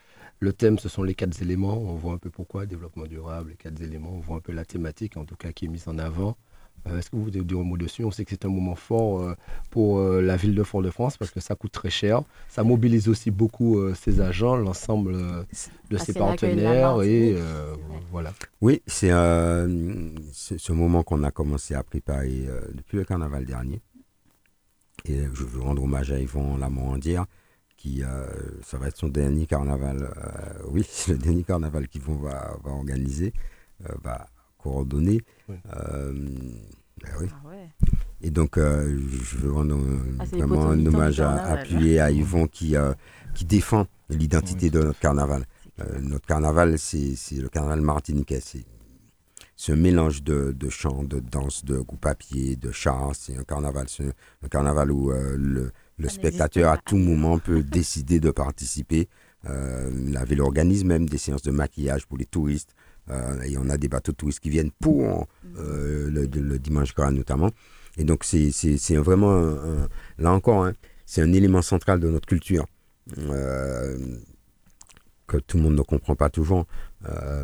le 0.41 0.53
thème, 0.53 0.79
ce 0.79 0.89
sont 0.89 1.03
les 1.03 1.13
quatre 1.13 1.39
éléments. 1.41 1.77
On 1.77 1.93
voit 1.93 2.13
un 2.13 2.17
peu 2.17 2.31
pourquoi, 2.31 2.65
développement 2.65 3.05
durable, 3.05 3.51
les 3.51 3.55
quatre 3.55 3.79
éléments. 3.79 4.11
On 4.11 4.19
voit 4.19 4.37
un 4.37 4.39
peu 4.39 4.51
la 4.51 4.65
thématique, 4.65 5.15
en 5.15 5.23
tout 5.23 5.35
cas, 5.35 5.51
qui 5.51 5.65
est 5.65 5.67
mise 5.67 5.87
en 5.87 5.99
avant. 5.99 6.35
Euh, 6.87 6.97
est-ce 6.97 7.09
que 7.09 7.15
vous 7.15 7.23
voulez 7.25 7.41
dire 7.41 7.59
un 7.59 7.63
mot 7.63 7.77
dessus? 7.77 8.03
On 8.03 8.11
sait 8.11 8.25
que 8.25 8.31
c'est 8.31 8.45
un 8.45 8.49
moment 8.49 8.75
fort 8.75 9.21
euh, 9.21 9.35
pour 9.69 9.99
euh, 9.99 10.21
la 10.21 10.35
ville 10.35 10.55
de 10.55 10.63
Fort-de-France 10.63 11.17
parce 11.17 11.31
que 11.31 11.39
ça 11.39 11.55
coûte 11.55 11.71
très 11.71 11.89
cher. 11.89 12.21
Ça 12.49 12.63
mobilise 12.63 13.07
aussi 13.07 13.31
beaucoup 13.31 13.79
ses 13.95 14.21
agents, 14.21 14.55
l'ensemble 14.55 15.15
de 15.89 15.97
ses 15.97 16.13
partenaires. 16.13 17.01
Et 17.03 17.35
voilà. 18.11 18.33
Oui, 18.61 18.81
c'est 18.87 19.09
ce 19.09 20.71
moment 20.71 21.03
qu'on 21.03 21.23
a 21.23 21.31
commencé 21.31 21.75
à 21.75 21.83
préparer 21.83 22.47
depuis 22.73 22.97
le 22.97 23.05
carnaval 23.05 23.45
dernier. 23.45 23.81
Et 25.05 25.19
je 25.33 25.43
veux 25.43 25.61
rendre 25.61 25.83
hommage 25.83 26.11
à 26.11 26.19
Yvon 26.19 26.57
Lamorandière 26.57 27.25
qui, 27.81 28.03
euh, 28.03 28.27
ça 28.63 28.77
va 28.77 28.89
être 28.89 28.97
son 28.97 29.07
dernier 29.07 29.47
carnaval. 29.47 30.03
Euh, 30.03 30.63
oui, 30.69 30.85
c'est 30.87 31.11
le 31.13 31.17
dernier 31.17 31.43
carnaval 31.43 31.87
qu'ils 31.87 32.01
vont 32.01 32.15
va, 32.15 32.55
va 32.63 32.71
organiser, 32.71 33.33
euh, 33.89 33.93
va 34.61 34.69
coordonner. 34.71 35.21
Ben 35.47 37.15
oui. 37.19 37.27
Ah 37.31 37.49
Et 38.21 38.29
donc, 38.29 38.57
je 38.57 39.37
veux 39.37 39.51
rendre 39.51 39.77
ah, 40.19 40.25
vraiment 40.25 40.69
un 40.69 40.85
hommage 40.85 41.19
à, 41.19 41.31
appuyé 41.45 41.99
à 41.99 42.11
Yvon 42.11 42.47
qui, 42.47 42.75
qui 43.33 43.45
défend 43.45 43.87
l'identité 44.09 44.69
de 44.69 44.83
notre 44.83 44.99
carnaval. 44.99 45.45
notre 46.01 46.27
carnaval, 46.27 46.77
c'est 46.77 47.15
le 47.31 47.49
carnaval 47.49 47.81
martiniquais. 47.81 48.41
C'est 49.57 49.73
un 49.73 49.75
mélange 49.75 50.23
de, 50.23 50.51
de 50.51 50.69
chants, 50.69 51.03
de 51.03 51.19
danse, 51.19 51.65
de 51.65 51.83
à 52.03 52.15
pied, 52.15 52.55
de 52.55 52.71
chants. 52.71 53.13
C'est 53.13 53.37
un 53.37 53.43
carnaval, 53.43 53.87
c'est 53.89 54.05
un, 54.43 54.47
carnaval 54.47 54.91
où 54.91 55.11
le, 55.11 55.71
le 55.97 56.09
spectateur 56.09 56.71
à 56.71 56.77
tout 56.77 56.97
moment 56.97 57.39
peut 57.39 57.63
décider 57.63 58.19
de 58.19 58.31
participer. 58.31 59.07
Euh, 59.49 59.89
la 60.11 60.23
ville 60.23 60.41
organise 60.41 60.83
même 60.83 61.07
des 61.07 61.17
séances 61.17 61.41
de 61.41 61.51
maquillage 61.51 62.05
pour 62.05 62.17
les 62.17 62.25
touristes. 62.25 62.75
Euh, 63.09 63.41
et 63.41 63.57
on 63.57 63.69
a 63.69 63.77
des 63.77 63.87
bateaux 63.87 64.11
de 64.11 64.17
touristes 64.17 64.39
qui 64.39 64.49
viennent 64.49 64.71
pour 64.79 65.27
euh, 65.57 66.09
le, 66.09 66.59
dimanche 66.59 66.93
gras 66.93 67.11
notamment. 67.11 67.51
Et 67.97 68.03
donc 68.03 68.23
c'est 68.23 68.95
vraiment, 68.95 69.53
là 70.17 70.31
encore, 70.31 70.65
hein, 70.65 70.73
c'est 71.05 71.21
un 71.21 71.33
élément 71.33 71.61
central 71.61 71.99
de 71.99 72.09
notre 72.09 72.27
culture 72.27 72.65
que 75.27 75.37
tout 75.37 75.57
le 75.57 75.63
monde 75.63 75.75
ne 75.75 75.81
comprend 75.81 76.15
pas 76.15 76.29
toujours. 76.29 76.65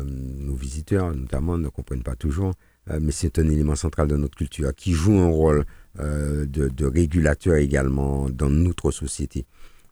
nos 0.04 0.54
visiteurs 0.54 1.14
notamment 1.14 1.58
ne 1.58 1.68
comprennent 1.68 2.02
pas 2.02 2.16
toujours. 2.16 2.54
mais 3.00 3.12
c'est 3.12 3.38
un 3.38 3.48
élément 3.50 3.74
central 3.76 4.08
de 4.08 4.16
notre 4.16 4.36
culture 4.38 4.74
qui 4.74 4.92
joue 4.92 5.18
un 5.18 5.28
rôle 5.28 5.66
euh, 6.00 6.46
de, 6.46 6.86
régulateurs 6.86 7.56
également 7.56 8.30
dans 8.30 8.50
notre 8.50 8.92
société. 8.92 9.46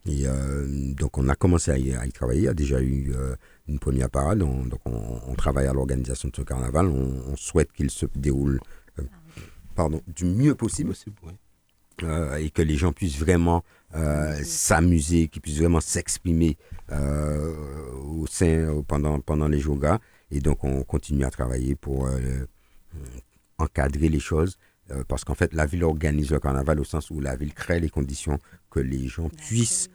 Et 0.07 0.23
euh, 0.27 0.67
donc 0.95 1.19
on 1.19 1.29
a 1.29 1.35
commencé 1.35 1.71
à 1.71 1.79
y, 1.79 2.13
travailler, 2.13 2.41
il 2.41 2.45
y 2.45 2.49
a 2.49 2.55
déjà 2.55 2.81
eu 2.81 3.13
euh, 3.15 3.35
une 3.67 3.79
première 3.79 4.09
parade, 4.09 4.43
on, 4.43 4.65
donc 4.65 4.81
on, 4.85 5.35
travaille 5.35 5.67
à 5.67 5.73
l'organisation 5.73 6.29
de 6.29 6.37
ce 6.37 6.43
carnaval, 6.43 6.87
on, 6.87 7.35
souhaite 7.37 7.73
qu'il 7.73 7.91
se 7.91 8.07
déroule 8.15 8.61
pardon, 9.75 10.01
du 10.07 10.25
mieux 10.25 10.55
possible. 10.55 10.95
euh, 12.03 12.37
et 12.37 12.51
que 12.51 12.63
les 12.63 12.77
gens 12.77 12.93
puissent 12.93 13.19
vraiment 13.19 13.65
euh, 13.95 14.43
s'amuser, 14.43 15.29
qu'ils 15.29 15.43
puissent 15.43 15.59
vraiment 15.59 15.81
s'exprimer 15.81 16.57
euh, 16.93 17.55
au 18.05 18.27
sein 18.27 18.83
pendant 18.87 19.21
pendant 19.21 19.49
les 19.49 19.61
gras. 19.61 19.99
Et 20.31 20.41
donc 20.41 20.65
on 20.65 20.83
continue 20.83 21.25
à 21.25 21.31
travailler 21.31 21.77
pour 21.77 22.09
encadrer 23.59 24.09
les 24.09 24.19
choses 24.19 24.59
parce 25.09 25.25
qu'en 25.25 25.35
fait 25.35 25.53
la 25.53 25.67
ville 25.67 25.85
organise 25.85 26.31
le 26.31 26.41
carnaval 26.41 26.81
au 26.81 26.85
sens 26.85 27.11
où 27.11 27.21
la 27.21 27.37
ville 27.37 27.55
crée 27.55 27.79
les 27.79 27.91
conditions 27.91 28.39
que 28.77 28.81
les 28.81 29.09
gens 29.09 29.29
puissent 29.29 29.89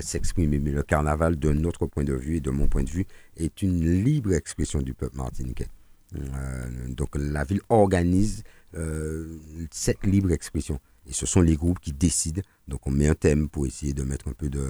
s'exprimer. 0.00 0.58
Mais 0.58 0.70
le 0.70 0.82
carnaval, 0.82 1.38
de 1.38 1.52
notre 1.52 1.86
point 1.86 2.04
de 2.04 2.14
vue 2.14 2.36
et 2.36 2.40
de 2.40 2.50
mon 2.50 2.68
point 2.68 2.84
de 2.84 2.90
vue, 2.90 3.06
est 3.36 3.62
une 3.62 4.02
libre 4.02 4.32
expression 4.32 4.80
du 4.82 4.94
peuple 4.94 5.16
martiniquais. 5.16 5.68
donc 6.88 7.10
la 7.16 7.44
ville 7.44 7.60
organise 7.68 8.42
cette 9.70 10.04
libre 10.04 10.32
expression. 10.32 10.78
Et 11.06 11.12
ce 11.12 11.26
sont 11.26 11.42
les 11.42 11.56
groupes 11.56 11.80
qui 11.80 11.92
décident. 11.92 12.42
Donc 12.68 12.86
on 12.86 12.90
met 12.90 13.08
un 13.08 13.14
thème 13.14 13.48
pour 13.48 13.66
essayer 13.66 13.92
de 13.92 14.02
mettre 14.02 14.28
un 14.28 14.32
peu 14.32 14.48
de, 14.48 14.66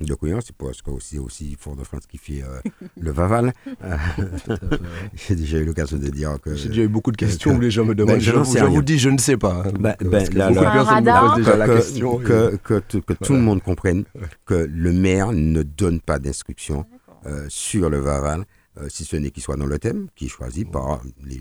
de 0.00 0.14
cohérence. 0.14 0.44
C'est 0.46 0.56
parce 0.56 0.82
que 0.82 0.90
c'est 1.00 1.18
aussi 1.18 1.56
Fort-de-France 1.58 2.06
qui 2.06 2.18
fait 2.18 2.42
euh, 2.42 2.60
le 3.00 3.10
Vaval. 3.10 3.52
J'ai 5.14 5.34
déjà 5.34 5.58
eu 5.58 5.64
l'occasion 5.64 5.96
de 5.96 6.08
dire 6.08 6.38
que. 6.42 6.54
J'ai 6.54 6.68
déjà 6.68 6.82
eu 6.82 6.88
beaucoup 6.88 7.12
de 7.12 7.16
questions 7.16 7.54
où 7.54 7.60
les 7.60 7.70
gens 7.70 7.84
me 7.84 7.94
demandent. 7.94 8.16
Ben, 8.16 8.20
je, 8.20 8.32
je 8.32 8.64
vous 8.64 8.82
dis, 8.82 8.98
je 8.98 9.10
ne 9.10 9.18
sais 9.18 9.36
pas. 9.36 9.64
Ben, 9.78 9.94
ben, 10.00 10.28
là, 10.34 10.52
que, 10.52 12.56
que, 12.56 12.98
que, 12.98 13.12
tout 13.12 13.34
le 13.34 13.40
monde 13.40 13.62
comprenne 13.62 14.04
que 14.44 14.54
le 14.54 14.92
maire 14.92 15.32
ne 15.32 15.62
donne 15.62 16.00
pas 16.00 16.18
d'instructions 16.18 16.84
euh, 17.26 17.46
sur 17.48 17.90
le 17.90 17.98
Vaval, 17.98 18.44
euh, 18.78 18.88
si 18.88 19.04
ce 19.04 19.16
n'est 19.16 19.30
qu'il 19.30 19.42
soit 19.42 19.56
dans 19.56 19.66
le 19.66 19.78
thème, 19.78 20.08
qui 20.14 20.26
est 20.26 20.28
choisi 20.28 20.64
par 20.64 21.02
les 21.24 21.40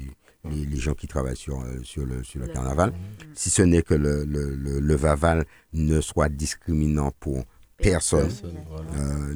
les, 0.52 0.78
gens 0.78 0.94
qui 0.94 1.08
travaillent 1.08 1.38
sur, 1.38 1.62
euh, 1.62 1.80
sur, 1.84 2.06
le, 2.06 2.24
sur 2.24 2.42
le, 2.42 2.48
carnaval, 2.48 2.94
si 3.34 3.50
ce 3.50 3.62
n'est 3.62 3.82
que 3.82 3.94
le, 3.94 4.26
le, 4.26 4.80
le, 4.80 4.96
Vaval 4.96 5.46
ne 5.72 6.02
soit 6.02 6.30
discriminant 6.30 7.12
pour 7.20 7.44
personne, 7.78 8.30
euh, 8.96 9.34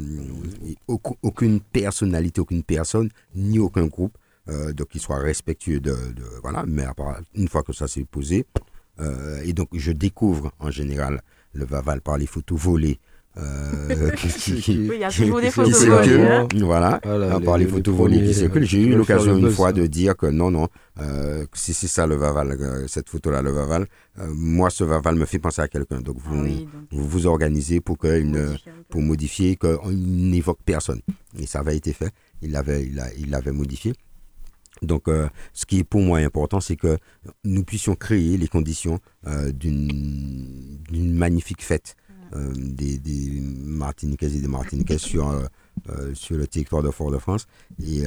aucune 1.21 1.59
personnalité, 1.59 2.41
aucune 2.41 2.63
personne, 2.63 3.09
ni 3.35 3.59
aucun 3.59 3.87
groupe, 3.87 4.17
euh, 4.49 4.73
donc 4.73 4.89
qu'il 4.89 5.01
soit 5.01 5.19
respectueux 5.19 5.79
de, 5.79 5.91
de, 5.91 6.23
Voilà, 6.41 6.63
mais 6.67 6.85
une 7.35 7.47
fois 7.47 7.63
que 7.63 7.73
ça 7.73 7.87
s'est 7.87 8.05
posé, 8.05 8.45
et 9.43 9.53
donc 9.53 9.69
je 9.73 9.91
découvre 9.91 10.51
en 10.57 10.71
général 10.71 11.21
le 11.53 11.65
Vaval 11.65 12.01
par 12.01 12.17
les 12.17 12.25
photos 12.25 12.59
volées 12.59 12.99
euh, 13.39 14.11
oui, 14.57 14.63
il 14.67 14.99
y 14.99 15.03
a 15.03 15.11
toujours 15.11 15.41
des 15.41 15.51
photos 15.51 15.85
volées. 15.85 16.21
Hein. 16.21 16.47
Voilà, 16.55 16.99
voilà 17.03 17.39
par 17.39 17.57
les, 17.57 17.67
photos 17.67 17.95
volées 17.95 18.23
qui 18.23 18.33
circulent. 18.33 18.65
J'ai 18.65 18.81
eu 18.81 18.95
l'occasion 18.95 19.37
une 19.37 19.49
fois 19.51 19.71
de 19.71 19.85
dire 19.85 20.15
que 20.15 20.25
non, 20.25 20.49
non, 20.51 20.67
euh, 20.99 21.45
si 21.53 21.73
c'est 21.73 21.87
ça 21.87 22.07
le 22.07 22.15
Vaval, 22.15 22.51
euh, 22.51 22.87
cette 22.87 23.09
photo-là, 23.09 23.41
le 23.41 23.51
Vaval, 23.51 23.85
euh, 24.19 24.27
moi, 24.33 24.69
ce 24.69 24.83
Vaval 24.83 25.15
me 25.15 25.25
fait 25.25 25.39
penser 25.39 25.61
à 25.61 25.67
quelqu'un. 25.67 26.01
Donc, 26.01 26.17
vous, 26.17 26.45
ah 26.45 26.85
vous, 26.91 27.07
vous 27.07 27.27
organisez 27.27 27.79
pour, 27.79 27.97
que 27.97 28.21
ne, 28.21 28.55
pour 28.89 29.01
modifier, 29.01 29.55
qu'on 29.55 29.91
n'évoque 29.91 30.59
personne. 30.65 31.01
Et 31.39 31.45
ça 31.45 31.59
avait 31.59 31.77
été 31.77 31.93
fait. 31.93 32.11
Il 32.41 32.51
l'avait 32.51 32.83
il, 32.83 33.53
modifié. 33.53 33.93
Donc, 34.81 35.07
euh, 35.07 35.27
ce 35.53 35.65
qui 35.65 35.79
est 35.79 35.83
pour 35.83 36.01
moi 36.01 36.19
important, 36.19 36.59
c'est 36.59 36.75
que 36.75 36.97
nous 37.43 37.63
puissions 37.63 37.95
créer 37.95 38.37
les 38.37 38.47
conditions 38.47 38.99
euh, 39.25 39.51
d'une 39.51 40.79
magnifique 40.91 41.63
fête 41.63 41.95
euh, 42.35 42.53
des, 42.55 42.97
des, 42.97 43.39
Martiniquaises 43.41 44.35
et 44.35 44.41
des 44.41 44.47
Martiniquais 44.47 44.97
sur, 44.97 45.29
euh, 45.29 45.45
euh, 45.89 46.13
sur 46.13 46.37
le 46.37 46.47
territoire 46.47 46.83
de 46.83 46.91
Fort-de-France. 46.91 47.47
Et 47.83 48.03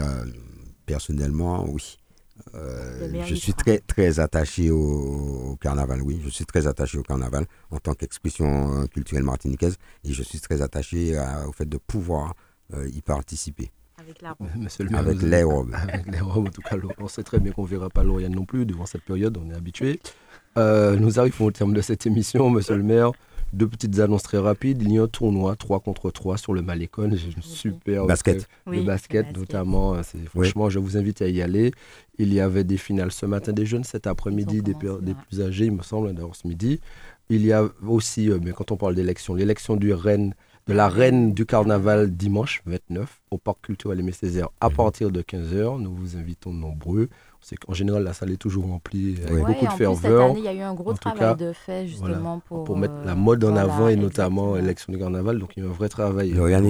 personnellement, 0.86 1.64
oui. 1.68 1.98
je 2.54 3.34
suis 3.34 3.54
très, 3.54 3.78
très 3.78 4.20
attaché 4.20 4.70
au, 4.70 5.56
carnaval, 5.60 6.02
oui. 6.02 6.20
Je 6.24 6.28
suis 6.28 6.44
très 6.44 6.66
attaché 6.66 6.98
au 6.98 7.02
carnaval 7.02 7.46
en 7.70 7.78
tant 7.78 7.94
qu'expression 7.94 8.86
culturelle 8.88 9.24
martiniquaise 9.24 9.76
et 10.04 10.12
je 10.12 10.22
suis 10.22 10.40
très 10.40 10.62
attaché 10.62 11.18
au 11.46 11.52
fait 11.52 11.68
de 11.68 11.78
pouvoir 11.78 12.34
y 12.92 13.00
participer. 13.00 13.70
Avec 13.98 14.22
la 14.22 14.32
robe. 14.32 14.48
avec 14.94 15.22
les 15.22 15.42
robes. 15.42 15.74
Avec 15.88 16.06
les 16.06 16.20
robes, 16.20 16.48
en 16.48 16.50
tout 16.50 16.62
cas, 16.62 16.76
on 16.98 17.08
sait 17.08 17.22
très 17.22 17.38
bien 17.38 17.52
qu'on 17.52 17.64
ne 17.64 17.68
verra 17.68 17.90
pas 17.90 18.02
Lauriane 18.02 18.34
non 18.34 18.46
plus 18.46 18.64
durant 18.64 18.86
cette 18.86 19.02
période, 19.04 19.38
on 19.38 19.50
est 19.50 19.54
habitué. 19.54 20.00
nous 20.56 21.20
arrivons 21.20 21.46
au 21.46 21.50
terme 21.52 21.74
de 21.74 21.80
cette 21.80 22.06
émission, 22.06 22.50
monsieur 22.50 22.76
le 22.76 22.82
maire. 22.82 23.12
Deux 23.52 23.66
petites 23.66 23.98
annonces 23.98 24.22
très 24.22 24.38
rapides. 24.38 24.82
Il 24.82 24.92
y 24.92 24.98
a 24.98 25.02
un 25.02 25.08
tournoi 25.08 25.56
3 25.56 25.80
contre 25.80 26.10
3 26.10 26.38
sur 26.38 26.52
le 26.52 26.62
Malécon. 26.62 27.10
J'ai 27.12 27.32
une 27.34 27.42
super. 27.42 28.06
Basket. 28.06 28.48
le 28.66 28.82
basket, 28.82 29.36
notamment. 29.36 29.96
Franchement, 30.26 30.70
je 30.70 30.78
vous 30.78 30.96
invite 30.96 31.22
à 31.22 31.28
y 31.28 31.42
aller. 31.42 31.72
Il 32.18 32.32
y 32.32 32.40
avait 32.40 32.64
des 32.64 32.76
finales 32.76 33.12
ce 33.12 33.26
matin 33.26 33.52
des 33.52 33.66
jeunes, 33.66 33.84
cet 33.84 34.06
après-midi 34.06 34.62
des, 34.62 34.74
des, 34.74 35.14
plus 35.14 35.40
âgés, 35.40 35.66
il 35.66 35.72
me 35.72 35.82
semble, 35.82 36.12
d'ailleurs 36.12 36.36
ce 36.36 36.46
midi. 36.46 36.80
Il 37.30 37.46
y 37.46 37.52
a 37.52 37.64
aussi, 37.86 38.28
euh, 38.28 38.38
mais 38.42 38.50
quand 38.50 38.72
on 38.72 38.76
parle 38.76 38.94
d'élection, 38.94 39.34
l'élection 39.34 39.76
du 39.76 39.94
reine, 39.94 40.34
de 40.66 40.74
la 40.74 40.88
reine 40.88 41.32
du 41.32 41.46
carnaval 41.46 42.10
dimanche 42.10 42.60
29 42.66 43.20
au 43.30 43.38
parc 43.38 43.62
culturel 43.62 44.00
Aimé 44.00 44.12
Césaire 44.12 44.48
à 44.60 44.68
mhm. 44.68 44.74
partir 44.74 45.10
de 45.10 45.22
15h. 45.22 45.80
Nous 45.80 45.94
vous 45.94 46.16
invitons 46.16 46.52
nombreux. 46.52 47.08
C'est 47.42 47.56
qu'en 47.56 47.72
général, 47.72 48.02
la 48.04 48.12
salle 48.12 48.32
est 48.32 48.36
toujours 48.36 48.66
remplie 48.66 49.16
avec 49.26 49.44
beaucoup 49.44 49.66
de 49.66 49.70
ferveur. 49.72 50.34
Il 50.36 50.44
y 50.44 50.48
a 50.48 50.54
eu 50.54 50.60
un 50.60 50.74
gros 50.74 50.92
travail 50.92 51.36
de 51.36 51.52
fait 51.52 51.86
justement 51.86 52.42
pour, 52.46 52.64
pour 52.64 52.76
mettre 52.76 52.94
la 53.04 53.14
mode 53.14 53.42
en 53.44 53.56
avant 53.56 53.88
et 53.88 53.96
notamment 53.96 54.56
l'élection 54.56 54.92
du 54.92 54.98
carnaval. 54.98 55.38
Donc 55.38 55.56
il 55.56 55.62
y 55.62 55.66
a 55.66 55.68
un 55.68 55.72
vrai 55.72 55.88
travail. 55.88 56.30
Lauriane 56.32 56.66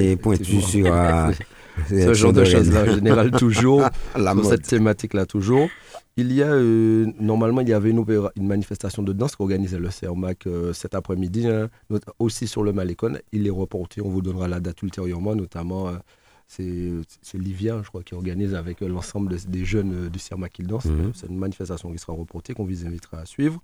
est 0.00 0.16
pointu 0.16 0.60
sur 0.62 0.86
ce 1.88 2.14
genre 2.14 2.32
de 2.32 2.44
choses-là 2.44 2.82
en 2.82 2.94
général 2.94 3.30
toujours 3.32 3.82
sur 4.16 4.44
cette 4.44 4.62
thématique-là 4.62 5.26
toujours. 5.26 5.68
Il 6.18 6.32
y 6.32 6.42
a 6.42 6.46
euh, 6.46 7.06
normalement 7.20 7.60
il 7.60 7.68
y 7.68 7.74
avait 7.74 7.90
une, 7.90 8.02
une 8.36 8.46
manifestation 8.46 9.02
de 9.02 9.12
danse 9.12 9.36
qu'organisait 9.36 9.78
le 9.78 9.90
CERMAC 9.90 10.46
euh, 10.46 10.72
cet 10.72 10.94
après-midi, 10.94 11.46
hein, 11.46 11.68
aussi 12.18 12.46
sur 12.46 12.62
le 12.62 12.72
Malécon. 12.72 13.18
Il 13.32 13.46
est 13.46 13.50
reporté, 13.50 14.00
on 14.00 14.08
vous 14.08 14.22
donnera 14.22 14.48
la 14.48 14.58
date 14.58 14.80
ultérieurement, 14.82 15.34
notamment 15.34 15.88
euh, 15.88 15.92
c'est 16.46 17.38
Livia, 17.38 17.80
je 17.82 17.88
crois, 17.88 18.02
qui 18.02 18.14
organise 18.14 18.54
avec 18.54 18.80
l'ensemble 18.80 19.36
des 19.48 19.64
jeunes 19.64 20.08
du 20.08 20.18
CIRMA 20.18 20.48
qui 20.48 20.62
dansent. 20.62 20.86
Mhm. 20.86 21.12
C'est 21.14 21.28
une 21.28 21.38
manifestation 21.38 21.92
qui 21.92 21.98
sera 21.98 22.12
reportée, 22.12 22.54
qu'on 22.54 22.64
vous 22.64 22.86
invitera 22.86 23.18
à 23.18 23.26
suivre. 23.26 23.60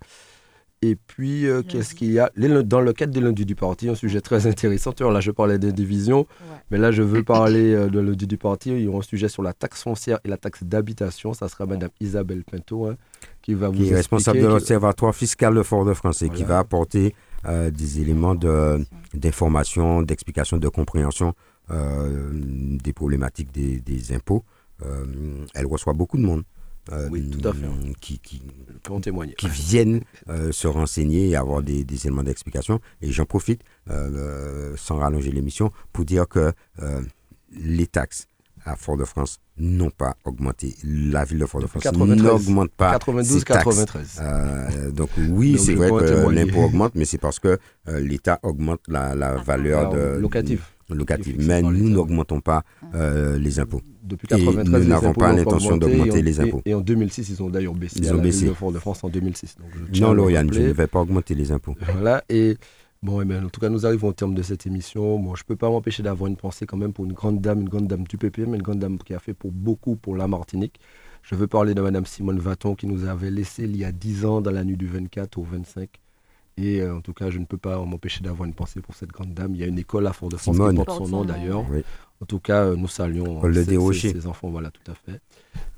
Et 0.83 0.97
puis, 0.97 1.47
euh, 1.47 1.61
qu'est-ce 1.61 1.95
qu'il 1.95 2.11
y 2.11 2.19
a? 2.19 2.29
Dans 2.35 2.81
le 2.81 2.91
cadre 2.91 3.13
des 3.13 3.21
lundis 3.21 3.45
du 3.45 3.55
parti, 3.55 3.87
un 3.87 3.95
sujet 3.95 4.19
très 4.19 4.47
intéressant. 4.47 4.93
Là, 4.99 5.21
je 5.21 5.31
parlais 5.31 5.57
des 5.57 5.71
divisions, 5.71 6.27
mais 6.71 6.77
là, 6.77 6.91
je 6.91 7.01
veux 7.01 7.23
parler 7.23 7.73
euh, 7.73 7.87
de 7.87 8.01
lundi 8.01 8.27
du 8.27 8.37
parti. 8.37 8.71
Il 8.71 8.81
y 8.81 8.87
aura 8.89 8.99
un 8.99 9.01
sujet 9.01 9.29
sur 9.29 9.43
la 9.43 9.53
taxe 9.53 9.83
foncière 9.83 10.19
et 10.25 10.27
la 10.27 10.35
taxe 10.35 10.61
d'habitation. 10.63 11.33
Ça 11.33 11.47
sera 11.47 11.65
Madame 11.65 11.89
Isabelle 12.01 12.43
Pinto 12.43 12.87
hein, 12.87 12.97
qui 13.41 13.53
va 13.53 13.69
vous 13.69 13.75
Qui 13.75 13.91
est 13.91 13.95
responsable 13.95 14.41
de 14.41 14.47
l'Observatoire 14.47 15.15
fiscal 15.15 15.55
de 15.55 15.63
Fort-de-France 15.63 16.21
et 16.21 16.29
qui 16.29 16.43
va 16.43 16.59
apporter 16.59 17.15
euh, 17.45 17.71
des 17.71 18.01
éléments 18.01 18.35
d'information, 19.13 20.01
d'explication, 20.01 20.57
de 20.57 20.67
compréhension 20.67 21.29
euh, 21.29 21.52
des 21.69 22.93
problématiques 22.93 23.51
des, 23.51 24.13
impôts, 24.13 24.43
euh, 24.85 25.45
elle 25.53 25.65
reçoit 25.65 25.93
beaucoup 25.93 26.17
de 26.17 26.23
monde. 26.23 26.43
Euh, 26.91 27.07
oui, 27.09 27.29
tout 27.29 27.47
à 27.47 27.53
fait. 27.53 27.65
Qui, 28.01 28.19
qui, 28.19 28.41
qui 29.37 29.47
viennent 29.47 30.01
se 30.51 30.67
renseigner 30.67 31.29
et 31.29 31.35
avoir 31.37 31.63
des, 31.63 31.85
éléments 32.05 32.23
d'explication. 32.23 32.81
Et 33.01 33.11
j'en 33.11 33.25
profite, 33.25 33.61
sans 33.87 34.97
rallonger 34.97 35.31
l'émission, 35.31 35.71
pour 35.93 36.03
dire 36.05 36.27
que 36.27 36.51
les 37.51 37.87
taxes 37.87 38.27
à 38.65 38.75
Fort-de-France 38.75 39.39
n'ont 39.57 39.89
pas 39.91 40.15
augmenté. 40.25 40.75
La 40.83 41.25
ville 41.25 41.39
de 41.39 41.45
Fort-de-France 41.45 41.85
n'augmente 41.93 42.71
pas 42.71 42.97
92-93. 42.97 44.91
donc 44.91 45.09
oui, 45.29 45.57
c'est 45.57 45.75
vrai 45.75 45.89
que 45.89 46.29
l'impôt 46.29 46.63
augmente, 46.63 46.95
mais 46.95 47.05
c'est 47.05 47.17
parce 47.17 47.39
que 47.39 47.57
l'État 47.87 48.39
augmente 48.43 48.81
la, 48.89 49.15
la 49.15 49.35
valeur 49.35 49.89
de, 49.89 50.17
locative 50.19 50.65
locative. 50.93 51.35
Mais 51.39 51.61
nous 51.61 51.89
n'augmentons 51.89 52.39
pas 52.41 52.63
euh, 52.95 53.37
les 53.37 53.59
impôts. 53.59 53.81
Depuis 54.03 54.27
1993, 54.33 54.83
nous 54.83 54.89
n'avons 54.89 55.13
pas 55.13 55.33
l'intention 55.33 55.77
d'augmenter 55.77 56.21
les 56.21 56.39
impôts. 56.39 56.61
Et, 56.65 56.73
en 56.73 56.81
2006, 56.81 57.29
ils 57.29 57.43
ont 57.43 57.49
d'ailleurs 57.49 57.73
baissé. 57.73 57.99
Ils 57.99 58.13
ont 58.13 58.21
baissé. 58.21 58.47
De 58.47 58.79
France 58.79 59.03
en 59.03 59.09
2006. 59.09 59.57
non, 60.01 60.13
Lauriane, 60.13 60.51
je 60.53 60.61
ne 60.61 60.71
vais 60.71 60.87
pas 60.87 60.99
augmenter 61.01 61.35
les 61.35 61.51
impôts. 61.51 61.75
Voilà. 61.93 62.23
Et 62.27 62.57
bon, 63.01 63.21
eh 63.21 63.25
bien, 63.25 63.43
en 63.43 63.49
tout 63.49 63.59
cas, 63.61 63.69
nous 63.69 63.85
arrivons 63.85 64.09
au 64.09 64.13
terme 64.13 64.33
de 64.33 64.41
cette 64.41 64.65
émission. 64.65 65.19
Bon, 65.19 65.35
je 65.35 65.43
ne 65.43 65.47
peux 65.47 65.55
pas 65.55 65.69
m'empêcher 65.69 66.03
d'avoir 66.03 66.27
une 66.27 66.35
pensée 66.35 66.65
quand 66.65 66.77
même 66.77 66.91
pour 66.91 67.05
une 67.05 67.13
grande 67.13 67.39
dame, 67.39 67.61
une 67.61 67.69
grande 67.69 67.87
dame 67.87 68.03
du 68.03 68.17
PPM, 68.17 68.55
une 68.55 68.61
grande 68.61 68.79
dame 68.79 68.97
qui 68.97 69.13
a 69.13 69.19
fait 69.19 69.33
pour 69.33 69.51
beaucoup 69.51 69.95
pour 69.95 70.15
la 70.15 70.27
Martinique. 70.27 70.79
Je 71.21 71.35
veux 71.35 71.47
parler 71.47 71.73
de 71.73 71.81
Madame 71.81 72.05
Simone 72.05 72.39
Vaton 72.39 72.75
qui 72.75 72.87
nous 72.87 73.05
avait 73.05 73.31
laissé 73.31 73.63
il 73.63 73.77
y 73.77 73.85
a 73.85 73.91
10 73.91 74.25
ans 74.25 74.41
dans 74.41 74.51
la 74.51 74.63
nuit 74.63 74.75
du 74.75 74.87
24 74.87 75.37
au 75.37 75.43
25 75.43 75.89
et 76.57 76.81
euh, 76.81 76.95
en 76.95 77.01
tout 77.01 77.13
cas, 77.13 77.29
je 77.29 77.39
ne 77.39 77.45
peux 77.45 77.57
pas 77.57 77.77
m'empêcher 77.83 78.21
d'avoir 78.21 78.47
une 78.47 78.53
pensée 78.53 78.81
pour 78.81 78.95
cette 78.95 79.11
grande 79.11 79.33
dame. 79.33 79.55
Il 79.55 79.61
y 79.61 79.63
a 79.63 79.67
une 79.67 79.79
école 79.79 80.05
à 80.07 80.13
Fort-de-France 80.13 80.55
qui 80.55 80.75
porte 80.75 80.97
son 80.97 81.07
nom 81.07 81.25
d'ailleurs. 81.25 81.65
En 82.21 82.25
tout 82.25 82.39
cas, 82.39 82.65
euh, 82.65 82.75
nous 82.75 82.87
saluons 82.87 83.41
ces, 83.93 84.27
enfants. 84.27 84.49
Voilà, 84.49 84.69
tout 84.71 84.91
à 84.91 84.95
fait. 84.95 85.19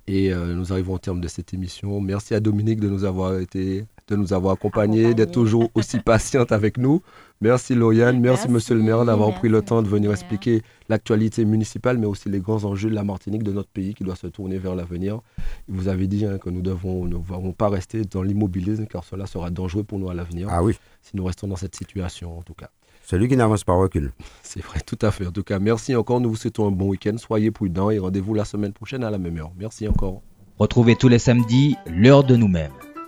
Et 0.07 0.31
euh, 0.31 0.53
nous 0.53 0.71
arrivons 0.71 0.93
au 0.93 0.99
terme 0.99 1.21
de 1.21 1.27
cette 1.27 1.53
émission. 1.53 1.99
Merci 2.01 2.35
à 2.35 2.39
Dominique 2.39 2.79
de 2.79 2.89
nous 2.89 3.03
avoir 3.05 3.39
été 3.39 3.85
de 4.07 4.15
nous 4.15 4.33
avoir 4.33 4.53
accompagnés, 4.53 5.15
d'être 5.15 5.31
toujours 5.31 5.71
aussi 5.73 5.99
patiente 6.05 6.51
avec 6.51 6.77
nous. 6.77 7.01
Merci 7.45 7.75
Lauriane, 7.75 8.19
merci, 8.19 8.47
Merci, 8.47 8.51
Monsieur 8.51 8.73
le 8.73 8.81
maire 8.81 9.05
d'avoir 9.05 9.31
pris 9.35 9.49
le 9.49 9.61
temps 9.61 9.83
de 9.83 9.87
venir 9.87 10.11
expliquer 10.11 10.63
l'actualité 10.89 11.45
municipale, 11.45 11.99
mais 11.99 12.07
aussi 12.07 12.27
les 12.27 12.39
grands 12.39 12.63
enjeux 12.63 12.89
de 12.89 12.95
la 12.95 13.03
Martinique, 13.03 13.43
de 13.43 13.51
notre 13.51 13.69
pays 13.69 13.93
qui 13.93 14.03
doit 14.03 14.15
se 14.15 14.25
tourner 14.25 14.57
vers 14.57 14.73
l'avenir. 14.73 15.19
Vous 15.67 15.87
avez 15.87 16.07
dit 16.07 16.25
hein, 16.25 16.39
que 16.39 16.49
nous 16.49 16.63
devons, 16.63 17.05
nous 17.05 17.19
ne 17.19 17.23
devons 17.23 17.51
pas 17.51 17.69
rester 17.69 18.01
dans 18.03 18.23
l'immobilisme 18.23 18.87
car 18.87 19.03
cela 19.03 19.27
sera 19.27 19.51
dangereux 19.51 19.83
pour 19.83 19.99
nous 19.99 20.09
à 20.09 20.15
l'avenir 20.15 20.47
Ah 20.49 20.63
oui, 20.63 20.75
si 21.03 21.15
nous 21.15 21.23
restons 21.23 21.47
dans 21.47 21.55
cette 21.55 21.75
situation 21.75 22.35
en 22.35 22.41
tout 22.41 22.55
cas. 22.55 22.71
celui 23.03 23.27
qui 23.27 23.37
n'avance 23.37 23.63
pas 23.63 23.73
recule. 23.73 24.11
C'est 24.41 24.63
vrai, 24.63 24.79
tout 24.83 24.97
à 25.03 25.11
fait. 25.11 25.27
En 25.27 25.31
tout 25.31 25.43
cas, 25.43 25.59
merci 25.59 25.95
encore. 25.95 26.21
Nous 26.21 26.29
vous 26.31 26.35
souhaitons 26.37 26.67
un 26.67 26.71
bon 26.71 26.87
week-end. 26.87 27.15
Soyez 27.19 27.51
prudents 27.51 27.91
et 27.91 27.99
rendez-vous 27.99 28.33
la 28.33 28.45
semaine 28.45 28.73
prochaine 28.73 29.03
à 29.03 29.11
la 29.11 29.19
même 29.19 29.37
heure. 29.37 29.51
Merci 29.55 29.87
encore. 29.87 30.23
Retrouvez 30.57 30.95
tous 30.95 31.09
les 31.09 31.19
samedis 31.19 31.75
l'heure 31.85 32.23
de 32.23 32.35
nous-mêmes. 32.35 32.71